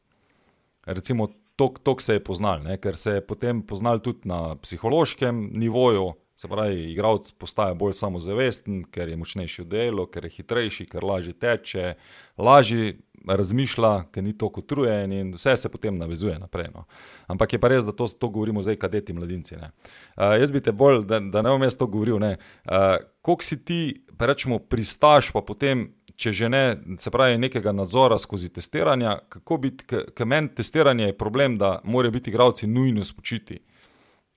Recimo, 0.87 1.29
to 1.69 1.97
se 2.01 2.13
je 2.13 2.25
poznal, 2.25 2.63
ne? 2.63 2.79
ker 2.81 2.97
se 2.97 3.19
je 3.19 3.27
potem 3.27 3.63
poznal 3.63 3.99
tudi 3.99 4.29
na 4.29 4.57
psihološkem 4.57 5.51
nivoju. 5.53 6.13
Se 6.41 6.49
pravi, 6.49 6.93
igralec 6.93 7.27
postaja 7.37 7.75
bolj 7.77 7.93
samozavesten, 7.99 8.87
ker 8.89 9.11
je 9.13 9.17
močnejši 9.21 9.63
v 9.63 9.67
delu, 9.69 10.07
ker 10.09 10.25
je 10.25 10.31
hitrejši, 10.39 10.87
ker 10.89 11.05
lažje 11.05 11.35
teče, 11.37 11.95
lažje 12.41 12.95
razmišlja, 13.29 13.93
ker 14.13 14.25
ni 14.25 14.33
tako 14.39 14.63
utrujen 14.65 15.13
in 15.13 15.35
vse 15.35 15.57
se 15.57 15.69
potem 15.69 15.99
navezuje 15.99 16.39
naprej. 16.39 16.71
No. 16.75 16.87
Ampak 17.29 17.53
je 17.53 17.61
pa 17.61 17.69
res, 17.69 17.85
da 17.85 17.93
to, 17.93 18.09
to 18.09 18.29
govorimo 18.29 18.63
zdaj, 18.63 18.79
kadeti 18.81 19.13
mladinci. 19.13 19.57
Uh, 19.57 20.39
jaz 20.41 20.51
bi 20.51 20.63
te 20.65 20.73
bolj, 20.73 21.05
da, 21.05 21.21
da 21.21 21.43
ne 21.45 21.53
bom 21.53 21.63
jaz 21.63 21.77
to 21.77 21.87
govoril, 21.87 22.17
uh, 22.17 22.97
koliko 23.21 23.45
si 23.45 23.61
ti, 23.65 23.81
rečemo, 24.21 24.59
pristaš, 24.59 25.33
pa 25.33 25.45
potem, 25.45 25.91
če 26.21 26.33
že 26.37 26.49
ne, 26.53 26.64
se 27.01 27.11
pravi, 27.12 27.39
nekega 27.41 27.73
nadzora 27.73 28.18
skozi 28.21 28.51
testiranja, 28.53 29.16
kako 29.33 29.59
biti, 29.64 29.87
ker 29.89 30.29
meni 30.29 30.53
testiranje 30.55 31.11
je 31.11 31.18
problem, 31.18 31.57
da 31.59 31.79
morajo 31.85 32.18
biti 32.18 32.31
igravci 32.31 32.68
nujno 32.68 33.05
spočiti 33.05 33.61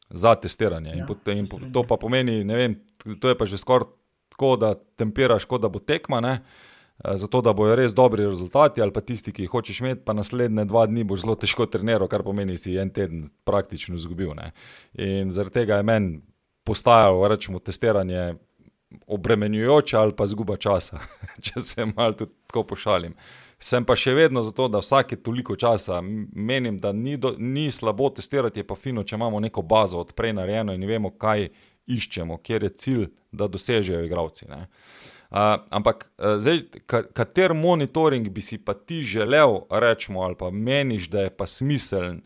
za 0.09 0.35
testiranje. 0.35 0.93
Ja, 0.93 1.01
in, 1.01 1.07
potem, 1.07 1.43
in 1.43 1.71
to 1.73 1.83
pa 1.87 1.97
pomeni, 1.99 2.43
ne 2.47 2.59
vem, 2.59 2.77
to 3.19 3.31
je 3.31 3.37
pa 3.37 3.49
že 3.49 3.59
skoraj 3.59 3.89
tako, 4.33 4.55
da 4.57 4.73
tempiraš, 4.97 5.45
kot 5.45 5.61
da 5.61 5.69
bo 5.69 5.79
tekma. 5.79 6.21
Ne? 6.21 6.37
Eh, 7.03 7.17
zato 7.17 7.41
da 7.41 7.53
bojo 7.53 7.75
res 7.75 7.93
dobri 7.93 8.25
rezultati, 8.25 8.81
ali 8.81 8.93
pa 8.93 9.01
tisti, 9.01 9.33
ki 9.33 9.45
jih 9.45 9.51
hočeš 9.51 9.81
imeti, 9.81 10.01
pa 10.05 10.13
naslednje 10.13 10.65
dva 10.69 10.85
dni 10.89 11.03
boš 11.03 11.25
zelo 11.25 11.35
težko 11.35 11.65
treniral, 11.65 12.07
kar 12.07 12.23
pomeni, 12.23 12.53
da 12.53 12.61
si 12.61 12.77
en 12.77 12.93
teden 12.93 13.25
praktično 13.43 13.97
izgubil. 13.99 14.33
Ne. 14.37 14.51
In 14.93 15.31
zaradi 15.33 15.61
tega 15.61 15.81
je 15.81 15.89
meni 15.89 16.21
postajalo, 16.63 17.27
rečemo, 17.27 17.59
testiranje 17.59 18.35
obremenjujoče 19.07 19.97
ali 19.97 20.15
pa 20.15 20.27
zguba 20.27 20.57
časa, 20.57 20.99
če 21.45 21.61
se 21.61 21.85
malo 21.85 22.13
tako 22.13 22.63
pošalim. 22.63 23.15
Sem 23.63 23.85
pa 23.87 23.95
še 23.95 24.11
vedno 24.13 24.41
za 24.43 24.51
to, 24.51 24.67
da 24.67 24.81
vsake 24.83 25.15
toliko 25.23 25.55
časa 25.55 26.01
menim, 26.01 26.77
da 26.83 26.91
ni, 26.91 27.15
do, 27.17 27.31
ni 27.37 27.69
slabo 27.71 28.09
testirati, 28.09 28.59
je 28.59 28.67
pa 28.67 28.75
fino, 28.75 29.03
če 29.03 29.15
imamo 29.15 29.39
neko 29.39 29.61
bazo 29.61 30.01
odprej 30.03 30.33
narejeno 30.35 30.75
in 30.75 30.83
vemo, 30.87 31.13
kaj 31.15 31.47
iščemo, 31.87 32.37
kjer 32.43 32.67
je 32.67 32.73
cilj, 32.83 33.05
da 33.31 33.47
dosežejo 33.47 34.03
igravci. 34.03 34.49
Uh, 34.49 34.65
ampak 35.69 36.05
zdaj, 36.19 36.59
kater 36.87 37.55
monitoring 37.55 38.27
bi 38.29 38.43
si 38.43 38.59
pa 38.59 38.75
ti 38.75 39.01
želel, 39.07 39.63
rečemo, 39.71 40.21
ali 40.27 40.35
pa 40.39 40.51
meniš, 40.51 41.07
da 41.09 41.25
je 41.25 41.31
pa 41.33 41.47
smiseln? 41.47 42.21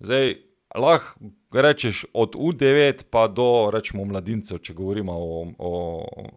Zdaj, 0.00 0.34
lahko 0.74 1.30
rečeš 1.52 2.04
od 2.14 2.34
U9 2.34 3.02
pa 3.10 3.28
do 3.28 3.70
rečemo, 3.72 4.04
mladincev, 4.04 4.58
če 4.58 4.74
govorimo 4.74 5.12
o, 5.12 5.40
o, 5.58 5.72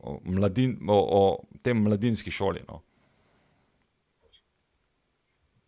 o, 0.01 0.19
mladin, 0.25 0.77
o, 0.89 0.97
o 0.97 1.59
tem 1.61 1.83
mladinski 1.83 2.31
šoli. 2.31 2.63
No. 2.67 2.81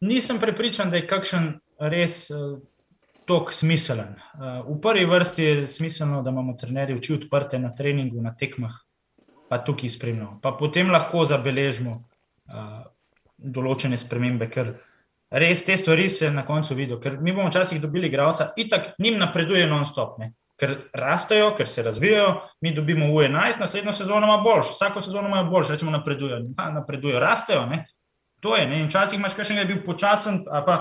Nisem 0.02 0.40
prepričan, 0.42 0.90
da 0.90 0.98
je 0.98 1.08
kakšen 1.08 1.52
res 1.80 2.26
uh, 2.34 2.58
tok 3.26 3.54
smiselen. 3.54 4.18
Uh, 4.34 4.66
v 4.68 4.80
prvi 4.82 5.06
vrsti 5.10 5.44
je 5.44 5.68
smiselno, 5.68 6.24
da 6.26 6.34
imamo 6.34 6.58
trenerje 6.60 6.98
oči 6.98 7.14
odprte 7.20 7.60
na 7.60 7.72
treningu, 7.76 8.22
na 8.22 8.34
tekmah, 8.36 8.74
pa 9.50 9.62
tukaj 9.64 9.90
spremljamo. 9.90 10.40
Pa 10.42 10.56
potem 10.60 10.92
lahko 10.94 11.26
zabeležimo 11.26 11.96
uh, 12.02 12.84
določene 13.38 13.98
spremembe, 13.98 14.50
ker 14.50 14.76
res 15.32 15.66
te 15.66 15.78
stvari 15.78 16.10
se 16.10 16.32
na 16.32 16.46
koncu 16.46 16.76
vidijo. 16.76 17.00
Ker 17.00 17.20
mi 17.22 17.34
bomo 17.34 17.50
včasih 17.50 17.82
dobili 17.82 18.08
igralca, 18.08 18.52
itak 18.58 18.94
njim 19.00 19.20
napreduje 19.20 19.68
non-stop. 19.68 20.20
Ne? 20.20 20.34
Ker 20.60 20.76
rastejo, 20.94 21.52
ker 21.58 21.68
se 21.68 21.84
razvijajo, 21.84 22.42
mi 22.62 22.72
dobimo 22.76 23.10
v 23.12 23.28
11, 23.28 23.60
naslednjo 23.60 23.94
sezono 23.94 24.28
ima 24.28 24.38
boljš, 24.44 24.76
vsako 24.76 25.02
sezono 25.02 25.28
ima 25.28 25.44
boljš, 25.44 25.74
rečemo, 25.76 25.92
napredujejo. 25.92 26.44
Napredujejo, 26.74 27.20
rastejo, 27.20 27.66
ne? 27.66 27.86
To 28.40 28.56
je. 28.56 28.68
Ne? 28.68 28.80
In 28.80 28.88
včasih 28.88 29.20
imaš 29.20 29.36
še 29.36 29.42
nekaj, 29.42 29.56
ki 29.56 29.62
je 29.62 29.74
bil 29.74 29.84
počasen, 29.86 30.44
pa 30.46 30.78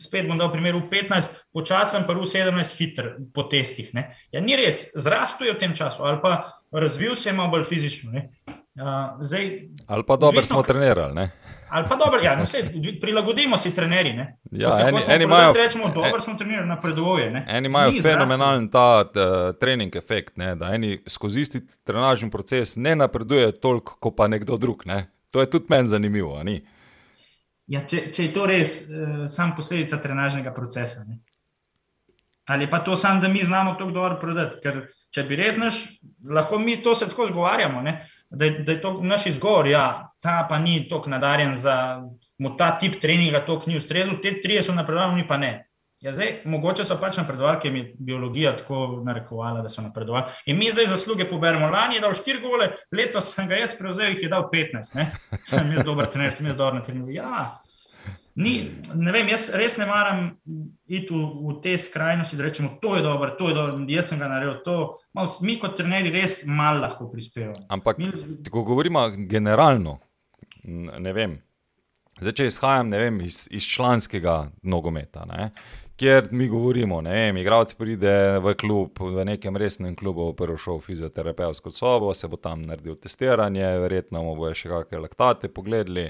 spet 0.00 0.26
bom 0.28 0.38
dal 0.40 0.48
primer 0.50 0.74
v 0.74 0.88
15, 0.88 1.52
počasen, 1.52 2.06
pa 2.08 2.16
v 2.16 2.24
17, 2.24 2.74
hiter 2.80 3.12
po 3.36 3.44
testih. 3.44 3.92
Ne? 3.94 4.08
Ja, 4.32 4.40
ni 4.40 4.56
res, 4.56 4.88
zrastel 4.96 5.50
je 5.50 5.54
v 5.54 5.60
tem 5.60 5.76
času, 5.76 6.02
ali 6.08 6.18
pa 6.22 6.48
razvil 6.72 7.14
se 7.14 7.28
je 7.30 7.36
malo 7.36 7.52
bolj 7.52 7.68
fizično. 7.68 8.16
Uh, 8.80 9.20
zdaj, 9.20 9.68
ali 9.86 10.06
pa 10.06 10.16
dobro 10.16 10.42
smo 10.42 10.62
trenirali. 10.64 11.14
Ne? 11.14 11.30
Ali 11.70 11.86
pa 11.88 11.96
dobro, 11.96 12.20
ja, 12.22 12.36
no, 12.36 12.44
vse, 12.44 12.58
prilagodimo 13.00 13.58
si 13.58 13.74
trenerji. 13.74 14.14
Ja, 14.50 14.88
eni, 14.88 14.98
eni 15.08 15.24
imajo, 15.24 15.52
rečemo, 15.52 15.92
dobro 15.94 16.20
smo 16.20 16.34
trenirali, 16.34 16.68
napredujoče. 16.68 17.42
Eni 17.48 17.66
imajo 17.66 17.92
fenomenalen 18.02 18.68
ta 18.70 19.04
uh, 19.04 19.58
trening 19.60 19.96
efekt, 19.96 20.36
ne? 20.36 20.54
da 20.54 20.74
eni 20.74 20.98
skozi 21.08 21.40
isti 21.40 21.60
trenažni 21.84 22.30
proces 22.30 22.76
ne 22.76 22.96
napredujejo 22.96 23.52
toliko, 23.52 23.96
kot 24.00 24.16
pa 24.16 24.28
nekdo 24.28 24.56
drug. 24.56 24.82
Ne? 24.86 25.06
To 25.30 25.40
je 25.40 25.50
tudi 25.50 25.66
meni 25.68 25.88
zanimivo. 25.88 26.42
Ja, 27.66 27.86
če, 27.86 28.10
če 28.12 28.24
je 28.24 28.32
to 28.34 28.46
res 28.46 28.82
uh, 28.88 29.26
sam 29.30 29.54
posledica 29.56 30.00
trenažnega 30.02 30.54
procesa. 30.54 31.04
Ne? 31.06 31.20
Ali 32.50 32.66
pa 32.70 32.78
to 32.78 32.96
samo, 32.96 33.20
da 33.20 33.28
mi 33.28 33.44
znamo 33.44 33.74
to 33.78 33.90
dobro 33.90 34.18
prodati. 34.20 34.58
Ker 34.62 34.88
če 35.14 35.22
bi 35.28 35.38
res 35.38 35.58
naš, 35.58 35.84
lahko 36.26 36.58
mi 36.58 36.80
to 36.82 36.94
se 36.94 37.06
tako 37.06 37.28
zgovarjamo, 37.30 37.82
da 38.30 38.44
je, 38.44 38.50
da 38.50 38.72
je 38.72 38.80
to 38.80 38.92
naš 39.02 39.26
izgovor. 39.26 39.66
Ja, 39.66 40.12
ta 40.20 40.46
pa 40.48 40.58
ni 40.58 40.88
tako 40.88 41.10
nadarjen 41.10 41.54
za 41.54 42.02
ta 42.58 42.70
tip 42.78 43.00
treninga, 43.00 43.44
to 43.46 43.60
ni 43.66 43.76
ustrezno, 43.76 44.14
te 44.22 44.40
tri 44.40 44.62
so 44.62 44.74
napredovali, 44.74 45.14
mi 45.14 45.28
pa 45.28 45.36
ne. 45.36 45.66
Ja, 46.00 46.14
zdaj, 46.16 46.38
mogoče 46.48 46.84
so 46.88 46.96
pač 46.96 47.18
napredovali, 47.20 47.58
ker 47.60 47.72
mi 47.72 47.82
biologija 48.00 48.54
tako 48.56 49.02
narekovala, 49.04 49.60
da 49.60 49.68
so 49.68 49.82
napredovali. 49.84 50.32
In 50.48 50.56
mi 50.56 50.70
zdaj 50.72 50.86
zasluge 50.94 51.26
poberemo. 51.28 51.68
Lani 51.68 51.98
je 51.98 52.00
dal 52.00 52.14
4 52.16 52.40
gole, 52.40 52.70
letos 52.96 53.34
sem 53.34 53.48
ga 53.48 53.58
jaz 53.60 53.74
prevzel, 53.76 54.14
jih 54.14 54.22
je 54.24 54.30
dal 54.32 54.46
15. 54.48 54.96
Ne? 54.96 55.10
Sem 55.44 55.74
jaz 55.76 55.84
dober 55.84 56.08
trener, 56.08 56.32
sem 56.32 56.48
jaz 56.48 56.56
dober 56.56 56.78
na 56.78 56.86
treningu. 56.86 57.12
Ja, 57.12 57.60
ni, 58.34 58.54
ne 58.94 59.12
vem, 59.12 59.28
jaz 59.32 59.48
res 59.56 59.76
ne 59.80 59.86
maram 59.88 60.22
iti 60.86 61.10
v, 61.10 61.20
v 61.46 61.56
te 61.62 61.74
skrajnosti, 61.78 62.38
da 62.38 62.46
rečemo, 62.46 62.76
to 62.82 62.96
je 62.96 63.02
dobro, 63.02 63.30
to 63.38 63.50
je 63.50 63.56
dobro, 63.56 63.84
jaz 63.90 64.12
sem 64.12 64.20
ga 64.22 64.30
naredil. 64.30 64.58
To, 64.64 64.76
mal, 65.16 65.30
mi 65.42 65.58
kot 65.60 65.76
trenerji 65.78 66.14
res 66.14 66.40
malo 66.46 66.84
lahko 66.84 67.10
prispevamo. 67.10 67.66
Ampak, 67.68 67.98
mi, 67.98 68.10
ko 68.50 68.64
govorimo 68.66 69.08
generalno, 69.30 69.98
ne 70.64 71.14
vem. 71.16 71.38
Zdaj, 72.20 72.34
če 72.36 72.46
izhajam 72.50 72.90
vem, 72.92 73.20
iz, 73.24 73.46
iz 73.50 73.64
članskega 73.64 74.50
nogometa, 74.62 75.24
ne, 75.30 75.50
kjer 76.00 76.28
mi 76.30 76.48
govorimo, 76.48 77.02
da 77.02 77.28
igralci 77.28 77.76
pride 77.76 78.38
v 78.38 78.54
klub, 78.54 79.00
v 79.00 79.24
nekem 79.24 79.56
resnem 79.56 79.92
klubu, 79.96 80.32
prvo 80.32 80.56
šel 80.56 80.78
v 80.78 80.86
fizioterapevtsko 80.86 81.70
sobo, 81.70 82.14
se 82.16 82.28
bo 82.28 82.38
tam 82.40 82.62
naredil 82.64 82.94
testiranje, 82.96 83.66
verjetno 83.82 84.22
bomo 84.24 84.48
še 84.56 84.70
kakšne 84.70 85.00
laktate 85.04 85.50
pogledali, 85.52 86.06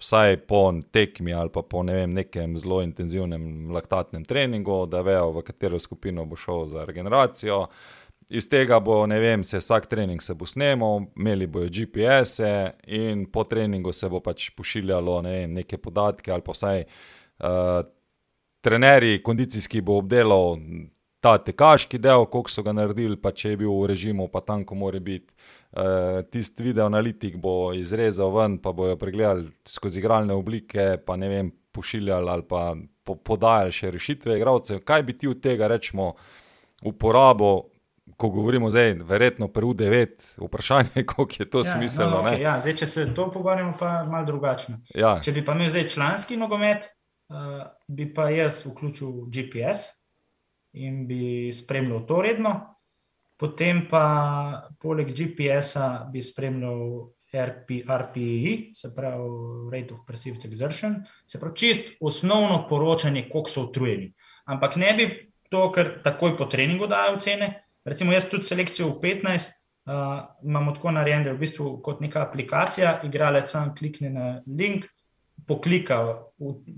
vsaj 0.00 0.36
po 0.44 0.60
tekmi 0.92 1.32
ali 1.32 1.48
pa 1.54 1.62
po 1.64 1.80
ne 1.82 1.94
vem, 2.02 2.12
nekem 2.18 2.58
zelo 2.60 2.82
intenzivnem 2.84 3.70
laktatnem 3.72 4.26
treningu, 4.28 4.82
da 4.92 5.00
vejo, 5.06 5.30
v 5.38 5.44
katero 5.46 5.80
skupino 5.80 6.26
bo 6.28 6.36
šel 6.36 6.68
za 6.74 6.84
regeneracijo. 6.84 7.62
Iz 8.28 8.48
tega 8.48 8.76
bo, 8.84 8.98
ne 9.08 9.22
vem, 9.24 9.44
se 9.44 9.58
vsak 9.62 9.88
trening 9.88 10.20
se 10.22 10.36
bo 10.36 10.44
snemal, 10.46 11.06
imeli 11.16 11.48
bojo 11.48 11.70
GPS-e 11.72 12.52
in 13.00 13.24
po 13.32 13.46
treningu 13.48 13.96
se 13.96 14.12
bo 14.12 14.20
pač 14.20 14.50
pošiljalo 14.52 15.16
ne 15.24 15.32
vem, 15.38 15.56
neke 15.62 15.80
podatke 15.80 16.28
ali 16.28 16.44
pa 16.44 16.52
vsaj 16.58 16.84
uh, 16.84 17.80
trenerji, 18.60 19.22
kondicijski 19.22 19.80
bo 19.80 19.98
obdelal 20.00 20.58
ta 21.20 21.36
tekaški 21.38 21.98
del, 22.00 22.24
koliko 22.32 22.50
so 22.50 22.64
ga 22.64 22.72
naredili, 22.72 23.16
pa 23.20 23.32
če 23.36 23.52
je 23.52 23.60
bil 23.60 23.72
v 23.72 23.90
režimu, 23.92 24.28
pa 24.32 24.40
tam, 24.44 24.64
ko 24.64 24.76
mora 24.78 25.00
biti. 25.04 25.34
Uh, 25.70 26.22
Tisti 26.32 26.64
video 26.64 26.88
analitik 26.88 27.36
bo 27.38 27.72
izrezal 27.76 28.32
ven, 28.34 28.56
pa 28.58 28.72
bojo 28.72 28.96
pregledali 28.98 29.50
skozi 29.68 30.00
igralne 30.00 30.34
oblike, 30.34 30.96
pa 31.06 31.16
ne 31.20 31.28
vem, 31.28 31.50
pošiljali 31.72 32.30
ali 32.30 32.46
pa 32.48 32.62
po, 33.04 33.14
podajali 33.14 33.74
še 33.74 33.90
rešitve 33.94 34.38
igralcev. 34.38 34.80
Kaj 34.86 35.04
bi 35.06 35.18
ti 35.18 35.28
od 35.30 35.42
tega, 35.44 35.68
rečemo, 35.70 36.14
uporabo, 36.88 37.52
ko 38.16 38.30
govorimo 38.32 38.70
zdaj, 38.72 38.94
verjetno 39.06 39.48
pri 39.52 39.68
U9, 39.68 40.24
vprašanje 40.40 40.90
je, 40.94 41.04
koliko 41.06 41.36
je 41.38 41.50
to 41.50 41.62
ja, 41.62 41.64
smiselno. 41.64 42.22
No, 42.22 42.24
okay, 42.24 42.40
ja, 42.42 42.56
zdaj, 42.60 42.78
če 42.80 42.86
se 42.86 43.04
to 43.14 43.28
pogovarjamo, 43.30 43.76
pa 43.78 44.00
je 44.00 44.08
malo 44.10 44.26
drugačno. 44.26 44.80
Ja. 44.96 45.18
Če 45.22 45.36
bi 45.36 45.44
pa 45.44 45.54
imel 45.56 45.70
zdaj 45.70 45.88
članski 45.94 46.36
nogomet, 46.40 46.90
uh, 47.30 47.62
bi 47.88 48.08
pa 48.14 48.28
jaz 48.30 48.64
vključil 48.66 49.30
GPS 49.30 49.88
in 50.72 51.06
bi 51.06 51.50
spremljal 51.52 52.04
to 52.06 52.20
redno. 52.22 52.54
Potem 53.40 53.86
pa 53.88 54.68
poleg 54.80 55.14
GPS-a 55.16 56.10
bi 56.12 56.22
spremljal 56.22 57.08
RP, 57.32 57.70
RPI, 57.88 58.70
se 58.74 58.90
pravi 58.94 59.70
Rate 59.72 59.94
of 59.94 60.00
Perceived 60.06 60.44
Exertion, 60.44 60.98
se 61.26 61.40
pravi 61.40 61.56
čist 61.56 61.88
osnovno 62.00 62.66
poročanje, 62.68 63.28
koliko 63.32 63.50
so 63.50 63.64
utrujeni. 63.70 64.12
Ampak 64.44 64.76
ne 64.76 64.92
bi 64.98 65.08
to, 65.48 65.70
ker 65.72 66.00
takoj 66.04 66.36
po 66.36 66.50
treningu 66.50 66.86
dajo 66.90 67.16
ocene. 67.16 67.52
Recimo, 67.84 68.12
jaz 68.12 68.28
tudi 68.28 68.44
selekcijo 68.44 68.90
v 68.90 69.00
15 69.00 69.48
uh, 69.86 70.26
imamo 70.44 70.72
tako 70.72 70.90
narejen, 70.90 71.24
da 71.24 71.30
je 71.30 71.36
v 71.36 71.40
bistvu 71.40 71.70
kot 71.82 72.00
neka 72.00 72.22
aplikacija, 72.22 73.00
igralec 73.04 73.50
sam 73.50 73.74
klikne 73.78 74.10
na 74.10 74.26
link, 74.46 74.86
poklika 75.50 75.98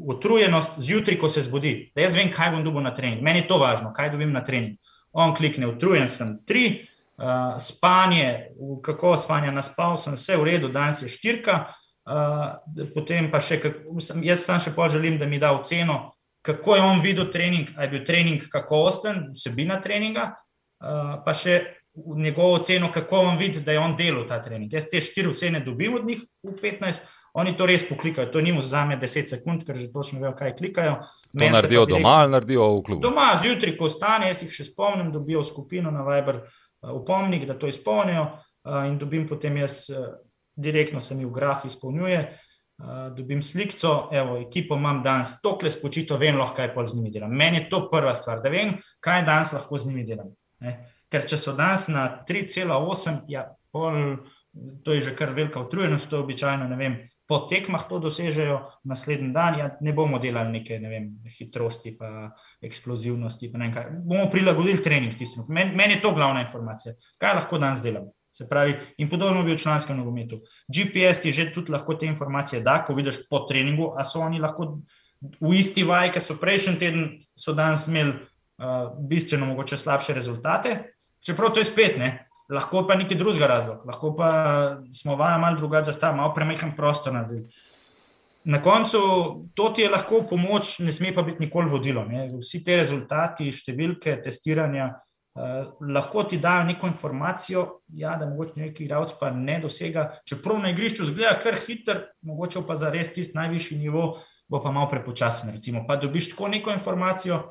utrujenost 0.01 0.79
zjutraj, 0.81 1.19
ko 1.21 1.29
se 1.29 1.45
zbudi. 1.45 1.75
Da 1.95 2.07
jaz 2.07 2.17
vem, 2.17 2.31
kaj 2.33 2.55
bom 2.55 2.65
dobil 2.65 2.81
na 2.81 2.95
trening. 2.97 3.21
Meni 3.21 3.43
je 3.43 3.49
to 3.51 3.59
važno, 3.61 3.93
kaj 3.93 4.15
dobim 4.15 4.33
na 4.33 4.41
trening. 4.45 4.79
On 5.13 5.35
klikne, 5.37 5.69
utrujen 5.69 6.09
sem 6.09 6.39
tri, 6.49 6.65
uh, 7.21 7.61
spanje, 7.61 8.55
kako 8.85 9.13
spanje, 9.21 9.53
naspal 9.53 9.99
sem, 10.01 10.17
vse 10.17 10.41
v 10.41 10.49
redu, 10.49 10.73
danes 10.73 11.05
je 11.05 11.13
štirka. 11.13 11.67
Uh, 12.09 12.89
potem 12.97 13.29
pa 13.31 13.43
še, 13.45 13.61
jaz 14.25 14.47
sam 14.49 14.59
še 14.59 14.73
pa 14.75 14.89
želim, 14.91 15.21
da 15.21 15.29
mi 15.29 15.39
da 15.39 15.53
oceno, 15.55 16.15
kako 16.43 16.79
je 16.81 16.83
on 16.83 17.05
videl 17.05 17.29
trening, 17.31 17.69
ali 17.77 17.87
je 17.87 17.93
bil 17.93 18.07
trening 18.09 18.49
kakovosten, 18.51 19.29
vsebina 19.37 19.77
treninga, 19.85 20.33
uh, 20.33 21.21
pa 21.23 21.37
še 21.37 21.61
njegovo 22.17 22.57
oceno, 22.57 22.89
kako 22.93 23.21
on 23.29 23.37
vidi, 23.39 23.61
da 23.61 23.77
je 23.77 23.85
on 23.85 23.97
delal 23.97 24.25
ta 24.27 24.41
trening. 24.43 24.73
Jaz 24.73 24.89
te 24.91 25.01
štiri 25.01 25.29
ocene 25.31 25.61
dobim 25.61 25.95
od 26.01 26.09
njih 26.09 26.25
v 26.43 26.57
15. 26.57 27.05
Oni 27.33 27.55
to 27.57 27.67
res 27.67 27.85
poklikajo, 27.89 28.29
to 28.29 28.41
ni 28.45 28.53
mu 28.53 28.61
za 28.63 28.85
me 28.85 28.99
10 29.01 29.31
sekund, 29.31 29.63
ker 29.65 29.79
že 29.81 29.89
točno 29.93 30.21
vejo, 30.21 30.35
kaj 30.37 30.53
klikajo. 30.57 30.99
To 31.33 31.41
Men 31.41 31.55
naredijo 31.57 31.87
doma 31.89 32.19
ali 32.23 32.33
naredijo 32.35 32.67
v 32.75 32.83
klubu? 32.85 33.03
Doma, 33.03 33.31
zjutraj, 33.41 33.77
ko 33.79 33.89
stane, 33.89 34.29
jaz 34.29 34.43
jih 34.45 34.53
še 34.53 34.69
spomnim, 34.69 35.09
dobijo 35.13 35.45
skupino 35.45 35.91
na 35.91 36.05
Viber, 36.05 36.43
upomnik, 36.93 37.47
uh, 37.47 37.49
da 37.49 37.57
to 37.57 37.71
izpolnijo 37.73 38.27
uh, 38.29 38.83
in 38.89 38.99
dobim 39.01 39.25
potem 39.29 39.57
jaz, 39.63 39.87
uh, 39.89 40.13
direktno 40.57 41.01
se 41.01 41.17
mi 41.17 41.25
v 41.25 41.33
graf 41.33 41.65
izpolnjuje, 41.65 42.25
dobim 43.17 43.43
slikco, 43.43 44.09
evo, 44.13 44.37
ekipo 44.41 44.77
imam 44.77 45.03
danes, 45.03 45.37
tokle 45.43 45.71
spočito, 45.71 46.17
vem 46.19 46.37
lahko, 46.37 46.57
kaj 46.57 46.73
pol 46.75 46.87
z 46.87 46.99
njimi 46.99 47.11
delam. 47.15 47.31
Meni 47.31 47.63
je 47.63 47.69
to 47.71 47.85
prva 47.91 48.15
stvar, 48.15 48.41
da 48.43 48.51
vem, 48.51 48.75
kaj 49.01 49.23
danes 49.27 49.53
lahko 49.53 49.79
z 49.79 49.89
njimi 49.89 50.05
delam. 50.05 50.33
Ne? 50.61 50.75
Ker 51.13 51.27
če 51.29 51.39
so 51.39 51.55
danes 51.57 51.87
na 51.93 52.09
3,8, 52.29 53.23
ja, 53.31 53.47
pol, 53.73 54.17
to 54.85 54.97
je 54.97 55.03
že 55.09 55.15
kar 55.17 55.31
velika 55.37 55.63
utrujenost, 55.63 56.11
to 56.11 56.17
je 56.17 56.25
običajno, 56.25 56.69
ne 56.69 56.77
vem, 56.77 56.99
po 57.29 57.39
tekmah 57.51 57.85
to 57.89 57.99
dosežejo, 58.03 58.59
naslednji 58.85 59.31
dan 59.33 59.59
ja, 59.59 59.69
ne 59.81 59.93
bomo 59.93 60.19
delali 60.19 60.59
neke 60.59 60.79
ne 60.83 60.89
vem, 60.91 61.07
hitrosti, 61.39 61.95
pa 61.99 62.33
eksplozivnosti. 62.63 63.53
Pa 63.53 63.87
bomo 64.05 64.27
prilagodili 64.31 64.83
trening 64.83 65.15
tistim. 65.19 65.47
Meni 65.49 65.77
men 65.77 65.95
je 65.95 66.01
to 66.03 66.13
glavna 66.15 66.43
informacija, 66.43 66.95
kaj 67.23 67.39
lahko 67.41 67.63
danes 67.63 67.83
delamo. 67.85 68.13
Se 68.33 68.47
pravi, 68.49 68.75
in 68.99 69.11
podobno 69.13 69.43
bi 69.45 69.53
v 69.53 69.61
članskem 69.61 69.97
nogometu. 69.97 70.41
GPS 70.69 71.21
ti 71.21 71.33
že 71.33 71.51
tudi 71.53 71.73
lahko 71.73 71.95
te 71.95 72.07
informacije 72.07 72.63
da, 72.63 72.81
ko 72.85 72.95
vidiš 72.95 73.29
po 73.31 73.45
treningu, 73.49 73.93
a 73.97 74.05
so 74.05 74.21
oni 74.25 74.41
lahko 74.41 74.79
v 75.41 75.55
isti 75.55 75.85
vaj, 75.85 76.11
ki 76.13 76.21
so 76.21 76.39
prejšnji 76.41 76.79
teden, 76.81 77.05
so 77.37 77.53
danes 77.53 77.87
imeli 77.89 78.15
uh, 78.17 78.91
bistveno 79.09 79.47
mogoče 79.47 79.77
slabše 79.77 80.15
rezultate. 80.15 80.95
Čeprav 81.23 81.53
to 81.53 81.61
je 81.61 81.69
spet, 81.69 81.99
ne, 81.99 82.09
lahko 82.53 82.87
pa 82.87 82.95
neki 82.95 83.15
drugi 83.15 83.41
razlog, 83.41 83.87
lahko 83.87 84.15
pa 84.17 84.31
smo 84.93 85.17
vaja 85.17 85.39
malo 85.39 85.57
drugače 85.57 85.91
zastavili, 85.93 86.21
malo 86.21 86.35
premehen 86.35 86.77
prostor. 86.77 87.15
Na 88.45 88.63
koncu 88.63 88.99
to 89.55 89.69
ti 89.69 89.83
je 89.83 89.91
lahko 89.91 90.25
pomoč, 90.31 90.79
ne 90.79 90.93
sme 90.93 91.15
pa 91.15 91.23
biti 91.23 91.45
nikoli 91.45 91.71
vodilo. 91.71 92.05
Ne. 92.05 92.27
Vsi 92.41 92.65
ti 92.65 92.77
rezultati, 92.77 93.53
številke, 93.55 94.17
testiranja 94.25 94.89
eh, 94.91 95.71
lahko 95.95 96.27
ti 96.27 96.41
dajo 96.43 96.67
neko 96.73 96.91
informacijo, 96.91 97.67
ja, 97.95 98.17
da 98.19 98.27
mogoče 98.27 98.59
neki 98.65 98.85
igralec 98.85 99.15
pa 99.21 99.31
ne 99.31 99.61
dosega. 99.63 100.09
Čeprav 100.29 100.59
na 100.61 100.75
igrišču 100.75 101.07
zgleda 101.13 101.39
kar 101.43 101.59
hiter, 101.63 102.05
mogoče 102.27 102.67
pa 102.67 102.77
za 102.77 102.91
res 102.91 103.15
tisti 103.15 103.39
najvišji 103.39 103.79
nivo, 103.79 104.17
bo 104.51 104.61
pa 104.61 104.75
malo 104.75 104.91
prepočasen. 104.91 105.55
Recimo, 105.55 105.87
pa 105.89 105.97
dobiš 105.97 106.33
tako 106.35 106.51
neko 106.53 106.75
informacijo, 106.75 107.45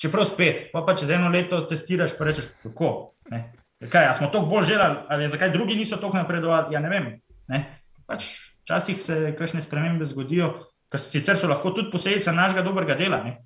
čeprav 0.00 0.26
spet, 0.32 0.70
pa, 0.72 0.80
pa 0.86 0.96
čez 0.96 1.12
eno 1.12 1.28
leto 1.30 1.60
testiraš, 1.68 2.16
pa 2.18 2.32
rečeš, 2.32 2.54
kako. 2.64 3.12
Ne. 3.30 3.61
Kaj, 3.90 4.12
smo 4.14 4.26
to 4.26 4.40
bolj 4.46 4.64
želeli, 4.64 4.96
ali 5.08 5.28
zakaj 5.28 5.50
drugi 5.50 5.76
niso 5.76 5.96
tako 5.96 6.16
napredovali? 6.16 6.74
Ja, 6.74 6.80
ne 6.80 6.88
vem. 6.88 7.08
Ne? 7.48 7.64
Pač, 8.06 8.28
včasih 8.62 9.02
se 9.02 9.34
kakšne 9.38 9.62
spremembe 9.62 10.06
zgodijo, 10.06 10.52
ki 10.92 11.00
sicer 11.00 11.36
so 11.36 11.48
lahko 11.50 11.72
tudi 11.74 11.90
posledica 11.90 12.32
našega 12.32 12.62
dobrega 12.62 12.94
dela, 12.94 13.22
ne? 13.24 13.38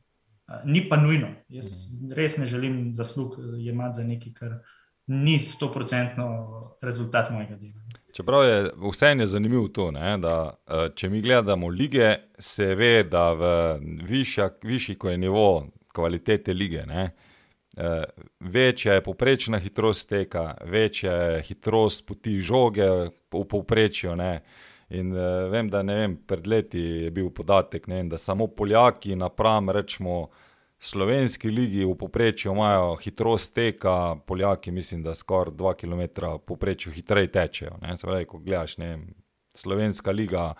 ni 0.65 0.85
pa 0.89 0.97
nujno. 0.97 1.33
Jaz 1.49 1.89
res 2.15 2.37
ne 2.37 2.47
želim 2.47 2.95
zaslug 2.95 3.39
jemati 3.59 3.97
za 3.97 4.05
nekaj, 4.07 4.33
kar 4.33 4.59
ni 5.07 5.39
100-odstotno 5.39 6.27
rezultat 6.83 7.31
mojega 7.31 7.57
dela. 7.57 7.83
Čeprav 8.15 8.45
je 8.45 8.71
vseeno 8.93 9.27
zanimivo 9.27 9.69
to, 9.69 9.91
ne, 9.91 10.17
da 10.19 10.37
eh, 10.67 10.89
če 10.95 11.11
mi 11.11 11.21
gledamo 11.23 11.69
lige, 11.69 12.15
se 12.39 12.75
ve, 12.75 13.05
da 13.05 13.33
višja, 14.03 14.51
višji, 14.63 14.95
ko 14.95 15.11
je 15.11 15.19
nivo 15.19 15.67
kvalitete 15.95 16.55
lige, 16.55 16.87
ne, 16.87 17.05
eh, 17.05 17.26
večja 18.41 18.95
je 18.95 19.03
poprečna 19.05 19.59
hitrost 19.59 20.09
teka, 20.09 20.55
večja 20.65 21.13
je 21.13 21.43
hitrost 21.43 22.07
poti 22.07 22.41
žoge 22.41 22.89
v 23.33 23.45
povprečju. 23.49 24.17
In 24.89 25.11
uh, 25.13 25.51
vem, 25.51 25.69
da 25.69 25.83
vem, 25.83 26.17
pred 26.17 26.47
leti 26.47 26.81
je 26.81 27.11
bil 27.11 27.31
podatek, 27.35 27.89
ne, 27.91 28.05
da 28.07 28.19
samo 28.19 28.47
Poljaki, 28.47 29.17
napram 29.17 29.71
rečemo, 29.71 30.29
slovenski 30.79 31.51
ligi 31.51 31.85
v 31.85 31.97
povprečju 31.99 32.53
imajo 32.53 32.95
hitrost 33.03 33.55
teka, 33.55 34.17
Poljaki, 34.27 34.71
mislim, 34.71 35.03
da 35.03 35.15
skoraj 35.15 35.55
2 35.55 35.75
km 35.75 36.27
v 36.37 36.39
povprečju 36.39 36.93
hitreje 36.93 37.33
tečejo. 37.33 37.73
Se 37.97 38.07
pravi, 38.07 38.25
ko 38.25 38.39
gledaš, 38.39 38.79
ne, 38.79 38.99
slovenska 39.55 40.11
liga 40.11 40.55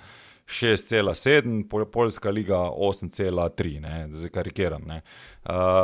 6,7, 0.47 1.85
Poljska 1.93 2.31
liga 2.31 2.57
8,3, 2.57 4.15
zdaj 4.15 4.31
karikiram. 4.31 4.83
Uh, 4.83 5.01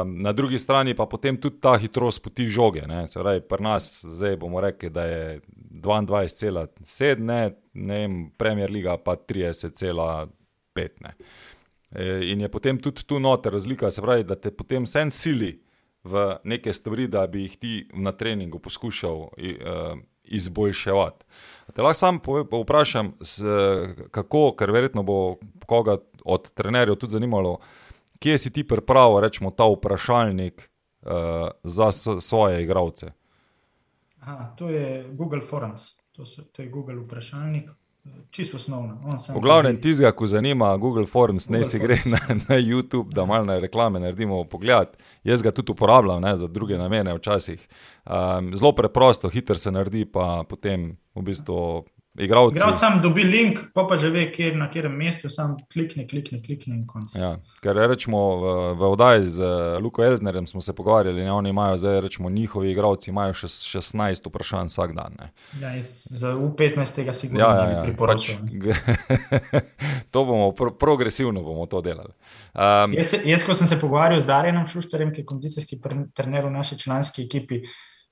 na 0.07 0.33
drugi 0.33 0.59
strani 0.59 0.95
pa 0.95 1.07
potem 1.07 1.37
tudi 1.37 1.61
ta 1.61 1.77
hitrost 1.79 2.23
poti 2.23 2.47
žoge. 2.49 2.87
Ne, 2.87 3.07
pravi, 3.15 3.41
pri 3.41 3.63
nas 3.63 4.05
zdaj 4.05 4.37
bomo 4.37 4.61
rekli, 4.61 4.91
da 4.91 5.05
je 5.05 5.41
22,7, 5.71 7.19
ne, 7.19 7.51
ne 7.75 7.99
vem, 7.99 8.31
Premier 8.39 8.71
Liga 8.71 8.97
pa 8.97 9.17
30,5. 9.17 11.11
E, 11.95 12.31
in 12.31 12.41
je 12.41 12.49
potem 12.49 12.79
tudi 12.79 13.05
tu 13.07 13.19
noter 13.21 13.53
razlika, 13.53 13.91
se 13.91 14.03
pravi, 14.03 14.25
da 14.25 14.35
te 14.35 14.51
potem 14.51 14.87
vse 14.87 15.11
sili 15.11 15.59
v 16.05 16.37
neke 16.45 16.73
stvari, 16.73 17.07
da 17.07 17.27
bi 17.27 17.43
jih 17.43 17.57
ti 17.59 17.89
na 17.95 18.13
treningu 18.13 18.59
poskušal 18.59 19.19
uh, 19.19 19.29
izboljševati. 20.25 21.25
Te 21.73 21.83
lahko 21.83 21.95
sam 21.95 22.19
vprašam, 22.63 23.13
kako, 24.11 24.43
ker 24.59 24.71
verjetno 24.71 25.03
bo 25.03 25.37
koga 25.67 25.97
od 26.25 26.51
trenerjev 26.55 26.97
tudi 27.01 27.17
zanimalo, 27.17 27.59
kje 28.19 28.39
si 28.39 28.53
ti 28.53 28.67
pripravil, 28.69 29.21
rečemo, 29.25 29.51
ta 29.51 29.67
vprašalnik 29.71 30.71
uh, 31.03 31.11
za 31.63 31.93
svoje 32.21 32.63
igralce. 32.63 33.13
Aha, 34.21 34.55
to 34.59 34.69
je 34.71 35.09
Google 35.13 35.41
Forums, 35.41 35.97
to, 36.13 36.27
so, 36.27 36.43
to 36.43 36.63
je 36.63 36.69
Google 36.69 37.01
vprašalnik. 37.03 37.71
Čisto 38.31 38.57
osnovno. 38.57 38.99
V 39.35 39.41
glavnem, 39.41 39.77
tizga, 39.81 40.11
ko 40.13 40.27
zanima 40.27 40.77
Google 40.77 41.07
Forms, 41.07 41.49
ne 41.49 41.61
si 41.65 41.79
gre 41.79 41.99
na, 42.05 42.19
na 42.49 42.57
YouTube, 42.57 43.15
da 43.15 43.25
malo 43.25 43.45
na 43.45 43.59
reklame 43.59 44.01
naredimo 44.01 44.45
pogled. 44.45 44.89
Jaz 45.25 45.43
ga 45.43 45.53
tudi 45.53 45.73
uporabljam 45.73 46.23
ne, 46.23 46.37
za 46.37 46.49
druge 46.49 46.79
namene 46.79 47.15
včasih. 47.15 47.69
Um, 48.05 48.57
zelo 48.57 48.73
preprosto, 48.73 49.29
hiter 49.29 49.59
se 49.59 49.71
naredi, 49.71 50.05
pa 50.05 50.45
potem 50.49 50.97
v 51.15 51.23
bistvu 51.23 51.85
Igravci. 52.19 52.57
Igravci 52.57 52.81
sam 52.81 53.01
dobi 53.03 53.23
link, 53.25 53.59
pa 53.75 53.87
pa 53.89 53.97
že 53.97 54.11
ve, 54.13 54.27
kjer, 54.33 54.57
na 54.57 54.67
katerem 54.69 54.93
mestu, 54.93 55.31
sam 55.33 55.55
klikni, 55.73 56.05
klikni, 56.09 56.43
klikni 56.45 56.75
in 56.77 56.83
konc. 56.87 57.15
Ja, 57.17 57.39
ker 57.65 57.79
rečemo 57.89 58.19
v, 58.37 58.51
v 58.77 58.89
oddaji 58.93 59.31
z 59.33 59.41
uh, 59.41 59.79
Luko 59.81 60.05
Elznerjem 60.05 60.45
smo 60.47 60.61
se 60.61 60.75
pogovarjali, 60.77 61.25
ne, 61.25 61.33
oni 61.33 61.49
imajo 61.49 61.79
zdaj, 61.81 62.01
rečemo, 62.05 62.31
njihovi 62.31 62.69
igravci 62.71 63.09
imajo 63.11 63.33
še 63.41 63.49
16 63.49 64.29
vprašanj 64.29 64.69
vsak 64.69 64.93
dan. 64.93 65.17
Ne. 65.17 65.31
Ja, 65.63 65.71
za 65.81 66.35
U15 66.37 66.99
tega 67.01 67.15
sigurno 67.17 67.41
ja, 67.41 67.55
ja, 67.57 67.71
ja. 67.79 67.85
priporočam. 67.87 68.45
Pač, 68.45 68.83
to 70.13 70.25
bomo, 70.29 70.51
pro, 70.53 70.75
progresivno 70.77 71.41
bomo 71.41 71.65
to 71.65 71.81
delali. 71.81 72.13
Um, 72.53 72.93
jaz, 72.93 73.15
jaz, 73.25 73.47
ko 73.49 73.57
sem 73.57 73.71
se 73.71 73.81
pogovarjal 73.81 74.21
z 74.21 74.29
Darjenom 74.29 74.69
Šušterjem, 74.69 75.15
ki 75.17 75.25
je 75.25 75.31
kondicijski 75.33 75.81
trener 76.13 76.45
v 76.45 76.53
naši 76.59 76.77
članski 76.77 77.25
ekipi, 77.25 77.63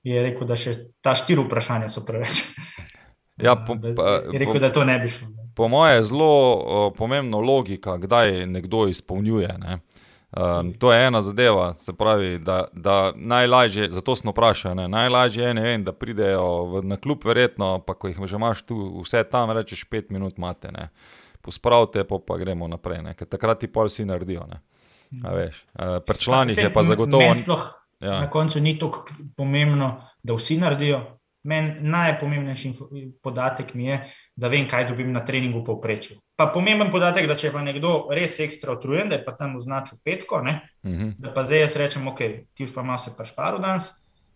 je 0.09 0.25
rekel, 0.25 0.49
da 0.49 0.57
še 0.57 0.73
ta 1.05 1.13
štiri 1.13 1.45
vprašanja 1.45 1.93
so 1.93 2.01
preveč. 2.09 2.41
Ja, 3.43 3.57
po, 3.57 3.77
pa, 3.97 4.11
je 4.33 4.39
rekel, 4.39 4.53
po, 4.53 4.59
da 4.59 4.73
to 4.73 4.85
ne 4.85 4.99
bi 4.99 5.09
šlo. 5.09 5.29
Po 5.55 5.69
mojem 5.69 5.97
je 5.97 6.05
zelo 6.05 6.33
uh, 6.55 6.93
pomembna 6.97 7.39
logika, 7.39 7.97
kdaj 7.97 8.47
nekdo 8.47 8.87
izpolnjuje. 8.89 9.59
Ne? 9.59 9.79
Um, 10.31 10.73
to 10.73 10.93
je 10.93 11.07
ena 11.07 11.23
zadeva, 11.23 11.75
se 11.75 11.93
pravi, 11.93 12.39
da, 12.39 12.65
da 12.73 13.12
najlažje, 13.17 13.91
zato 13.91 14.17
smo 14.17 14.31
vprašali, 14.31 14.89
najlažje 14.89 15.45
je, 15.45 15.55
vem, 15.55 15.85
da 15.85 15.93
pridejo 15.93 16.65
v, 16.65 16.83
na 16.87 16.97
klub, 16.97 17.25
verjetno, 17.25 17.81
pa 17.83 17.95
ko 17.95 18.09
jih 18.09 18.21
že 18.25 18.37
imaš 18.37 18.62
tu, 18.62 19.03
vse 19.03 19.25
tam, 19.27 19.51
rečeš, 19.51 19.83
pet 19.91 20.11
minut 20.11 20.39
imate, 20.39 20.71
pospravite, 21.43 22.05
pa, 22.05 22.21
pa 22.23 22.39
gremo 22.39 22.69
naprej, 22.69 23.03
ker 23.19 23.27
takrat 23.27 23.59
ti 23.59 23.67
pol 23.67 23.91
si 23.91 24.07
naredijo. 24.07 24.47
Veš, 25.11 25.65
uh, 25.75 25.99
Pri 26.07 26.19
članih 26.19 26.59
je 26.59 26.71
pa 26.73 26.83
zagotovo. 26.83 27.35
Sploh, 27.35 27.67
ja. 28.01 28.21
Na 28.21 28.31
koncu 28.31 28.61
ni 28.61 28.79
tako 28.79 29.09
pomembno, 29.37 29.97
da 30.23 30.39
vsi 30.39 30.61
naredijo, 30.62 31.03
Meni 31.43 31.89
najpomembnejši 31.89 32.73
podatek 33.23 33.73
mi 33.75 33.87
je, 33.87 34.01
da 34.37 34.49
vem, 34.53 34.67
kaj 34.69 34.91
dobim 34.91 35.12
na 35.12 35.23
treningu 35.25 35.62
po 35.65 35.79
preču. 35.81 36.19
Pa 36.37 36.51
pomemben 36.53 36.91
podatek, 36.93 37.27
da 37.29 37.37
če 37.37 37.49
je 37.49 37.62
nekdo 37.65 37.95
res 38.12 38.39
ekstra 38.41 38.75
utrujen, 38.77 39.09
da 39.09 39.17
je 39.17 39.25
pa 39.25 39.33
tam 39.37 39.57
označil 39.57 39.99
petko, 40.05 40.37
uh 40.37 40.45
mhm. 40.45 41.01
-huh. 41.01 41.15
da 41.19 41.33
pa 41.35 41.45
zdaj 41.45 41.61
jaz 41.61 41.77
rečem, 41.77 42.09
ok, 42.09 42.19
ti 42.55 42.65
už 42.65 42.75
pa 42.75 42.81
imaš 42.81 43.05
se 43.05 43.11
pa 43.17 43.25
šparu 43.25 43.59
danes, 43.59 43.89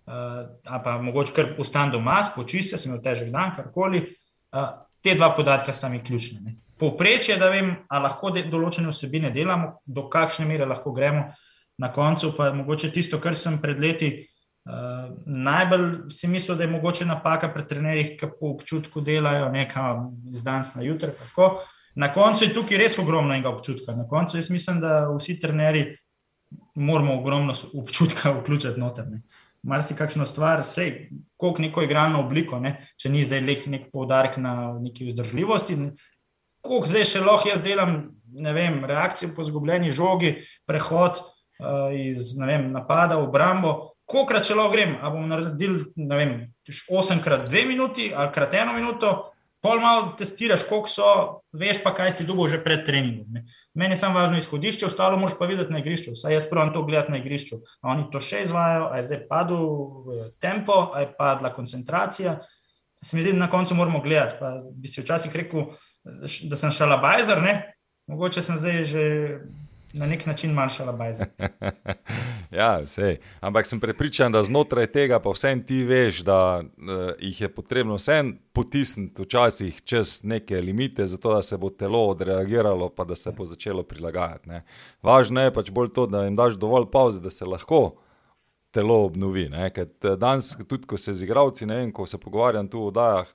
uh, 0.07 0.49
a 0.65 0.79
pa 0.85 0.99
mogoče 1.03 1.33
kar 1.33 1.55
ustan 1.59 1.91
doma, 1.91 2.23
spočisi 2.23 2.69
se, 2.69 2.79
sem 2.79 2.93
imel 2.93 3.03
težek 3.03 3.31
dan, 3.31 3.55
karkoli. 3.57 4.17
Uh, 4.53 4.85
te 5.03 5.15
dva 5.15 5.31
podatka 5.37 5.73
sta 5.73 5.89
mi 5.89 6.05
ključni. 6.05 6.57
Povprečje, 6.79 7.37
da 7.37 7.49
vem, 7.49 7.77
ali 7.89 8.03
lahko 8.03 8.31
de 8.31 8.43
določene 8.43 8.89
vsebine 8.89 9.31
delamo, 9.31 9.79
do 9.85 10.09
kakšne 10.09 10.47
mere 10.47 10.67
lahko 10.67 10.93
gremo, 10.93 11.33
na 11.79 11.93
koncu 11.93 12.33
pa 12.37 12.53
mogoče 12.53 12.91
tisto, 12.91 13.19
kar 13.19 13.37
sem 13.37 13.59
pred 13.63 13.81
leti. 13.81 14.29
Uh, 14.65 15.13
najbolj 15.27 16.09
si 16.09 16.29
mislil, 16.29 16.57
da 16.57 16.65
je 16.65 16.71
mogoče 16.71 17.05
napaka 17.05 17.51
pri 17.53 17.67
trenerjih, 17.69 18.15
ki 18.17 18.31
po 18.41 18.55
občutku 18.55 19.03
delajo 19.05 19.51
nekaj 19.53 19.99
iz 20.33 20.41
danes 20.45 20.73
na 20.75 20.83
jutro. 20.83 21.13
Na 21.95 22.09
koncu 22.13 22.45
je 22.45 22.55
tukaj 22.55 22.81
res 22.81 22.97
ogromno 22.99 23.35
enega 23.35 23.53
občutka. 23.53 23.93
Na 23.93 24.09
koncu 24.09 24.39
jaz 24.39 24.49
mislim, 24.51 24.81
da 24.81 25.05
vsi 25.13 25.37
trenerji 25.41 25.99
moramo 26.75 27.19
ogromno 27.21 27.55
občutka 27.75 28.33
vključiti 28.41 28.81
noter. 28.81 29.05
Mar 29.63 29.85
si 29.85 29.95
kakšno 29.95 30.25
stvar, 30.27 30.65
sej, 30.65 31.11
koliko 31.37 31.63
neko 31.63 31.83
igralno 31.83 32.25
obliko, 32.25 32.59
ne? 32.61 32.89
če 32.97 33.13
ni 33.13 33.25
zdaj 33.25 33.41
le 33.41 33.57
nek 33.77 33.89
poudarek 33.93 34.37
na 34.37 34.73
neki 34.81 35.11
vzdržljivosti. 35.13 35.77
Koliko 36.65 36.89
zdaj 36.89 37.05
še 37.05 37.25
lahko 37.25 37.49
jaz 37.49 37.65
delam, 37.65 38.15
ne 38.33 38.53
vem, 38.53 38.85
reakcijo 38.85 39.33
po 39.37 39.45
zgubljeni 39.45 39.93
žogi, 39.93 40.39
prehod 40.67 41.21
uh, 41.21 41.93
iz 41.93 42.33
vem, 42.41 42.73
napada 42.73 43.21
v 43.21 43.29
obrambo 43.29 43.94
koliko 44.05 44.41
če 44.41 44.57
lahko 44.57 44.73
grem, 44.73 44.97
ali 45.01 45.15
bom 45.15 45.29
naredil, 45.29 45.79
ne 45.97 46.19
vem, 46.19 46.35
8 46.69 47.23
krat 47.25 47.49
2 47.49 47.69
minuti 47.69 48.11
ali 48.15 48.33
krat 48.33 48.53
1 48.55 48.75
minuto, 48.77 49.15
pol 49.65 49.81
malo 49.81 50.13
testiraš, 50.19 50.67
koliko 50.69 50.91
so, 50.93 51.11
veš 51.57 51.81
pa, 51.81 51.95
kaj 51.97 52.13
si 52.13 52.27
dugo 52.29 52.45
že 52.53 52.61
pred 52.61 52.85
treningom. 52.85 53.25
Ne. 53.33 53.47
Meni 53.75 53.97
je 53.97 54.03
samo 54.03 54.21
važno 54.21 54.37
izhodišče, 54.39 54.91
ostalo 54.91 55.17
moraš 55.17 55.39
pa 55.39 55.49
videti 55.49 55.73
na 55.73 55.81
igrišču. 55.81 56.13
Saj 56.21 56.37
jaz 56.37 56.49
pravim 56.51 56.75
to 56.75 56.85
gledati 56.85 57.15
na 57.15 57.19
igrišču. 57.23 57.63
A 57.81 57.95
oni 57.95 58.05
to 58.13 58.21
še 58.21 58.45
izvajo, 58.45 58.91
a 58.93 59.01
je 59.01 59.07
zdaj 59.09 59.23
padel 59.31 59.65
eh, 59.65 60.29
tempo, 60.39 60.77
a 60.93 61.07
je 61.07 61.09
padla 61.17 61.55
koncentracija. 61.57 62.37
Se 63.05 63.17
mi 63.17 63.25
zdi, 63.25 63.33
da 63.33 63.47
na 63.47 63.51
koncu 63.53 63.75
moramo 63.75 64.03
gledati. 64.05 64.37
Pa 64.41 64.53
bi 64.69 64.89
si 64.89 65.01
včasih 65.01 65.33
rekel, 65.37 65.73
da 66.05 66.61
sem 66.61 66.73
šalabajzer, 66.73 67.41
ne? 67.41 67.57
Mogoče 68.13 68.45
sem 68.45 68.61
zdaj 68.61 68.85
že 68.85 69.05
na 69.95 70.07
nek 70.07 70.27
način 70.27 70.53
manjšala 70.53 70.93
bajza. 70.93 71.27
ja, 72.59 72.81
vse. 72.83 73.17
Ampak 73.41 73.67
sem 73.67 73.81
prepričan, 73.81 74.33
da 74.33 74.43
znotraj 74.43 74.87
tega 74.87 75.21
pa 75.23 75.31
vsem 75.31 75.63
ti 75.67 75.85
veš, 75.85 76.23
da 76.27 76.39
uh, 76.61 77.13
jih 77.21 77.41
je 77.41 77.49
potrebno 77.49 77.95
vsem 77.95 78.35
potisniti 78.53 79.23
včasih 79.23 79.83
čez 79.85 80.25
neke 80.25 80.61
limite, 80.61 81.07
zato 81.07 81.35
da 81.35 81.43
se 81.43 81.57
bo 81.57 81.71
telo 81.71 82.07
odreagiralo, 82.09 82.89
pa 82.89 83.05
da 83.05 83.17
se 83.17 83.33
bo 83.33 83.47
začelo 83.47 83.83
prilagajati. 83.83 84.49
Ne. 84.49 84.65
Važno 85.03 85.47
je 85.47 85.55
pač 85.55 85.71
bolj 85.71 85.93
to, 85.95 86.07
da 86.07 86.25
jim 86.25 86.37
daš 86.37 86.59
dovolj 86.59 86.91
pauze, 86.93 87.21
da 87.21 87.31
se 87.31 87.47
lahko. 87.47 87.95
Telo 88.75 89.05
obnovi. 89.05 89.47
Eh, 89.55 89.85
danes, 90.19 90.57
tudi 90.69 90.87
ko 90.87 90.99
se 90.99 91.15
z 91.15 91.23
igravci, 91.23 91.67
ne 91.67 91.77
vem, 91.77 91.93
ko 91.93 92.07
se 92.07 92.19
pogovarjam 92.19 92.67
tu 92.69 92.89
v 92.89 92.93
dajah, 92.93 93.29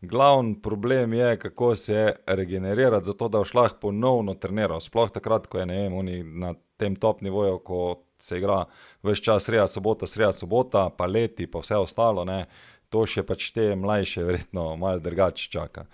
Glavni 0.00 0.56
problem 0.62 1.12
je, 1.12 1.38
kako 1.38 1.74
se 1.74 2.12
regenerirati, 2.26 3.06
zato 3.06 3.28
da 3.28 3.38
boš 3.38 3.54
lahko 3.54 3.78
ponovno 3.80 4.34
treniral. 4.34 4.80
Sploh 4.80 5.10
takrat, 5.10 5.46
ko 5.46 5.58
je 5.58 5.66
vem, 5.66 5.94
na 6.40 6.54
tem 6.76 6.96
top 6.96 7.20
nivoju, 7.20 7.58
ko 7.64 7.80
se 8.18 8.38
igra 8.38 8.64
več 9.02 9.22
čas, 9.24 9.46
sreja, 9.48 9.66
sobota, 9.70 10.06
sreja, 10.06 10.32
sobota, 10.32 10.88
pa 10.90 11.06
leti, 11.06 11.46
pa 11.46 11.62
vse 11.62 11.80
ostalo. 11.80 12.24
Ne, 12.28 12.44
to 12.92 13.06
še 13.08 13.24
pač 13.26 13.50
te 13.54 13.72
mlajše, 13.76 14.24
verjetno, 14.24 14.74
malo 14.80 15.02
drugače 15.02 15.50
čaka. 15.50 15.86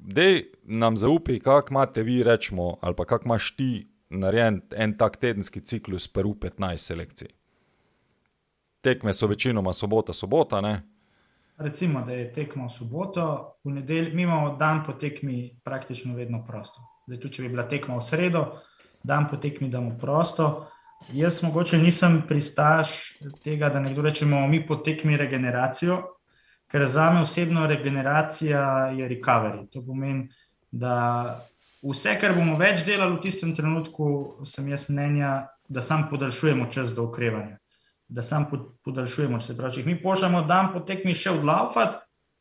Dej 0.00 0.42
nam 0.64 0.96
zaupi, 0.98 1.38
kako 1.40 1.74
imate 1.74 2.02
vi, 2.02 2.22
rečemo, 2.26 2.76
ali 2.80 2.98
pa 2.98 3.04
kako 3.04 3.30
imaš 3.30 3.52
ti 3.56 3.72
narejen 4.10 4.62
en 4.74 4.96
tak 4.98 5.18
tedenski 5.20 5.60
ciklus, 5.60 6.08
peru 6.08 6.34
15 6.34 6.90
selekcij. 6.90 7.34
Tekme 8.80 9.12
so 9.12 9.26
večinoma 9.26 9.72
sobota, 9.72 10.12
sobota, 10.12 10.60
ne? 10.64 10.80
Recimo, 11.58 12.02
da 12.06 12.12
je 12.12 12.32
tekmo 12.32 12.66
v 12.66 12.72
soboto, 12.72 13.54
v 13.64 13.70
nedeljo, 13.70 14.14
mi 14.14 14.22
imamo 14.22 14.56
dan 14.56 14.84
po 14.84 14.92
tekmi 14.92 15.58
praktično 15.64 16.14
vedno 16.14 16.44
prosto. 16.46 16.80
Zdaj, 17.06 17.20
tudi 17.20 17.34
če 17.34 17.42
bi 17.42 17.48
bila 17.48 17.66
tekma 17.68 17.96
v 17.98 18.04
sredo, 18.04 18.44
dan 19.02 19.28
po 19.28 19.36
tekmi 19.36 19.68
damo 19.68 19.96
prosto. 20.00 20.68
jaz 21.12 21.42
mogoče 21.42 21.78
nisem 21.78 22.22
pristaš 22.28 23.12
tega, 23.44 23.68
da 23.68 23.80
nekdo 23.80 24.02
reče, 24.02 24.26
da 24.26 24.46
mi 24.46 24.66
potekmi 24.66 25.16
regeneracijo, 25.16 26.02
ker 26.66 26.86
za 26.86 27.10
me 27.10 27.20
osebno 27.20 27.66
regeneracija 27.66 28.90
je 28.96 29.08
recovery. 29.08 29.68
To 29.70 29.82
pomeni, 29.86 30.28
da 30.70 31.40
vse, 31.82 32.18
kar 32.20 32.34
bomo 32.34 32.56
več 32.58 32.84
delali 32.84 33.16
v 33.16 33.22
tistem 33.22 33.54
trenutku, 33.54 34.36
sem 34.44 34.68
jaz 34.68 34.88
mnenja, 34.90 35.46
da 35.68 35.82
sam 35.82 36.08
podaljšujemo 36.10 36.66
čas 36.72 36.92
do 36.94 37.06
okrevanja. 37.08 37.58
Da 38.08 38.22
sam 38.24 38.46
podaljšujemo, 38.84 39.40
če 39.44 39.56
pravi, 39.56 39.74
če 39.74 39.80
jih 39.82 39.88
mi 39.90 39.98
pošljemo 40.00 40.46
dan 40.48 40.70
potekmi 40.72 41.12
še 41.14 41.34
odlaufati, 41.36 41.98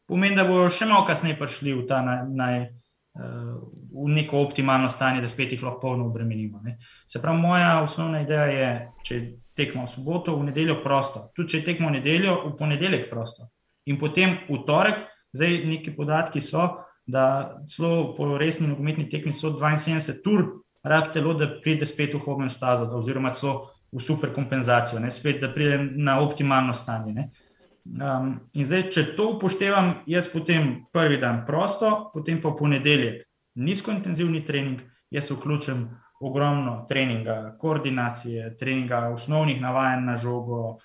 pomeni, 0.07 0.37
da 0.37 0.45
bodo 0.47 0.69
še 0.71 0.87
malo 0.87 1.03
kasneje 1.07 1.35
prišli 1.39 1.75
v 1.75 2.03
naj. 2.07 2.27
naj 2.31 2.59
v 3.17 4.09
neko 4.13 4.39
optimalno 4.39 4.89
stanje, 4.89 5.21
da 5.21 5.27
spet 5.27 5.51
jih 5.51 5.63
lahko 5.63 5.79
polno 5.79 6.05
obremenimo. 6.05 6.61
Ne. 6.63 6.77
Se 7.07 7.21
pravi, 7.21 7.41
moja 7.41 7.81
osnovna 7.83 8.21
ideja 8.21 8.45
je, 8.45 8.69
če 9.03 9.19
tekmo 9.57 9.85
v 9.85 9.91
soboto, 9.91 10.35
v 10.37 10.51
nedeljo 10.51 10.77
prosto. 10.83 11.27
Tudi 11.35 11.55
če 11.55 11.63
tekmo 11.65 11.89
v 11.89 11.97
nedeljo, 11.97 12.35
v 12.45 12.53
ponedeljek 12.59 13.07
prosto. 13.09 13.49
In 13.89 13.97
potem 13.97 14.37
v 14.49 14.61
torek, 14.67 15.01
zdaj 15.33 15.63
neki 15.65 15.95
podatki 15.97 16.41
so, 16.43 16.67
da 17.07 17.57
celo 17.71 18.13
po 18.17 18.35
resni 18.37 18.67
nogometni 18.67 19.07
tekmi 19.09 19.33
so 19.33 19.55
72 19.55 20.33
ur, 20.33 20.45
rabi 20.83 21.13
telo, 21.15 21.33
da 21.33 21.49
pride 21.63 21.87
spet 21.87 22.13
v 22.13 22.21
homeostazo, 22.21 22.91
oziroma 22.99 23.33
celo 23.33 23.71
v 23.91 24.01
superkompenzacijo, 24.03 24.99
ne, 24.99 25.11
spet 25.11 25.41
da 25.41 25.51
pride 25.53 25.77
na 25.95 26.19
optimalno 26.21 26.73
stanje. 26.73 27.13
Ne. 27.13 27.29
Um, 27.87 28.33
in 28.53 28.67
zdaj, 28.67 28.89
če 28.91 29.05
to 29.15 29.29
upoštevam, 29.37 30.01
jaz 30.09 30.27
potem 30.27 30.87
prvi 30.93 31.21
dan 31.21 31.45
prosto, 31.47 32.09
potem 32.13 32.41
pa 32.43 32.51
ponedeljek 32.51 33.23
nizkointenzivni 33.57 34.43
trening, 34.45 34.81
jaz 35.11 35.31
vključim 35.31 35.87
ogromno 36.21 36.85
treninga, 36.89 37.55
koordinacije, 37.59 38.55
treninga 38.57 39.07
osnovnih 39.13 39.61
navajanj 39.61 40.05
na 40.05 40.15
žogo, 40.17 40.77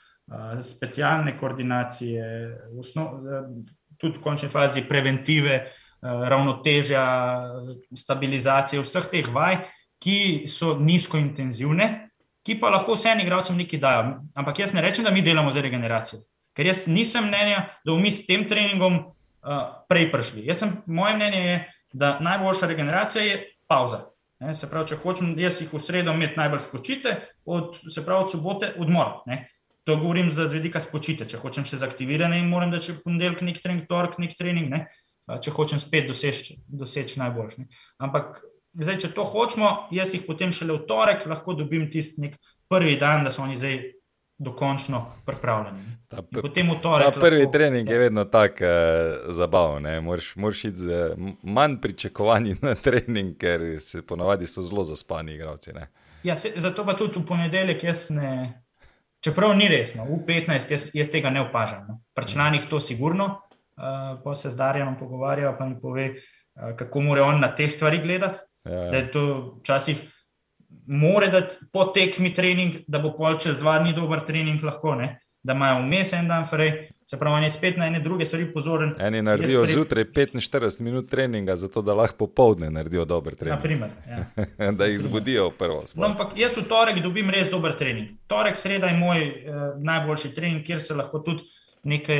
specialne 0.62 1.34
koordinacije, 1.38 2.24
osnov, 2.78 3.24
tudi 3.96 4.18
v 4.18 4.22
končni 4.22 4.48
fazi 4.48 4.84
preventive, 4.88 5.58
ravnotežja, 6.02 7.04
stabilizacije, 7.96 8.82
vseh 8.82 9.10
teh 9.10 9.28
vaj, 9.32 9.62
ki 10.02 10.48
so 10.50 10.76
nizkointenzivne, 10.80 11.88
ki 12.46 12.58
pa 12.60 12.70
lahko 12.70 12.96
vsem 12.96 13.20
igralcem 13.22 13.56
nekaj 13.56 13.80
dajo. 13.80 14.14
Ampak 14.34 14.58
jaz 14.58 14.74
ne 14.74 14.82
rečem, 14.82 15.04
da 15.04 15.10
mi 15.10 15.22
delamo 15.22 15.52
za 15.52 15.62
regeneracijo. 15.62 16.22
Ker 16.56 16.66
jaz 16.68 16.86
nisem 16.90 17.26
mnenja, 17.28 17.66
da 17.84 17.92
bomo 17.92 18.02
mi 18.02 18.10
s 18.10 18.26
tem 18.26 18.44
treningom 18.48 18.98
uh, 18.98 19.60
prej 19.88 20.10
prišli. 20.12 20.46
Sem, 20.54 20.74
moje 20.86 21.16
mnenje 21.16 21.42
je, 21.46 21.58
da 21.92 22.16
najboljša 22.20 22.66
regeneracija 22.66 23.24
je 23.24 23.38
pauza. 23.68 24.08
Ne, 24.42 24.54
se 24.58 24.66
pravi, 24.66 24.90
če 24.90 24.98
hočem 25.04 25.32
jaz 25.38 25.60
jih 25.62 25.70
v 25.70 25.80
sredo 25.80 26.12
imeti 26.16 26.38
najbolj 26.40 26.64
spočite, 26.64 27.14
od, 27.46 27.76
se 27.86 28.02
pravi, 28.02 28.26
od 28.26 28.32
sobote 28.32 28.72
odmor. 28.78 29.20
Ne. 29.30 29.44
To 29.86 29.96
govorim 29.96 30.32
za 30.34 30.48
zvedika 30.50 30.80
spočite. 30.82 31.28
Če 31.30 31.38
hočem 31.42 31.66
še 31.66 31.78
zaktivirane 31.78 32.40
in 32.42 32.50
moram, 32.50 32.72
da 32.74 32.82
če 32.82 32.98
ponedeljek 33.04 33.42
nek 33.46 33.62
trening, 33.62 33.86
torek 33.90 34.18
nek 34.22 34.34
trening, 34.38 34.70
ne, 34.70 34.86
če 35.42 35.54
hočem 35.54 35.80
spet 35.82 36.08
doseči, 36.10 36.58
doseči 36.66 37.20
najboljši. 37.22 37.66
Ampak 38.02 38.42
zdaj, 38.72 38.98
če 39.04 39.12
to 39.14 39.24
hočemo, 39.24 39.88
jaz 39.90 40.14
jih 40.14 40.24
potem 40.26 40.52
šele 40.52 40.76
v 40.78 40.86
torek 40.88 41.26
lahko 41.26 41.54
dobim 41.54 41.90
tisti 41.90 42.32
prvi 42.68 42.96
dan, 42.96 43.24
da 43.24 43.32
so 43.32 43.42
oni 43.42 43.56
zdaj 43.56 43.80
dokončno 44.42 45.06
pripravljeni. 45.26 45.78
Ta, 46.08 46.22
ta 46.82 47.20
prvi 47.20 47.46
trening 47.52 47.88
je 47.88 47.98
vedno 47.98 48.24
tako 48.24 48.64
uh, 48.64 49.32
zabaven. 49.34 50.04
Moraš 50.36 50.64
iti 50.64 50.76
z 50.76 51.14
manj 51.42 51.76
pričakovanji 51.80 52.56
na 52.62 52.74
trening, 52.74 53.36
ker 53.36 53.60
se 53.80 54.02
ponavadi 54.06 54.46
so 54.46 54.62
zelo 54.62 54.84
zaspani 54.84 55.34
igravci. 55.34 55.70
Ja, 56.22 56.36
se, 56.36 56.52
zato 56.56 56.84
pa 56.84 56.94
tudi 56.94 57.18
v 57.18 57.26
ponedeljek 57.26 57.84
jaz 57.84 58.10
ne. 58.10 58.62
Čeprav 59.22 59.54
ni 59.54 59.68
resno, 59.70 60.04
v 60.04 60.18
15 60.26 60.72
jaz, 60.72 60.88
jaz 60.94 61.08
tega 61.08 61.30
ne 61.30 61.44
opažam. 61.44 61.84
No. 61.88 62.00
Pri 62.14 62.26
članih 62.26 62.64
to 62.70 62.80
sigurno, 62.80 63.24
uh, 63.24 64.18
pa 64.24 64.34
se 64.34 64.50
z 64.50 64.56
Darjem 64.56 64.96
pogovarjajo, 64.98 65.54
pa 65.58 65.66
mi 65.66 65.80
pove, 65.80 66.08
uh, 66.10 66.76
kako 66.76 67.00
mora 67.00 67.24
on 67.24 67.40
na 67.40 67.54
te 67.54 67.68
stvari 67.68 68.02
gledati. 68.02 68.38
Ja. 68.64 68.90
Da 68.90 68.96
je 68.96 69.10
to 69.12 69.24
včasih 69.60 70.02
more 70.86 71.28
dati 71.28 71.56
po 71.72 71.84
tekmi 71.84 72.34
trening, 72.34 72.74
da 72.86 72.98
bo 72.98 73.12
pol 73.16 73.38
čez 73.38 73.58
dva 73.58 73.78
dni 73.82 73.92
dober 73.92 74.24
trening, 74.26 74.62
lahko, 74.62 74.94
ne? 74.94 75.18
da 75.42 75.52
imajo 75.52 75.82
vmes 75.82 76.12
en 76.12 76.28
dan, 76.28 76.46
frej. 76.46 76.88
se 77.06 77.18
pravi, 77.18 77.36
oni 77.36 77.50
spet 77.50 77.76
na 77.76 77.86
ene 77.86 78.00
druge 78.00 78.24
stvari 78.26 78.52
pozoren. 78.52 78.94
Eni 78.98 79.22
naredijo 79.22 79.62
pri... 79.62 79.72
zjutraj 79.72 80.04
45 80.04 80.80
minut 80.80 81.10
treninga, 81.10 81.56
zato 81.56 81.82
da 81.82 81.94
lahko 81.94 82.16
popovdne 82.16 82.70
naredijo 82.70 83.04
dober 83.04 83.34
trening. 83.34 83.56
Naprimer, 83.56 83.90
ja. 84.08 84.72
da 84.78 84.84
jih 84.84 85.00
zbudijo 85.00 85.50
prvo. 85.50 85.82
No, 85.94 86.06
ampak 86.06 86.38
jaz 86.38 86.56
v 86.56 86.62
torek 86.68 87.02
dobim 87.02 87.30
res 87.30 87.50
dober 87.50 87.74
trening. 87.78 88.14
Torek, 88.26 88.56
sreda 88.56 88.86
je 88.86 88.98
moj 88.98 89.18
eh, 89.18 89.58
najboljši 89.82 90.32
trening, 90.34 90.64
kjer 90.64 90.80
se 90.82 90.94
lahko 90.94 91.18
tudi 91.18 91.44
neke 91.84 92.16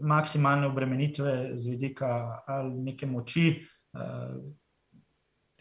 maksimalne 0.00 0.66
obremenitve 0.70 1.50
z 1.54 1.74
vidika 1.74 2.40
ali 2.46 2.70
neke 2.70 3.06
moči. 3.06 3.66
Eh, 3.94 4.00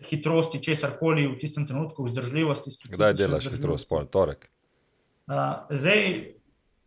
hitrosti, 0.06 0.62
česar 0.64 0.96
koli 1.00 1.28
v 1.28 1.38
tistem 1.40 1.68
trenutku, 1.68 2.06
vzdržljivosti. 2.08 2.72
Kdaj 2.90 3.14
delaš 3.20 3.50
hitrost, 3.54 3.90
pol 3.90 4.08
torek? 4.12 4.50
Uh, 5.30 5.66
zdaj 5.70 6.34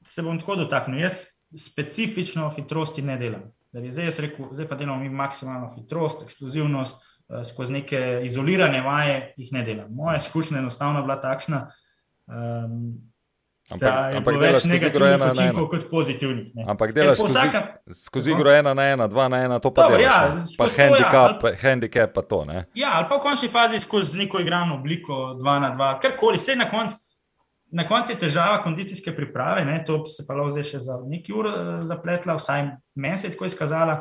se 0.03 0.23
bom 0.23 0.39
tako 0.41 0.57
dotaknil. 0.65 1.03
Jaz 1.05 1.27
specifično 1.57 2.51
hitrosti 2.57 3.03
ne 3.03 3.19
delam. 3.21 3.51
Zdaj, 3.73 4.11
rekel, 4.25 4.49
zdaj 4.53 4.69
pa 4.69 4.77
delamo 4.77 5.03
mi 5.05 5.11
maksimalno 5.11 5.71
hitrost, 5.77 6.25
eksplozivnost, 6.27 6.99
uh, 7.29 7.41
skozi 7.47 7.79
neke 7.79 8.21
izolirane 8.25 8.81
vaje 8.83 9.35
jih 9.37 9.53
ne 9.53 9.65
delam. 9.65 9.95
Moja 9.95 10.19
izkušnja 10.19 10.59
je 10.59 10.67
enostavno 10.67 11.03
bila 11.03 11.21
takšna. 11.21 11.67
Um, 12.27 13.12
Ampak, 13.71 14.17
ampak 14.19 14.35
delaš 14.41 14.65
skozi 14.67 14.87
igro 14.87 15.07
ena 15.07 15.33
na 15.33 15.45
ena. 15.45 15.67
Kot 15.71 15.85
pozitivnih. 15.91 16.51
Ne. 16.55 16.65
Ampak 16.69 16.93
delaš 16.93 17.19
e, 17.19 17.21
skozi, 17.21 17.39
vsaka... 17.39 17.61
skozi 17.95 18.33
igro 18.35 18.51
ena 18.51 18.75
na 18.75 18.89
ena, 18.93 19.07
dva 19.07 19.29
na 19.29 19.45
ena, 19.45 19.59
to 19.63 19.71
pa 19.71 19.87
je. 19.95 20.03
Ja, 20.03 20.35
pa 20.59 20.67
handicap, 20.67 21.15
ja, 21.15 21.23
ali... 21.31 21.57
handicap 21.63 22.13
pa 22.13 22.23
to. 22.27 22.43
Ne. 22.45 22.65
Ja, 22.75 22.99
ali 22.99 23.07
pa 23.09 23.17
v 23.17 23.25
končni 23.25 23.49
fazi 23.49 23.81
skozi 23.81 24.19
neko 24.19 24.43
igrano 24.43 24.77
obliko, 24.81 25.33
dva 25.39 25.61
na 25.63 25.71
dva, 25.77 25.95
karkoli, 26.03 26.41
vse 26.41 26.59
na 26.59 26.69
koncu. 26.71 26.99
Na 27.73 27.87
koncu 27.89 28.13
je 28.13 28.19
težava 28.21 28.59
kondicijske 28.61 29.15
priprave, 29.17 29.63
ne, 29.65 29.79
to 29.87 30.03
se 30.05 30.27
pa 30.27 30.35
lahko 30.37 30.53
zdaj 30.53 30.67
še 30.75 30.81
za 30.85 30.99
nekaj 31.09 31.37
ur 31.39 31.47
eh, 31.49 31.71
zapletla, 31.89 32.35
vsaj 32.37 32.67
meni 33.01 33.17
se 33.17 33.31
je 33.31 33.33
tako 33.33 33.49
izkazala, 33.49 33.95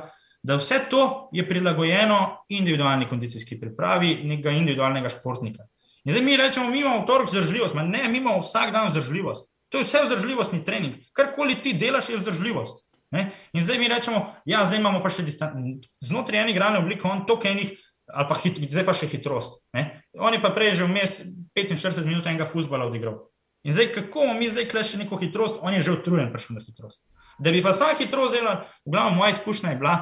da 0.44 0.58
vse 0.60 0.82
to 0.92 1.30
je 1.32 1.46
prilagojeno 1.48 2.18
individualni 2.50 3.08
kondicijski 3.08 3.60
pripravi 3.62 4.26
nekega 4.28 4.58
individualnega 4.58 5.14
športnika. 5.14 5.64
In 6.04 6.12
zdaj 6.12 6.26
mi 6.26 6.36
rečemo, 6.38 6.68
mi 6.68 6.82
imamo 6.82 7.06
v 7.06 7.08
torek 7.08 7.30
vzdržljivost, 7.30 7.78
ne, 7.78 8.04
mi 8.10 8.18
imamo 8.18 8.42
vsak 8.44 8.74
dan 8.76 8.90
vzdržljivost. 8.90 9.51
To 9.72 9.80
je 9.80 9.88
vse 9.88 10.04
vzdržljivostni 10.06 10.64
trening. 10.68 10.96
Karkoli 11.16 11.56
ti 11.64 11.74
delaš, 11.74 12.10
je 12.12 12.20
vzdržljivost. 12.20 12.84
Ne? 13.12 13.32
In 13.54 13.64
zdaj 13.64 13.80
mi 13.80 13.88
rečemo, 13.88 14.36
ja, 14.46 14.66
zdaj 14.66 14.80
imamo 14.80 15.00
pa 15.04 15.12
še 15.12 15.24
distanco. 15.24 15.60
Znotraj 16.04 16.44
ene 16.44 16.52
igrane 16.52 16.80
oblike, 16.80 17.08
on 17.08 17.26
to 17.28 17.40
enih, 17.44 17.74
ali 18.12 18.28
pa 18.28 18.38
hit, 18.44 18.60
zdaj 18.72 18.86
pa 18.88 18.96
še 18.96 19.08
hitrost. 19.12 19.62
Ne? 19.76 20.04
On 20.20 20.34
je 20.34 20.42
pa 20.44 20.52
prej 20.56 20.76
že 20.80 20.88
vmes 20.88 21.22
45 21.56 22.08
minut 22.08 22.28
enega 22.28 22.48
fusbala 22.48 22.88
odigral. 22.88 23.32
In 23.64 23.76
zdaj, 23.76 23.92
kako 23.94 24.26
bomo 24.26 24.40
mi 24.40 24.50
zdaj 24.50 24.68
kle 24.72 24.84
še 24.84 25.04
neko 25.04 25.20
hitrost, 25.22 25.60
on 25.62 25.76
je 25.76 25.84
že 25.86 25.94
utrujen 25.94 26.32
prišel 26.34 26.58
na 26.58 26.64
hitrost. 26.66 27.04
Da 27.42 27.54
bi 27.54 27.62
pa 27.62 27.76
sama 27.76 27.98
hitrost 28.00 28.36
delal, 28.36 28.66
v 28.86 28.96
glavnem 28.96 29.20
moja 29.22 29.36
izkušnja 29.36 29.74
je 29.74 29.80
bila, 29.82 29.96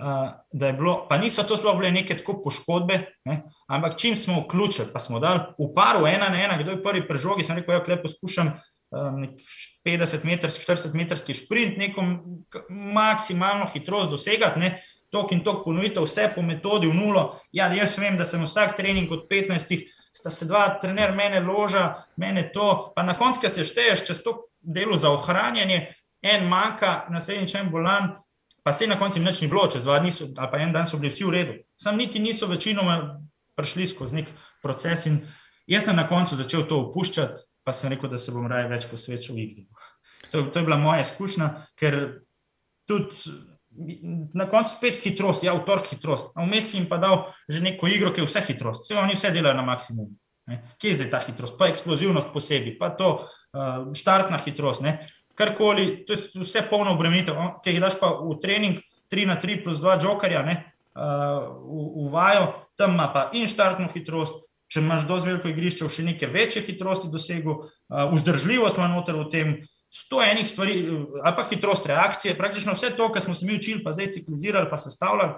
uh, 0.00 0.32
da 0.52 0.70
je 0.70 0.76
bilo, 0.78 0.94
pa 1.08 1.18
niso 1.20 1.44
to 1.44 1.58
sploh 1.60 1.76
bile 1.76 1.92
neke 1.92 2.16
tako 2.16 2.38
poškodbe, 2.44 2.98
ne? 3.28 3.36
ampak 3.68 3.98
čim 4.00 4.16
smo 4.16 4.42
vključili, 4.46 4.88
pa 4.92 5.00
smo 5.00 5.20
dali 5.20 5.44
v 5.58 5.68
paru 5.76 6.06
ena 6.08 6.30
na 6.32 6.40
ena, 6.40 6.56
kdo 6.60 6.76
je 6.76 6.82
prvi 6.82 7.04
prežogi, 7.08 7.44
sem 7.44 7.60
rekel, 7.60 7.76
ja, 7.76 7.84
kle 7.84 8.00
poskušam. 8.00 8.54
50 8.92 10.24
metrski, 10.24 10.64
40 10.66 10.94
metrski 10.94 11.34
sprint, 11.34 11.78
neko 11.78 12.04
maksimalno 12.68 13.66
hitrost 13.72 14.10
dosegati, 14.10 14.60
ne, 14.60 14.72
tok 15.12 15.32
in 15.32 15.42
tok 15.44 15.64
ponovitev, 15.64 16.04
vse 16.06 16.30
po 16.34 16.42
metodi 16.42 16.88
v 16.88 16.96
nulo. 16.96 17.24
Ja, 17.52 17.68
jaz 17.72 17.98
vem, 18.00 18.16
da 18.16 18.24
sem 18.28 18.44
vsak 18.44 18.76
trening 18.76 19.10
od 19.12 19.26
15, 19.30 19.84
sta 20.12 20.30
se 20.30 20.48
dva, 20.48 20.66
trener 20.80 21.12
mene 21.16 21.40
loža, 21.40 22.04
mene 22.16 22.46
to, 22.52 22.92
pa 22.96 23.04
na 23.04 23.16
koncu 23.18 23.48
se 23.48 23.64
šteješ 23.64 24.06
čez 24.08 24.22
to 24.24 24.48
delo 24.60 24.96
za 24.96 25.10
ohranjanje, 25.10 25.86
en 26.22 26.48
manjka, 26.48 27.06
naslednji 27.10 27.48
čem 27.48 27.70
bolan. 27.70 28.16
Pa 28.62 28.72
se 28.72 28.86
na 28.86 28.94
koncu 28.98 29.20
nič 29.20 29.40
ni 29.42 29.48
bilo, 29.50 29.66
čez 29.66 29.82
dva 29.82 29.98
dni, 29.98 30.12
so, 30.14 30.28
ali 30.36 30.50
pa 30.50 30.58
en 30.62 30.72
dan 30.72 30.86
so 30.86 30.96
bili 30.96 31.10
vsi 31.10 31.24
v 31.24 31.30
redu. 31.34 31.54
Sam 31.76 31.96
niti 31.98 32.20
niso 32.22 32.46
večinoma 32.46 33.18
prišli 33.58 33.86
skozi 33.90 34.20
nek 34.20 34.28
proces. 34.62 35.06
In 35.10 35.18
jaz 35.66 35.88
sem 35.88 35.96
na 35.96 36.06
koncu 36.08 36.38
začel 36.38 36.62
to 36.70 36.78
opuščati, 36.86 37.42
pa 37.64 37.74
sem 37.76 37.92
rekel, 37.92 38.10
da 38.10 38.18
se 38.18 38.34
bom 38.34 38.46
raje 38.50 38.68
več 38.70 38.86
posvečal 38.90 39.38
igri. 39.38 39.66
To, 40.32 40.42
to 40.48 40.60
je 40.60 40.66
bila 40.66 40.78
moja 40.80 41.02
izkušnja, 41.04 41.48
ker 41.78 41.98
tudi 42.88 43.36
na 44.34 44.46
koncu 44.50 44.70
spet 44.70 44.98
hitrost, 45.02 45.44
ja, 45.44 45.54
avtor 45.54 45.82
hitrost. 45.86 46.32
Vmes 46.36 46.74
jim 46.74 46.86
pa 46.90 46.98
dal 47.00 47.30
že 47.48 47.62
neko 47.64 47.88
igro, 47.88 48.12
ki 48.12 48.22
je 48.22 48.28
vse 48.28 48.44
hitrost, 48.48 48.84
vse 48.84 48.98
oni 49.00 49.16
vse 49.16 49.32
delajo 49.32 49.56
na 49.56 49.64
maksimum. 49.66 50.10
Ne. 50.50 50.58
Kje 50.82 50.90
je 50.90 50.98
zdaj 51.00 51.10
ta 51.12 51.20
hitrost, 51.22 51.56
pa 51.58 51.70
eksplozivnost 51.70 52.32
posebej, 52.34 52.74
pa 52.78 52.90
to 52.98 53.14
uh, 53.22 53.92
štartna 53.96 54.40
hitrost, 54.42 54.82
ne. 54.82 54.98
karkoli, 55.38 56.02
to 56.04 56.12
je 56.12 56.42
vse 56.42 56.64
polno 56.68 56.92
obremenitev. 56.92 57.38
Če 57.64 57.72
jih 57.72 57.80
daš 57.80 57.96
pa 58.00 58.10
v 58.18 58.36
trening 58.42 58.82
3 59.12 59.28
na 59.30 59.38
3 59.40 59.62
plus 59.64 59.80
2 59.80 60.02
jokerja, 60.04 60.42
ne, 60.44 60.58
uh, 60.92 61.46
v, 61.62 61.86
v 62.02 62.08
vajo, 62.12 62.50
tam 62.76 62.98
ima 62.98 63.08
pa 63.14 63.28
in 63.38 63.48
štartno 63.48 63.88
hitrost, 63.94 64.42
če 64.72 64.80
imaš 64.80 65.04
dovolj 65.08 65.28
veliko 65.28 65.50
igrišče, 65.52 65.88
še 65.92 66.06
neke 66.06 66.26
večje 66.32 66.62
hitrosti 66.64 67.10
dosegu, 67.12 67.58
vzdržljivost 67.90 68.80
ima 68.80 68.88
noter 68.88 69.18
v 69.20 69.28
tem, 69.32 69.54
sto 69.92 70.22
enih 70.24 70.48
stvari, 70.48 70.76
ali 71.20 71.34
pa 71.36 71.44
hitrost 71.50 71.86
reakcije, 71.86 72.36
praktično 72.38 72.72
vse 72.72 72.94
to, 72.96 73.10
kar 73.12 73.22
smo 73.22 73.34
se 73.36 73.46
mi 73.46 73.58
učili, 73.58 73.82
pa 73.84 73.92
zdaj 73.92 74.14
ciklizirali, 74.16 74.70
pa 74.70 74.78
sestavljali, 74.80 75.34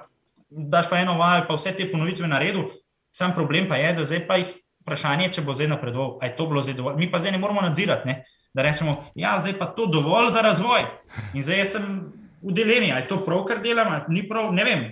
daš 0.70 0.86
pa 0.90 1.01
eno 1.02 1.16
vajo, 1.19 1.48
pa 1.48 1.56
vse 1.59 1.73
te 1.74 1.89
ponovitve 1.90 2.31
na 2.31 2.39
redu. 2.39 2.69
Sam 3.15 3.35
problem 3.35 3.66
pa 3.69 3.77
je, 3.77 3.93
da 3.98 4.05
zdaj 4.06 4.23
pa 4.28 4.39
jih 4.39 4.52
vprašanje, 4.85 5.32
če 5.35 5.43
bo 5.43 5.56
zdaj 5.59 5.73
napredoval, 5.74 6.19
ali 6.20 6.31
je 6.31 6.36
to 6.39 6.47
bilo 6.47 6.62
zdaj 6.62 6.78
dovolj. 6.78 7.01
Mi 7.02 7.11
pa 7.11 7.19
zdaj 7.19 7.35
ne 7.35 7.43
moramo 7.43 7.65
nadzirati, 7.66 8.09
ne? 8.09 8.23
da 8.55 8.62
rečemo, 8.62 9.11
ja, 9.19 9.35
zdaj 9.43 9.56
pa 9.59 9.66
to 9.74 9.89
dovolj 9.90 10.31
za 10.31 10.43
razvoj. 10.47 10.85
In 11.35 11.43
zdaj 11.43 11.65
sem 11.66 11.89
v 12.39 12.52
dilemi, 12.55 12.93
ali 12.93 13.02
je 13.02 13.09
to 13.11 13.19
prav, 13.27 13.43
kar 13.48 13.59
delam, 13.62 13.90
ali 13.90 14.15
ni 14.15 14.23
prav, 14.28 14.52
ne 14.55 14.65
vem. 14.65 14.85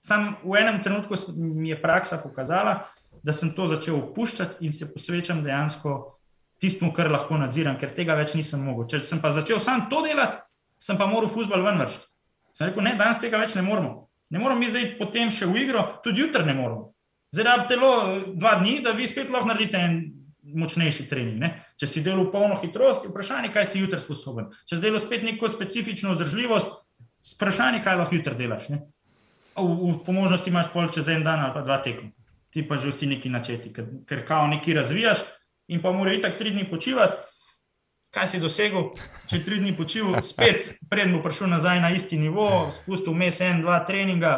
Sam 0.00 0.30
v 0.40 0.56
enem 0.56 0.80
trenutku 0.80 1.18
mi 1.36 1.68
je 1.68 1.76
praksa 1.82 2.16
pokazala, 2.22 2.86
da 3.22 3.34
sem 3.36 3.52
to 3.56 3.66
začel 3.70 3.98
opuščati 3.98 4.64
in 4.64 4.72
se 4.72 4.88
posvečam 4.92 5.42
dejansko 5.44 5.96
tistemu, 6.60 6.92
kar 6.96 7.10
lahko 7.10 7.38
nadziram, 7.40 7.78
ker 7.80 7.94
tega 7.96 8.16
več 8.18 8.34
nisem 8.36 8.62
mogel. 8.64 8.88
Če 8.90 9.02
sem 9.08 9.20
pa 9.22 9.32
začel 9.32 9.60
sam 9.64 9.88
to 9.92 10.02
delati, 10.04 10.40
sem 10.80 10.98
pa 11.00 11.08
moral 11.08 11.32
fusbal 11.32 11.64
ven 11.64 11.80
vršiti. 11.80 12.06
Sem 12.56 12.68
rekel, 12.68 12.84
ne, 12.84 12.94
danes 12.98 13.20
tega 13.22 13.40
več 13.40 13.56
ne 13.56 13.64
moramo. 13.64 14.08
Ne 14.30 14.38
moramo 14.38 14.60
mi 14.60 14.70
zdaj 14.70 14.94
potem 14.98 15.32
še 15.34 15.48
v 15.48 15.64
igro, 15.64 15.82
tudi 16.04 16.22
jutri 16.22 16.44
ne 16.46 16.54
moramo. 16.54 16.90
Zdaj 17.34 17.46
rab 17.46 17.66
telo 17.70 17.90
dva 18.34 18.56
dni, 18.60 18.80
da 18.84 18.92
vi 18.96 19.06
spet 19.08 19.30
lahko 19.30 19.50
naredite 19.50 19.78
en 19.78 19.98
močnejši 20.42 21.06
trening. 21.10 21.38
Ne? 21.40 21.50
Če 21.78 21.88
si 21.88 22.02
delal 22.04 22.30
polno 22.32 22.56
hitrost, 22.58 23.04
je 23.06 23.10
vprašanje, 23.10 23.52
kaj 23.54 23.68
si 23.70 23.82
jutri 23.82 24.00
sposoben. 24.02 24.50
Če 24.66 24.76
si 24.76 24.84
delal 24.84 25.02
spet 25.02 25.24
neko 25.26 25.50
specifično 25.50 26.16
vzdržljivost, 26.16 26.72
vprašanje, 27.34 27.82
kaj 27.84 28.00
lahko 28.00 28.18
jutri 28.18 28.38
delaš. 28.38 28.70
Ne? 28.74 28.82
V, 29.54 29.66
v, 29.66 29.94
po 30.06 30.14
možnosti 30.16 30.50
imaš 30.50 30.72
pol 30.74 30.90
čez 30.94 31.10
en 31.12 31.26
dan 31.26 31.44
ali 31.44 31.54
pa 31.54 31.62
dva 31.66 31.78
tekma. 31.84 32.10
Ti 32.50 32.64
pa 32.66 32.76
že 32.82 32.90
vsi 32.90 33.06
neki 33.06 33.30
načeti, 33.30 33.72
ker, 33.72 33.86
ker 34.08 34.24
kao 34.26 34.48
neki 34.50 34.74
razvijaš, 34.74 35.22
in 35.70 35.82
pa 35.82 35.92
mora 35.92 36.12
itak 36.14 36.38
tri 36.38 36.50
dni 36.50 36.66
počivati. 36.70 37.16
Kaj 38.10 38.26
si 38.26 38.40
dosegel, 38.42 38.88
če 39.30 39.38
tri 39.46 39.60
dni 39.60 39.70
počival, 39.78 40.16
spet, 40.26 40.72
predem 40.90 41.14
bo 41.14 41.20
prišel 41.22 41.46
nazaj 41.52 41.78
na 41.78 41.92
isti 41.94 42.18
nivo, 42.18 42.66
spustil 42.74 43.14
vmes 43.14 43.38
en, 43.46 43.62
dva 43.62 43.78
treninga. 43.86 44.32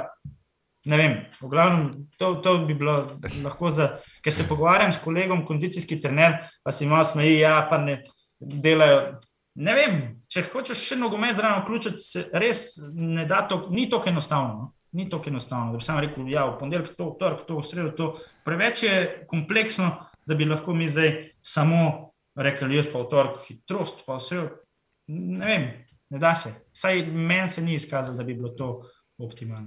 Ne 0.93 0.99
vem, 0.99 1.15
v 1.39 1.49
glavnem, 1.49 1.87
to, 2.21 2.35
to 2.45 2.57
bi 2.67 2.77
bilo 2.77 2.99
lahko 3.41 3.71
za. 3.73 3.87
Ker 4.21 4.35
se 4.35 4.45
pogovarjam 4.45 4.93
s 4.93 5.01
kolegom, 5.01 5.47
kondicijski 5.49 6.01
trener, 6.03 6.37
pa 6.61 6.75
si 6.75 6.91
malo 6.91 7.07
smeji, 7.09 7.39
ja, 7.41 7.63
pa 7.71 7.79
ne 7.81 8.03
delajo. 8.41 9.15
Ne 9.63 9.77
vem, 9.79 9.99
če 10.29 10.45
hočeš 10.53 10.85
še 10.91 11.01
nogomet 11.01 11.39
zraven 11.39 11.63
vključiti, 11.63 12.27
res 12.37 12.75
ne 12.93 13.25
da 13.29 13.41
to, 13.49 13.67
ni 13.73 13.89
tako 13.89 14.13
enostavno. 14.13 14.73
Ni 14.93 15.09
tako 15.11 15.31
enostavno. 15.31 15.73
Da 15.73 15.81
bi 15.81 15.85
sam 15.85 16.01
rekel, 16.05 16.29
ja, 16.29 16.47
v 16.51 16.59
ponedeljek 16.61 16.97
to, 16.97 17.11
v 17.13 17.19
torek 17.21 17.45
to, 17.49 17.59
v 17.59 17.69
sredo 17.69 17.93
to. 17.97 18.09
Preveč 18.45 18.83
je 18.85 18.97
kompleksno 19.31 19.93
da 20.27 20.35
bi 20.35 20.45
lahko 20.45 20.75
mi 20.75 20.91
zdaj 20.91 21.31
samo 21.41 22.11
rekli, 22.35 22.77
jaz 22.77 22.89
pa 22.93 23.03
v 23.03 23.09
torek 23.11 23.47
hitrost, 23.49 24.05
pa 24.07 24.17
vse. 24.17 24.49
Ne 25.13 25.47
vem, 25.47 25.69
ne 26.11 26.19
da 26.19 26.35
se. 26.35 26.53
Saj 26.73 27.07
meni 27.07 27.49
se 27.49 27.63
ni 27.63 27.75
izkazalo, 27.75 28.17
da 28.17 28.25
bi 28.25 28.35
bilo 28.35 28.55
to. 28.59 28.75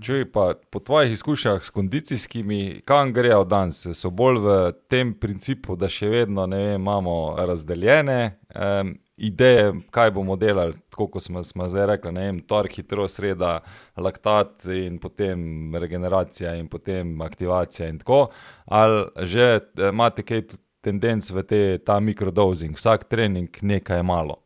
Če 0.03 0.25
pa 0.33 0.49
po 0.71 0.81
tvojih 0.83 1.13
izkušnjah 1.15 1.61
s 1.63 1.71
kondicijskimi, 1.71 2.81
kam 2.83 3.13
grejo 3.15 3.45
danes, 3.47 3.85
so 3.95 4.09
bolj 4.11 4.39
v 4.43 4.55
tem 4.91 5.13
principu, 5.15 5.77
da 5.79 5.87
še 5.87 6.09
vedno 6.11 6.43
vem, 6.49 6.73
imamo 6.75 7.13
razdeljene 7.39 8.17
um, 8.51 8.91
ideje, 9.17 9.73
kaj 9.91 10.11
bomo 10.11 10.35
delali, 10.35 10.73
tako 10.89 11.07
kot 11.07 11.23
smo, 11.23 11.43
smo 11.43 11.69
zdaj 11.69 11.85
rekli, 11.85 12.11
ne 12.11 12.25
vem, 12.25 12.39
torek, 12.47 12.75
hitro, 12.75 13.07
sreda, 13.07 13.59
laktat 13.97 14.65
in 14.65 14.99
potem 14.99 15.75
regeneracija 15.75 16.55
in 16.55 16.67
potem 16.67 17.21
aktivacija 17.21 17.89
in 17.89 17.99
tako. 17.99 18.27
Ali 18.65 19.05
že 19.21 19.45
eh, 19.55 19.89
imate 19.89 20.23
kaj 20.23 20.47
tendenc 20.85 21.31
v 21.31 21.43
te, 21.43 21.61
ta 21.85 21.99
mikrodozing, 21.99 22.75
vsak 22.77 23.07
trening 23.09 23.61
nekaj 23.61 24.03
malo. 24.03 24.41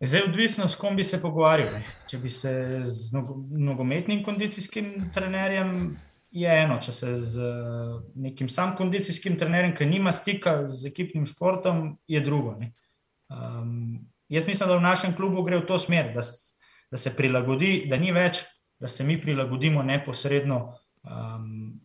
Zdaj, 0.00 0.28
odvisno 0.28 0.68
s 0.68 0.78
kom 0.78 0.96
bi 0.96 1.04
se 1.04 1.18
pogovarjal. 1.22 1.72
Ne. 1.74 1.82
Če 2.06 2.18
bi 2.22 2.30
se 2.30 2.52
z 2.86 3.18
nogometnim 3.50 4.22
kondicijskim 4.24 5.10
trenerjem 5.14 5.96
je 6.30 6.48
eno, 6.62 6.78
če 6.82 6.92
se 6.92 7.14
z 7.16 7.50
nekim 8.14 8.48
sam 8.52 8.74
kondicijskim 8.76 9.38
trenerjem, 9.38 9.74
ki 9.76 9.86
nima 9.88 10.12
stika 10.12 10.60
z 10.68 10.90
ekipnim 10.90 11.26
športom, 11.26 11.96
je 12.08 12.20
drugo. 12.20 12.58
Um, 13.28 14.08
jaz 14.28 14.48
mislim, 14.48 14.68
da 14.68 14.76
v 14.76 14.84
našem 14.84 15.16
klubu 15.16 15.42
gre 15.46 15.60
v 15.62 15.66
to 15.68 15.78
smer, 15.78 16.12
da, 16.14 16.24
da 16.90 17.00
se 17.00 17.14
prilagodi, 17.16 17.86
da 17.88 17.96
ni 17.96 18.12
več, 18.12 18.44
da 18.80 18.88
se 18.88 19.04
mi 19.04 19.18
prilagodimo 19.20 19.82
neposredno, 19.82 20.60
um, 21.02 21.80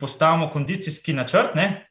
postavimo 0.00 0.50
kondicijski 0.52 1.12
načrt, 1.16 1.54
ne? 1.54 1.86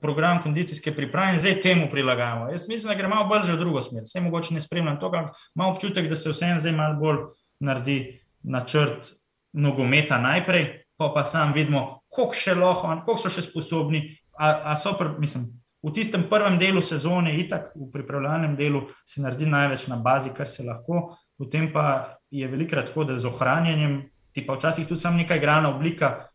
program 0.00 0.42
kondicijske 0.42 0.94
priprave 0.96 1.34
in 1.34 1.40
zdaj 1.40 1.60
temu 1.60 1.90
prilagajamo. 1.90 2.48
Jaz 2.48 2.68
mislim, 2.68 2.88
da 2.88 2.94
gre 2.96 3.08
malo 3.08 3.26
bolj 3.28 3.50
v 3.52 3.56
drugo 3.60 3.82
smer. 3.82 4.06
Vse 4.06 4.20
mogoče 4.24 4.54
ne 4.54 4.60
spremljam 4.60 4.96
to, 5.00 5.06
ampak 5.06 5.36
imam 5.54 5.74
občutek, 5.74 6.08
da 6.08 6.16
se 6.16 6.32
vseeno 6.32 6.60
zdaj 6.60 6.72
malo 6.72 6.96
bolj 7.00 7.18
naredi 7.60 7.98
načrt 8.42 9.12
nogometa 9.52 10.18
najprej, 10.20 10.87
pa 10.98 11.12
pa 11.14 11.24
sam 11.24 11.52
vidimo, 11.54 12.02
koliko 12.10 12.34
še 12.34 12.56
lahko, 12.58 12.90
koliko 13.06 13.22
so 13.22 13.30
še 13.30 13.44
sposobni. 13.46 14.02
A, 14.38 14.72
a 14.72 14.76
so, 14.78 14.96
pr, 14.98 15.14
mislim, 15.22 15.46
v 15.82 15.92
tistem 15.94 16.26
prvem 16.30 16.58
delu 16.58 16.82
sezone, 16.82 17.36
itak 17.38 17.70
v 17.76 17.86
pripravljalnem 17.92 18.56
delu, 18.58 18.84
se 19.06 19.22
naredi 19.22 19.46
največ 19.46 19.86
na 19.92 19.98
bazi, 20.02 20.34
kar 20.34 20.50
se 20.50 20.66
lahko, 20.66 21.14
potem 21.38 21.70
pa 21.72 22.18
je 22.34 22.50
velikrat 22.50 22.90
tako, 22.90 23.06
da 23.06 23.18
z 23.18 23.30
ohranjanjem, 23.30 24.00
ti 24.34 24.44
pa 24.46 24.58
včasih 24.58 24.88
tudi 24.90 25.00
sam 25.00 25.16
neka 25.16 25.38
igrana 25.38 25.70
oblika 25.70 26.28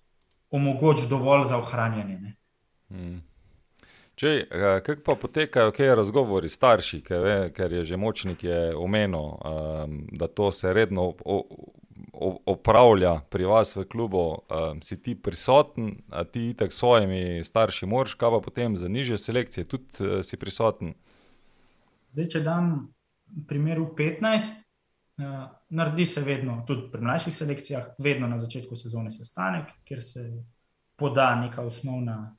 omogoča 0.54 1.10
dovolj 1.12 1.48
za 1.52 1.60
ohranjanje. 1.60 2.36
Hmm. 2.90 3.22
Če, 4.16 4.32
eh, 4.46 4.82
kako 4.86 5.02
pa 5.04 5.16
potekajo 5.20 5.72
kaj 5.76 5.96
razgovori 5.96 6.50
s 6.50 6.56
starši, 6.60 7.02
ker 7.04 7.72
je 7.74 7.84
že 7.84 7.98
močnik 7.98 8.46
omenil, 8.78 9.34
um, 9.42 10.04
da 10.12 10.28
to 10.28 10.52
se 10.52 10.74
redno 10.74 11.14
opravlja 12.46 13.20
pri 13.30 13.46
vas 13.46 13.76
v 13.76 13.86
klubu, 13.90 14.22
um, 14.22 14.82
si 14.82 15.02
ti 15.02 15.16
prisoten, 15.16 15.96
a 16.10 16.24
ti 16.24 16.54
tako 16.58 16.72
s 16.72 16.78
svojimi 16.78 17.44
starši 17.44 17.86
moraš, 17.86 18.14
kaj 18.14 18.30
pa 18.30 18.40
potem 18.44 18.78
za 18.78 18.88
niže 18.88 19.18
selekcije, 19.18 19.66
tudi 19.66 19.86
uh, 20.00 20.22
si 20.22 20.38
prisoten. 20.38 20.94
Zdaj, 22.14 22.28
če 22.30 22.44
dam 22.46 22.70
primer 23.50 23.82
v 23.82 23.90
15, 23.98 24.62
uh, 25.18 25.48
naredi 25.70 26.06
se 26.06 26.22
vedno, 26.22 26.62
tudi 26.68 26.92
pri 26.92 27.02
mlajših 27.02 27.36
selekcijah, 27.36 27.88
vedno 27.98 28.30
na 28.30 28.38
začetku 28.38 28.76
sezone 28.78 29.12
sestanek, 29.12 29.74
kjer 29.84 30.04
se 30.04 30.28
poda 30.96 31.34
neka 31.42 31.66
osnovna 31.66 32.36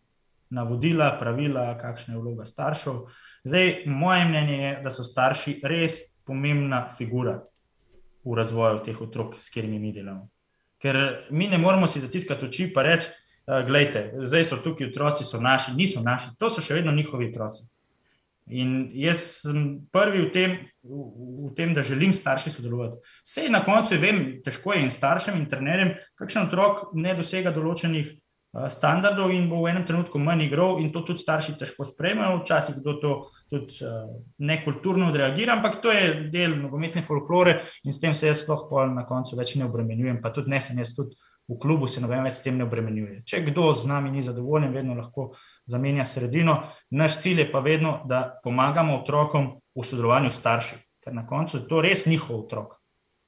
navodila, 0.54 1.16
pravila, 1.18 1.72
kakšna 1.78 2.14
je 2.14 2.20
vloga 2.20 2.46
staršev. 2.46 3.02
Zdaj, 3.44 3.72
moje 3.86 4.24
mnenje 4.28 4.58
je, 4.58 4.70
da 4.84 4.90
so 4.94 5.02
starši 5.02 5.58
res 5.66 5.98
pomembna 6.24 6.86
figura 6.94 7.40
v 8.24 8.38
razvoju 8.38 8.82
teh 8.84 9.00
otrok, 9.00 9.36
s 9.40 9.50
katerimi 9.52 9.78
mi 9.78 9.92
delamo. 9.92 10.28
Ker 10.80 10.96
mi 11.30 11.48
ne 11.48 11.58
moramo 11.58 11.86
si 11.86 12.00
zatiskati 12.00 12.44
oči 12.44 12.66
in 12.68 12.72
reči, 12.76 13.08
da 13.46 13.60
uh, 13.60 14.24
zdaj 14.24 14.44
so 14.44 14.56
tukaj 14.64 14.88
otroci, 14.88 15.24
so 15.24 15.40
naši, 15.40 15.74
niso 15.76 16.00
naši, 16.00 16.32
to 16.38 16.48
so 16.50 16.64
še 16.64 16.80
vedno 16.80 16.92
njihovi 16.92 17.28
otroci. 17.28 17.68
In 18.46 18.90
jaz 18.92 19.40
sem 19.44 19.60
prvi 19.92 20.26
v 20.26 20.30
tem, 20.32 20.56
v, 20.84 21.04
v 21.48 21.52
tem 21.56 21.72
da 21.74 21.82
želim 21.82 22.12
starši 22.12 22.50
sodelovati. 22.52 23.00
Vse 23.24 23.48
na 23.48 23.62
koncu 23.64 23.96
vem, 24.00 24.20
težko 24.44 24.74
je 24.74 24.82
in 24.84 24.90
staršem 24.92 25.38
in 25.40 25.46
trenerjem, 25.48 25.94
kakšen 26.20 26.48
otrok 26.48 26.90
ne 26.92 27.14
dosega 27.16 27.52
določenih 27.52 28.10
standardov 28.68 29.32
in 29.34 29.48
bo 29.50 29.62
v 29.64 29.72
enem 29.72 29.84
trenutku 29.86 30.18
manj 30.18 30.46
igral, 30.46 30.78
in 30.78 30.92
to 30.94 31.02
tudi 31.02 31.22
starši 31.22 31.56
težko 31.58 31.84
sprejmejo, 31.84 32.40
včasih 32.42 32.78
kdo 32.78 32.94
to 33.02 33.12
tudi 33.50 33.82
nekulturno 34.38 35.08
odreagira, 35.10 35.56
ampak 35.56 35.80
to 35.82 35.92
je 35.92 36.30
del 36.30 36.56
nogometne 36.60 37.02
folklore 37.02 37.60
in 37.84 37.92
s 37.92 38.00
tem 38.00 38.14
se 38.14 38.30
jaz 38.30 38.44
sploh 38.44 38.66
na 38.94 39.06
koncu 39.06 39.36
več 39.36 39.56
ne 39.58 39.66
obremenjujem, 39.66 40.22
pa 40.22 40.30
tudi 40.30 40.50
ne 40.50 40.60
sem 40.60 40.78
jaz 40.78 40.94
tudi. 40.94 41.16
V 41.44 41.58
klubu 41.60 41.84
se 41.84 42.00
noben 42.00 42.22
več 42.24 42.38
s 42.38 42.44
tem 42.46 42.56
ne 42.56 42.64
obremenjuje. 42.64 43.18
Če 43.28 43.42
kdo 43.44 43.74
z 43.76 43.84
nami 43.84 44.08
ni 44.08 44.22
zadovoljen, 44.24 44.72
vedno 44.72 44.94
lahko 44.96 45.34
zamenja 45.68 46.06
sredino. 46.08 46.54
Naš 46.88 47.18
cilj 47.20 47.42
je 47.42 47.50
pa 47.52 47.60
vedno, 47.60 47.98
da 48.08 48.38
pomagamo 48.40 48.96
otrokom 49.02 49.50
v 49.76 49.84
sodelovanju 49.84 50.32
s 50.32 50.40
starši, 50.40 50.78
ker 51.04 51.12
na 51.12 51.26
koncu 51.28 51.58
je 51.58 51.66
to 51.68 51.82
res 51.84 52.06
njihov 52.08 52.46
otrok. 52.46 52.78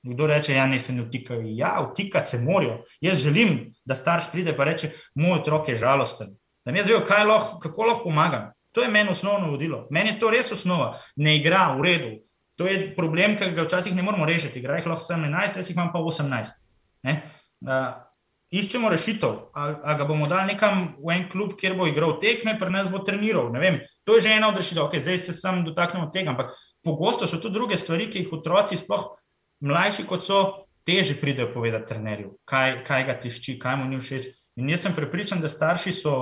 Kdo 0.02 0.26
reče, 0.26 0.54
ja, 0.54 0.66
ne 0.66 0.80
se 0.80 0.92
ne 0.92 1.02
vtikajo? 1.02 1.42
Ja, 1.44 1.88
vtikati 1.90 2.28
se 2.28 2.38
morajo. 2.38 2.82
Jaz 3.00 3.22
želim, 3.22 3.72
da 3.84 3.94
starš 3.94 4.30
pride 4.32 4.50
in 4.50 4.62
reče: 4.64 4.90
Moj 5.14 5.38
otrok 5.40 5.68
je 5.68 5.76
žalosten. 5.76 6.36
Da 6.64 6.72
mi 6.72 6.78
jaz 6.78 6.88
vem, 6.88 7.28
lahko, 7.28 7.58
kako 7.58 7.82
lahko 7.82 8.04
pomagam. 8.04 8.52
To 8.72 8.82
je 8.82 8.88
meni 8.88 9.10
osnovno 9.10 9.50
vodilo. 9.50 9.86
Meni 9.90 10.10
je 10.10 10.18
to 10.18 10.30
res 10.30 10.52
osnova. 10.52 10.98
Ne 11.16 11.36
igra 11.36 11.76
v 11.78 11.82
redu. 11.82 12.10
To 12.56 12.66
je 12.66 12.94
problem, 12.96 13.36
ki 13.36 13.50
ga 13.56 13.64
včasih 13.64 13.94
ne 13.96 14.02
moremo 14.02 14.26
rešiti. 14.26 14.58
Igra 14.58 14.76
jih 14.76 14.86
lahko 14.86 15.04
17, 15.04 15.56
jaz 15.56 15.70
jih 15.70 15.76
imam 15.76 15.92
pa 15.92 15.98
18. 15.98 16.52
Uh, 17.06 17.94
iščemo 18.52 18.90
rešitev. 18.92 19.38
Ali 19.54 19.96
ga 19.98 20.04
bomo 20.04 20.28
dali 20.28 20.52
nekam 20.52 20.88
v 21.00 21.14
en 21.14 21.24
klub, 21.32 21.54
kjer 21.56 21.76
bo 21.78 21.88
igral 21.88 22.18
tekme, 22.20 22.58
pa 22.60 22.68
nas 22.68 22.90
bo 22.92 23.00
treniral. 23.04 23.48
To 24.04 24.16
je 24.16 24.26
že 24.26 24.36
ena 24.36 24.48
od 24.48 24.60
rešitev. 24.60 24.84
Okay, 24.88 25.00
zdaj 25.00 25.18
se 25.18 25.32
sam 25.32 25.64
dotaknemo 25.64 26.10
tega. 26.12 26.34
Ampak 26.36 26.52
pogosto 26.84 27.26
so 27.26 27.40
tu 27.40 27.48
druge 27.48 27.76
stvari, 27.76 28.10
ki 28.10 28.24
jih 28.24 28.32
otroci 28.32 28.76
sploh 28.76 29.14
mlajši 29.66 30.06
kot 30.08 30.24
so, 30.24 30.42
teže 30.86 31.16
pridejo 31.18 31.50
povedati 31.52 31.94
trenerju, 31.94 32.36
kaj, 32.46 32.84
kaj 32.86 33.06
ga 33.08 33.16
tišči, 33.20 33.58
kaj 33.58 33.76
mu 33.80 33.88
ni 33.90 33.98
všeč. 34.00 34.30
In 34.56 34.70
jaz 34.70 34.86
sem 34.86 34.94
prepričan, 34.96 35.42
da 35.42 35.50
starši 35.50 35.92
so 35.92 36.12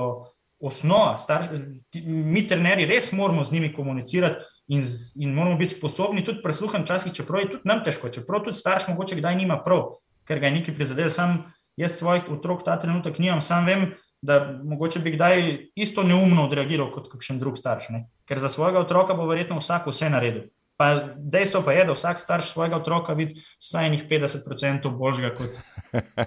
osnova. 0.59 1.17
Starši, 1.21 1.61
mi, 2.09 2.47
trenerji, 2.49 2.89
res 2.89 3.13
moramo 3.13 3.45
z 3.45 3.53
njimi 3.53 3.73
komunicirati 3.75 4.41
in, 4.73 4.83
in 5.21 5.35
moramo 5.35 5.59
biti 5.61 5.77
sposobni 5.77 6.25
tudi 6.25 6.43
presluhati, 6.43 6.85
včasih, 6.85 7.13
čeprav 7.13 7.45
je 7.45 7.51
tudi 7.53 7.69
nam 7.69 7.85
težko, 7.85 8.09
čeprav 8.09 8.47
tudi 8.47 8.59
starš 8.59 8.89
mogoče 8.89 9.21
kdaj 9.21 9.37
nima 9.37 9.61
prav, 9.65 10.01
ker 10.25 10.41
ga 10.41 10.49
je 10.49 10.57
nekaj 10.59 10.75
prizadel. 10.75 11.13
Sam 11.13 11.43
jaz 11.77 11.99
svojih 11.99 12.31
otrok 12.33 12.65
ta 12.65 12.79
trenutek 12.81 13.21
nimam, 13.21 13.45
sam 13.45 13.69
vem, 13.69 13.93
da 14.25 14.41
mogoče 14.65 15.05
bi 15.05 15.13
kdaj 15.13 15.43
isto 15.77 16.03
neumno 16.03 16.47
odreagiral 16.47 16.89
kot 16.95 17.11
kakšen 17.13 17.39
drug 17.39 17.59
starš. 17.61 17.91
Ne? 17.93 18.07
Ker 18.25 18.41
za 18.41 18.49
svojega 18.49 18.81
otroka 18.81 19.15
bo 19.15 19.29
verjetno 19.29 19.61
vsak 19.61 19.91
vse 19.91 20.09
naredil. 20.11 20.49
Pa 20.77 21.15
dejstvo 21.17 21.63
pa 21.63 21.73
je, 21.73 21.85
da 21.85 21.95
vsak 21.95 22.21
starš 22.21 22.51
svojega 22.51 22.77
otroka 22.77 23.15
vidi 23.15 23.43
vsaj 23.63 23.91
50% 24.11 24.91
boljšega, 24.99 25.31
kot, 25.39 25.61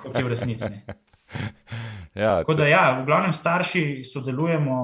kot 0.03 0.17
je 0.17 0.23
v 0.23 0.31
resnici. 0.31 0.71
Ja, 2.17 2.37
Tako 2.37 2.53
da, 2.53 2.65
ja, 2.65 2.99
v 3.01 3.05
glavnem, 3.05 3.33
starši 3.33 4.03
sodelujemo, 4.03 4.75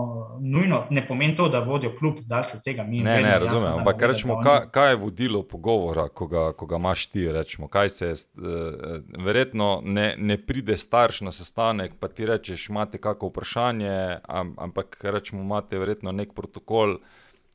nujno 0.41 0.84
ne 0.90 1.07
pomeni 1.07 1.35
to, 1.35 1.48
da 1.49 1.60
vodijo 1.60 1.95
kljub 1.98 2.19
daljši 2.30 2.57
od 2.57 2.64
tega. 2.64 2.84
Ne, 2.84 3.22
ne, 3.22 3.40
razumem. 3.40 3.73
Ampak 3.80 4.02
rečemo, 4.02 4.38
kaj, 4.44 4.60
kaj 4.72 4.91
je 4.91 4.99
vodilo 5.02 5.41
pogovora, 5.44 6.07
ko 6.07 6.27
ga, 6.27 6.52
ko 6.53 6.65
ga 6.65 6.76
imaš 6.76 7.06
ti? 7.10 7.26
Rečemo, 7.31 7.69
se, 7.90 8.11
uh, 8.11 9.23
verjetno 9.26 9.81
ne, 9.84 10.14
ne 10.18 10.38
pride 10.38 10.77
starš 10.77 11.22
na 11.22 11.31
sestanek, 11.31 11.98
pa 11.99 12.07
ti 12.07 12.26
rečeš, 12.26 12.69
imate 12.69 12.98
kakšno 13.02 13.31
vprašanje, 13.31 14.19
ampak 14.57 14.99
rečemo, 15.02 15.41
imate 15.41 15.80
verjetno 15.80 16.11
nek 16.11 16.35
protokol. 16.35 16.99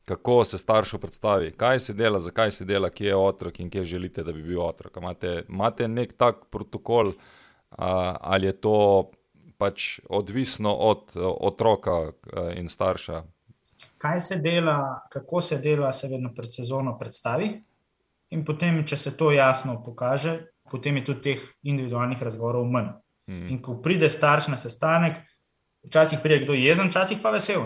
Kako 0.09 0.43
se 0.45 0.57
staršu 0.57 0.97
predstavi, 0.97 1.51
kaj 1.53 1.79
se 1.79 1.93
dela, 1.93 2.19
zakaj 2.19 2.51
se 2.51 2.65
dela, 2.65 2.89
kje 2.89 3.11
je 3.11 3.15
otrok 3.15 3.59
in 3.59 3.69
kje 3.69 3.85
želite, 3.85 4.23
da 4.25 4.33
bi 4.33 4.41
bil 4.43 4.61
otrok. 4.61 4.97
Imate, 4.97 5.43
imate 5.49 5.87
nek 5.87 6.15
tak 6.17 6.47
protokol, 6.49 7.11
uh, 7.13 7.15
ali 7.77 8.49
je 8.49 8.55
to 8.57 9.11
pač 9.57 9.99
odvisno 10.09 10.73
od 10.73 11.13
otroka 11.19 12.11
in 12.55 12.69
starša. 12.69 13.21
Kaj 13.99 14.19
se 14.19 14.35
dela, 14.39 15.05
kako 15.11 15.41
se 15.41 15.57
dela, 15.59 15.91
se 15.93 16.07
vedno 16.07 16.31
pred 16.35 16.53
sezono 16.55 16.97
predstavi. 16.97 17.51
In 18.29 18.45
potem, 18.45 18.81
če 18.87 18.97
se 18.97 19.11
to 19.17 19.31
jasno 19.31 19.75
pokaže, 19.85 20.39
potem 20.71 20.97
je 20.97 21.05
tudi 21.05 21.21
teh 21.21 21.45
individualnih 21.63 22.21
razgovorov 22.23 22.65
manj. 22.71 22.93
Hmm. 23.29 23.47
In 23.49 23.61
ko 23.61 23.75
pride 23.83 24.09
starš 24.09 24.47
na 24.53 24.57
sestanek, 24.57 25.19
včasih 25.85 26.21
pride 26.23 26.43
kdo 26.45 26.57
jezen, 26.57 26.89
včasih 26.89 27.19
pa 27.21 27.33
vesel. 27.35 27.65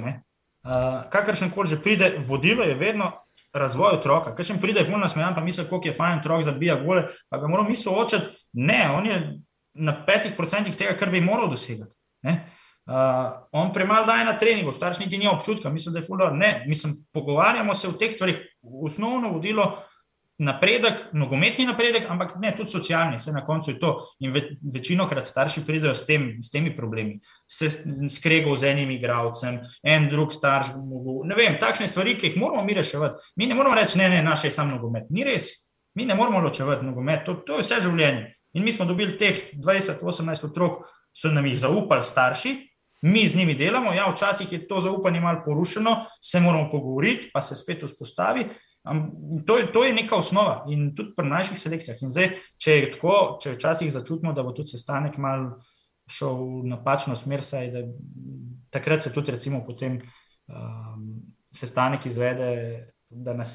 Uh, 0.64 1.04
Kakršen 1.12 1.52
koli 1.52 1.70
že 1.70 1.82
pride, 1.84 2.14
vodilo 2.28 2.64
je 2.64 2.76
vedno 2.76 3.12
razvoj 3.54 3.98
otroka. 4.00 4.32
Kaj 4.36 4.48
še 4.48 4.60
pride, 4.62 4.86
fulno 4.88 5.08
smejan, 5.12 5.36
pa 5.36 5.44
misli, 5.44 5.66
kako 5.68 5.90
je 5.90 5.96
fajn, 5.98 6.22
otrok 6.22 6.44
zabija 6.48 6.78
gole, 6.82 7.08
pa 7.30 7.38
ga 7.38 7.48
moramo 7.52 7.70
mi 7.70 7.76
soočati. 7.76 8.32
Ne, 8.54 8.88
on 8.96 9.06
je 9.06 9.18
na 9.74 9.96
petih 10.06 10.34
procentih 10.38 10.76
tega, 10.78 10.96
kar 10.98 11.12
bi 11.12 11.22
moral 11.22 11.52
dosegati. 11.52 11.94
Uh, 12.24 13.44
on 13.56 13.72
premalo 13.74 14.06
daje 14.06 14.26
na 14.26 14.38
treningu, 14.40 14.72
starš 14.72 15.00
niti 15.00 15.18
ni 15.18 15.28
občutka, 15.28 15.70
mislim, 15.70 15.94
da 15.94 16.00
je 16.00 16.06
fulano. 16.08 16.36
Ne, 16.36 16.66
mislim, 16.68 16.96
pogovarjamo 17.14 17.76
se 17.76 17.88
o 17.88 17.98
teh 18.00 18.12
stvarih, 18.12 18.40
osnovno 18.62 19.30
vodilo. 19.36 19.84
Napredek, 20.38 21.12
nogometni 21.14 21.66
napredek, 21.70 22.08
ampak 22.10 22.32
ne 22.42 22.50
tudi 22.58 22.72
socialni, 22.72 23.20
vse 23.20 23.32
na 23.32 23.44
koncu 23.46 23.72
je 23.72 23.80
to. 23.80 23.92
In 24.26 24.32
ve, 24.34 24.42
večino 24.74 25.06
krat 25.08 25.28
starši 25.30 25.62
pridejo 25.66 25.94
s, 25.94 26.08
tem, 26.08 26.40
s 26.42 26.50
temi 26.50 26.74
problemi, 26.76 27.20
se 27.48 27.70
skregajo 28.10 28.58
z 28.58 28.72
enim 28.72 28.92
igravcem, 28.92 29.60
en 29.84 30.08
drug 30.10 30.34
starš. 30.34 30.74
Ne 31.30 31.38
vem, 31.38 31.60
takšne 31.62 31.88
stvari, 31.88 32.18
ki 32.18 32.32
jih 32.32 32.40
moramo 32.42 32.66
mi 32.66 32.74
reševati. 32.74 33.22
Mi 33.36 33.48
ne 33.48 33.56
moramo 33.56 33.78
reči, 33.78 34.02
ne, 34.02 34.10
ne, 34.10 34.24
naše 34.26 34.50
je 34.50 34.58
samo 34.58 34.74
nogomet. 34.74 35.06
Ni 35.14 35.24
res. 35.28 35.52
Mi 35.94 36.10
ne 36.10 36.16
moramo 36.18 36.42
ločevati 36.42 36.86
nogomet, 36.86 37.22
to, 37.26 37.38
to 37.46 37.62
je 37.62 37.68
vse 37.68 37.84
življenje. 37.86 38.34
In 38.58 38.66
mi 38.66 38.74
smo 38.74 38.86
dobili 38.90 39.18
teh 39.18 39.52
20-18 39.54 40.50
otrok, 40.50 40.84
so 41.14 41.30
nam 41.30 41.46
jih 41.46 41.60
zaupali 41.62 42.04
starši, 42.04 42.56
mi 43.06 43.28
z 43.30 43.38
njimi 43.38 43.54
delamo. 43.54 43.94
Ja, 43.94 44.10
včasih 44.10 44.52
je 44.52 44.68
to 44.68 44.82
zaupanje 44.82 45.22
malo 45.22 45.42
porušeno, 45.46 45.96
se 46.22 46.40
moramo 46.40 46.72
pogovoriti, 46.72 47.30
pa 47.34 47.42
se 47.42 47.56
spet 47.56 47.84
vzpostavi. 47.84 48.50
To 49.48 49.56
to 49.74 49.84
je 49.84 49.94
neka 49.96 50.16
osnova 50.16 50.66
in 50.68 50.90
tudi 50.96 51.14
pri 51.16 51.30
naših 51.30 51.60
selekcijah. 51.60 52.02
In 52.04 52.12
zdaj, 52.12 52.34
če 52.60 52.76
je 52.76 52.90
tako, 52.98 53.16
če 53.40 53.56
včasih 53.56 53.94
začutimo, 53.94 54.34
da 54.36 54.44
bo 54.44 54.52
tudi 54.52 54.76
sestanek 54.76 55.16
mal 55.18 55.54
šel 56.12 56.36
v 56.36 56.74
napačno 56.74 57.16
smer, 57.16 57.44
saj 57.48 57.72
da 57.72 57.86
takrat 58.74 59.06
se 59.06 59.14
tudi, 59.14 59.32
recimo, 59.32 59.64
potem 59.66 60.02
um, 60.52 61.08
sestanek 61.56 62.06
izvede, 62.10 62.52
da, 63.08 63.34
nas, 63.38 63.54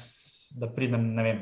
da 0.57 0.71
pridem, 0.73 1.11
ne 1.13 1.23
vem, 1.23 1.41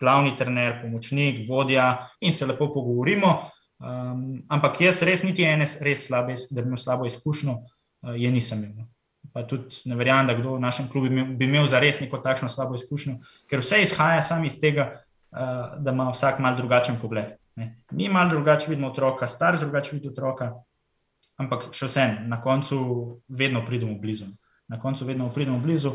glavni 0.00 0.34
trener, 0.36 0.80
pomočnik, 0.82 1.44
vodja 1.48 1.92
in 2.20 2.34
se 2.34 2.48
lepo 2.50 2.72
pogovorimo. 2.74 3.34
Um, 3.80 4.42
ampak 4.52 4.80
jaz 4.82 5.04
res 5.06 5.22
niti 5.24 5.46
ene, 5.46 5.68
res 5.80 6.08
slabe, 6.08 6.34
da 6.50 6.60
bi 6.60 6.68
imel 6.68 6.80
slabo 6.80 7.06
izkušnjo, 7.08 7.54
uh, 7.62 8.16
je 8.18 8.32
nisem 8.32 8.64
imel. 8.66 8.90
Pa 9.32 9.44
tudi 9.46 9.82
ne 9.86 9.96
verjamem, 9.96 10.26
da 10.26 10.34
kdo 10.34 10.56
v 10.56 10.62
našem 10.64 10.88
klubu 10.90 11.08
bi 11.08 11.46
imel, 11.46 11.66
za 11.70 11.78
res 11.78 12.00
neko 12.00 12.18
takšno 12.18 12.48
slabo 12.50 12.74
izkušnjo, 12.74 13.20
ker 13.50 13.62
vse 13.62 13.82
izhaja 13.84 14.22
samo 14.26 14.48
iz 14.48 14.58
tega, 14.60 14.88
uh, 15.30 15.76
da 15.78 15.94
ima 15.94 16.08
vsak 16.10 16.40
mal 16.42 16.56
drugačen 16.58 16.98
pogled. 17.02 17.36
Mi 17.92 18.08
malo 18.08 18.30
drugače 18.30 18.70
vidimo 18.70 18.88
otroka, 18.88 19.26
starš 19.26 19.60
drugače 19.60 19.96
vidi 19.96 20.08
otroka, 20.08 20.52
ampak 21.36 21.70
še 21.76 21.88
vsem, 21.90 22.16
na 22.28 22.40
koncu 22.42 22.78
vedno 23.28 23.62
pridemo 23.66 23.98
blizu. 24.00 24.30
Na 24.68 24.80
koncu 24.80 25.04
vedno 25.04 25.28
pridemo 25.34 25.58
blizu. 25.58 25.92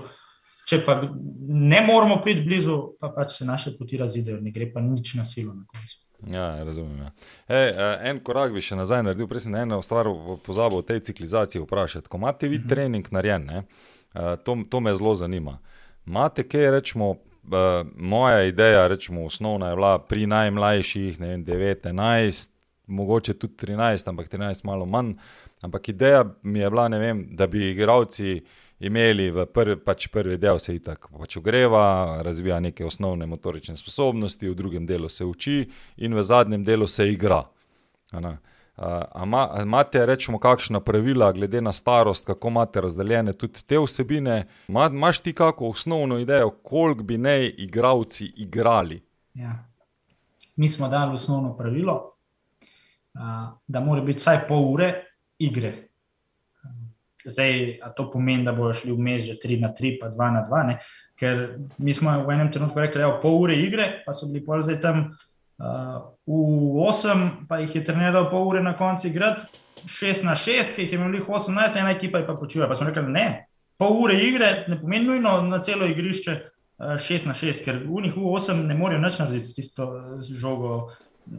Če 0.66 0.82
pa 0.86 0.98
ne 1.02 1.82
moramo 1.86 2.18
priti 2.24 2.42
blizu, 2.42 2.78
pa 3.00 3.12
pač 3.14 3.38
se 3.38 3.46
naše 3.46 3.76
poti 3.78 4.00
razidejo, 4.02 4.40
ne 4.42 4.52
gre 4.52 4.72
pa 4.74 4.82
nič 4.82 5.14
na 5.14 5.26
silo 5.26 5.54
na 5.54 5.66
koncu. 5.70 6.05
Ja, 6.32 6.64
razumem. 6.64 6.98
Ja. 6.98 7.12
Ej, 7.48 7.70
eh, 7.70 8.10
en 8.10 8.20
korak 8.20 8.54
bi 8.54 8.62
še 8.62 8.78
nazaj 8.78 9.04
naredil, 9.06 9.28
prej 9.30 9.46
sem 9.46 9.54
na 9.54 9.62
eno 9.66 9.82
stvar 9.86 10.10
pozabil 10.46 10.82
o 10.82 10.86
tej 10.86 11.04
ciklizaciji 11.06 11.62
vprašati. 11.62 12.10
Ko 12.10 12.18
imate 12.18 12.50
vi 12.50 12.60
mhm. 12.60 12.70
trening 12.70 13.12
narejen, 13.12 13.46
ne, 13.46 13.64
eh, 14.14 14.36
to, 14.44 14.58
to 14.70 14.82
me 14.82 14.96
zelo 14.96 15.16
zanima. 15.16 15.60
Imate 16.08 16.48
kaj, 16.48 16.72
rečemo, 16.80 17.16
eh, 17.16 17.86
moja 17.96 18.44
ideja, 18.50 18.88
rečemo, 18.88 19.26
osnovna 19.26 19.70
je 19.70 19.80
bila 19.80 19.96
pri 20.00 20.28
najmlajših, 20.34 21.20
ne 21.20 21.34
vem, 21.34 21.46
9, 21.46 21.90
11, 21.94 22.52
mogoče 22.88 23.34
tudi 23.34 23.58
13, 23.66 24.10
ampak 24.10 24.30
13 24.30 24.66
malo 24.66 24.86
manj. 24.86 25.16
Ampak 25.62 25.90
ideja 25.90 26.26
mi 26.44 26.60
je 26.60 26.70
bila, 26.70 26.88
vem, 26.88 27.28
da 27.32 27.48
bi 27.48 27.70
igravci 27.72 28.42
imeli 28.80 29.32
v 29.32 29.46
prvi, 29.46 29.76
pač 29.80 30.08
prvi 30.08 30.38
del 30.38 30.60
se 30.60 30.76
itak 30.76 31.08
pač 31.20 31.38
ogreva, 31.38 32.22
razvija 32.24 32.60
neke 32.60 32.86
osnovne 32.86 33.26
motorične 33.26 33.78
sposobnosti, 33.78 34.50
v 34.50 34.56
drugem 34.56 34.86
delu 34.86 35.10
se 35.10 35.26
uči 35.26 35.70
in 35.98 36.14
v 36.14 36.24
zadnjem 36.24 36.64
delu 36.64 36.88
se 36.88 37.08
igra. 37.12 37.44
Imate, 39.64 40.06
rečemo, 40.06 40.40
kakšna 40.40 40.80
pravila, 40.80 41.32
glede 41.32 41.62
na 41.62 41.72
starost, 41.72 42.26
kako 42.26 42.48
imate 42.48 42.82
razdeljene 42.82 43.34
tudi 43.34 43.64
te 43.64 43.80
vsebine? 43.80 44.48
Imaš 44.68 45.20
ti 45.20 45.34
kakšno 45.34 45.68
osnovno 45.68 46.20
idejo, 46.20 46.50
koliko 46.50 47.04
bi 47.04 47.18
naj 47.18 47.54
igravci 47.58 48.34
igrali? 48.36 49.02
Ja. 49.34 49.66
Mi 50.56 50.70
smo 50.70 50.88
dali 50.88 51.14
osnovno 51.14 51.58
pravilo, 51.58 52.16
da 53.68 53.80
mora 53.80 54.02
biti 54.02 54.18
vsaj 54.18 54.48
pol 54.48 54.74
ure 54.74 54.94
igre. 55.40 55.88
Zdaj, 57.26 57.80
to 57.98 58.06
pomeni, 58.12 58.46
da 58.46 58.54
bojo 58.54 58.74
šli 58.78 58.94
vmes 58.94 59.24
že 59.26 59.38
3 59.42 59.62
na 59.62 59.72
3, 59.74 59.96
pa 60.02 60.12
2 60.14 60.32
na 60.34 60.44
2, 60.46 60.64
ne? 60.68 60.76
ker 61.18 61.58
mi 61.78 61.94
smo 61.94 62.14
v 62.22 62.34
enem 62.36 62.52
trenutku 62.52 62.80
rekli, 62.80 63.02
da 63.02 63.08
je 63.08 63.22
pol 63.22 63.40
ure 63.42 63.56
igre, 63.58 63.88
pa 64.06 64.14
so 64.14 64.28
bili 64.30 64.44
pol 64.46 64.62
zdaj 64.62 64.80
tam 64.84 65.00
uh, 65.10 66.12
v 66.28 66.86
8, 66.86 67.48
pa 67.50 67.62
jih 67.64 67.76
je 67.80 67.86
treniral 67.88 68.30
pol 68.30 68.52
ure 68.52 68.62
na 68.64 68.76
koncu 68.78 69.08
igrati, 69.08 69.48
6 69.86 70.26
na 70.26 70.36
6, 70.36 70.76
ki 70.76 70.86
jih 70.86 70.94
je 70.94 71.00
imel 71.00 71.22
18, 71.22 71.80
ena 71.80 71.94
ekipa 71.94 72.22
je 72.22 72.28
pa 72.28 72.36
počila. 72.36 72.68
Pa 72.68 72.76
smo 72.76 72.90
rekli, 72.90 73.06
ne, 73.12 73.48
pol 73.78 73.98
ure 74.06 74.18
igre 74.22 74.66
ne 74.68 74.80
pomeni 74.82 75.06
nujno 75.06 75.42
na 75.50 75.62
celo 75.64 75.88
igrišče. 75.90 76.42
6 76.76 77.24
na 77.24 77.32
6, 77.32 77.64
ker 77.64 77.78
v 77.88 78.02
njih 78.04 78.18
v 78.20 78.32
8 78.36 78.66
ne 78.68 78.76
morejo 78.76 79.00
več 79.00 79.20
narediti 79.22 79.48
s 79.48 79.56
tisto 79.56 79.86
žogo, 80.28 80.90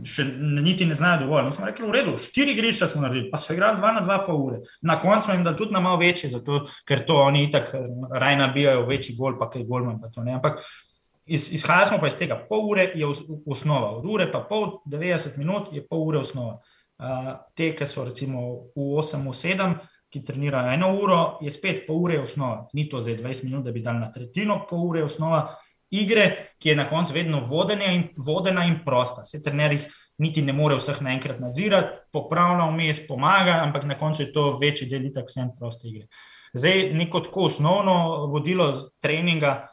še 0.07 0.25
niti 0.41 0.87
ne 0.87 0.95
znajo 0.95 1.25
dovolj. 1.25 1.45
Mi 1.47 1.53
smo 1.53 1.67
rekli, 1.67 1.87
v 1.87 1.95
redu, 1.95 2.17
štiri 2.21 2.55
igrišča 2.57 2.89
smo 2.91 3.05
naredili, 3.05 3.31
pa 3.31 3.39
so 3.39 3.55
igrali 3.55 3.79
dva 3.79 3.93
na 3.95 4.03
dva 4.05 4.19
pol 4.27 4.41
ure. 4.43 4.61
Na 4.83 4.99
koncu 5.01 5.33
jim 5.33 5.45
da 5.47 5.55
tudi 5.57 5.75
na 5.75 5.81
malo 5.81 6.01
večje, 6.01 6.31
zato, 6.31 6.65
ker 6.89 7.05
to 7.07 7.21
oni 7.23 7.45
itak 7.47 7.71
eh, 7.75 7.87
raj 8.13 8.39
nabijajo 8.43 8.87
večji 8.87 9.17
gol, 9.19 9.39
pa 9.39 9.51
kaj 9.51 9.67
gol 9.69 9.87
manj. 9.87 10.33
Ampak 10.35 10.63
iz, 11.27 11.53
izhajali 11.55 11.91
smo 11.91 11.99
pa 12.03 12.11
iz 12.11 12.17
tega, 12.19 12.39
pol 12.49 12.71
ure 12.71 12.91
je 12.95 13.11
osnova, 13.47 13.93
od 13.99 14.07
ure 14.11 14.31
pa 14.33 14.43
pol, 14.49 14.81
90 14.87 15.39
minut 15.39 15.71
je 15.73 15.85
pol 15.87 16.07
ure 16.09 16.25
osnova. 16.25 16.59
Uh, 16.97 17.35
te, 17.53 17.75
ki 17.77 17.85
so 17.85 18.07
recimo 18.07 18.73
v 18.73 18.87
8, 19.03 19.21
v 19.21 19.35
7, 19.37 19.75
ki 20.09 20.23
trenirajo 20.25 20.73
eno 20.73 20.95
uro, 20.97 21.19
je 21.45 21.53
spet 21.53 21.85
pol 21.87 22.07
ure 22.07 22.23
osnova. 22.23 22.65
Ni 22.73 22.87
to 22.89 23.03
zdaj 23.05 23.19
20 23.21 23.45
minut, 23.45 23.67
da 23.67 23.75
bi 23.75 23.83
dal 23.85 24.01
na 24.01 24.09
tretjino, 24.13 24.63
pol 24.71 24.87
ure 24.89 25.05
osnova 25.05 25.43
igre, 25.91 26.55
ki 26.59 26.69
je 26.69 26.77
na 26.77 26.89
koncu 26.89 27.15
vedno 27.15 27.45
vodena 27.47 27.93
in, 27.93 28.09
vodena 28.17 28.65
in 28.65 28.81
prosta. 28.85 29.25
Se 29.25 29.43
trenerji 29.43 29.81
niti 30.19 30.43
ne 30.43 30.53
more 30.57 30.79
vseh 30.81 31.01
naenkrat 31.05 31.41
nadzirati, 31.41 31.93
popravlja 32.13 32.71
vmes, 32.71 33.03
pomaga, 33.09 33.61
ampak 33.63 33.85
na 33.85 33.99
koncu 33.99 34.23
je 34.23 34.33
to 34.33 34.57
večji 34.61 34.89
del 34.89 35.05
itak 35.11 35.29
vsem 35.29 35.53
proste 35.59 35.89
igre. 35.89 36.07
Zdaj, 36.57 36.91
neko 36.97 37.21
tako 37.21 37.51
osnovno 37.51 38.27
vodilo 38.33 38.73
treninga 39.03 39.67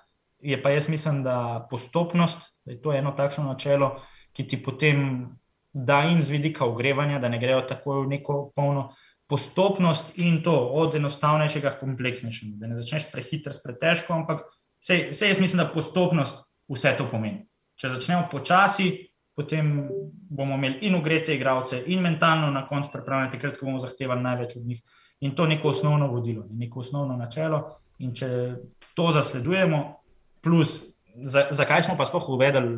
je 0.44 0.61
pa 0.61 0.69
jaz 0.69 0.90
mislim, 0.90 1.23
da 1.23 1.68
postopnost, 1.69 2.52
da 2.65 2.72
je 2.72 2.81
to 2.81 2.94
eno 2.94 3.11
takšno 3.11 3.44
načelo, 3.44 3.95
ki 4.34 4.48
ti 4.48 4.64
potem 4.64 5.30
da 5.73 6.03
in 6.03 6.22
z 6.22 6.30
vidika 6.30 6.65
ogrevanja, 6.65 7.19
da 7.19 7.30
ne 7.30 7.40
grejo 7.40 7.61
tako 7.61 8.02
v 8.02 8.07
neko 8.07 8.52
polno 8.56 8.91
postopnost 9.27 10.18
in 10.18 10.41
to 10.44 10.53
od 10.53 10.95
enostavnejšega 10.95 11.72
k 11.72 11.80
kompleksnejšemu. 11.80 12.57
Da 12.60 12.68
ne 12.68 12.77
začneš 12.77 13.07
prehitro 13.11 13.53
s 13.53 13.64
pretežkom, 13.64 14.22
ampak 14.22 14.44
vse 14.84 15.27
jaz 15.27 15.39
mislim, 15.39 15.64
da 15.64 15.72
postopnost 15.73 16.43
vse 16.68 16.95
to 16.97 17.07
pomeni. 17.11 17.45
Če 17.80 17.89
začnemo 17.95 18.27
počasi, 18.31 18.91
potem 19.35 19.88
bomo 20.30 20.55
imeli 20.55 20.85
in 20.88 20.95
ugrete 20.95 21.35
igralce, 21.35 21.81
in 21.88 22.01
mentalno 22.01 22.51
na 22.51 22.65
koncu 22.68 22.91
pripravljene, 22.93 23.31
takrat, 23.31 23.57
ko 23.57 23.65
bomo 23.65 23.81
zahtevali 23.81 24.22
največ 24.22 24.55
od 24.60 24.68
njih. 24.68 24.84
In 25.23 25.35
to 25.35 25.47
je 25.47 25.55
neko 25.55 25.72
osnovno 25.72 26.07
vodilo, 26.11 26.45
neko 26.51 26.80
osnovno 26.80 27.18
načelo. 27.18 27.64
In 27.99 28.14
če 28.15 28.27
to 28.93 29.11
zasledujemo, 29.11 29.84
plus, 30.43 30.81
za, 31.15 31.47
zakaj 31.51 31.81
smo 31.88 31.97
pa 31.97 32.05
sploh 32.05 32.30
uvedli 32.30 32.77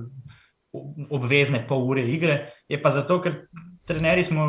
obvezne 1.09 1.63
pol 1.67 1.87
ure 1.87 2.03
igre, 2.03 2.51
je 2.67 2.81
pa 2.81 2.91
zato, 2.91 3.17
ker 3.23 3.45
trenerji 3.87 4.23
smo 4.23 4.47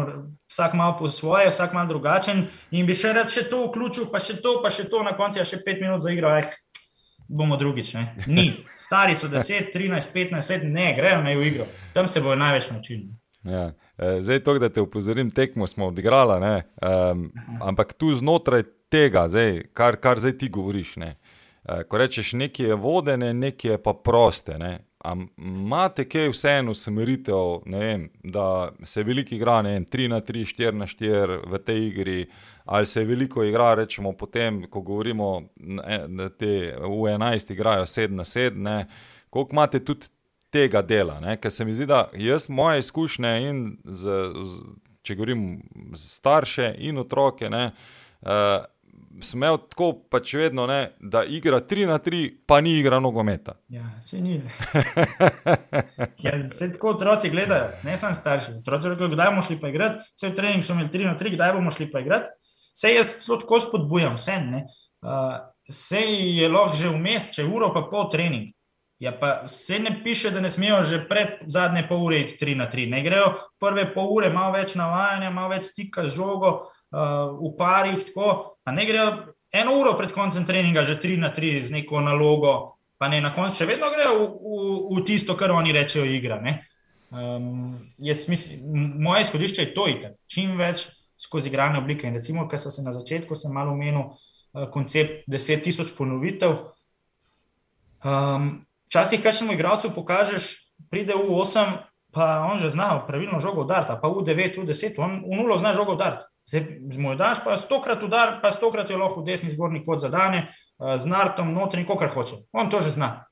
vsak 0.50 0.74
malo 0.74 0.96
po 0.98 1.08
svoje, 1.08 1.50
vsak 1.50 1.72
malo 1.72 1.88
drugačen 1.88 2.46
in 2.70 2.86
bi 2.86 2.96
še 2.96 3.12
rad 3.12 3.30
še 3.32 3.46
to 3.50 3.66
vključil, 3.68 4.08
pa 4.12 4.20
še 4.20 4.38
to, 4.42 4.58
pa 4.64 4.72
še 4.72 4.88
to, 4.90 5.02
na 5.06 5.14
koncu 5.16 5.40
je 5.40 5.46
še 5.46 5.60
pet 5.64 5.80
minut 5.82 6.02
za 6.02 6.12
igro. 6.12 6.32
Eh, 6.36 6.48
bomo 7.28 7.56
drugič. 7.56 7.94
Ne? 7.94 8.14
Ni, 8.26 8.52
stari 8.78 9.16
so 9.16 9.28
10, 9.28 9.70
13, 9.74 10.12
15 10.14 10.50
let, 10.50 10.62
ne, 10.64 10.94
grejo 10.96 11.22
na 11.22 11.32
igro, 11.32 11.66
tam 11.94 12.08
se 12.08 12.20
bojo 12.20 12.36
največ 12.36 12.70
naučili. 12.70 13.08
Ja. 13.44 13.72
E, 13.98 14.22
zdaj, 14.22 14.40
to, 14.44 14.58
da 14.58 14.68
te 14.68 14.80
upozorim, 14.80 15.30
tekmo 15.30 15.66
smo 15.66 15.86
odigrali, 15.86 16.62
um, 17.12 17.32
ampak 17.62 17.92
tu 17.92 18.14
znotraj 18.14 18.62
tega, 18.88 19.28
zdaj, 19.28 19.62
kar, 19.72 19.96
kar 19.96 20.18
zdaj 20.18 20.38
ti 20.38 20.48
govoriš. 20.48 20.96
Ne? 20.96 21.16
E, 21.64 21.84
ko 21.88 21.98
rečeš, 21.98 22.32
nekaj 22.32 22.66
je 22.66 22.74
vodene, 22.74 23.32
nekaj 23.34 23.70
je 23.70 23.82
pa 23.82 23.94
proste. 23.94 24.58
Ne? 24.58 24.78
Imate 25.38 26.08
kaj 26.08 26.32
vseeno 26.32 26.74
usmeritev, 26.74 27.62
da 28.24 28.72
se 28.84 29.02
veliki 29.02 29.36
igra, 29.36 29.60
ne 29.62 29.76
vem, 29.76 29.84
3 29.86 30.08
na 30.10 30.20
3, 30.20 30.44
4 30.58 30.74
na 30.74 30.86
4 30.86 31.40
v 31.46 31.58
tej 31.58 31.86
igri, 31.88 32.26
ali 32.66 32.86
se 32.86 33.04
veliko 33.04 33.44
igra, 33.44 33.74
rečemo 33.74 34.12
potem, 34.12 34.64
ko 34.70 34.80
govorimo, 34.80 35.42
da 36.08 36.28
te 36.28 36.76
V11 36.80 37.52
igrajo 37.52 37.86
7 37.86 38.10
na 38.10 38.24
7, 38.24 38.84
koliko 39.30 39.52
imate 39.52 39.84
tudi 39.84 40.06
tega 40.50 40.82
dela. 40.82 41.20
Ne? 41.20 41.36
Ker 41.36 41.52
se 41.52 41.64
mi 41.64 41.74
zdi, 41.74 41.86
da 41.86 42.08
jaz 42.14 42.48
moje 42.48 42.78
izkušnje 42.78 43.34
in 43.48 43.60
z, 43.84 44.16
z, 44.42 44.62
če 45.02 45.14
govorim 45.14 45.44
starše 45.94 46.74
in 46.78 46.98
otroke. 46.98 47.50
Ne, 47.50 47.70
uh, 48.22 48.64
Sem 49.24 49.40
imel 49.40 49.56
tako, 49.70 49.94
pač 50.12 50.34
vedno, 50.36 50.66
ne, 50.68 50.90
da 51.00 51.22
igra 51.24 51.62
3 51.64 51.86
na 51.88 51.94
3, 52.04 52.18
pa 52.44 52.58
ni 52.60 52.74
igra 52.82 52.98
nogometa. 53.00 53.54
Ja, 53.72 53.86
se 54.04 54.20
ni. 54.20 54.34
ja, 56.24 56.34
se 56.52 56.68
tako 56.74 56.90
otroci 56.90 57.30
gledajo, 57.32 57.70
ne 57.84 57.96
samo 57.96 58.14
starši. 58.14 58.58
Otroci 58.60 58.92
rečejo, 58.92 59.08
kdaj 59.14 59.30
bomo 59.32 59.44
šli 59.46 59.56
pa 59.62 59.70
igrati, 59.72 60.04
vse 60.18 60.28
v 60.28 60.36
trening 60.36 60.68
so 60.68 60.76
imeli 60.76 60.92
3 60.92 61.08
na 61.08 61.14
3, 61.16 61.32
kdaj 61.32 61.54
bomo 61.56 61.72
šli 61.72 61.88
pa 61.92 62.04
igrati. 62.04 62.28
Vse 62.76 62.92
jaz 62.92 63.14
tako 63.24 63.60
spodbujam, 63.60 64.18
vse 64.20 64.36
ne. 64.44 64.66
Uh, 65.00 65.38
vse 65.68 66.02
je 66.04 66.48
lahko 66.48 66.76
že 66.76 66.92
vmes, 66.92 67.30
če 67.32 67.46
uro 67.48 67.72
pa 67.72 67.86
pol 67.88 68.10
trening. 68.12 68.52
Ja, 69.00 69.12
pa 69.12 69.46
se 69.48 69.78
ne 69.78 69.92
piše, 70.04 70.30
da 70.30 70.40
ne 70.40 70.50
smejo 70.50 70.80
že 70.84 71.02
pred 71.08 71.42
zadnje 71.52 71.84
pol 71.88 72.04
ure 72.04 72.20
iti 72.20 72.36
3 72.40 72.56
na 72.56 72.68
3. 72.72 72.88
Ne 72.92 73.02
grejo 73.04 73.32
prve 73.60 73.88
pol 73.92 74.12
ure, 74.12 74.30
malo 74.32 74.54
več 74.56 74.74
navajanja, 74.76 75.32
malo 75.32 75.52
več 75.52 75.70
stika 75.72 76.06
z 76.08 76.16
žogo 76.16 76.52
uh, 76.52 77.32
v 77.40 77.52
parih, 77.58 78.00
tako. 78.08 78.56
Pa 78.64 78.72
ne 78.72 78.86
grejo 78.88 79.34
eno 79.52 79.76
uro 79.80 79.96
pred 79.96 80.12
koncem 80.12 80.44
treninga 80.48 80.84
že 80.84 80.96
3 81.00 81.20
na 81.20 81.32
3 81.32 81.68
z 81.68 81.76
neko 81.76 82.00
nalogo, 82.00 82.76
pa 83.00 83.08
ne 83.08 83.20
na 83.20 83.32
koncu 83.32 83.60
še 83.60 83.68
vedno 83.68 83.92
grejo 83.92 84.16
v, 84.16 84.28
v, 84.36 85.00
v 85.00 85.04
tisto, 85.08 85.36
kar 85.36 85.52
oni 85.52 85.76
rečejo, 85.76 86.04
igra. 86.04 86.40
Um, 87.12 87.76
mislim, 88.00 88.64
moje 89.00 89.28
izhodišče 89.28 89.62
je 89.62 89.74
to, 89.76 89.88
da 90.00 90.12
čim 90.28 90.56
več 90.56 90.88
skozi 91.16 91.48
igrane 91.48 91.78
oblike. 91.78 92.06
In 92.06 92.14
recimo, 92.14 92.46
ker 92.48 92.60
sem 92.60 92.70
se 92.70 92.82
na 92.82 92.92
začetku 92.92 93.34
malo 93.52 93.72
omenil 93.72 94.12
uh, 94.12 94.70
koncept 94.70 95.28
10.000 95.28 95.96
ponovitev. 95.96 96.56
Um, 98.04 98.66
včasih, 98.88 99.22
kaj 99.22 99.40
še 99.40 99.48
mu 99.48 99.56
igralcu 99.56 99.90
pokažeš, 99.94 100.72
pride 100.92 101.16
v 101.16 101.26
8, 101.32 101.78
pa 102.12 102.48
on 102.48 102.60
že 102.60 102.70
zna 102.72 103.02
pravilno 103.08 103.40
žogo 103.40 103.64
udariti, 103.64 103.96
pa 104.00 104.08
v 104.08 104.24
9, 104.24 104.60
v 104.62 104.66
10, 104.68 105.00
on 105.00 105.24
v 105.24 105.40
0 105.42 105.58
zna 105.60 105.72
žogo 105.76 105.96
udariti. 105.96 106.28
Zdaj 106.46 106.62
mu 107.02 107.16
daš, 107.18 107.42
pa 107.42 107.58
stokrat 107.58 108.04
udar, 108.06 108.38
pa 108.38 108.54
stokrat 108.54 108.90
je 108.90 108.96
lahko 108.96 109.24
v 109.24 109.32
desni 109.32 109.50
zgornji 109.50 109.82
kot 109.82 110.04
zadane, 110.04 110.52
uh, 110.78 110.94
z 111.00 111.08
nartom, 111.08 111.50
notri, 111.50 111.82
kar 111.82 112.12
hoče. 112.12 112.46
On 112.52 112.70
to 112.70 112.84
že 112.84 112.94
zna 112.94 113.26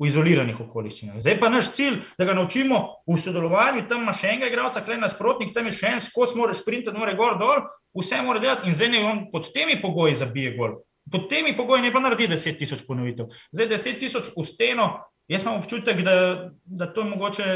v 0.00 0.08
izoliranih 0.08 0.60
okoliščinah. 0.64 1.18
Zdaj 1.20 1.36
pa 1.40 1.50
naš 1.52 1.70
cilj, 1.76 1.98
da 2.18 2.24
ga 2.24 2.34
naučimo 2.34 2.78
v 3.04 3.16
sodelovanju, 3.20 3.84
tam 3.88 4.06
ima 4.06 4.14
še 4.16 4.32
enega 4.32 4.48
igralca, 4.48 4.80
klej 4.84 5.00
nasprotnik, 5.02 5.52
tam 5.52 5.68
je 5.68 5.76
še 5.76 5.92
en, 5.92 6.00
skozi 6.00 6.38
mora 6.40 6.56
sprintati, 6.56 6.96
mora 6.96 7.12
gor 7.18 7.36
dol, 7.40 7.66
vse 7.96 8.22
mora 8.24 8.40
delati 8.40 8.70
in 8.70 8.78
zdaj 8.78 8.92
ne 8.94 9.04
on 9.04 9.26
pod 9.32 9.50
temi 9.52 9.76
pogoji 9.80 10.16
zabije 10.16 10.56
gol. 10.56 10.78
Pod 11.10 11.28
temi 11.28 11.52
pogoji 11.56 11.84
ne 11.84 11.92
pa 11.92 12.00
naredi 12.00 12.30
10 12.32 12.58
tisoč 12.60 12.86
ponovitev. 12.88 13.28
Zdaj 13.52 13.68
10 13.74 14.00
tisoč 14.00 14.32
v 14.36 14.44
steno, 14.48 14.90
jaz 15.28 15.44
imam 15.44 15.60
občutek, 15.60 16.00
da, 16.06 16.16
da 16.64 16.88
to 16.88 17.04
je 17.04 17.12
mogoče, 17.12 17.46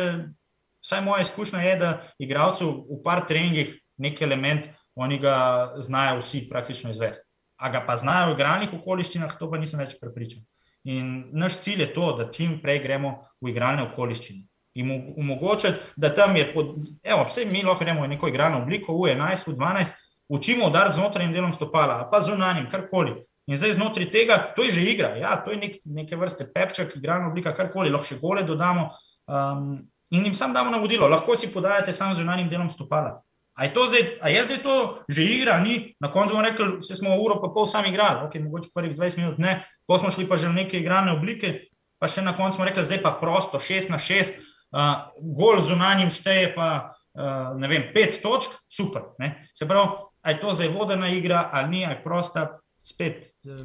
vsaj 0.85 1.05
moja 1.07 1.25
izkušnja 1.25 1.62
je, 1.65 1.77
da 1.81 1.91
igralcev 2.21 2.73
v 2.91 3.01
par 3.05 3.25
treningih 3.29 3.73
nek 3.97 4.21
element, 4.23 4.69
oni 4.95 5.19
ga 5.19 5.37
znajo 5.81 6.21
vsi 6.21 6.45
praktično 6.51 6.93
izvesti. 6.93 7.25
A 7.57 7.71
ga 7.71 7.81
pa 7.87 7.97
znajo 7.97 8.33
v 8.33 8.37
igralnih 8.37 8.75
okoliščinah, 8.75 9.39
to 9.39 9.49
pa 9.51 9.59
nisem 9.59 9.81
več 9.81 9.95
prepričan. 10.01 10.43
In 10.85 11.31
naš 11.32 11.59
cilj 11.65 11.81
je 11.81 11.93
to, 11.94 12.12
da 12.19 12.31
čim 12.32 12.59
prej 12.62 12.82
gremo 12.85 13.15
v 13.40 13.52
igralne 13.52 13.86
okoliščine. 13.89 14.44
In 14.74 14.90
omogočiti, 15.16 15.78
da 15.97 16.11
tam 16.15 16.36
je, 16.36 16.48
pod, 16.52 16.74
evo, 17.02 17.24
vse 17.28 17.44
mi 17.47 17.62
lahko 17.62 17.85
gremo 17.85 18.02
v 18.02 18.11
neko 18.11 18.28
igralno 18.28 18.61
obliko, 18.62 18.97
v 18.98 19.15
11, 19.15 19.47
v 19.48 19.55
12, 19.55 19.94
učimo 20.28 20.66
udariti 20.66 20.97
znotraj 20.97 21.31
delom 21.32 21.52
stopala, 21.52 22.02
pa 22.11 22.20
zunanjim, 22.20 22.66
karkoli. 22.70 23.15
In 23.47 23.61
zdaj 23.61 23.77
znotraj 23.77 24.09
tega, 24.11 24.39
to 24.56 24.65
je 24.65 24.73
že 24.73 24.85
igra, 24.89 25.15
ja, 25.20 25.36
to 25.36 25.52
je 25.52 25.61
nek, 25.61 25.77
neke 25.85 26.16
vrste 26.16 26.48
pepček, 26.52 26.97
igralna 26.97 27.28
oblika, 27.28 27.52
karkoli, 27.55 27.93
lahko 27.93 28.09
še 28.09 28.19
gole 28.20 28.43
dodamo. 28.43 28.89
Um, 29.28 29.85
in 30.11 30.24
jim 30.24 30.35
sam 30.35 30.52
damo 30.52 30.73
navodilo, 30.73 31.09
lahko 31.09 31.36
si 31.36 31.52
podajate 31.52 31.93
samo 31.93 32.16
zunanjim 32.16 32.48
delom 32.48 32.69
stopala. 32.73 33.20
A 33.55 33.65
je, 33.65 33.70
zdaj, 33.70 34.02
a 34.20 34.28
je 34.28 34.44
zdaj 34.44 34.59
to 34.65 35.05
že 35.09 35.23
igra, 35.23 35.61
ni 35.62 35.94
na 36.01 36.11
koncu 36.11 36.35
bomo 36.35 36.43
rekli, 36.43 36.66
da 36.82 36.97
smo 36.97 37.15
uro 37.23 37.39
pa 37.39 37.52
pol 37.55 37.69
sami 37.70 37.93
igrali, 37.93 38.27
ok, 38.27 38.35
mogoče 38.43 38.74
prvih 38.74 38.97
20 38.97 39.19
minut 39.19 39.39
ne, 39.39 39.61
pa 39.86 39.98
smo 39.98 40.11
šli 40.11 40.28
pa 40.28 40.36
že 40.40 40.48
v 40.48 40.65
neke 40.65 40.81
igrane 40.81 41.12
oblike, 41.12 41.70
pa 41.98 42.09
še 42.09 42.24
na 42.24 42.35
koncu 42.36 42.59
smo 42.59 42.69
rekli, 42.69 42.85
zdaj 42.85 43.02
pa 43.02 43.15
prosto, 43.20 43.61
6 43.61 43.93
na 43.93 44.01
6, 44.01 44.40
uh, 44.74 45.15
gol 45.20 45.62
zunanjim 45.65 46.12
šteje 46.12 46.52
pa 46.56 46.69
uh, 46.90 47.55
ne 47.61 47.70
vem, 47.70 47.89
5 47.94 48.20
točk, 48.23 48.52
super. 48.69 49.15
Ne? 49.19 49.48
Se 49.55 49.69
pravi, 49.69 50.05
a 50.24 50.32
je 50.32 50.40
to 50.40 50.56
zdaj 50.56 50.73
vodena 50.73 51.09
igra 51.12 51.48
ali 51.52 51.69
ni, 51.69 51.86
a 51.86 51.97
je 51.97 52.02
prosta, 52.05 52.48
spet. 52.85 53.28
Uh, 53.44 53.61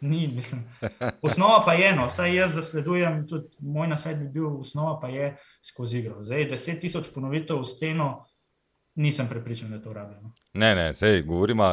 Ni, 0.00 0.28
mislim. 0.28 0.64
Osnova 1.22 1.62
pa 1.64 1.72
je 1.72 1.88
eno, 1.88 2.06
vsaj 2.08 2.36
jaz 2.36 2.54
zasledujem, 2.54 3.26
tudi 3.28 3.48
moj 3.60 3.88
nasvet 3.88 4.16
bi 4.16 4.28
bil, 4.28 4.46
osnova 4.60 5.00
pa 5.00 5.08
je 5.08 5.36
skozi 5.66 5.98
igro. 5.98 6.22
Zdaj, 6.24 6.46
deset 6.48 6.80
tisoč 6.80 7.10
ponovitev 7.14 7.60
v 7.60 7.68
steno, 7.68 8.08
nisem 9.00 9.28
prepričan, 9.28 9.70
da 9.70 9.76
je 9.76 9.82
to 9.82 9.92
rabljeno. 9.92 10.32
Ne, 10.52 10.74
ne, 10.74 10.94
sej, 10.94 11.22
govorimo, 11.22 11.70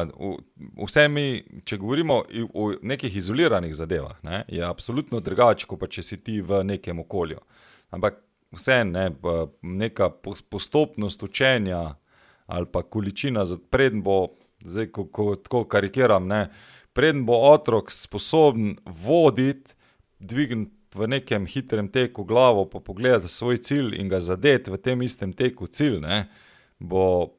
vse 0.84 1.08
mi, 1.08 1.42
če 1.64 1.76
govorimo 1.76 2.22
o 2.54 2.70
nekih 2.82 3.16
izoliranih 3.16 3.74
zadevah, 3.74 4.16
ne, 4.22 4.44
je 4.48 4.64
absolutno 4.64 5.20
drugače, 5.20 5.66
kot 5.68 5.80
pa 5.80 5.90
če 5.92 6.02
si 6.02 6.18
ti 6.24 6.40
v 6.40 6.62
nekem 6.64 7.02
okolju. 7.04 7.42
Ampak 7.90 8.22
vse 8.56 8.80
ne, 8.88 9.10
neka 9.62 10.10
postopnost 10.50 11.22
učenja 11.22 11.82
ali 12.48 12.66
pa 12.72 12.80
količina, 12.82 13.44
predn 13.70 14.00
bo, 14.02 14.32
zdaj, 14.64 14.88
ko, 14.96 15.04
ko 15.12 15.34
tako 15.36 15.66
karikiram, 15.68 16.24
ne, 16.28 16.46
predn 16.96 17.26
bo 17.28 17.36
otrok 17.50 17.92
sposoben 17.92 18.76
voditi, 19.04 19.76
dvigniti. 20.18 20.74
V 20.96 21.04
nekem 21.04 21.44
hitrem 21.46 21.90
teku 21.92 22.22
glavo, 22.24 22.62
pa 22.64 22.80
pogledati 22.80 23.28
svoj 23.28 23.58
cilj 23.60 23.98
in 24.00 24.08
ga 24.08 24.22
zadeti 24.24 24.72
v 24.72 24.78
tem 24.80 25.02
istem 25.04 25.34
teku 25.36 25.66
cilj. 25.68 25.98
Ne 26.00 26.16
bo 26.78 27.38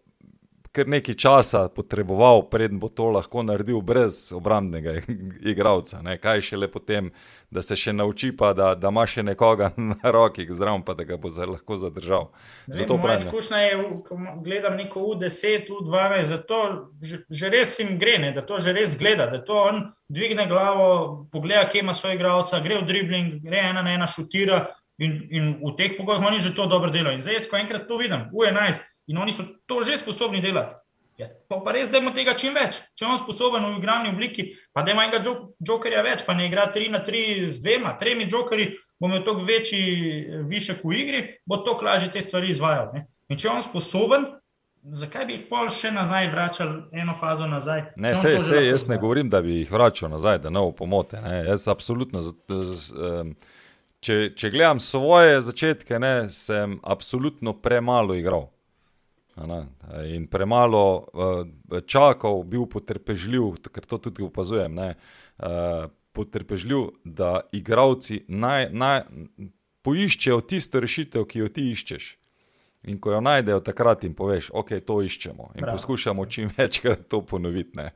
kar 0.71 0.87
nekaj 0.87 1.15
časa 1.15 1.67
potreboval, 1.69 2.43
preden 2.49 2.79
bo 2.79 2.89
to 2.89 3.09
lahko 3.09 3.43
naredil 3.43 3.81
brez 3.81 4.31
obrambnega 4.33 4.99
igralca. 5.51 6.01
Kaj 6.21 6.41
še 6.45 6.57
le 6.57 6.69
potem, 6.71 7.09
da 7.51 7.63
se 7.65 7.75
še 7.79 7.93
nauči, 7.93 8.31
pa 8.37 8.51
da, 8.53 8.73
da 8.77 8.91
ima 8.93 9.05
še 9.09 9.23
nekoga 9.25 9.71
na 9.91 10.13
roki, 10.13 10.45
zraven 10.45 10.83
pa 10.85 10.93
da 10.93 11.07
ga 11.09 11.17
bo 11.17 11.29
lahko 11.29 11.77
zadržal. 11.81 12.29
Zato 12.67 12.97
moja 12.97 13.17
izkušnja 13.17 13.61
je, 13.65 13.77
ko 14.05 14.19
gledam 14.45 14.77
neko 14.77 15.07
U10, 15.13 15.71
U12, 15.79 16.29
zato 16.29 16.59
že, 17.01 17.23
že 17.29 17.49
res 17.49 17.77
jim 17.79 17.97
gre, 17.99 18.19
ne? 18.21 18.33
da 18.35 18.45
to 18.45 18.59
že 18.59 18.73
res 18.73 18.97
gleda, 18.97 19.29
da 19.31 19.41
to 19.41 19.57
on 19.57 19.87
dvigne 20.09 20.45
glavo, 20.49 21.25
pogleda, 21.33 21.65
kje 21.69 21.81
ima 21.81 21.93
svoj 21.97 22.15
igralca, 22.17 22.61
gre 22.61 22.81
v 22.81 22.85
dribling, 22.85 23.41
gre 23.45 23.65
ena 23.71 23.81
na 23.85 23.97
ena 23.97 24.07
šutira. 24.09 24.67
In, 24.99 25.13
in 25.31 25.43
v 25.63 25.69
teh 25.79 25.93
pogojih 25.95 26.19
oni 26.27 26.41
že 26.43 26.51
to 26.51 26.65
dobro 26.67 26.91
delajo. 26.91 27.15
In 27.15 27.21
zdaj, 27.23 27.45
ko 27.47 27.55
enkrat 27.55 27.85
to 27.87 27.95
vidim, 27.95 28.25
U11, 28.35 28.83
in 29.09 29.17
oni 29.17 29.33
so 29.33 29.43
to 29.65 29.81
že 29.83 29.97
sposobni 29.99 30.41
delati. 30.41 30.77
Ja, 31.19 31.27
pa, 31.51 31.57
pa 31.59 31.73
res, 31.75 31.89
da 31.91 31.99
ima 31.99 32.13
tega 32.15 32.31
čim 32.39 32.53
več. 32.55 32.77
Če 32.95 33.03
je 33.03 33.09
on 33.11 33.17
sposoben 33.19 33.65
v 33.67 33.81
igrani 33.81 34.13
obliki, 34.13 34.53
pa 34.71 34.85
da 34.87 34.93
ima 34.93 35.03
enega 35.03 35.19
jokerja 35.67 36.03
več, 36.05 36.23
pa 36.23 36.31
ne 36.37 36.45
igra 36.47 36.69
3 36.71 36.93
na 36.93 37.01
3 37.03 37.49
z 37.49 37.59
dvema, 37.59 37.97
tremi 37.99 38.27
jokerji, 38.31 38.69
bo 38.95 39.09
imel 39.09 39.25
toliko 39.27 39.47
večji 39.47 39.81
višek 40.47 40.85
v 40.87 40.93
igri, 40.95 41.23
bo 41.43 41.59
to 41.65 41.75
lažje 41.83 42.13
te 42.13 42.23
stvari 42.23 42.53
izvajal. 42.53 42.93
Ne? 42.95 43.03
In 43.27 43.35
če 43.35 43.49
je 43.49 43.51
on 43.51 43.65
sposoben, 43.65 44.29
zakaj 44.95 45.27
bi 45.27 45.35
jih 45.35 45.43
pol 45.49 45.67
še 45.75 45.91
nazaj 45.91 46.29
vračali, 46.31 46.77
eno 47.03 47.17
fazo 47.19 47.49
nazaj? 47.51 47.83
Ne, 47.99 48.13
sej, 48.15 48.39
sej, 48.43 48.69
jaz 48.69 48.87
ne 48.87 48.95
govorim, 49.01 49.27
da 49.27 49.41
bi 49.43 49.59
jih 49.59 49.73
vračal 49.75 50.11
nazaj, 50.13 50.39
da 50.45 50.53
ne 50.53 50.63
bo 50.63 50.71
pomote. 50.71 51.19
Ne. 51.25 51.41
Jaz 51.49 51.67
absolutno. 51.67 52.23
Če, 53.99 54.15
če 54.39 54.53
gledam 54.53 54.79
svoje 54.79 55.41
začetke, 55.43 55.99
ne, 55.99 56.29
sem 56.31 56.77
absolutno 56.87 57.51
premalo 57.59 58.15
igral. 58.15 58.47
In 60.09 60.27
premalo 60.27 60.83
uh, 60.99 61.79
čakal, 61.87 62.43
bil 62.43 62.65
potrpežljiv, 62.67 63.55
ker 63.71 63.87
to 63.87 63.97
tudi 64.09 64.25
opazujem. 64.25 64.75
Ne, 64.75 64.89
uh, 65.39 65.87
potrpežljiv, 66.11 66.89
da 67.03 67.39
igravci 67.55 68.23
naj, 68.27 68.69
naj, 68.75 69.03
poiščejo 69.85 70.41
tisto 70.49 70.81
rešitev, 70.83 71.27
ki 71.29 71.45
jo 71.45 71.51
ti 71.53 71.69
iščeš. 71.73 72.09
In 72.89 72.99
ko 72.99 73.11
jo 73.11 73.19
najdejo, 73.23 73.59
takrat 73.63 74.03
jim 74.03 74.15
poveš, 74.15 74.49
ok, 74.55 74.77
to 74.85 75.01
iščemo. 75.03 75.51
In 75.55 75.65
Bravo. 75.65 75.77
poskušamo 75.77 76.25
čim 76.25 76.51
večkrat 76.57 77.07
to 77.11 77.21
ponoviti. 77.25 77.87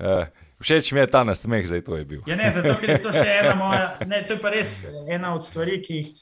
Uh, 0.00 0.26
všeč 0.62 0.92
mi 0.92 1.02
je 1.02 1.10
ta 1.10 1.24
nasmeh, 1.26 1.66
zdaj 1.66 1.84
to 1.86 1.98
je 1.98 2.04
bil. 2.04 2.22
Ja, 2.26 2.38
ne, 2.38 2.50
zato 2.54 2.76
je 2.86 2.98
to 3.02 3.12
še 3.14 3.26
ena 3.42 3.54
moja, 3.58 3.86
ne, 4.10 4.22
to 4.26 4.38
je 4.38 4.42
pa 4.42 4.54
res 4.54 4.84
ena 5.06 5.34
od 5.34 5.44
stvari, 5.44 5.80
ki 5.82 6.02
jih, 6.02 6.12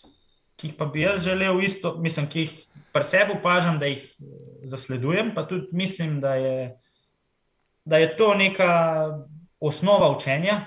ki 0.59 0.71
jih 0.71 0.79
pa 0.79 0.89
bi 0.91 1.05
jaz 1.05 1.23
želel 1.27 1.61
isto, 1.63 1.95
mislim, 2.01 2.27
ki 2.33 2.47
jih 2.47 2.57
pri 2.97 3.05
sebi 3.05 3.37
opažam, 3.37 3.79
da 3.79 3.93
jih 3.93 4.03
zasledujem, 4.65 5.35
pa 5.35 5.47
tudi 5.49 5.69
mislim, 5.73 6.21
da 6.21 6.35
je, 6.35 6.81
da 7.85 7.99
je 7.99 8.17
to 8.17 8.35
neka 8.35 8.73
osnova 9.61 10.11
učenja. 10.11 10.61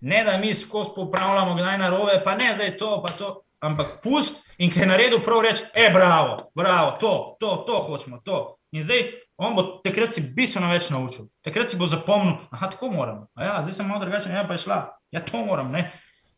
Ne, 0.00 0.24
da 0.24 0.36
mi 0.38 0.54
skozi 0.54 0.90
popravljamo, 0.94 1.54
kdaj 1.54 1.78
narobe, 1.78 2.20
pa 2.24 2.34
ne 2.34 2.54
zdaj 2.54 2.76
to, 2.76 3.02
pa 3.06 3.12
to 3.12 3.42
ampak 3.62 4.02
pust 4.02 4.42
in 4.58 4.70
ki 4.70 4.82
je 4.82 4.86
naredil 4.90 5.22
prav 5.22 5.42
reči, 5.46 5.64
e, 5.74 5.88
bravo, 5.94 6.50
bravo, 6.54 6.96
to, 7.00 7.36
to, 7.40 7.62
to 7.66 7.78
hočemo, 7.86 8.18
to. 8.26 8.58
In 8.74 8.82
zdaj 8.82 9.12
on 9.38 9.54
bo 9.54 9.62
takrat 9.84 10.14
si 10.14 10.24
bistveno 10.34 10.70
več 10.70 10.90
naučil, 10.90 11.30
takrat 11.46 11.70
si 11.70 11.78
bo 11.78 11.86
zapomnil, 11.86 12.42
ah, 12.50 12.66
tako 12.66 12.90
moram. 12.90 13.26
Ja, 13.38 13.60
zdaj 13.62 13.78
sem 13.78 13.88
malo 13.88 14.02
drugačen, 14.02 14.34
ja, 14.34 14.44
pa 14.48 14.58
je 14.58 14.64
šla, 14.66 14.80
ja, 15.14 15.22
to 15.22 15.44
moram. 15.46 15.70
Ne? 15.74 15.86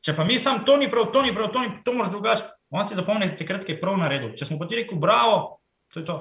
Če 0.05 0.13
pa 0.17 0.27
mi 0.29 0.37
sam 0.39 0.65
to 0.69 0.77
ni 0.77 0.91
prav, 0.93 1.09
to 1.15 1.25
ni 1.25 1.33
prav, 1.33 1.49
to, 1.53 1.65
ni, 1.65 1.81
to 1.85 1.97
moraš 1.97 2.13
drugače, 2.13 2.49
on 2.75 2.85
si 2.85 2.99
zapomni, 2.99 3.31
takrat 3.39 3.69
je 3.69 3.81
prav 3.81 3.97
naredil. 4.01 4.35
Če 4.37 4.51
smo 4.51 4.61
pa 4.61 4.69
ti 4.69 4.83
rekli, 4.83 5.01
bravo, 5.01 5.63
to 5.93 6.03
je 6.03 6.09
to. 6.09 6.19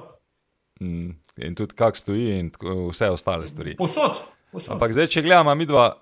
Mm, 0.80 1.14
in 1.36 1.54
tudi 1.54 1.76
kak 1.78 1.96
stoji, 1.96 2.38
in 2.38 2.50
vse 2.90 3.10
ostale 3.14 3.48
stvari. 3.48 3.76
Posod. 3.78 4.24
posod. 4.52 4.74
Ampak 4.74 4.92
zdaj, 4.92 5.12
če 5.14 5.22
gledamo, 5.22 5.54
mi 5.54 5.66
dva 5.66 5.92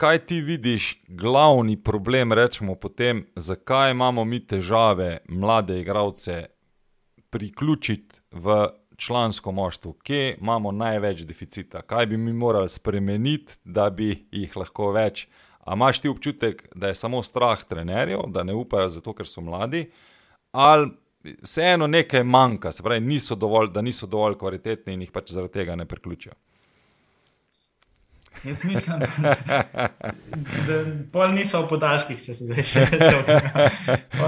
kaj 0.00 0.18
ti 0.26 0.40
vidiš, 0.40 1.02
glavni 1.08 1.76
problem, 1.76 2.32
rečemo, 2.32 2.74
potem, 2.74 3.26
zakaj 3.36 3.90
imamo 3.90 4.24
mi 4.24 4.40
težave 4.46 5.18
mlade 5.28 5.80
igralce 5.80 6.46
priključiti 7.30 8.20
v 8.30 8.68
člansko 8.96 9.52
moštvo, 9.52 9.92
kje 9.92 10.38
imamo 10.40 10.72
največ 10.72 11.20
deficita, 11.28 11.82
kaj 11.82 12.06
bi 12.06 12.16
mi 12.16 12.32
morali 12.32 12.68
spremeniti, 12.68 13.54
da 13.64 13.90
bi 13.90 14.26
jih 14.32 14.56
lahko 14.56 14.90
več. 14.96 15.26
A 15.60 15.76
imaš 15.76 16.00
ti 16.00 16.08
občutek, 16.08 16.68
da 16.74 16.88
je 16.88 16.94
samo 16.94 17.22
strah 17.22 17.64
trenerjev, 17.64 18.24
da 18.28 18.42
ne 18.42 18.56
upajo 18.56 18.88
zato, 18.88 19.12
ker 19.12 19.28
so 19.28 19.44
mladi, 19.44 19.90
ali 20.52 20.90
vseeno 21.42 21.86
nekaj 21.86 22.24
manjka, 22.24 22.72
se 22.72 22.82
pravi, 22.82 23.00
niso 23.00 23.34
dovolj, 23.34 23.70
da 23.74 23.82
niso 23.82 24.06
dovolj 24.06 24.38
kvalitetni 24.38 24.94
in 24.94 25.02
jih 25.04 25.12
pač 25.12 25.32
zaradi 25.32 25.52
tega 25.52 25.76
ne 25.76 25.84
priključijo. 25.84 26.32
Jaz 28.44 28.64
mislim, 28.64 29.00
da, 30.68 30.76
pol 31.12 31.34
niso 31.34 31.60
v 31.60 31.68
podaljških, 31.68 32.20
če 32.24 32.34
se 32.34 32.46
zdaj 32.48 32.64
še 32.64 32.84
vedno. 32.88 33.18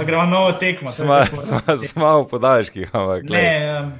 Gremo 0.04 0.26
novo 0.28 0.50
tekmo. 0.52 0.90
Smo 0.92 2.10
v 2.20 2.26
podaljških, 2.28 2.90
ampak. 2.92 3.30
Ne, 3.32 3.46
um, 3.78 3.92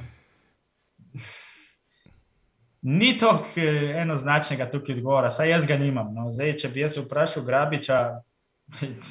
ni 2.83 3.13
to 3.17 3.31
eh, 3.55 3.95
enoznačnega 4.03 4.69
tukaj 4.69 4.99
zgora, 4.99 5.31
saj 5.33 5.49
jaz 5.49 5.65
ga 5.65 5.79
nimam. 5.81 6.13
No. 6.13 6.27
Zdaj, 6.29 6.57
če 6.61 6.69
bi 6.75 6.83
jaz 6.83 6.99
vprašal 6.99 7.47
Grabiča, 7.47 8.03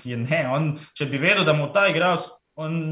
je 0.06 0.20
ne. 0.20 0.44
On, 0.54 0.70
če 0.94 1.10
bi 1.10 1.18
vedel, 1.18 1.42
da 1.48 1.56
mu 1.56 1.72
ta 1.74 1.88
igralec, 1.90 2.28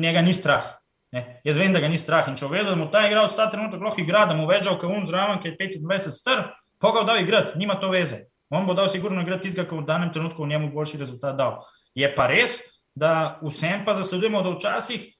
njega 0.01 0.25
ni 0.25 0.35
strah. 0.35 0.80
Ne. 1.13 1.41
Jaz 1.45 1.59
vem, 1.59 1.73
da 1.75 1.81
ga 1.83 1.89
ni 1.91 1.99
strah. 1.99 2.29
In 2.31 2.37
če 2.39 2.49
vedel, 2.51 2.73
da 2.73 2.79
mu 2.79 2.87
ta 2.91 3.03
igralec 3.09 3.35
ta 3.35 3.49
trenutek 3.51 3.83
lahko 3.83 4.03
igra, 4.03 4.25
da 4.31 4.37
mu 4.39 4.47
več 4.51 4.69
kot 4.69 4.87
un 4.87 5.09
zraven, 5.09 5.41
ki 5.43 5.53
je 5.53 5.57
25 5.83 6.15
str. 6.15 6.45
Koga 6.81 7.03
dal 7.05 7.21
igrati, 7.21 7.59
nima 7.61 7.77
to 7.81 7.91
veze. 7.93 8.25
On 8.51 8.67
bo 8.67 8.75
dal 8.75 8.89
sigurno 8.91 9.23
igrati 9.23 9.49
tistega, 9.49 9.67
ki 9.69 9.77
bo 9.77 9.83
v 9.83 9.89
danem 9.91 10.13
trenutku 10.15 10.43
v 10.43 10.53
njemu 10.53 10.71
boljši 10.75 11.03
rezultat 11.03 11.37
dal. 11.39 11.61
Je 11.99 12.09
pa 12.15 12.29
res, 12.31 12.57
da 12.95 13.41
vsem 13.43 13.85
pa 13.85 13.95
zasledujemo, 13.99 14.43
da 14.47 14.55
včasih 14.55 15.11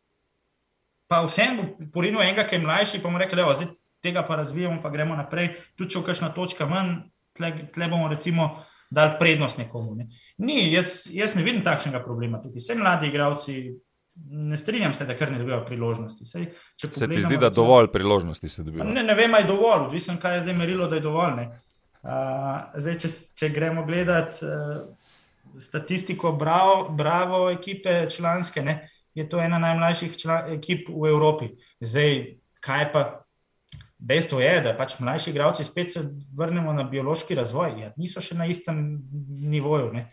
pa 1.11 1.25
vsem 1.27 1.59
bo 1.59 1.91
porinil 1.93 2.23
enega, 2.23 2.47
ki 2.47 2.57
je 2.57 2.65
mlajši, 2.65 3.03
pa 3.03 3.11
mu 3.11 3.19
reče, 3.19 3.37
da 3.37 3.71
tega 4.01 4.23
pa 4.25 4.39
razvijamo, 4.39 4.81
pa 4.83 4.91
gremo 4.95 5.19
naprej. 5.19 5.53
Tudi 5.77 5.93
če 5.93 6.01
v 6.01 6.07
kakšna 6.07 6.31
točka 6.37 6.67
manj, 6.71 7.11
tle, 7.37 7.51
tle 7.75 7.89
bomo 7.91 8.09
recimo 8.09 8.63
dali 8.91 9.19
prednost 9.19 9.59
nekomu. 9.59 9.95
Ne. 9.99 10.09
Ni, 10.39 10.71
jaz, 10.73 11.05
jaz 11.11 11.37
ne 11.37 11.45
vidim 11.47 11.63
takšnega 11.67 12.03
problema 12.05 12.41
tukaj. 12.43 12.63
Vse 12.63 12.79
mladi 12.79 13.11
igravci 13.11 13.57
ne 14.17 14.57
strinjam 14.57 14.95
se, 14.95 15.07
da 15.07 15.15
kar 15.17 15.33
ne 15.33 15.39
dobijo 15.39 15.65
priložnosti. 15.67 16.27
Sej, 16.27 16.47
se 16.77 17.09
ti 17.09 17.23
zdi, 17.23 17.37
da 17.37 17.47
je 17.47 17.57
dovolj 17.57 17.91
priložnosti 17.93 18.49
se 18.49 18.63
dobijo? 18.63 18.85
Ne, 18.85 19.03
ne 19.03 19.15
vem, 19.15 19.35
ali 19.35 19.43
je 19.45 19.49
dovolj, 19.53 19.87
odvisno, 19.87 20.17
kaj 20.21 20.37
je 20.37 20.43
zdaj 20.43 20.57
merilo, 20.59 20.89
da 20.89 20.99
je 20.99 21.05
dovolj. 21.07 21.45
Uh, 22.03 22.11
zdaj, 22.81 22.99
če, 23.03 23.09
če 23.39 23.49
gremo 23.53 23.85
gledati 23.85 24.47
uh, 24.47 24.81
statistiko, 25.61 26.33
bravo, 26.33 26.89
bravo 26.89 27.51
ekipe 27.51 28.07
članske, 28.11 28.63
ne, 28.63 28.91
je 29.15 29.29
to 29.29 29.41
ena 29.41 29.59
najmlajših 29.59 30.19
član, 30.19 30.53
ekip 30.57 30.89
v 30.89 31.11
Evropi. 31.11 31.51
Zdaj, 31.81 32.23
kaj 32.61 32.93
pa? 32.93 33.09
Dejstvo 34.01 34.39
je, 34.41 34.53
da 34.65 34.73
pač 34.73 34.95
mlajši 34.97 35.29
igralci 35.31 35.65
spet 35.65 35.91
se 35.93 36.01
vrnemo 36.33 36.73
na 36.73 36.87
biološki 36.89 37.37
razvoj, 37.37 37.75
ja, 37.83 37.91
niso 38.01 38.23
še 38.25 38.33
na 38.39 38.47
istem 38.49 38.79
nivoju. 39.53 39.91
Ne. 39.93 40.07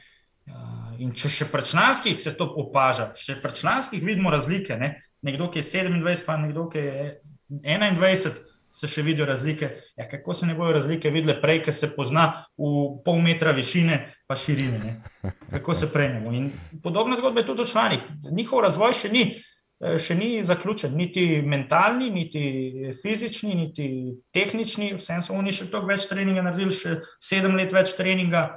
In 0.98 1.14
če 1.14 1.30
še 1.30 1.46
pri 1.52 1.66
članskih 1.66 2.18
se 2.22 2.34
to 2.38 2.48
opaža, 2.58 3.12
še 3.18 3.38
pri 3.42 3.54
članskih 3.54 4.02
vidimo 4.04 4.32
razlike. 4.34 4.78
Ne? 4.80 4.96
Nekdo, 5.26 5.50
ki 5.54 5.62
je 5.62 5.68
27, 5.68 6.26
pa 6.26 6.38
nekdo, 6.42 6.68
ki 6.72 6.84
je 6.86 7.10
21, 7.50 8.40
se 8.74 8.90
še 8.90 9.04
vidijo 9.06 9.26
razlike. 9.26 9.70
Ja, 9.98 10.08
kako 10.10 10.34
se 10.34 10.46
ne 10.50 10.56
bojo 10.58 10.74
razlike 10.76 11.12
videle 11.14 11.38
prej, 11.42 11.62
ker 11.66 11.74
se 11.74 11.90
pozna 11.94 12.28
v 12.58 12.72
pol 13.06 13.22
metra 13.24 13.54
višine, 13.56 14.00
pa 14.30 14.38
širine. 14.38 14.80
Ne? 14.84 15.34
Kako 15.52 15.76
se 15.76 15.92
prejmemo. 15.94 16.34
In 16.34 16.52
podobna 16.84 17.18
zgodba 17.18 17.42
je 17.42 17.50
tudi 17.52 17.66
o 17.66 17.70
članih. 17.70 18.04
Njihov 18.32 18.66
razvoj 18.66 18.94
še 18.98 19.14
ni, 19.14 19.24
eh, 19.82 19.98
še 20.02 20.18
ni 20.18 20.44
zaključen, 20.44 20.98
niti 20.98 21.42
mentalni, 21.46 22.10
niti 22.14 22.94
fizični, 23.02 23.56
niti 23.56 23.90
tehnični. 24.34 24.96
Vsem 24.98 25.22
so 25.22 25.38
oni 25.38 25.54
še 25.54 25.70
toliko 25.72 25.94
več 25.94 26.10
treninga 26.10 26.46
naredili, 26.46 26.74
še 26.74 27.02
sedem 27.22 27.58
let 27.58 27.74
več 27.74 27.94
treninga 27.98 28.48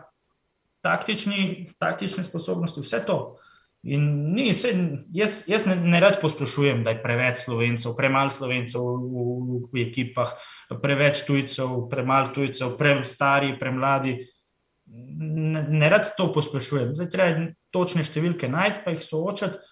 taktični, 0.81 1.71
taktične 1.79 2.25
sposobnosti, 2.25 2.81
vse 2.81 3.05
to. 3.07 3.21
In 3.83 4.33
ni, 4.35 4.53
se, 4.55 4.75
jaz, 5.09 5.45
jaz 5.49 5.65
ne, 5.65 5.77
ne 5.77 6.01
rad 6.01 6.19
posplošujem, 6.21 6.83
da 6.85 6.93
je 6.93 7.01
preveč 7.01 7.47
slovencev, 7.47 7.95
premalo 7.97 8.29
slovencev 8.29 8.85
v, 8.85 8.99
v, 9.01 9.61
v 9.73 9.85
ekipah, 9.87 10.35
preveč 10.83 11.23
tujcev, 11.25 11.87
premalo 11.89 12.35
tujcev, 12.35 12.75
prestari, 12.77 13.55
premladi. 13.61 14.19
Ne, 14.91 15.65
ne 15.71 15.89
rad 15.89 16.13
to 16.19 16.29
posplošujem. 16.35 16.93
Zdaj 16.99 17.11
treba 17.13 17.49
točne 17.73 18.05
številke 18.05 18.53
najti, 18.53 18.85
pa 18.85 18.93
jih 18.93 19.05
soočati. 19.07 19.65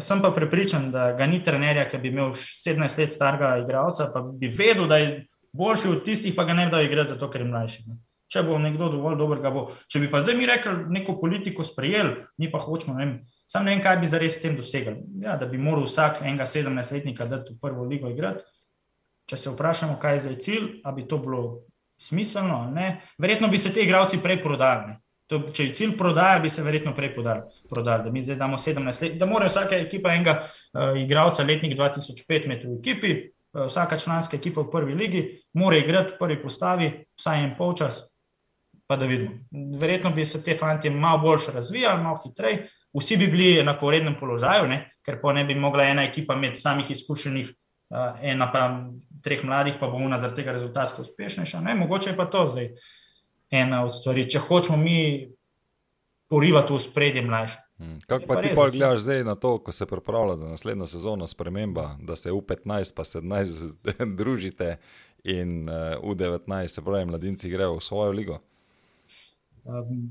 Sem 0.00 0.22
pa 0.22 0.30
prepričan, 0.32 0.88
da 0.94 1.10
ga 1.18 1.26
ni 1.26 1.42
trenerja, 1.44 1.88
ki 1.90 1.98
bi 2.00 2.14
imel 2.14 2.30
17 2.38 3.02
let 3.02 3.12
starega 3.12 3.56
igralca, 3.60 4.08
pa 4.14 4.22
bi 4.22 4.48
vedel, 4.48 4.86
da 4.88 5.02
je 5.02 5.16
boljši 5.52 5.90
od 5.90 6.04
tistih, 6.06 6.36
pa 6.36 6.46
ga 6.48 6.54
ne 6.56 6.68
bi 6.68 6.78
dal 6.78 6.86
igrati, 6.86 7.16
zato 7.16 7.28
ker 7.28 7.42
je 7.42 7.50
mlajši. 7.50 7.88
Ne 7.90 7.98
če 8.30 8.44
bo 8.46 8.58
nekdo 8.62 8.88
dovolj 8.92 9.18
dober, 9.18 9.40
ga 9.42 9.50
bo. 9.50 9.66
Če 9.90 10.04
bi 10.04 10.10
pa 10.10 10.22
zdaj 10.22 10.36
mi 10.38 10.46
rekli, 10.46 10.76
neko 10.94 11.16
politiko 11.18 11.66
sprejeli, 11.66 12.14
mi 12.38 12.50
pa 12.50 12.60
hočemo, 12.62 12.94
ne 12.94 13.04
vem, 13.04 13.12
sam 13.50 13.66
ne 13.66 13.74
vem, 13.74 13.82
kaj 13.82 13.98
bi 13.98 14.10
zares 14.10 14.38
s 14.38 14.44
tem 14.44 14.54
dosegli. 14.56 14.94
Ja, 15.24 15.34
da 15.40 15.48
bi 15.50 15.58
moral 15.58 15.88
vsak 15.88 16.22
enega 16.22 16.46
17-letnika 16.46 17.26
dati 17.30 17.56
v 17.56 17.60
prvo 17.62 17.88
ligo 17.90 18.10
igrati. 18.10 18.46
Če 19.30 19.38
se 19.38 19.50
vprašamo, 19.50 19.98
kaj 20.02 20.16
je 20.16 20.22
zdaj 20.26 20.38
cilj, 20.46 20.68
ali 20.84 21.02
bi 21.02 21.08
to 21.10 21.18
bilo 21.22 21.42
smiselno, 22.00 22.64
ne? 22.74 23.00
verjetno 23.18 23.48
bi 23.50 23.58
se 23.58 23.72
te 23.74 23.82
igravci 23.82 24.22
prej 24.22 24.40
prodali. 24.42 24.96
To, 25.30 25.38
če 25.54 25.68
je 25.68 25.74
cilj 25.78 25.92
prodaja, 25.98 26.40
bi 26.42 26.50
se 26.50 26.62
verjetno 26.66 26.94
prej 26.94 27.12
prodali. 27.14 27.42
prodali. 27.70 28.04
Da 28.08 28.10
mi 28.10 28.22
zdaj 28.22 28.36
damo 28.36 28.58
17 28.58 29.02
let, 29.02 29.18
da 29.18 29.26
mora 29.30 29.46
vsaka 29.46 29.78
ekipa 29.78 30.14
enega 30.14 30.40
uh, 30.40 30.96
igralca 30.98 31.44
letnik 31.46 31.76
2005 31.78 32.48
imeti 32.48 32.66
v 32.66 32.78
ekipi, 32.78 33.12
uh, 33.54 33.66
vsaka 33.68 33.98
članska 33.98 34.36
ekipa 34.36 34.64
v 34.64 34.70
prvi 34.72 34.94
ligi, 34.94 35.22
mora 35.54 35.78
igrati 35.78 36.16
v 36.16 36.18
prvi 36.18 36.40
postavi, 36.42 36.90
vsaj 37.18 37.44
en 37.44 37.54
polčas, 37.58 38.00
pa 38.90 38.96
da 38.96 39.06
vidimo. 39.06 39.30
Verjetno 39.78 40.10
bi 40.10 40.26
se 40.26 40.42
te 40.42 40.56
fanti 40.58 40.90
malo 40.90 41.18
bolj 41.18 41.44
razvijali, 41.54 42.02
malo 42.02 42.18
hitreje, 42.24 42.64
vsi 42.98 43.16
bi 43.16 43.26
bili 43.26 43.62
na 43.62 43.76
porednem 43.78 44.16
položaju, 44.20 44.66
ne? 44.68 44.80
ker 45.06 45.20
pa 45.22 45.32
ne 45.32 45.44
bi 45.44 45.54
mogla 45.54 45.84
ena 45.84 46.02
ekipa 46.02 46.34
imeti 46.34 46.60
samih 46.60 46.90
izkušenih, 46.90 47.52
uh, 47.90 48.18
ena 48.22 48.50
pa 48.52 48.64
treh 49.22 49.44
mladih, 49.46 49.76
pa 49.80 49.86
bo 49.86 50.02
ona 50.02 50.18
zaradi 50.18 50.42
tega 50.42 50.56
rezultatsko 50.58 51.06
uspešnejša. 51.06 51.60
Ne? 51.60 51.76
Mogoče 51.78 52.10
je 52.10 52.16
pa 52.16 52.26
to 52.26 52.42
zdaj 52.50 52.68
ena 53.50 53.84
od 53.84 53.94
stvari, 53.94 54.26
če 54.30 54.42
hočemo 54.48 54.80
mi 54.82 54.98
porivati 56.26 56.74
v 56.74 56.82
spredje 56.82 57.22
mlajše. 57.22 57.62
Hmm. 57.78 58.02
Kako 58.10 58.26
pa, 58.26 58.34
pa 58.34 58.42
ti 58.42 58.52
pa 58.56 58.68
gledaš 58.74 59.06
zdaj 59.06 59.24
na 59.24 59.38
to, 59.38 59.54
ko 59.62 59.72
se 59.72 59.86
pripravlja 59.86 60.36
za 60.36 60.50
naslednjo 60.50 60.86
sezono, 60.86 61.30
sprememba, 61.30 61.94
da 62.02 62.16
se 62.16 62.34
v 62.34 62.42
15, 62.42 62.96
pa 62.96 63.06
17 63.06 64.14
družite 64.20 64.76
in 65.24 65.68
uh, 65.68 65.94
U19, 66.02 66.66
se 66.66 66.82
pravi, 66.82 67.06
mladinci 67.06 67.54
grejo 67.54 67.78
v 67.78 67.86
svojo 67.86 68.18
ligo? 68.18 68.42
Um, 69.70 70.10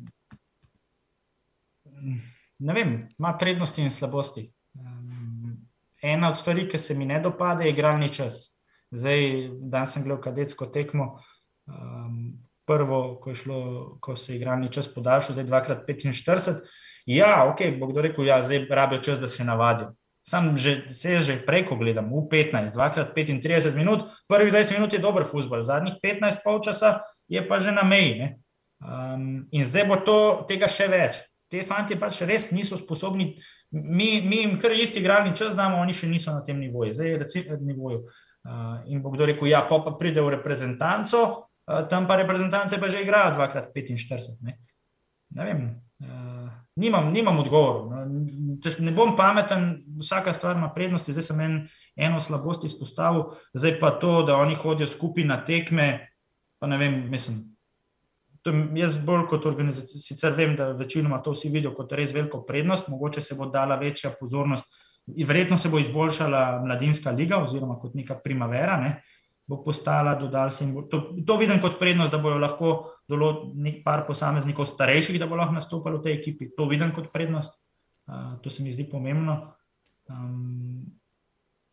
ne 2.59 2.73
vem, 2.73 2.93
ima 3.19 3.37
prednosti 3.37 3.83
in 3.83 3.91
slabosti. 3.91 4.47
Um, 4.79 5.57
ena 6.01 6.29
od 6.29 6.37
stvari, 6.37 6.67
ki 6.69 6.77
se 6.77 6.95
mi 6.95 7.05
ne 7.05 7.19
dopade, 7.19 7.65
je 7.65 7.73
igralni 7.73 8.09
čas. 8.13 8.59
Zdaj, 8.91 9.49
dan 9.69 9.87
sem 9.87 10.03
gledal 10.03 10.21
kadetsko 10.23 10.65
tekmo. 10.65 11.19
Um, 11.67 12.39
prvo, 12.65 13.19
ko, 13.21 13.33
šlo, 13.35 13.61
ko 14.01 14.15
se 14.15 14.33
je 14.33 14.37
igralni 14.37 14.71
čas 14.71 14.87
podaljšal, 14.93 15.35
zdaj 15.35 15.45
2x45. 15.45 16.61
Ja, 17.09 17.49
ok, 17.49 17.65
bo 17.79 17.87
kdo 17.89 18.05
rekel, 18.05 18.27
ja, 18.29 18.43
zdaj 18.43 18.67
rabijo 18.69 19.01
čas, 19.01 19.19
da 19.19 19.27
se 19.27 19.43
navadijo. 19.43 19.93
Sam 20.29 20.57
že, 20.57 20.91
se 20.93 21.17
že 21.17 21.39
preko 21.45 21.75
gledam, 21.75 22.11
v 22.13 22.27
15, 22.29 22.75
2x35 22.75 23.75
minut, 23.75 24.03
prvih 24.27 24.53
20 24.53 24.77
minut 24.77 24.93
je 24.93 24.99
dober 24.99 25.25
futbol, 25.25 25.63
zadnjih 25.65 25.95
15 26.03 26.43
polčasa 26.43 26.99
je 27.27 27.41
pa 27.47 27.59
že 27.59 27.71
na 27.71 27.83
meji. 27.83 28.35
Um, 28.79 29.47
in 29.51 29.65
zdaj 29.67 29.87
bo 29.89 29.99
to, 30.05 30.19
tega 30.47 30.69
še 30.71 30.87
več. 30.91 31.19
Te 31.51 31.65
fanti 31.67 31.97
pač 31.99 32.21
res 32.29 32.51
niso 32.53 32.77
sposobni, 32.79 33.33
mi, 33.75 34.09
mi 34.21 34.43
jim 34.43 34.55
kar 34.61 34.71
isti 34.71 35.01
igralni 35.01 35.35
čas 35.35 35.57
damo, 35.57 35.81
oni 35.83 35.93
še 35.93 36.07
niso 36.07 36.31
na 36.31 36.43
tem 36.45 36.59
nivoju. 36.61 36.93
Zdaj 36.95 37.09
je 37.09 37.19
recimo 37.23 37.57
na 37.57 37.73
nivoju. 37.73 38.01
Uh, 38.47 38.79
in 38.87 39.01
bo 39.03 39.11
kdo 39.11 39.27
rekel, 39.27 39.49
ja, 39.51 39.65
pa, 39.67 39.81
pride 39.99 40.23
v 40.23 40.31
reprezentanco, 40.37 41.25
uh, 41.67 41.83
tam 41.91 42.07
pa 42.07 42.15
reprezentance 42.21 42.79
pa 42.79 42.87
že 42.87 43.03
igrajo 43.03 43.35
2x45. 43.35 44.39
Ne? 44.47 44.55
ne 45.35 45.45
vem. 45.45 45.59
Uh, 45.99 46.47
nimam, 46.79 47.11
nimam 47.11 47.43
odgovorov. 47.43 47.91
No. 47.91 48.05
Ne 48.79 48.91
bom 48.95 49.13
pameten, 49.19 49.83
vsaka 49.99 50.33
stvar 50.33 50.55
ima 50.55 50.71
prednosti, 50.71 51.11
zdaj 51.11 51.25
sem 51.27 51.43
en, 51.43 51.55
eno 51.99 52.23
slabost 52.23 52.63
izpostavil, 52.63 53.35
zdaj 53.53 53.75
pa 53.83 53.91
to, 53.99 54.23
da 54.23 54.39
oni 54.39 54.55
hodijo 54.55 54.87
skupaj 54.87 55.27
na 55.27 55.41
tekme. 55.43 56.07
Pa 56.59 56.67
ne 56.67 56.79
vem, 56.79 57.03
mislim. 57.11 57.43
Jaz 58.75 58.97
bolj 59.05 59.25
kot 59.29 59.45
organizacija, 59.45 60.01
sicer 60.01 60.33
vem, 60.37 60.55
da 60.55 60.71
večinoma 60.77 61.21
to 61.23 61.33
vsi 61.35 61.49
vidijo 61.51 61.73
kot 61.75 61.91
res 61.97 62.13
veliko 62.15 62.43
prednost, 62.47 62.87
mogoče 62.87 63.21
se 63.21 63.35
bo 63.35 63.49
dala 63.51 63.75
večja 63.75 64.13
pozornost, 64.19 64.69
verjetno 65.27 65.57
se 65.57 65.69
bo 65.69 65.79
izboljšala 65.79 66.61
mladinska 66.65 67.11
liga, 67.11 67.41
oziroma 67.43 67.79
kot 67.79 67.95
neka 67.99 68.19
primavera, 68.23 68.77
ne, 68.79 68.93
bo 69.49 69.63
postala 69.63 70.15
dodaljša. 70.15 70.67
To, 70.91 71.01
to 71.25 71.37
vidim 71.37 71.61
kot 71.61 71.79
prednost, 71.79 72.13
da 72.13 72.21
bojo 72.21 72.37
lahko 72.37 72.73
nekaj 73.09 73.81
par 73.83 74.05
posameznikov 74.07 74.69
starejših, 74.69 75.19
da 75.19 75.27
bo 75.27 75.39
lahko 75.39 75.57
nastopili 75.57 75.97
v 75.97 76.05
tej 76.05 76.17
ekipi. 76.19 76.51
To 76.55 76.69
vidim 76.69 76.93
kot 76.95 77.11
prednost, 77.13 77.57
uh, 78.07 78.37
to 78.43 78.49
se 78.49 78.63
mi 78.63 78.71
zdi 78.71 78.85
pomembno. 78.89 79.39
Um, 80.09 80.85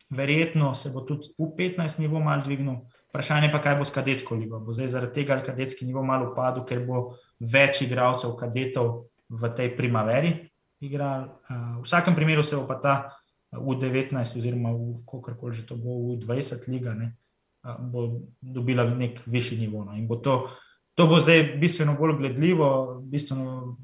verjetno 0.09 0.75
se 0.75 0.89
bo 0.89 1.01
tudi 1.01 1.29
v 1.37 1.51
15 1.57 1.99
nivo 1.99 2.19
mal 2.19 2.41
dvignil. 2.43 2.81
Vprašanje 3.07 3.51
pa, 3.51 3.61
kaj 3.63 3.77
bo 3.79 3.85
s 3.87 3.93
kadetsko 3.95 4.35
ligo. 4.35 4.59
Bo 4.59 4.75
zdaj 4.75 4.91
zaradi 4.91 5.21
tega 5.21 5.39
kadetski 5.43 5.87
nivo 5.87 6.03
malo 6.03 6.31
upadel, 6.31 6.65
ker 6.67 6.83
bo 6.83 7.17
več 7.39 7.81
igralcev, 7.85 8.35
kadetov 8.39 9.07
v 9.29 9.51
tej 9.55 9.71
primaveri 9.77 10.33
igrali. 10.83 11.29
Uh, 11.49 11.79
v 11.79 11.85
vsakem 11.87 12.15
primeru 12.15 12.43
se 12.43 12.55
bo 12.55 12.67
pa 12.67 12.75
ta 12.75 12.93
v 13.51 13.75
19, 13.79 14.11
oziroma 14.13 14.75
v 14.75 15.01
kakorkoli 15.07 15.55
že 15.55 15.63
to 15.65 15.79
bo 15.79 16.13
v 16.13 16.19
20 16.19 16.67
liga, 16.67 16.93
ne, 16.93 17.15
uh, 17.63 17.79
bo 17.79 18.27
dobila 18.41 18.83
nek 18.83 19.23
višji 19.25 19.57
nivo. 19.63 19.87
No. 19.87 19.95
In 19.95 20.07
bo 20.07 20.19
to, 20.19 20.51
to 20.93 21.07
bo 21.07 21.23
zdaj 21.23 21.57
bistveno 21.57 21.95
bolj 21.95 22.19
gledljivo, 22.19 23.01
bistveno 23.07 23.77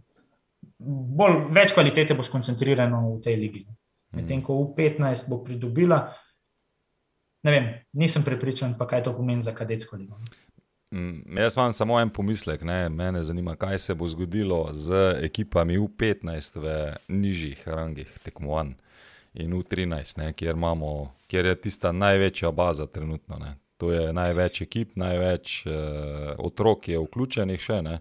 bolj, 0.83 1.47
več 1.49 1.71
kvalitete 1.71 2.13
bo 2.13 2.27
skoncentrirano 2.27 3.17
v 3.17 3.21
tej 3.23 3.35
ligi. 3.39 3.63
Medtem 4.13 4.43
ko 4.45 4.61
v 4.61 4.75
15 4.77 5.31
bo 5.31 5.41
pridobila 5.41 6.13
ne 7.43 7.51
vem, 7.51 7.73
nisem 7.93 8.23
prepričan, 8.23 8.77
pa 8.77 8.87
kaj 8.87 9.03
to 9.03 9.13
pomeni 9.15 9.41
za 9.41 9.53
kadetsko 9.55 9.97
ligo. 9.97 10.19
Mm, 10.93 11.37
jaz 11.37 11.55
imam 11.55 11.71
samo 11.73 11.99
en 11.99 12.09
pomislek, 12.09 12.61
ne? 12.61 12.89
mene 12.89 13.23
zanima, 13.23 13.55
kaj 13.55 13.77
se 13.77 13.93
bo 13.95 14.07
zgodilo 14.07 14.69
z 14.71 15.15
ekipami 15.21 15.77
U15 15.77 16.59
v 16.59 16.93
nižjih 17.07 17.67
rangih 17.67 18.19
tekmovanj 18.23 18.73
in 19.33 19.53
U13, 19.53 20.17
ne? 20.17 20.33
Kjer, 20.33 20.55
imamo, 20.55 21.13
kjer 21.27 21.45
je 21.45 21.55
tista 21.55 21.91
največja 21.91 22.51
baza 22.51 22.85
trenutno. 22.87 23.37
Ne? 23.37 23.55
To 23.77 23.91
je 23.91 24.13
največ 24.13 24.61
ekip, 24.61 24.95
največ 24.95 25.65
uh, 25.65 25.73
otrok 26.37 26.87
je 26.87 26.99
vključenih 26.99 27.61
še. 27.61 27.81
Ne? 27.81 27.99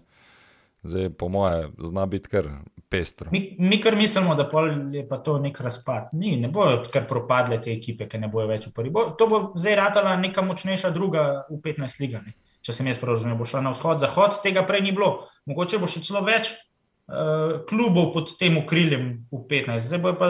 Zdaj, 0.83 1.09
po 1.15 1.29
moje, 1.29 1.69
zna 1.79 2.05
biti 2.05 2.29
kar 2.29 2.49
pestro. 2.89 3.29
Mi, 3.31 3.55
mi 3.59 3.81
kar 3.81 3.95
mislimo, 3.95 4.35
da 4.35 4.49
je 4.91 5.07
pa 5.07 5.17
to 5.17 5.37
nek 5.39 5.61
razpad. 5.61 6.09
Ni, 6.11 6.35
ne 6.37 6.47
bojo 6.47 6.83
kar 6.91 7.07
propadle 7.07 7.61
te 7.61 7.71
ekipe, 7.71 8.07
ki 8.09 8.19
ne 8.19 8.27
bojo 8.27 8.47
več 8.51 8.67
v 8.67 8.73
prvi. 8.75 8.91
Bo, 8.91 9.05
to 9.17 9.27
bo 9.27 9.39
zdaj 9.55 9.75
ratala 9.79 10.15
neka 10.19 10.43
močnejša 10.43 10.91
druga 10.91 11.45
v 11.49 11.61
15 11.63 12.03
ligah. 12.03 12.27
Če 12.63 12.75
sem 12.75 12.87
jaz 12.87 12.99
prav 12.99 13.17
razumel, 13.17 13.37
bo 13.39 13.47
šla 13.47 13.63
na 13.63 13.71
vzhod, 13.73 14.03
zahod, 14.03 14.37
tega 14.43 14.63
prej 14.67 14.83
ni 14.83 14.91
bilo. 14.95 15.29
Mogoče 15.47 15.79
bo 15.79 15.87
še 15.87 16.03
celo 16.03 16.21
več 16.27 16.51
uh, 16.51 17.63
klubov 17.69 18.11
pod 18.15 18.35
tem 18.39 18.59
okriljem 18.59 19.07
v 19.31 19.41
15. 19.49 19.87
Zdaj 19.87 20.03
bojo 20.03 20.19
pa, 20.19 20.29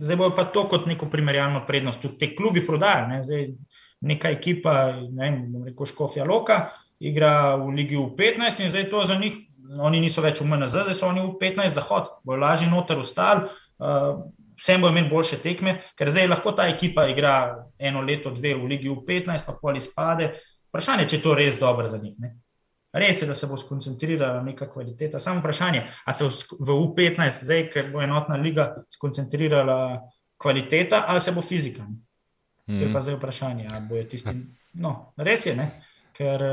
zdaj 0.00 0.20
bojo 0.20 0.34
pa 0.36 0.48
to 0.48 0.64
kot 0.72 0.88
neko 0.88 1.12
primerjalno 1.12 1.64
prednost. 1.68 2.00
Tudi 2.00 2.18
te 2.20 2.32
klubi 2.36 2.64
prodajajo. 2.64 3.08
Ne? 3.12 3.20
Zdaj 3.24 3.48
neka 4.02 4.32
ekipa, 4.34 4.76
ne 5.12 5.28
vem, 5.28 5.40
rekel 5.68 5.88
Škofja 5.92 6.24
Loka, 6.26 6.72
igra 7.02 7.56
v 7.58 7.74
Ligi 7.74 7.98
v 7.98 8.12
15 8.18 8.62
in 8.62 8.70
zdaj 8.70 8.90
to 8.90 9.06
za 9.06 9.18
njih 9.18 9.40
oni 9.80 10.00
niso 10.00 10.22
več 10.22 10.40
v 10.40 10.46
MNZ, 10.46 10.84
zdaj 10.84 10.96
so 10.96 11.08
oni 11.08 11.22
v 11.24 11.34
15 11.40 11.76
zahod, 11.78 12.10
bo 12.26 12.36
lažje 12.36 12.68
noter 12.68 13.00
ustal, 13.00 13.46
uh, 13.80 14.20
vsem 14.60 14.82
bo 14.82 14.90
imeti 14.92 15.10
boljše 15.10 15.40
tekme, 15.42 15.78
ker 15.98 16.10
zdaj 16.12 16.28
lahko 16.28 16.52
ta 16.56 16.68
ekipa 16.68 17.06
igra 17.08 17.34
eno 17.78 18.02
leto, 18.04 18.30
dve 18.34 18.54
v 18.58 18.68
Ligi 18.74 18.90
v 18.90 19.00
15, 19.08 19.46
pa 19.46 19.56
poli 19.58 19.80
spade. 19.80 20.32
Vprašanje 20.70 21.06
je, 21.06 21.12
če 21.12 21.16
je 21.16 21.22
to 21.24 21.36
res 21.36 21.60
dobro 21.60 21.88
za 21.88 21.98
njih. 22.00 22.16
Ne? 22.20 22.34
Res 22.92 23.22
je, 23.22 23.28
da 23.28 23.34
se 23.34 23.48
bo 23.48 23.56
skoncentrirala 23.56 24.42
neka 24.44 24.68
kvaliteta. 24.68 25.20
Samo 25.20 25.40
vprašanje, 25.40 25.82
ali 26.04 26.14
se 26.16 26.28
v 26.60 26.76
U15, 26.76 27.44
zdaj, 27.48 27.62
ker 27.72 27.88
bo 27.92 28.02
enotna 28.04 28.36
liga, 28.36 28.68
skoncentrirala 28.92 30.02
kvaliteta, 30.40 31.04
ali 31.08 31.20
se 31.20 31.32
bo 31.32 31.42
fizika. 31.42 31.86
Mm. 31.86 32.76
To 32.76 32.84
je 32.84 32.92
pa 32.92 32.98
mhm. 32.98 33.02
zdaj 33.02 33.16
vprašanje. 33.16 33.68
Tisti... 34.10 34.36
No, 34.80 35.12
res 35.16 35.46
je, 35.46 35.56
ne? 35.56 35.70
Ker 36.16 36.44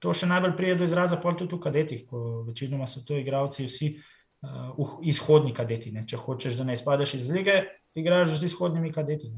to 0.00 0.14
še 0.16 0.28
najbolj 0.30 0.56
pride 0.56 0.78
do 0.80 0.88
izraza, 0.88 1.20
pa 1.20 1.34
tudi 1.36 1.54
v 1.54 1.60
kadetih, 1.60 2.06
ko 2.08 2.42
večinoma 2.48 2.88
so 2.88 3.02
to 3.06 3.18
igravci 3.20 3.68
vsi 3.68 3.92
uh, 3.96 4.96
izhodni 5.04 5.52
kadeti. 5.56 5.92
Ne. 5.92 6.06
Če 6.08 6.20
hočeš, 6.20 6.56
da 6.58 6.64
ne 6.64 6.76
izpadeš 6.78 7.14
iz 7.20 7.28
lige, 7.32 7.60
igraš 7.94 8.38
z 8.40 8.48
izhodnimi 8.48 8.92
kadeti. 8.92 9.30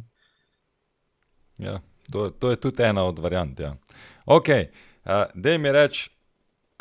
Ja, 1.59 1.81
to, 2.13 2.31
to 2.31 2.55
je 2.55 2.61
tudi 2.63 2.87
ena 2.87 3.05
od 3.11 3.19
variant. 3.19 3.61
Ja. 3.61 3.75
Ok, 4.27 4.55
uh, 4.55 5.25
da 5.35 5.59
mi 5.59 5.75
reč. 5.75 6.09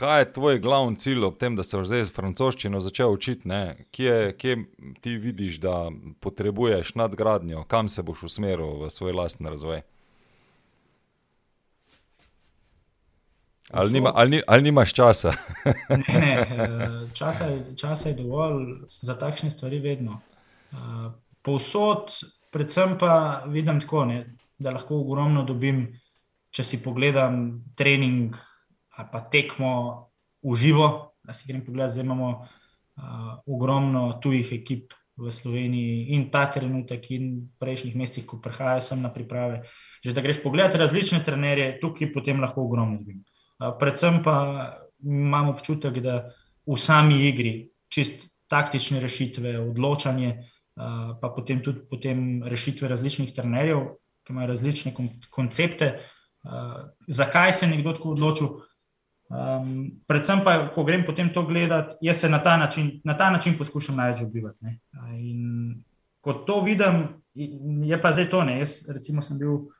Kaj 0.02 0.20
je 0.20 0.28
tvoj 0.34 0.58
glavni 0.58 0.98
cilj 0.98 1.28
ob 1.28 1.36
tem, 1.38 1.54
da 1.54 1.62
se 1.62 1.78
zdaj 1.86 2.08
z 2.08 2.14
francoščino 2.16 2.80
začel 2.82 3.12
učiti? 3.14 3.46
Kje, 3.94 4.32
kje 4.34 4.56
ti 4.98 5.14
vidiš, 5.22 5.60
da 5.62 5.92
potrebuješ 6.26 6.96
nadgradnjo, 6.98 7.68
kam 7.70 7.86
se 7.86 8.02
boš 8.02 8.24
usmeril 8.32 8.80
v 8.82 8.90
svoj 8.90 9.14
lastni 9.14 9.52
razvoj? 9.54 9.84
Ali, 13.70 13.94
nima, 13.94 14.12
ali, 14.16 14.30
ni, 14.30 14.42
ali 14.48 14.64
nimaš 14.64 14.94
časa? 14.94 15.34
ne, 15.90 16.20
ne, 16.20 16.34
eh, 16.44 17.08
časa, 17.14 17.48
časa 17.78 18.10
je 18.10 18.16
dovolj 18.16 18.84
za 18.88 19.16
takšne 19.16 19.50
stvari, 19.50 19.80
vedno. 19.80 20.22
Eh, 20.72 21.12
povsod, 21.42 22.12
predvsem 22.52 22.98
pa 23.00 23.44
vidim 23.48 23.80
tako, 23.80 24.06
ne, 24.06 24.26
da 24.60 24.74
lahko 24.76 25.00
ogromno 25.02 25.44
dobim, 25.44 25.88
če 26.52 26.64
si 26.64 26.82
pogledam 26.84 27.62
trening 27.76 28.36
ali 28.98 29.08
pa 29.12 29.22
tekmo 29.24 29.74
v 30.44 30.56
živo. 30.56 30.88
Da 31.24 31.34
si 31.34 31.48
grem 31.48 31.62
pogledati, 31.66 31.94
zdaj 31.94 32.06
imamo 32.06 32.30
uh, 32.32 33.40
ogromno 33.46 34.20
tujih 34.22 34.54
ekip 34.58 34.94
v 35.22 35.32
Sloveniji 35.32 36.18
in 36.18 36.30
ta 36.34 36.48
trenutek, 36.52 37.06
in 37.14 37.54
prejšnjih 37.62 37.96
mesecih, 37.96 38.26
ko 38.26 38.42
prihajajo 38.42 38.82
sem 38.82 39.02
na 39.02 39.14
priprave. 39.14 39.62
Že 40.02 40.16
da 40.18 40.24
greš 40.26 40.42
pogledati 40.44 40.82
različne 40.82 41.22
trenerje, 41.24 41.78
tukaj 41.82 42.10
potem 42.14 42.42
lahko 42.42 42.66
ogromno 42.66 42.98
dobim. 42.98 43.22
Predvsem 43.80 44.22
pa 44.24 44.38
imam 45.04 45.50
občutek, 45.50 46.00
da 46.02 46.32
v 46.66 46.78
sami 46.78 47.20
igri 47.28 47.54
čist 47.92 48.28
taktične 48.50 49.00
rešitve, 49.00 49.56
odločanje, 49.60 50.32
pa 51.22 51.30
potem 51.36 51.62
tudi 51.64 51.84
potem 51.90 52.44
rešitve 52.44 52.88
različnih 52.88 53.34
trenerjev, 53.36 53.86
ki 54.26 54.34
imajo 54.34 54.52
različne 54.54 54.94
koncepte, 55.30 55.94
zakaj 57.08 57.54
se 57.54 57.66
je 57.66 57.72
nekdo 57.76 57.94
tako 57.94 58.16
odločil. 58.18 58.52
Um, 59.32 60.02
predvsem 60.08 60.42
pa, 60.44 60.74
ko 60.76 60.84
grem 60.84 61.06
potem 61.08 61.30
to 61.32 61.46
gledati, 61.48 61.96
jaz 62.04 62.20
se 62.20 62.30
na 62.30 62.42
ta 62.44 62.58
način, 62.58 63.00
na 63.08 63.16
ta 63.18 63.30
način 63.32 63.56
poskušam 63.58 63.96
največ 63.96 64.26
obivati. 64.26 64.74
In 65.16 65.84
ko 66.20 66.34
to 66.34 66.60
vidim, 66.62 67.08
je 67.88 68.02
pa 68.02 68.12
zdaj 68.12 68.30
to. 68.30 68.44
Ne? 68.44 68.60
Jaz, 68.60 68.82
recimo, 68.90 69.22
sem 69.22 69.40
bil 69.40 69.72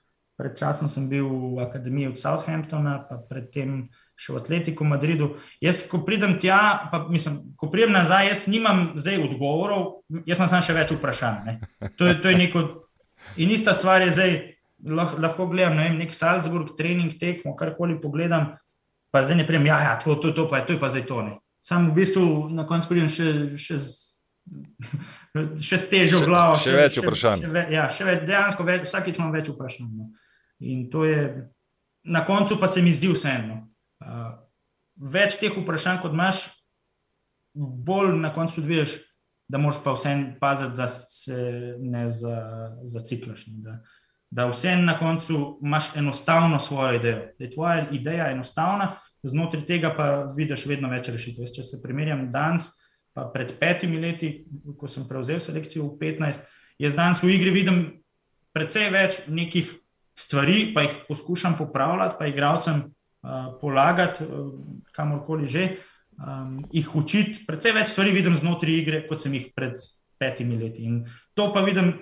pred 0.42 0.58
časom 0.58 0.90
sem 0.90 1.06
bil 1.06 1.30
v 1.30 1.62
akademiji 1.62 2.10
od 2.10 2.18
Southamptona, 2.18 2.98
pa 3.06 3.22
predtem 3.22 3.92
še 4.18 4.34
v 4.34 4.40
Atletiku 4.42 4.86
Madridu. 4.86 5.36
Jaz, 5.62 5.84
ko 5.86 6.02
pridem 6.06 6.40
tja, 6.42 6.90
pa 6.90 7.06
mislim, 7.06 7.54
ko 7.54 7.70
pridem 7.70 7.94
nazaj, 7.94 8.32
jaz 8.34 8.48
nimam 8.50 8.98
zdaj 8.98 9.22
odgovorov, 9.22 10.02
jaz 10.26 10.42
imam 10.42 10.50
samo 10.50 10.66
še 10.66 10.78
več 10.78 10.96
vprašanj. 10.98 11.62
To 11.98 12.10
je, 12.10 12.18
to 12.18 12.34
je 12.34 12.40
neko. 12.42 12.66
In 13.38 13.54
ista 13.54 13.78
stvar 13.78 14.02
je 14.02 14.16
zdaj, 14.18 14.34
lahko, 14.82 15.22
lahko 15.22 15.48
gledam 15.54 15.78
ne 15.78 15.86
vem, 15.90 16.02
nek 16.02 16.14
Salzburg, 16.18 16.74
trening, 16.78 17.14
tekmo, 17.22 17.54
karkoli 17.58 18.00
pogledam, 18.02 18.56
pa 19.14 19.22
zdaj 19.22 19.44
ne 19.44 19.46
prijem, 19.46 19.70
ja, 19.70 19.78
ja 19.86 19.94
to, 20.02 20.18
to, 20.18 20.34
to, 20.34 20.48
pa 20.50 20.62
je 20.62 20.72
to, 20.72 20.80
pa 20.82 20.90
zdaj 20.90 21.06
to 21.06 21.22
ne. 21.22 21.38
Sam 21.62 21.92
v 21.92 22.02
bistvu 22.02 22.50
na 22.50 22.66
koncu 22.66 22.90
pridem 22.90 23.10
še, 23.12 23.54
še, 23.62 23.78
še 25.70 25.78
s 25.78 25.86
težo 25.92 26.24
v 26.24 26.32
glavo. 26.32 26.58
Še, 26.58 26.72
še 26.72 26.80
več 26.80 26.98
vprašanj. 27.04 27.46
Še, 27.46 27.54
še, 27.54 27.66
ja, 27.78 27.86
še 27.94 28.10
več, 28.10 28.26
dejansko 28.26 28.66
več, 28.66 28.90
vsakič 28.90 29.22
imam 29.22 29.34
več 29.36 29.54
vprašanj. 29.54 29.92
No. 29.94 30.10
In 30.62 30.90
to 30.90 31.06
je, 31.06 31.50
na 32.04 32.26
koncu 32.26 32.60
pa 32.60 32.68
se 32.68 32.82
mi 32.82 32.94
zdi 32.94 33.10
vseeno. 33.12 33.62
Uh, 34.02 34.34
več 35.02 35.40
teh 35.42 35.54
vprašanj, 35.58 36.02
kot 36.04 36.14
imaš, 36.14 36.44
bolj 37.54 38.14
na 38.22 38.32
koncu 38.34 38.60
tudi 38.60 38.76
vidiš, 38.76 39.00
da 39.52 39.60
moraš 39.60 39.82
pa 39.84 39.96
vseeno 39.98 40.36
paziti, 40.40 40.78
da 40.78 40.88
se 40.88 41.40
ne 41.80 42.06
zaciklaš. 42.08 43.48
Da, 43.66 43.80
da 44.32 44.46
vseeno 44.48 44.86
na 44.88 44.96
koncu 45.00 45.60
imaš 45.64 45.96
enostavno 46.00 46.60
svojo 46.60 46.96
idejo. 47.00 47.26
Da 47.38 47.44
je 47.46 47.52
tvoja 47.52 47.88
ideja 47.92 48.30
enostavna, 48.32 48.94
znotraj 49.24 49.66
tega 49.66 49.92
pa 49.98 50.08
vidiš 50.38 50.66
vedno 50.70 50.90
več 50.90 51.10
rešitev. 51.12 51.50
Če 51.52 51.66
se 51.68 51.82
primerjam 51.84 52.30
danes, 52.32 52.72
pa 53.14 53.26
pred 53.34 53.58
petimi 53.60 54.00
leti, 54.00 54.32
ko 54.80 54.88
sem 54.88 55.08
prevzel 55.10 55.42
selekcijo 55.44 55.90
v 55.90 55.98
15, 56.00 56.46
jaz 56.80 56.96
danes 56.96 57.24
v 57.24 57.34
igri 57.36 57.52
vidim 57.52 57.82
precej 58.56 58.88
več 58.94 59.20
nekih 59.28 59.81
stvari, 60.26 60.72
pa 60.76 60.86
jih 60.86 60.98
poskušam 61.08 61.58
popravljati, 61.58 62.16
pa 62.20 62.28
igravcem 62.28 62.84
uh, 62.84 63.54
polagati, 63.62 64.24
uh, 64.24 64.52
kamorkoli 64.92 65.48
že. 65.48 65.70
Um, 66.22 66.60
jih 66.70 66.86
učiti. 66.96 67.46
Predvsej 67.48 67.74
več 67.74 67.94
stvari 67.96 68.12
vidim 68.14 68.36
znotraj 68.38 68.76
igre, 68.78 69.00
kot 69.08 69.24
sem 69.24 69.34
jih 69.34 69.48
pred 69.58 69.80
petimi 70.22 70.60
leti. 70.60 70.84
In 70.86 71.00
to 71.34 71.48
pa 71.56 71.64
vidim 71.66 71.94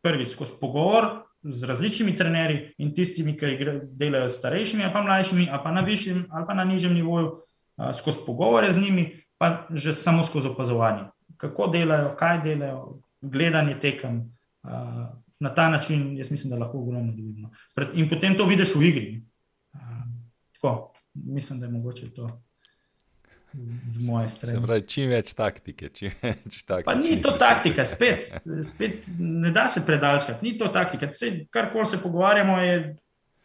prvič 0.00 0.32
skozi 0.32 0.56
pogovor 0.60 1.26
z 1.42 1.68
različnimi 1.68 2.14
trenerji 2.16 2.62
in 2.80 2.94
tistimi, 2.94 3.34
ki 3.36 3.58
delajo 3.98 4.30
s 4.30 4.38
starejšimi, 4.38 4.86
ali 4.86 4.94
pa 4.94 5.02
mlajšimi, 5.04 5.48
ali 5.50 5.62
pa 5.64 5.72
na 5.74 5.82
višjem, 5.84 6.24
ali 6.30 6.48
pa 6.48 6.54
na 6.54 6.64
nižjem 6.64 6.94
nivoju, 6.94 7.32
uh, 7.34 7.90
skozi 7.92 8.24
pogovore 8.26 8.72
z 8.72 8.80
njimi, 8.86 9.08
pa 9.38 9.66
že 9.68 9.92
samo 9.92 10.24
skozi 10.24 10.48
opazovanje. 10.48 11.10
Kako 11.36 11.66
delajo, 11.74 12.14
kaj 12.16 12.40
delajo, 12.46 13.02
gledanje 13.20 13.74
tekem. 13.80 14.22
Uh, 14.62 15.10
na 15.42 15.54
ta 15.54 15.68
način, 15.68 16.16
jaz 16.18 16.30
mislim, 16.30 16.50
da 16.50 16.56
lahko 16.62 16.78
ogromno 16.78 17.12
dobimo. 17.12 17.50
In 17.94 18.08
potem 18.08 18.36
to 18.38 18.46
vidiš 18.46 18.74
v 18.74 18.86
igri. 18.88 19.22
Tako, 20.54 20.92
mislim, 21.14 21.60
da 21.60 21.66
je 21.66 21.72
mogoče 21.72 22.10
to 22.14 22.30
z 23.86 24.08
moje 24.08 24.28
strani. 24.28 24.62
Pravi, 24.66 24.84
čim 24.88 25.10
več 25.10 25.34
taktike. 25.36 25.90
Čim 25.92 26.14
več 26.22 26.62
taktike 26.62 26.86
pa 26.88 26.94
ni 26.96 27.18
to 27.22 27.34
taktika, 27.38 27.84
spet, 27.84 28.28
spet 28.64 29.10
ne 29.18 29.50
da 29.52 29.66
se 29.68 29.84
predalčkati, 29.86 30.46
ni 30.46 30.56
to 30.58 30.70
taktika. 30.72 31.10
Karkoli 31.50 31.86
se 31.86 32.00
pogovarjamo, 32.02 32.58
je 32.62 32.76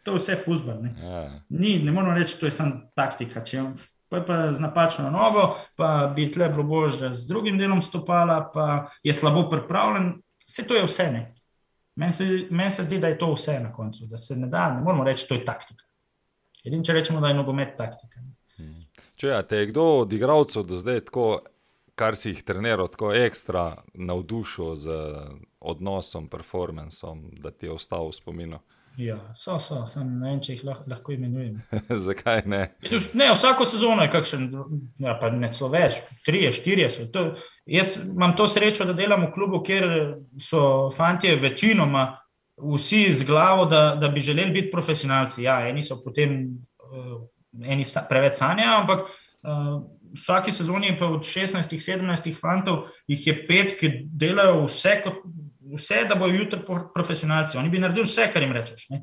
to 0.06 0.16
vse 0.16 0.38
fusbal. 0.44 0.80
Ne, 0.82 0.94
ja. 1.02 1.24
ne 1.50 1.92
moramo 1.92 2.14
reči, 2.16 2.38
da 2.40 2.48
je 2.48 2.56
samo 2.56 2.80
taktika. 2.96 3.42
Če, 3.44 3.66
pa, 4.08 4.22
pa 4.24 4.38
z 4.52 4.64
napačno 4.64 5.10
nogo, 5.12 5.50
pa 5.76 6.12
bi 6.16 6.30
tle 6.32 6.48
bilo 6.54 6.64
bolj, 6.70 6.96
da 7.02 7.12
z 7.12 7.28
drugim 7.28 7.58
delom 7.60 7.82
stopala, 7.84 8.40
pa 8.54 8.86
je 9.04 9.16
slabo 9.16 9.48
pripravljen. 9.50 10.14
Vse 10.48 10.64
to 10.64 10.78
je 10.78 10.86
vse. 10.86 11.10
Meni 11.98 12.14
se, 12.14 12.26
men 12.50 12.70
se 12.70 12.84
zdi, 12.86 13.00
da 13.02 13.10
je 13.10 13.18
to 13.18 13.32
vse 13.34 13.58
na 13.60 13.72
koncu, 13.74 14.06
da 14.06 14.16
se 14.16 14.36
ne 14.36 14.46
da, 14.46 14.68
ne 14.74 14.82
moramo 14.86 15.04
reči, 15.04 15.26
da 15.28 15.34
je 15.34 15.40
to 15.40 15.52
taktika. 15.52 15.84
Edino, 16.64 16.84
če 16.86 16.94
rečemo, 16.94 17.20
da 17.20 17.32
je 17.32 17.38
nogomet 17.38 17.74
taktika. 17.78 18.22
Ne. 18.22 18.86
Če 19.18 19.32
ja, 19.32 19.40
te 19.42 19.62
je 19.62 19.70
kdo 19.72 19.86
od 20.04 20.12
igralcev 20.14 20.66
do 20.66 20.78
zdaj, 20.78 21.00
tako, 21.10 21.40
kar 21.98 22.14
si 22.18 22.30
jih 22.30 22.44
treniral, 22.46 22.86
tako 22.92 23.10
ekstra 23.18 23.72
navdušil 23.94 24.76
z 24.78 24.98
odnosom, 25.58 26.28
performancem, 26.30 27.24
da 27.42 27.50
ti 27.50 27.66
je 27.66 27.74
ostal 27.74 28.06
v 28.06 28.14
spominu? 28.14 28.60
Ja, 28.98 29.16
so, 29.34 29.60
so, 29.62 29.84
sem 29.86 30.08
ne 30.18 30.32
vem, 30.32 30.38
če 30.42 30.56
jih 30.56 30.62
lahko, 30.66 30.84
lahko 30.90 31.12
imenujem. 31.14 31.60
Zakaj 32.08 32.42
ne? 32.50 32.64
ne? 33.14 33.28
Vsako 33.30 33.66
sezono 33.70 34.02
je 34.02 34.10
kakšen, 34.10 34.48
ja, 35.04 35.14
pa 35.20 35.30
ne 35.30 35.52
celo 35.54 35.68
več, 35.70 36.00
tri, 36.26 36.40
štiri 36.50 36.88
so. 36.90 37.06
To, 37.14 37.28
jaz 37.70 37.94
imam 38.02 38.34
to 38.38 38.48
srečo, 38.50 38.88
da 38.88 38.96
delam 38.98 39.28
v 39.28 39.32
klubu, 39.36 39.62
kjer 39.62 39.86
so 40.42 40.62
fanti 40.96 41.30
večinoma 41.38 42.08
vsi 42.58 43.04
z 43.14 43.28
glavo, 43.28 43.68
da, 43.70 43.92
da 44.00 44.10
bi 44.10 44.24
želeli 44.24 44.50
biti 44.56 44.74
profesionalci. 44.74 45.44
Ja, 45.46 45.60
eni 45.68 45.86
so 45.86 46.00
potem. 46.02 46.40
Uh, 46.88 47.20
eni 47.64 47.84
sa, 47.84 48.02
preveč 48.08 48.36
sanjajo, 48.38 48.80
ampak 48.82 49.06
uh, 49.06 49.78
vsake 50.14 50.52
sezone 50.52 50.90
je 50.90 50.98
pa 50.98 51.06
od 51.06 51.24
16-17 51.26 52.34
fantov, 52.40 52.88
jih 53.08 53.26
je 53.26 53.34
pet, 53.46 53.74
ki 53.78 53.90
delajo 54.10 54.64
vse, 54.66 54.98
kot, 55.04 55.22
vse 55.76 56.04
da 56.08 56.14
bojo 56.14 56.34
jutri 56.34 56.60
profesionalci. 56.94 57.58
Oni 57.58 57.70
bi 57.70 57.78
naredili 57.78 58.06
vse, 58.06 58.28
kar 58.32 58.42
jim 58.42 58.52
rečeš. 58.52 58.88
Ne? 58.90 59.02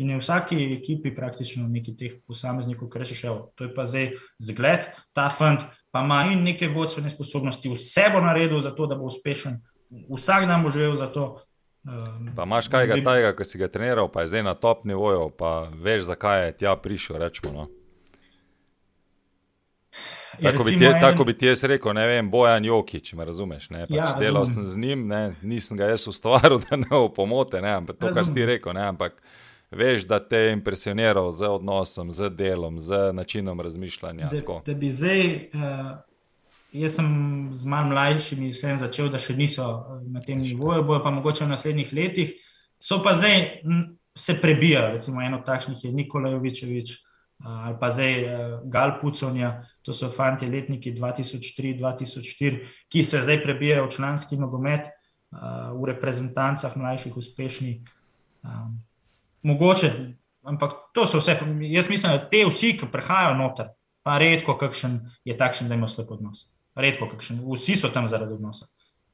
In 0.00 0.14
v 0.14 0.18
vsaki 0.22 0.56
ekipi 0.78 1.12
praktično 1.14 1.66
nekaj 1.68 1.96
teh 1.98 2.12
posameznikov, 2.26 2.88
ki 2.88 3.02
rečeš, 3.02 3.24
evo, 3.28 3.52
to 3.56 3.68
je 3.68 3.74
pa 3.74 3.84
zdaj 3.86 4.12
zgled, 4.40 4.88
ta 5.12 5.28
fant 5.28 5.66
pa 5.92 6.00
ima 6.00 6.22
in 6.32 6.40
neke 6.44 6.68
vodstvene 6.72 7.10
sposobnosti, 7.12 7.68
vse 7.68 8.06
bo 8.14 8.22
naredil 8.24 8.60
za 8.64 8.72
to, 8.72 8.86
da 8.88 8.96
bo 8.96 9.10
uspešen, 9.10 9.58
vsak 10.08 10.46
dan 10.48 10.64
bo 10.64 10.72
živel 10.72 10.94
za 10.96 11.10
to. 11.12 11.42
Um, 11.84 12.30
pa 12.36 12.46
imaš 12.48 12.70
kaj 12.72 12.88
tega, 12.94 13.34
ki 13.36 13.44
si 13.44 13.60
ga 13.60 13.68
treniral, 13.68 14.08
pa 14.08 14.22
je 14.22 14.32
zdaj 14.32 14.46
na 14.46 14.54
top 14.54 14.86
nivoju, 14.88 15.28
pa 15.36 15.68
veš, 15.74 16.06
zakaj 16.08 16.46
je 16.46 16.52
tja 16.62 16.76
prišel, 16.76 17.20
rečemo. 17.20 17.52
No? 17.52 17.68
Tako 20.42 20.64
bi, 20.64 20.74
en... 20.84 21.00
tako 21.00 21.24
bi 21.24 21.34
ti 21.38 21.46
jaz 21.46 21.64
rekel, 21.64 21.94
ne 21.94 22.06
vem, 22.06 22.30
Bojan 22.30 22.64
Jokič, 22.64 23.12
me 23.18 23.24
razumeš. 23.24 23.68
Pač 23.68 23.94
ja, 23.94 24.10
delal 24.20 24.46
sem 24.46 24.64
z 24.66 24.78
njim, 24.78 25.06
ne, 25.08 25.22
nisem 25.42 25.76
ga 25.78 25.90
jaz 25.92 26.06
ustvaril, 26.10 26.60
da 26.66 26.76
ne 26.76 26.90
bo 26.90 27.08
pomote, 27.14 27.62
ne, 27.62 27.76
ampak 27.82 27.98
to, 28.00 28.12
kar 28.14 28.26
si 28.26 28.34
ti 28.36 28.46
rekel. 28.46 28.74
Ne, 28.76 28.86
ampak 28.92 29.18
veš, 29.70 30.06
da 30.08 30.20
te 30.20 30.46
je 30.46 30.54
impresioniral 30.56 31.30
z 31.32 31.48
odnosom, 31.48 32.12
z 32.12 32.30
delom, 32.36 32.80
z 32.80 33.12
načinom 33.12 33.60
razmišljanja. 33.60 34.30
Da, 34.32 34.58
da 34.66 34.74
bi 34.74 34.92
zdaj, 34.92 35.22
uh, 35.54 35.92
jaz 36.72 36.96
sem 36.98 37.12
z 37.52 37.68
manj 37.68 37.92
mlajšimi 37.92 38.50
vsem 38.52 38.80
začel, 38.80 39.12
da 39.12 39.20
še 39.22 39.36
niso 39.36 39.68
eh, 39.68 40.02
na 40.12 40.24
tem 40.24 40.40
nivoju, 40.40 40.84
bojo 40.88 41.02
pa 41.04 41.12
mogoče 41.14 41.44
v 41.46 41.52
naslednjih 41.52 41.92
letih. 41.92 42.34
So 42.82 42.98
pa 43.04 43.14
zdaj 43.14 43.62
se 44.18 44.34
prebijali, 44.40 44.96
recimo 44.98 45.22
eno 45.22 45.38
takšnih 45.46 45.84
je 45.84 45.92
Nikolaj 45.92 46.32
Jovičevič 46.34 46.96
ali 47.44 47.76
pa 47.80 47.90
zdaj 47.90 48.24
uh, 48.24 48.60
Gal 48.70 48.98
Puconja, 49.00 49.64
to 49.82 49.92
so 49.92 50.10
fanti 50.10 50.46
letniki 50.46 50.94
2003-2004, 50.94 52.66
ki 52.88 53.04
se 53.04 53.22
zdaj 53.22 53.42
prebijajo 53.42 53.86
v 53.86 53.90
članski 53.90 54.36
nogomet, 54.36 54.86
uh, 54.86 55.72
v 55.74 55.90
reprezentancah 55.90 56.76
mlajših, 56.76 57.16
uspešnih. 57.16 57.80
Um, 58.42 58.78
mogoče, 59.42 59.92
ampak 60.42 60.72
to 60.94 61.06
so 61.06 61.18
vse. 61.18 61.38
Jaz 61.60 61.90
mislim, 61.90 62.12
da 62.12 62.28
te 62.28 62.44
vsi, 62.46 62.76
ki 62.78 62.90
prihajajo 62.92 63.34
noter, 63.38 63.72
pa 64.02 64.18
redko 64.18 64.54
kakšen 64.58 65.00
je 65.24 65.36
takšen, 65.38 65.68
da 65.68 65.74
ima 65.74 65.88
slab 65.88 66.10
odnos. 66.14 66.48
Redko 66.74 67.10
kakšen, 67.10 67.42
vsi 67.46 67.76
so 67.76 67.90
tam 67.90 68.08
zaradi 68.08 68.38
odnosa. 68.38 68.66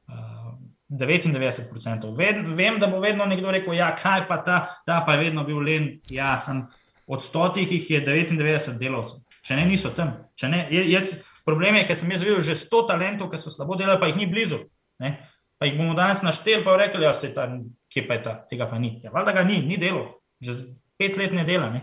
Uh, 0.09 0.57
99%. 0.89 2.17
Vem, 2.17 2.55
vem, 2.57 2.79
da 2.81 2.87
bo 2.89 3.01
vedno 3.01 3.27
nekdo 3.29 3.51
rekel, 3.53 3.75
ja, 3.77 3.91
kaj 3.97 4.25
pa 4.29 4.39
ta, 4.45 4.61
ta 4.87 5.03
pa 5.07 5.15
je 5.15 5.27
vedno 5.27 5.45
bil 5.45 5.61
len, 5.61 5.91
ja, 6.11 6.39
sem 6.41 6.65
od 7.09 7.25
stotih 7.25 7.73
jih 7.73 7.91
je 7.91 8.03
99 8.05 8.79
delavcev, 8.79 9.23
če 9.43 9.57
ne 9.57 9.65
niso 9.67 9.91
tam. 9.97 10.13
Ne, 10.53 10.67
jaz, 10.71 11.15
problem 11.47 11.81
je, 11.81 11.87
ker 11.89 11.97
sem 11.97 12.13
jaz 12.13 12.25
videl 12.25 12.43
že 12.45 12.59
100 12.59 12.85
talentov, 12.91 13.31
ki 13.33 13.41
so 13.41 13.53
slabo 13.53 13.79
delali, 13.81 14.01
pa 14.01 14.11
jih 14.11 14.21
ni 14.21 14.29
blizu. 14.29 14.61
Ne? 15.01 15.17
Pa 15.59 15.67
jih 15.67 15.79
bomo 15.79 15.97
danes 15.97 16.21
našteli, 16.23 16.63
pa 16.67 16.77
rekli, 16.77 17.01
da 17.03 17.11
ja, 17.11 17.15
se 17.17 17.33
ta, 17.35 17.49
kje 17.91 18.05
pa 18.07 18.19
je 18.19 18.23
ta, 18.29 18.35
tega 18.51 18.69
pa 18.71 18.79
ni. 18.79 18.99
Ja, 19.03 19.11
valjda 19.15 19.35
ga 19.41 19.47
ni, 19.49 19.63
ni 19.65 19.81
delo, 19.81 20.21
že 20.45 20.55
pet 21.01 21.17
let 21.17 21.33
ne 21.35 21.47
dela. 21.49 21.73
Ne? 21.73 21.83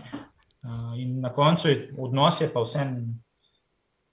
Uh, 0.62 0.94
in 1.00 1.18
na 1.20 1.32
koncu 1.34 1.68
je 1.68 1.76
odnos 1.98 2.40
je 2.40 2.48
pa 2.52 2.62
vse. 2.62 2.86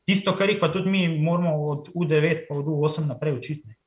Tisto, 0.04 0.34
kar 0.36 0.52
jih 0.52 0.60
pa 0.60 0.68
tudi 0.74 0.92
mi 0.92 1.06
moramo 1.08 1.54
od 1.72 1.94
U9 1.96 2.46
pa 2.50 2.58
od 2.60 2.66
U8 2.74 3.08
naprej 3.08 3.38
učiti. 3.38 3.78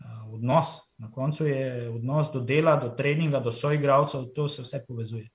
Uh, 0.00 0.34
odnos. 0.38 0.78
Na 0.96 1.10
koncu 1.12 1.46
je 1.46 1.90
odnos 1.90 2.30
do 2.32 2.40
dela, 2.40 2.78
do 2.80 2.94
treninga, 2.96 3.40
do 3.44 3.52
soigravcev, 3.52 4.30
to 4.34 4.48
se 4.48 4.62
vse 4.62 4.84
povezuje. 4.88 5.28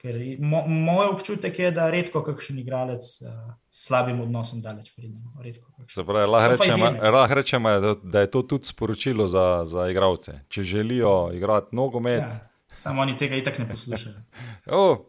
Ker 0.00 0.16
mo, 0.40 0.62
moj 0.66 1.10
občutek 1.12 1.58
je, 1.58 1.70
da 1.76 1.90
redko 1.92 2.22
kakšen 2.24 2.62
igralec 2.62 3.04
uh, 3.20 3.32
s 3.68 3.82
slabim 3.84 4.22
odnosom 4.24 4.62
daleč 4.64 4.94
pride. 4.96 5.18
No, 5.20 5.42
lahko 7.12 7.34
rečemo, 7.36 7.74
da, 7.84 7.94
da 8.02 8.22
je 8.24 8.30
to 8.32 8.42
tudi 8.42 8.64
sporočilo 8.64 9.28
za, 9.28 9.62
za 9.68 9.90
igralce. 9.92 10.38
Če 10.48 10.62
želijo 10.62 11.30
igrati 11.36 11.76
nogomet. 11.76 12.22
Ja, 12.24 12.38
samo 12.72 13.02
oni 13.02 13.16
tega 13.20 13.36
itak 13.36 13.58
ne 13.58 13.68
poslušajo. 13.68 14.22
oh, 14.80 15.04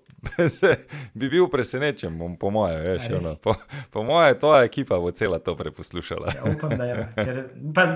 bi 1.20 1.30
bil 1.30 1.48
presenečen, 1.48 2.20
po 2.40 2.52
mojem. 2.52 2.84
Veš, 2.84 3.08
ja, 3.10 3.18
ono, 3.18 3.36
po 3.44 3.56
po 3.92 4.04
mojem, 4.04 4.36
tvoja 4.40 4.68
ekipa 4.68 5.00
bo 5.00 5.12
cela 5.12 5.40
to 5.40 5.56
preposlušala. 5.56 6.34
ja, 6.36 6.52
upam, 6.52 6.76
da 6.78 6.90
je. 6.90 7.08
Ker, 7.16 7.42
pa, 7.76 7.88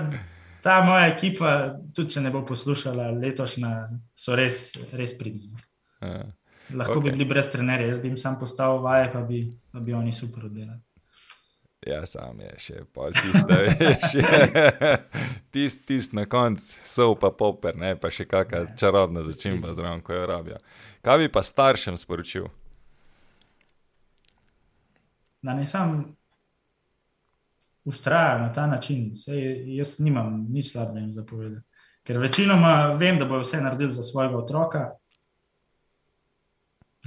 ta 0.64 0.80
moja 0.84 1.12
ekipa, 1.12 1.76
tudi 1.92 2.16
če 2.16 2.24
ne 2.24 2.32
bo 2.32 2.40
poslušala, 2.48 3.12
letošnja, 3.20 3.76
so 4.16 4.34
res, 4.34 4.72
res 4.96 5.12
pridni. 5.18 5.52
Ja. 6.00 6.24
Lahko 6.74 6.98
okay. 6.98 7.10
bi 7.10 7.10
bili 7.10 7.24
brez 7.24 7.50
trenerja, 7.52 7.86
jaz 7.88 7.98
bi 8.02 8.08
jim 8.08 8.16
sam 8.18 8.38
postavil 8.40 8.82
vaje, 8.82 9.10
pa 9.12 9.20
bi, 9.20 9.44
pa 9.72 9.80
bi 9.80 9.94
oni 9.94 10.12
super 10.12 10.44
oddelali. 10.44 10.80
Ja, 11.86 12.00
sam 12.06 12.40
je 12.40 12.50
še 12.58 12.80
pol 12.94 13.14
tiste, 13.14 13.56
veš. 13.78 14.16
Tisti 15.54 15.86
tist 15.86 16.16
na 16.18 16.24
koncu, 16.26 16.64
so 16.64 17.12
pa 17.14 17.30
poper, 17.30 17.76
ne 17.78 17.94
pa 18.00 18.10
še 18.10 18.26
kakšna 18.26 18.74
čarobna 18.80 19.22
začimba 19.22 19.74
zraven, 19.76 20.02
ko 20.02 20.16
jo 20.16 20.26
rabijo. 20.26 20.58
Kaj 21.06 21.22
bi 21.22 21.30
pa 21.30 21.44
staršem 21.46 21.98
sporočil? 22.00 22.48
Da 25.46 25.54
ne 25.54 25.66
sam 25.70 26.00
ustrajajo 27.86 28.38
na 28.42 28.52
ta 28.52 28.66
način. 28.66 29.14
Sej, 29.14 29.62
jaz 29.76 29.98
nimam 30.02 30.46
nič 30.50 30.72
slabega 30.72 31.12
za 31.12 31.22
povedati. 31.22 31.62
Ker 32.06 32.18
večinoma 32.18 32.96
vem, 32.98 33.18
da 33.18 33.26
bo 33.30 33.38
vse 33.38 33.60
naredil 33.62 33.90
za 33.94 34.02
svojega 34.02 34.38
otroka, 34.38 34.88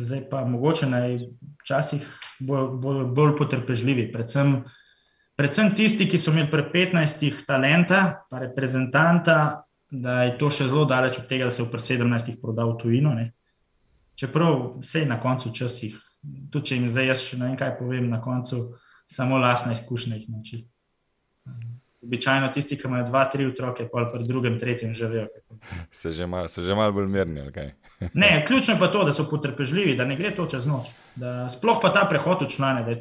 zdaj 0.04 0.26
pa 0.30 0.44
mogoče 0.46 0.88
naj 0.90 1.18
včasih 1.64 2.06
bolj, 2.40 2.68
bolj, 2.82 3.06
bolj 3.16 3.36
potrpežljivi. 3.38 4.10
Predvsem, 4.14 4.56
predvsem 5.38 5.74
tisti, 5.76 6.08
ki 6.10 6.20
so 6.20 6.34
imeli 6.34 6.50
pred 6.52 6.72
15 6.74 7.46
talenta, 7.48 8.26
pa 8.30 8.40
reprezentanta, 8.46 9.40
da 9.90 10.24
je 10.24 10.36
to 10.38 10.52
še 10.54 10.70
zelo 10.70 10.86
daleč 10.86 11.18
od 11.20 11.28
tega, 11.30 11.50
da 11.50 11.54
se 11.54 11.64
je 11.64 11.72
pred 11.72 11.84
17 11.84 12.38
prodal 12.42 12.76
tujino. 12.78 13.14
Ne. 13.18 13.32
Čeprav 14.20 14.80
vse 14.84 15.06
na 15.10 15.20
koncu 15.22 15.52
časih, 15.56 15.96
tudi 16.52 16.72
če 16.72 16.78
jim 16.78 16.90
zdaj 16.94 17.12
jaz 17.14 17.24
še 17.26 17.40
ne 17.40 17.50
vem, 17.50 17.58
kaj 17.60 17.78
povem, 17.80 18.10
na 18.12 18.22
koncu 18.22 18.68
samo 19.10 19.40
lastna 19.42 19.74
izkušnja 19.74 20.20
jih 20.20 20.30
nauči. 20.30 20.64
Običajno 22.06 22.48
tisti, 22.56 22.78
ki 22.80 22.88
imajo 22.88 23.10
dva, 23.10 23.26
tri 23.32 23.48
otroke, 23.50 23.88
pa 23.92 24.06
pri 24.12 24.28
drugem, 24.28 24.60
tretjem 24.60 24.94
že 24.96 25.08
vejo. 25.12 25.28
Se 25.92 26.12
že 26.14 26.28
malo 26.28 26.48
mal 26.78 26.94
bolj 26.94 27.10
mirni. 27.12 27.44
Ne, 28.14 28.46
ključno 28.48 28.74
je 28.74 28.80
pa 28.80 28.88
to, 28.88 29.04
da 29.04 29.14
so 29.14 29.26
potrpežljivi, 29.30 29.96
da 29.96 30.06
ne 30.06 30.16
gre 30.16 30.32
to 30.36 30.46
čez 30.46 30.68
noč. 30.68 30.92
Da 31.16 31.50
sploh 31.50 31.80
pa 31.82 31.92
ta 31.94 32.06
prehod 32.10 32.46
v 32.46 32.50
člane. 32.50 32.98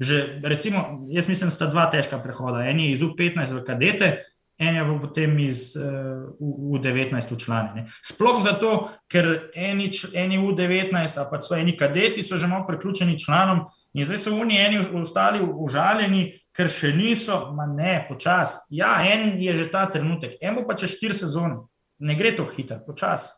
Že, 0.00 0.40
recimo, 0.44 1.06
jaz 1.10 1.28
mislim, 1.28 1.50
da 1.50 1.54
sta 1.54 1.66
dva 1.66 1.86
težka 1.90 2.18
prehoda. 2.18 2.64
En 2.64 2.80
je 2.80 2.90
iz 2.90 3.02
U15 3.04 3.52
v 3.52 3.64
kadete, 3.64 4.10
en 4.58 4.76
je 4.76 4.84
potem 5.00 5.38
iz 5.38 5.76
uh, 5.76 6.32
U19 6.40 7.34
v 7.34 7.38
člane. 7.38 7.70
Ne. 7.74 7.86
Sploh 8.04 8.42
zato, 8.42 8.90
ker 9.08 9.50
eni, 9.54 9.90
eni 10.14 10.38
U19, 10.38 11.20
pa 11.30 11.40
so 11.40 11.54
eni 11.54 11.76
kadeti, 11.76 12.22
so 12.22 12.36
že 12.36 12.48
malo 12.48 12.66
priključeni 12.68 13.18
članom 13.18 13.66
in 13.94 14.04
zdaj 14.04 14.18
so 14.18 14.36
oni 14.36 14.58
eni 14.58 14.84
ostali 15.00 15.40
užaljeni 15.40 16.40
ker 16.56 16.70
še 16.70 16.92
niso, 16.96 17.38
ma 17.56 17.66
ne, 17.70 18.00
počasi. 18.08 18.58
Ja, 18.74 18.98
en 19.06 19.38
je 19.40 19.54
že 19.56 19.68
ta 19.72 19.86
trenutek, 19.90 20.36
eno 20.42 20.66
pa 20.66 20.76
če 20.78 20.90
štiri 20.90 21.16
sezone, 21.16 21.62
ne 22.02 22.16
gre 22.18 22.34
to 22.36 22.46
hitro, 22.50 22.80
počasi. 22.86 23.32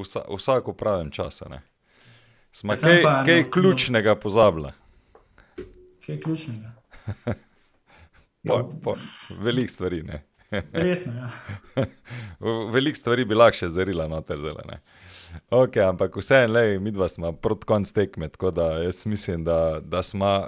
Vsa, 0.00 0.24
vsako 0.36 0.72
pravim 0.72 1.10
času. 1.10 1.44
Smo 2.52 2.76
kaj, 2.80 3.02
pa, 3.02 3.24
kaj 3.26 3.42
no, 3.42 3.50
ključnega 3.50 4.14
pozabili? 4.16 4.70
Kaj 6.06 6.20
ključnega? 6.20 6.72
Veliko 9.40 9.72
stvari. 9.72 10.02
Verjetno, 10.72 11.12
ja. 11.12 11.30
Veliko 12.74 12.96
stvari 12.96 13.24
bi 13.24 13.34
lahko 13.34 13.64
še 13.64 13.68
zarila 13.68 14.06
noter 14.08 14.38
zelene. 14.38 14.80
Okay, 15.50 15.82
ampak 15.82 16.16
vseeno, 16.16 16.62
mi 16.80 16.92
dva 16.94 17.08
smo 17.08 17.32
proti 17.32 17.66
koncu 17.66 17.94
tekme, 17.94 18.28
tako 18.28 18.50
da 18.54 18.68
jaz 18.84 19.06
mislim, 19.06 19.44
da, 19.44 19.80
da 19.80 20.02
smo 20.02 20.46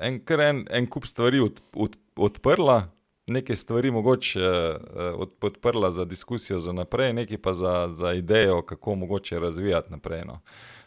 en, 0.00 0.20
en, 0.40 0.64
en 0.70 0.86
kup 0.86 1.06
stvari 1.06 1.40
od, 1.40 1.60
od, 1.74 1.96
odprla, 2.16 2.86
nekaj 3.28 3.56
stvari 3.56 3.90
mogoče 3.90 4.40
uh, 4.40 4.76
od, 5.14 5.30
odprla 5.40 5.90
za 5.90 6.04
diskusijo 6.04 6.60
za 6.60 6.72
naprej, 6.72 7.12
nekaj 7.12 7.38
pa 7.38 7.52
za, 7.52 7.88
za 7.92 8.12
idejo, 8.12 8.62
kako 8.62 8.94
mogoče 8.94 9.38
razvijati 9.38 9.90
naprej. 9.90 10.24
No. 10.24 10.40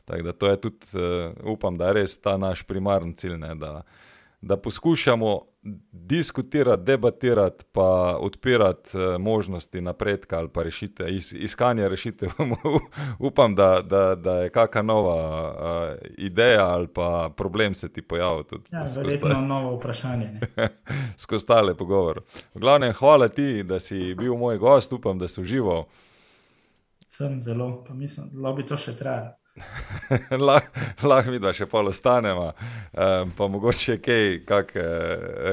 Tako 0.06 0.22
da 0.24 0.34
to 0.34 0.48
je 0.48 0.62
tudi, 0.62 0.86
uh, 0.94 1.54
upam, 1.54 1.78
da 1.78 1.88
je 1.88 1.94
res 1.94 2.22
ta 2.22 2.38
naš 2.38 2.64
primarni 2.64 3.16
cilj, 3.16 3.38
ne, 3.38 3.56
da, 3.56 3.82
da 4.42 4.58
poskušamo 4.58 5.42
diskutirati, 5.92 6.84
debatirati, 6.84 7.66
pa 7.72 8.18
odpirati 8.20 8.98
uh, 8.98 9.22
možnosti 9.22 9.82
napredka 9.82 10.38
ali 10.38 10.50
pa 10.50 10.64
rešite, 10.64 11.06
is, 11.10 11.34
iskanje 11.34 11.90
rešitev. 11.90 12.30
Upam, 13.20 13.56
da, 13.56 13.82
da, 13.82 14.16
da 14.16 14.34
je 14.38 14.50
kakšna 14.50 14.82
nova 14.82 15.52
uh, 15.52 16.08
ideja 16.18 16.68
ali 16.68 16.88
pa 16.88 17.30
problem 17.38 17.76
se 17.76 17.94
ti 17.94 18.02
pojavil. 18.02 18.44
Ja, 18.72 18.86
verjetno 18.98 19.42
novo 19.42 19.76
vprašanje. 19.76 20.40
Skozi 21.18 21.48
tale 21.48 21.78
pogovor. 21.78 22.22
V 22.54 22.60
glavnem, 22.60 22.94
hvala 22.94 23.28
ti, 23.28 23.64
da 23.64 23.80
si 23.80 24.16
bil 24.16 24.36
moj 24.36 24.58
gost, 24.58 24.94
upam, 24.94 25.20
da 25.20 25.28
si 25.28 25.42
užival. 25.42 25.84
Sem 27.10 27.42
zelo, 27.42 27.84
pa 27.88 27.94
mislim, 27.94 28.30
da 28.34 28.54
bi 28.54 28.66
to 28.66 28.78
še 28.78 28.96
trajalo. 28.98 29.41
Lahko 31.10 31.32
mi 31.32 31.40
da 31.40 31.52
še 31.54 31.68
pol 31.70 31.92
ostanemo, 31.92 32.52
um, 32.52 33.34
pa 33.38 33.48
mogoče 33.52 33.98
kaj, 34.04 34.30
kak 34.48 34.76
uh, 34.80 34.86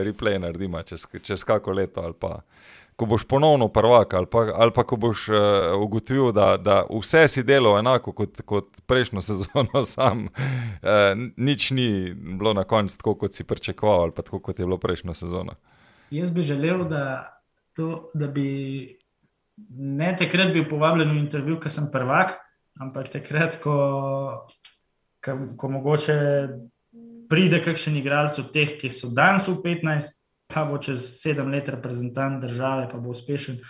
replay 0.06 0.38
naredimo 0.38 0.82
čez, 0.86 1.06
čez 1.22 1.44
kako 1.46 1.74
leto. 1.78 2.04
Pa, 2.20 2.40
ko 2.98 3.06
boš 3.06 3.24
ponovno 3.30 3.68
prvak, 3.68 4.14
ali 4.14 4.26
pa, 4.26 4.38
ali 4.54 4.72
pa 4.74 4.82
ko 4.82 4.96
boš 4.98 5.28
uh, 5.30 5.36
ugotovil, 5.78 6.32
da, 6.34 6.56
da 6.58 6.80
vse 6.90 7.28
si 7.30 7.44
delal 7.46 7.78
enako 7.78 8.12
kot, 8.12 8.40
kot 8.42 8.80
prejšnjo 8.90 9.22
sezono, 9.28 9.84
sam 9.86 10.26
uh, 10.26 11.12
nič 11.36 11.70
ni 11.70 12.14
bilo 12.14 12.54
na 12.58 12.64
koncu 12.64 12.98
tako, 12.98 13.14
kot 13.22 13.38
si 13.38 13.46
pričakoval, 13.46 14.08
ali 14.08 14.16
pa 14.16 14.26
tako, 14.26 14.42
kot 14.42 14.58
je 14.58 14.66
bilo 14.66 14.80
prejšnjo 14.82 15.14
sezono. 15.14 15.54
Jaz 16.10 16.32
bi 16.34 16.42
želel, 16.42 16.88
da, 16.88 17.04
to, 17.76 18.10
da 18.14 18.26
bi 18.26 18.48
ne 19.78 20.10
takrat 20.18 20.50
bil 20.52 20.66
povabljen 20.66 21.12
v 21.14 21.22
intervju, 21.22 21.60
ker 21.62 21.70
sem 21.70 21.86
prvak. 21.92 22.34
Ampak 22.78 23.10
takrat, 23.10 23.58
ko, 23.62 23.74
ko, 25.24 25.32
ko 25.58 25.68
mogoče 25.68 26.14
pride 27.28 27.60
kakšen 27.64 27.98
igralec 27.98 28.38
od 28.38 28.52
teh, 28.54 28.76
ki 28.78 28.90
so 28.94 29.10
danes 29.14 29.48
v 29.50 29.58
15, 29.64 30.14
pa 30.48 30.64
bo 30.64 30.78
čez 30.78 31.18
7 31.20 31.50
let 31.52 31.68
reprezentant 31.68 32.40
države, 32.42 32.88
pa 32.92 32.98
bo 32.98 33.10
uspešen. 33.10 33.60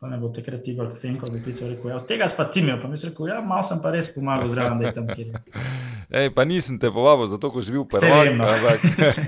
Pa 0.00 0.10
ne 0.10 0.18
bo 0.20 0.28
takrat 0.28 0.66
Igor 0.68 0.90
Fenko 1.00 1.30
bi 1.32 1.38
pisal, 1.40 1.70
rekel, 1.72 1.92
ja, 1.94 1.98
tega 2.04 2.26
pa 2.36 2.44
ti 2.44 2.60
imel, 2.60 2.80
pa 2.82 2.88
mi 2.90 2.98
je 2.98 3.08
rekel, 3.08 3.28
ja, 3.30 3.38
malo 3.40 3.62
sem 3.64 3.78
pa 3.80 3.92
res 3.94 4.10
pomagal 4.12 4.50
zraven, 4.52 4.82
da 4.82 4.90
je 4.90 4.92
tam 4.92 5.06
kjer. 5.08 5.38
Ej, 6.20 6.30
pa 6.34 6.44
nisem 6.44 6.76
te 6.78 6.90
povabil, 6.92 7.30
zato 7.30 7.48
ko 7.50 7.62
si 7.62 7.72
bil 7.72 7.86
prvi. 7.88 8.34
No. 8.36 8.44
Ampak, 8.44 8.84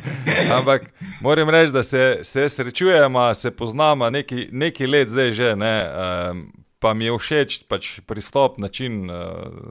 ampak 0.58 0.90
moram 1.24 1.50
reči, 1.54 1.72
da 1.72 1.82
se, 1.82 2.18
se 2.22 2.48
srečujemo, 2.48 3.24
se 3.34 3.50
poznamo 3.50 4.10
neki 4.50 4.86
let 4.86 5.08
zdaj 5.08 5.32
že. 5.32 5.56
Ne, 5.56 5.74
um, 5.86 6.44
pa 6.78 6.94
mi 6.94 7.08
je 7.08 7.16
všeč 7.18 7.58
pač 7.68 8.00
pristop, 8.06 8.58
način 8.58 9.10
uh, 9.10 9.16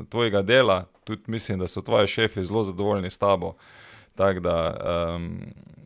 tvojega 0.09 0.41
dela. 0.41 0.85
Tudi 1.03 1.21
mislim, 1.27 1.59
da 1.59 1.67
so 1.67 1.81
tvoji 1.81 2.07
šefi 2.07 2.43
zelo 2.43 2.63
zadovoljni 2.63 3.09
s 3.09 3.17
tabo. 3.17 3.55
Tak 4.15 4.39
da, 4.39 4.57
um, 5.15 5.41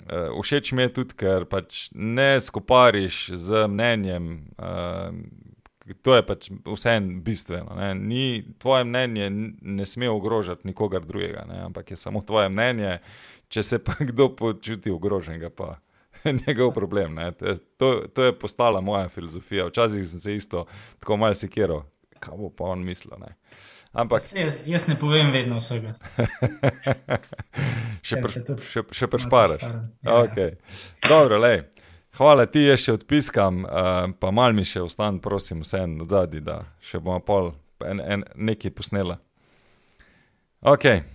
uh, 0.06 0.42
všeč 0.44 0.72
mi 0.72 0.82
je 0.82 0.94
tudi, 0.94 1.18
ker 1.18 1.46
pač 1.46 1.90
ne 1.92 2.40
skopariš 2.40 3.30
z 3.34 3.68
mnenjem. 3.68 4.48
Uh, 4.58 5.14
To 6.02 6.14
je 6.14 6.22
pač 6.22 6.52
vseeno 6.66 7.18
bistveno. 7.26 7.74
Ni, 7.98 8.44
tvoje 8.62 8.84
mnenje 8.86 9.30
ne 9.62 9.86
sme 9.86 10.10
ogrožati 10.10 10.68
nikogar 10.68 11.02
drugega, 11.02 11.46
ne? 11.50 11.64
ampak 11.66 11.92
je 11.92 11.98
samo 11.98 12.22
tvoje 12.22 12.50
mnenje. 12.50 13.00
Če 13.50 13.64
se 13.64 13.80
pa 13.84 13.96
kdo 14.12 14.30
počuti 14.36 14.94
ogroženega, 14.94 15.50
pa 15.50 15.80
njegov 16.48 16.74
problem. 16.74 17.18
To, 17.78 18.08
to 18.14 18.24
je 18.24 18.40
postala 18.40 18.82
moja 18.82 19.10
filozofija. 19.10 19.68
Včasih 19.68 20.08
sem 20.08 20.20
se 20.20 20.36
isto 20.36 20.66
tako 21.00 21.18
malo 21.18 21.34
sekiral, 21.34 21.84
kaj 22.20 22.38
bo 22.38 22.50
pa 22.50 22.64
on 22.64 22.84
mislil. 22.86 23.20
Ne? 23.20 23.36
Ampak, 23.92 24.22
jaz, 24.36 24.58
jaz 24.66 24.88
ne 24.88 24.96
povem 25.00 25.32
vedno 25.34 25.58
vsega. 25.58 25.96
še 28.06 28.22
še, 28.62 28.84
še 28.92 29.08
prešparati. 29.10 29.66
Ja, 30.06 30.20
okay. 30.22 30.60
Dobro, 31.08 31.40
lej. 31.42 31.64
Hvala 32.18 32.46
ti, 32.50 32.66
jaz 32.68 32.84
še 32.84 32.98
odpiskam, 32.98 33.64
uh, 33.66 34.12
pa 34.20 34.32
mal 34.36 34.54
mi 34.54 34.66
še 34.66 34.82
ostane, 34.84 35.22
prosim, 35.24 35.64
vse 35.66 35.84
en 35.86 35.98
od 36.04 36.14
zadnji, 36.14 36.42
da 36.46 36.62
še 36.84 37.02
bomo 37.02 37.22
pol 37.26 37.52
en, 37.86 38.02
en, 38.02 38.26
nekaj 38.36 38.74
posnela. 38.78 39.20
Okay. 40.60 41.06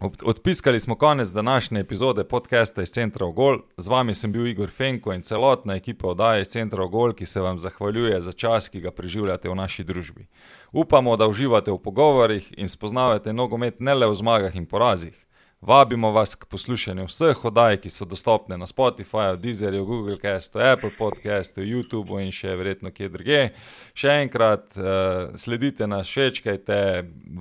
Odpiskali 0.00 0.80
smo 0.80 0.94
konec 0.94 1.28
današnje 1.28 1.80
epizode 1.80 2.24
podcasta 2.24 2.82
iz 2.82 2.88
Centra 2.88 3.26
Ogol. 3.26 3.58
Z 3.76 3.88
vami 3.88 4.14
sem 4.14 4.32
bil 4.32 4.46
Igor 4.46 4.70
Fenko 4.70 5.12
in 5.12 5.22
celotna 5.22 5.74
ekipa 5.74 6.08
oddaje 6.08 6.42
iz 6.42 6.48
Centra 6.48 6.84
Ogol, 6.84 7.12
ki 7.12 7.26
se 7.26 7.40
vam 7.40 7.58
zahvaljuje 7.58 8.20
za 8.20 8.32
čas, 8.32 8.68
ki 8.68 8.80
ga 8.80 8.90
preživljate 8.90 9.48
v 9.48 9.54
naši 9.54 9.84
družbi. 9.84 10.26
Upamo, 10.72 11.16
da 11.16 11.26
uživate 11.26 11.70
v 11.70 11.78
pogovorih 11.78 12.54
in 12.56 12.68
spoznavate 12.68 13.32
nogomet 13.32 13.80
ne 13.80 13.94
le 13.94 14.06
v 14.06 14.14
zmagah 14.14 14.56
in 14.56 14.66
porazih. 14.66 15.27
Vabimo 15.60 16.10
vas 16.10 16.34
k 16.34 16.46
poslušanju 16.46 17.04
vseh 17.08 17.44
oddaj, 17.44 17.80
ki 17.82 17.90
so 17.90 18.06
dostopne 18.06 18.56
na 18.56 18.66
Spotifyju, 18.66 19.36
Deezerju, 19.42 19.84
Google 19.84 20.18
Castu, 20.22 20.58
Apple 20.58 20.90
Podcastu, 20.98 21.64
YouTubu 21.66 22.20
in 22.22 22.30
še 22.30 22.54
verjetno 22.54 22.92
kje 22.94 23.08
drugje. 23.10 23.40
Še 23.90 24.14
enkrat, 24.22 24.70
uh, 24.78 25.34
sledite 25.34 25.88
nas, 25.90 26.06
šečkajte, 26.06 26.78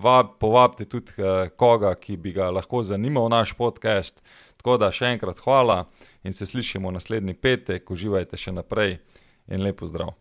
vab, 0.02 0.34
povabite 0.42 0.90
tudi 0.90 1.14
uh, 1.22 1.46
koga, 1.54 1.94
ki 1.94 2.18
bi 2.18 2.34
ga 2.34 2.50
lahko 2.50 2.82
zanimal 2.82 3.30
naš 3.30 3.54
podcast. 3.54 4.18
Tako 4.58 4.80
da 4.82 4.90
še 4.90 5.14
enkrat 5.14 5.44
hvala 5.46 5.84
in 6.26 6.34
se 6.34 6.50
slišimo 6.50 6.90
naslednji 6.92 7.38
petek, 7.38 7.86
uživajte 7.94 8.42
še 8.42 8.58
naprej 8.58 8.98
in 9.46 9.62
lepo 9.62 9.86
zdrav. 9.86 10.18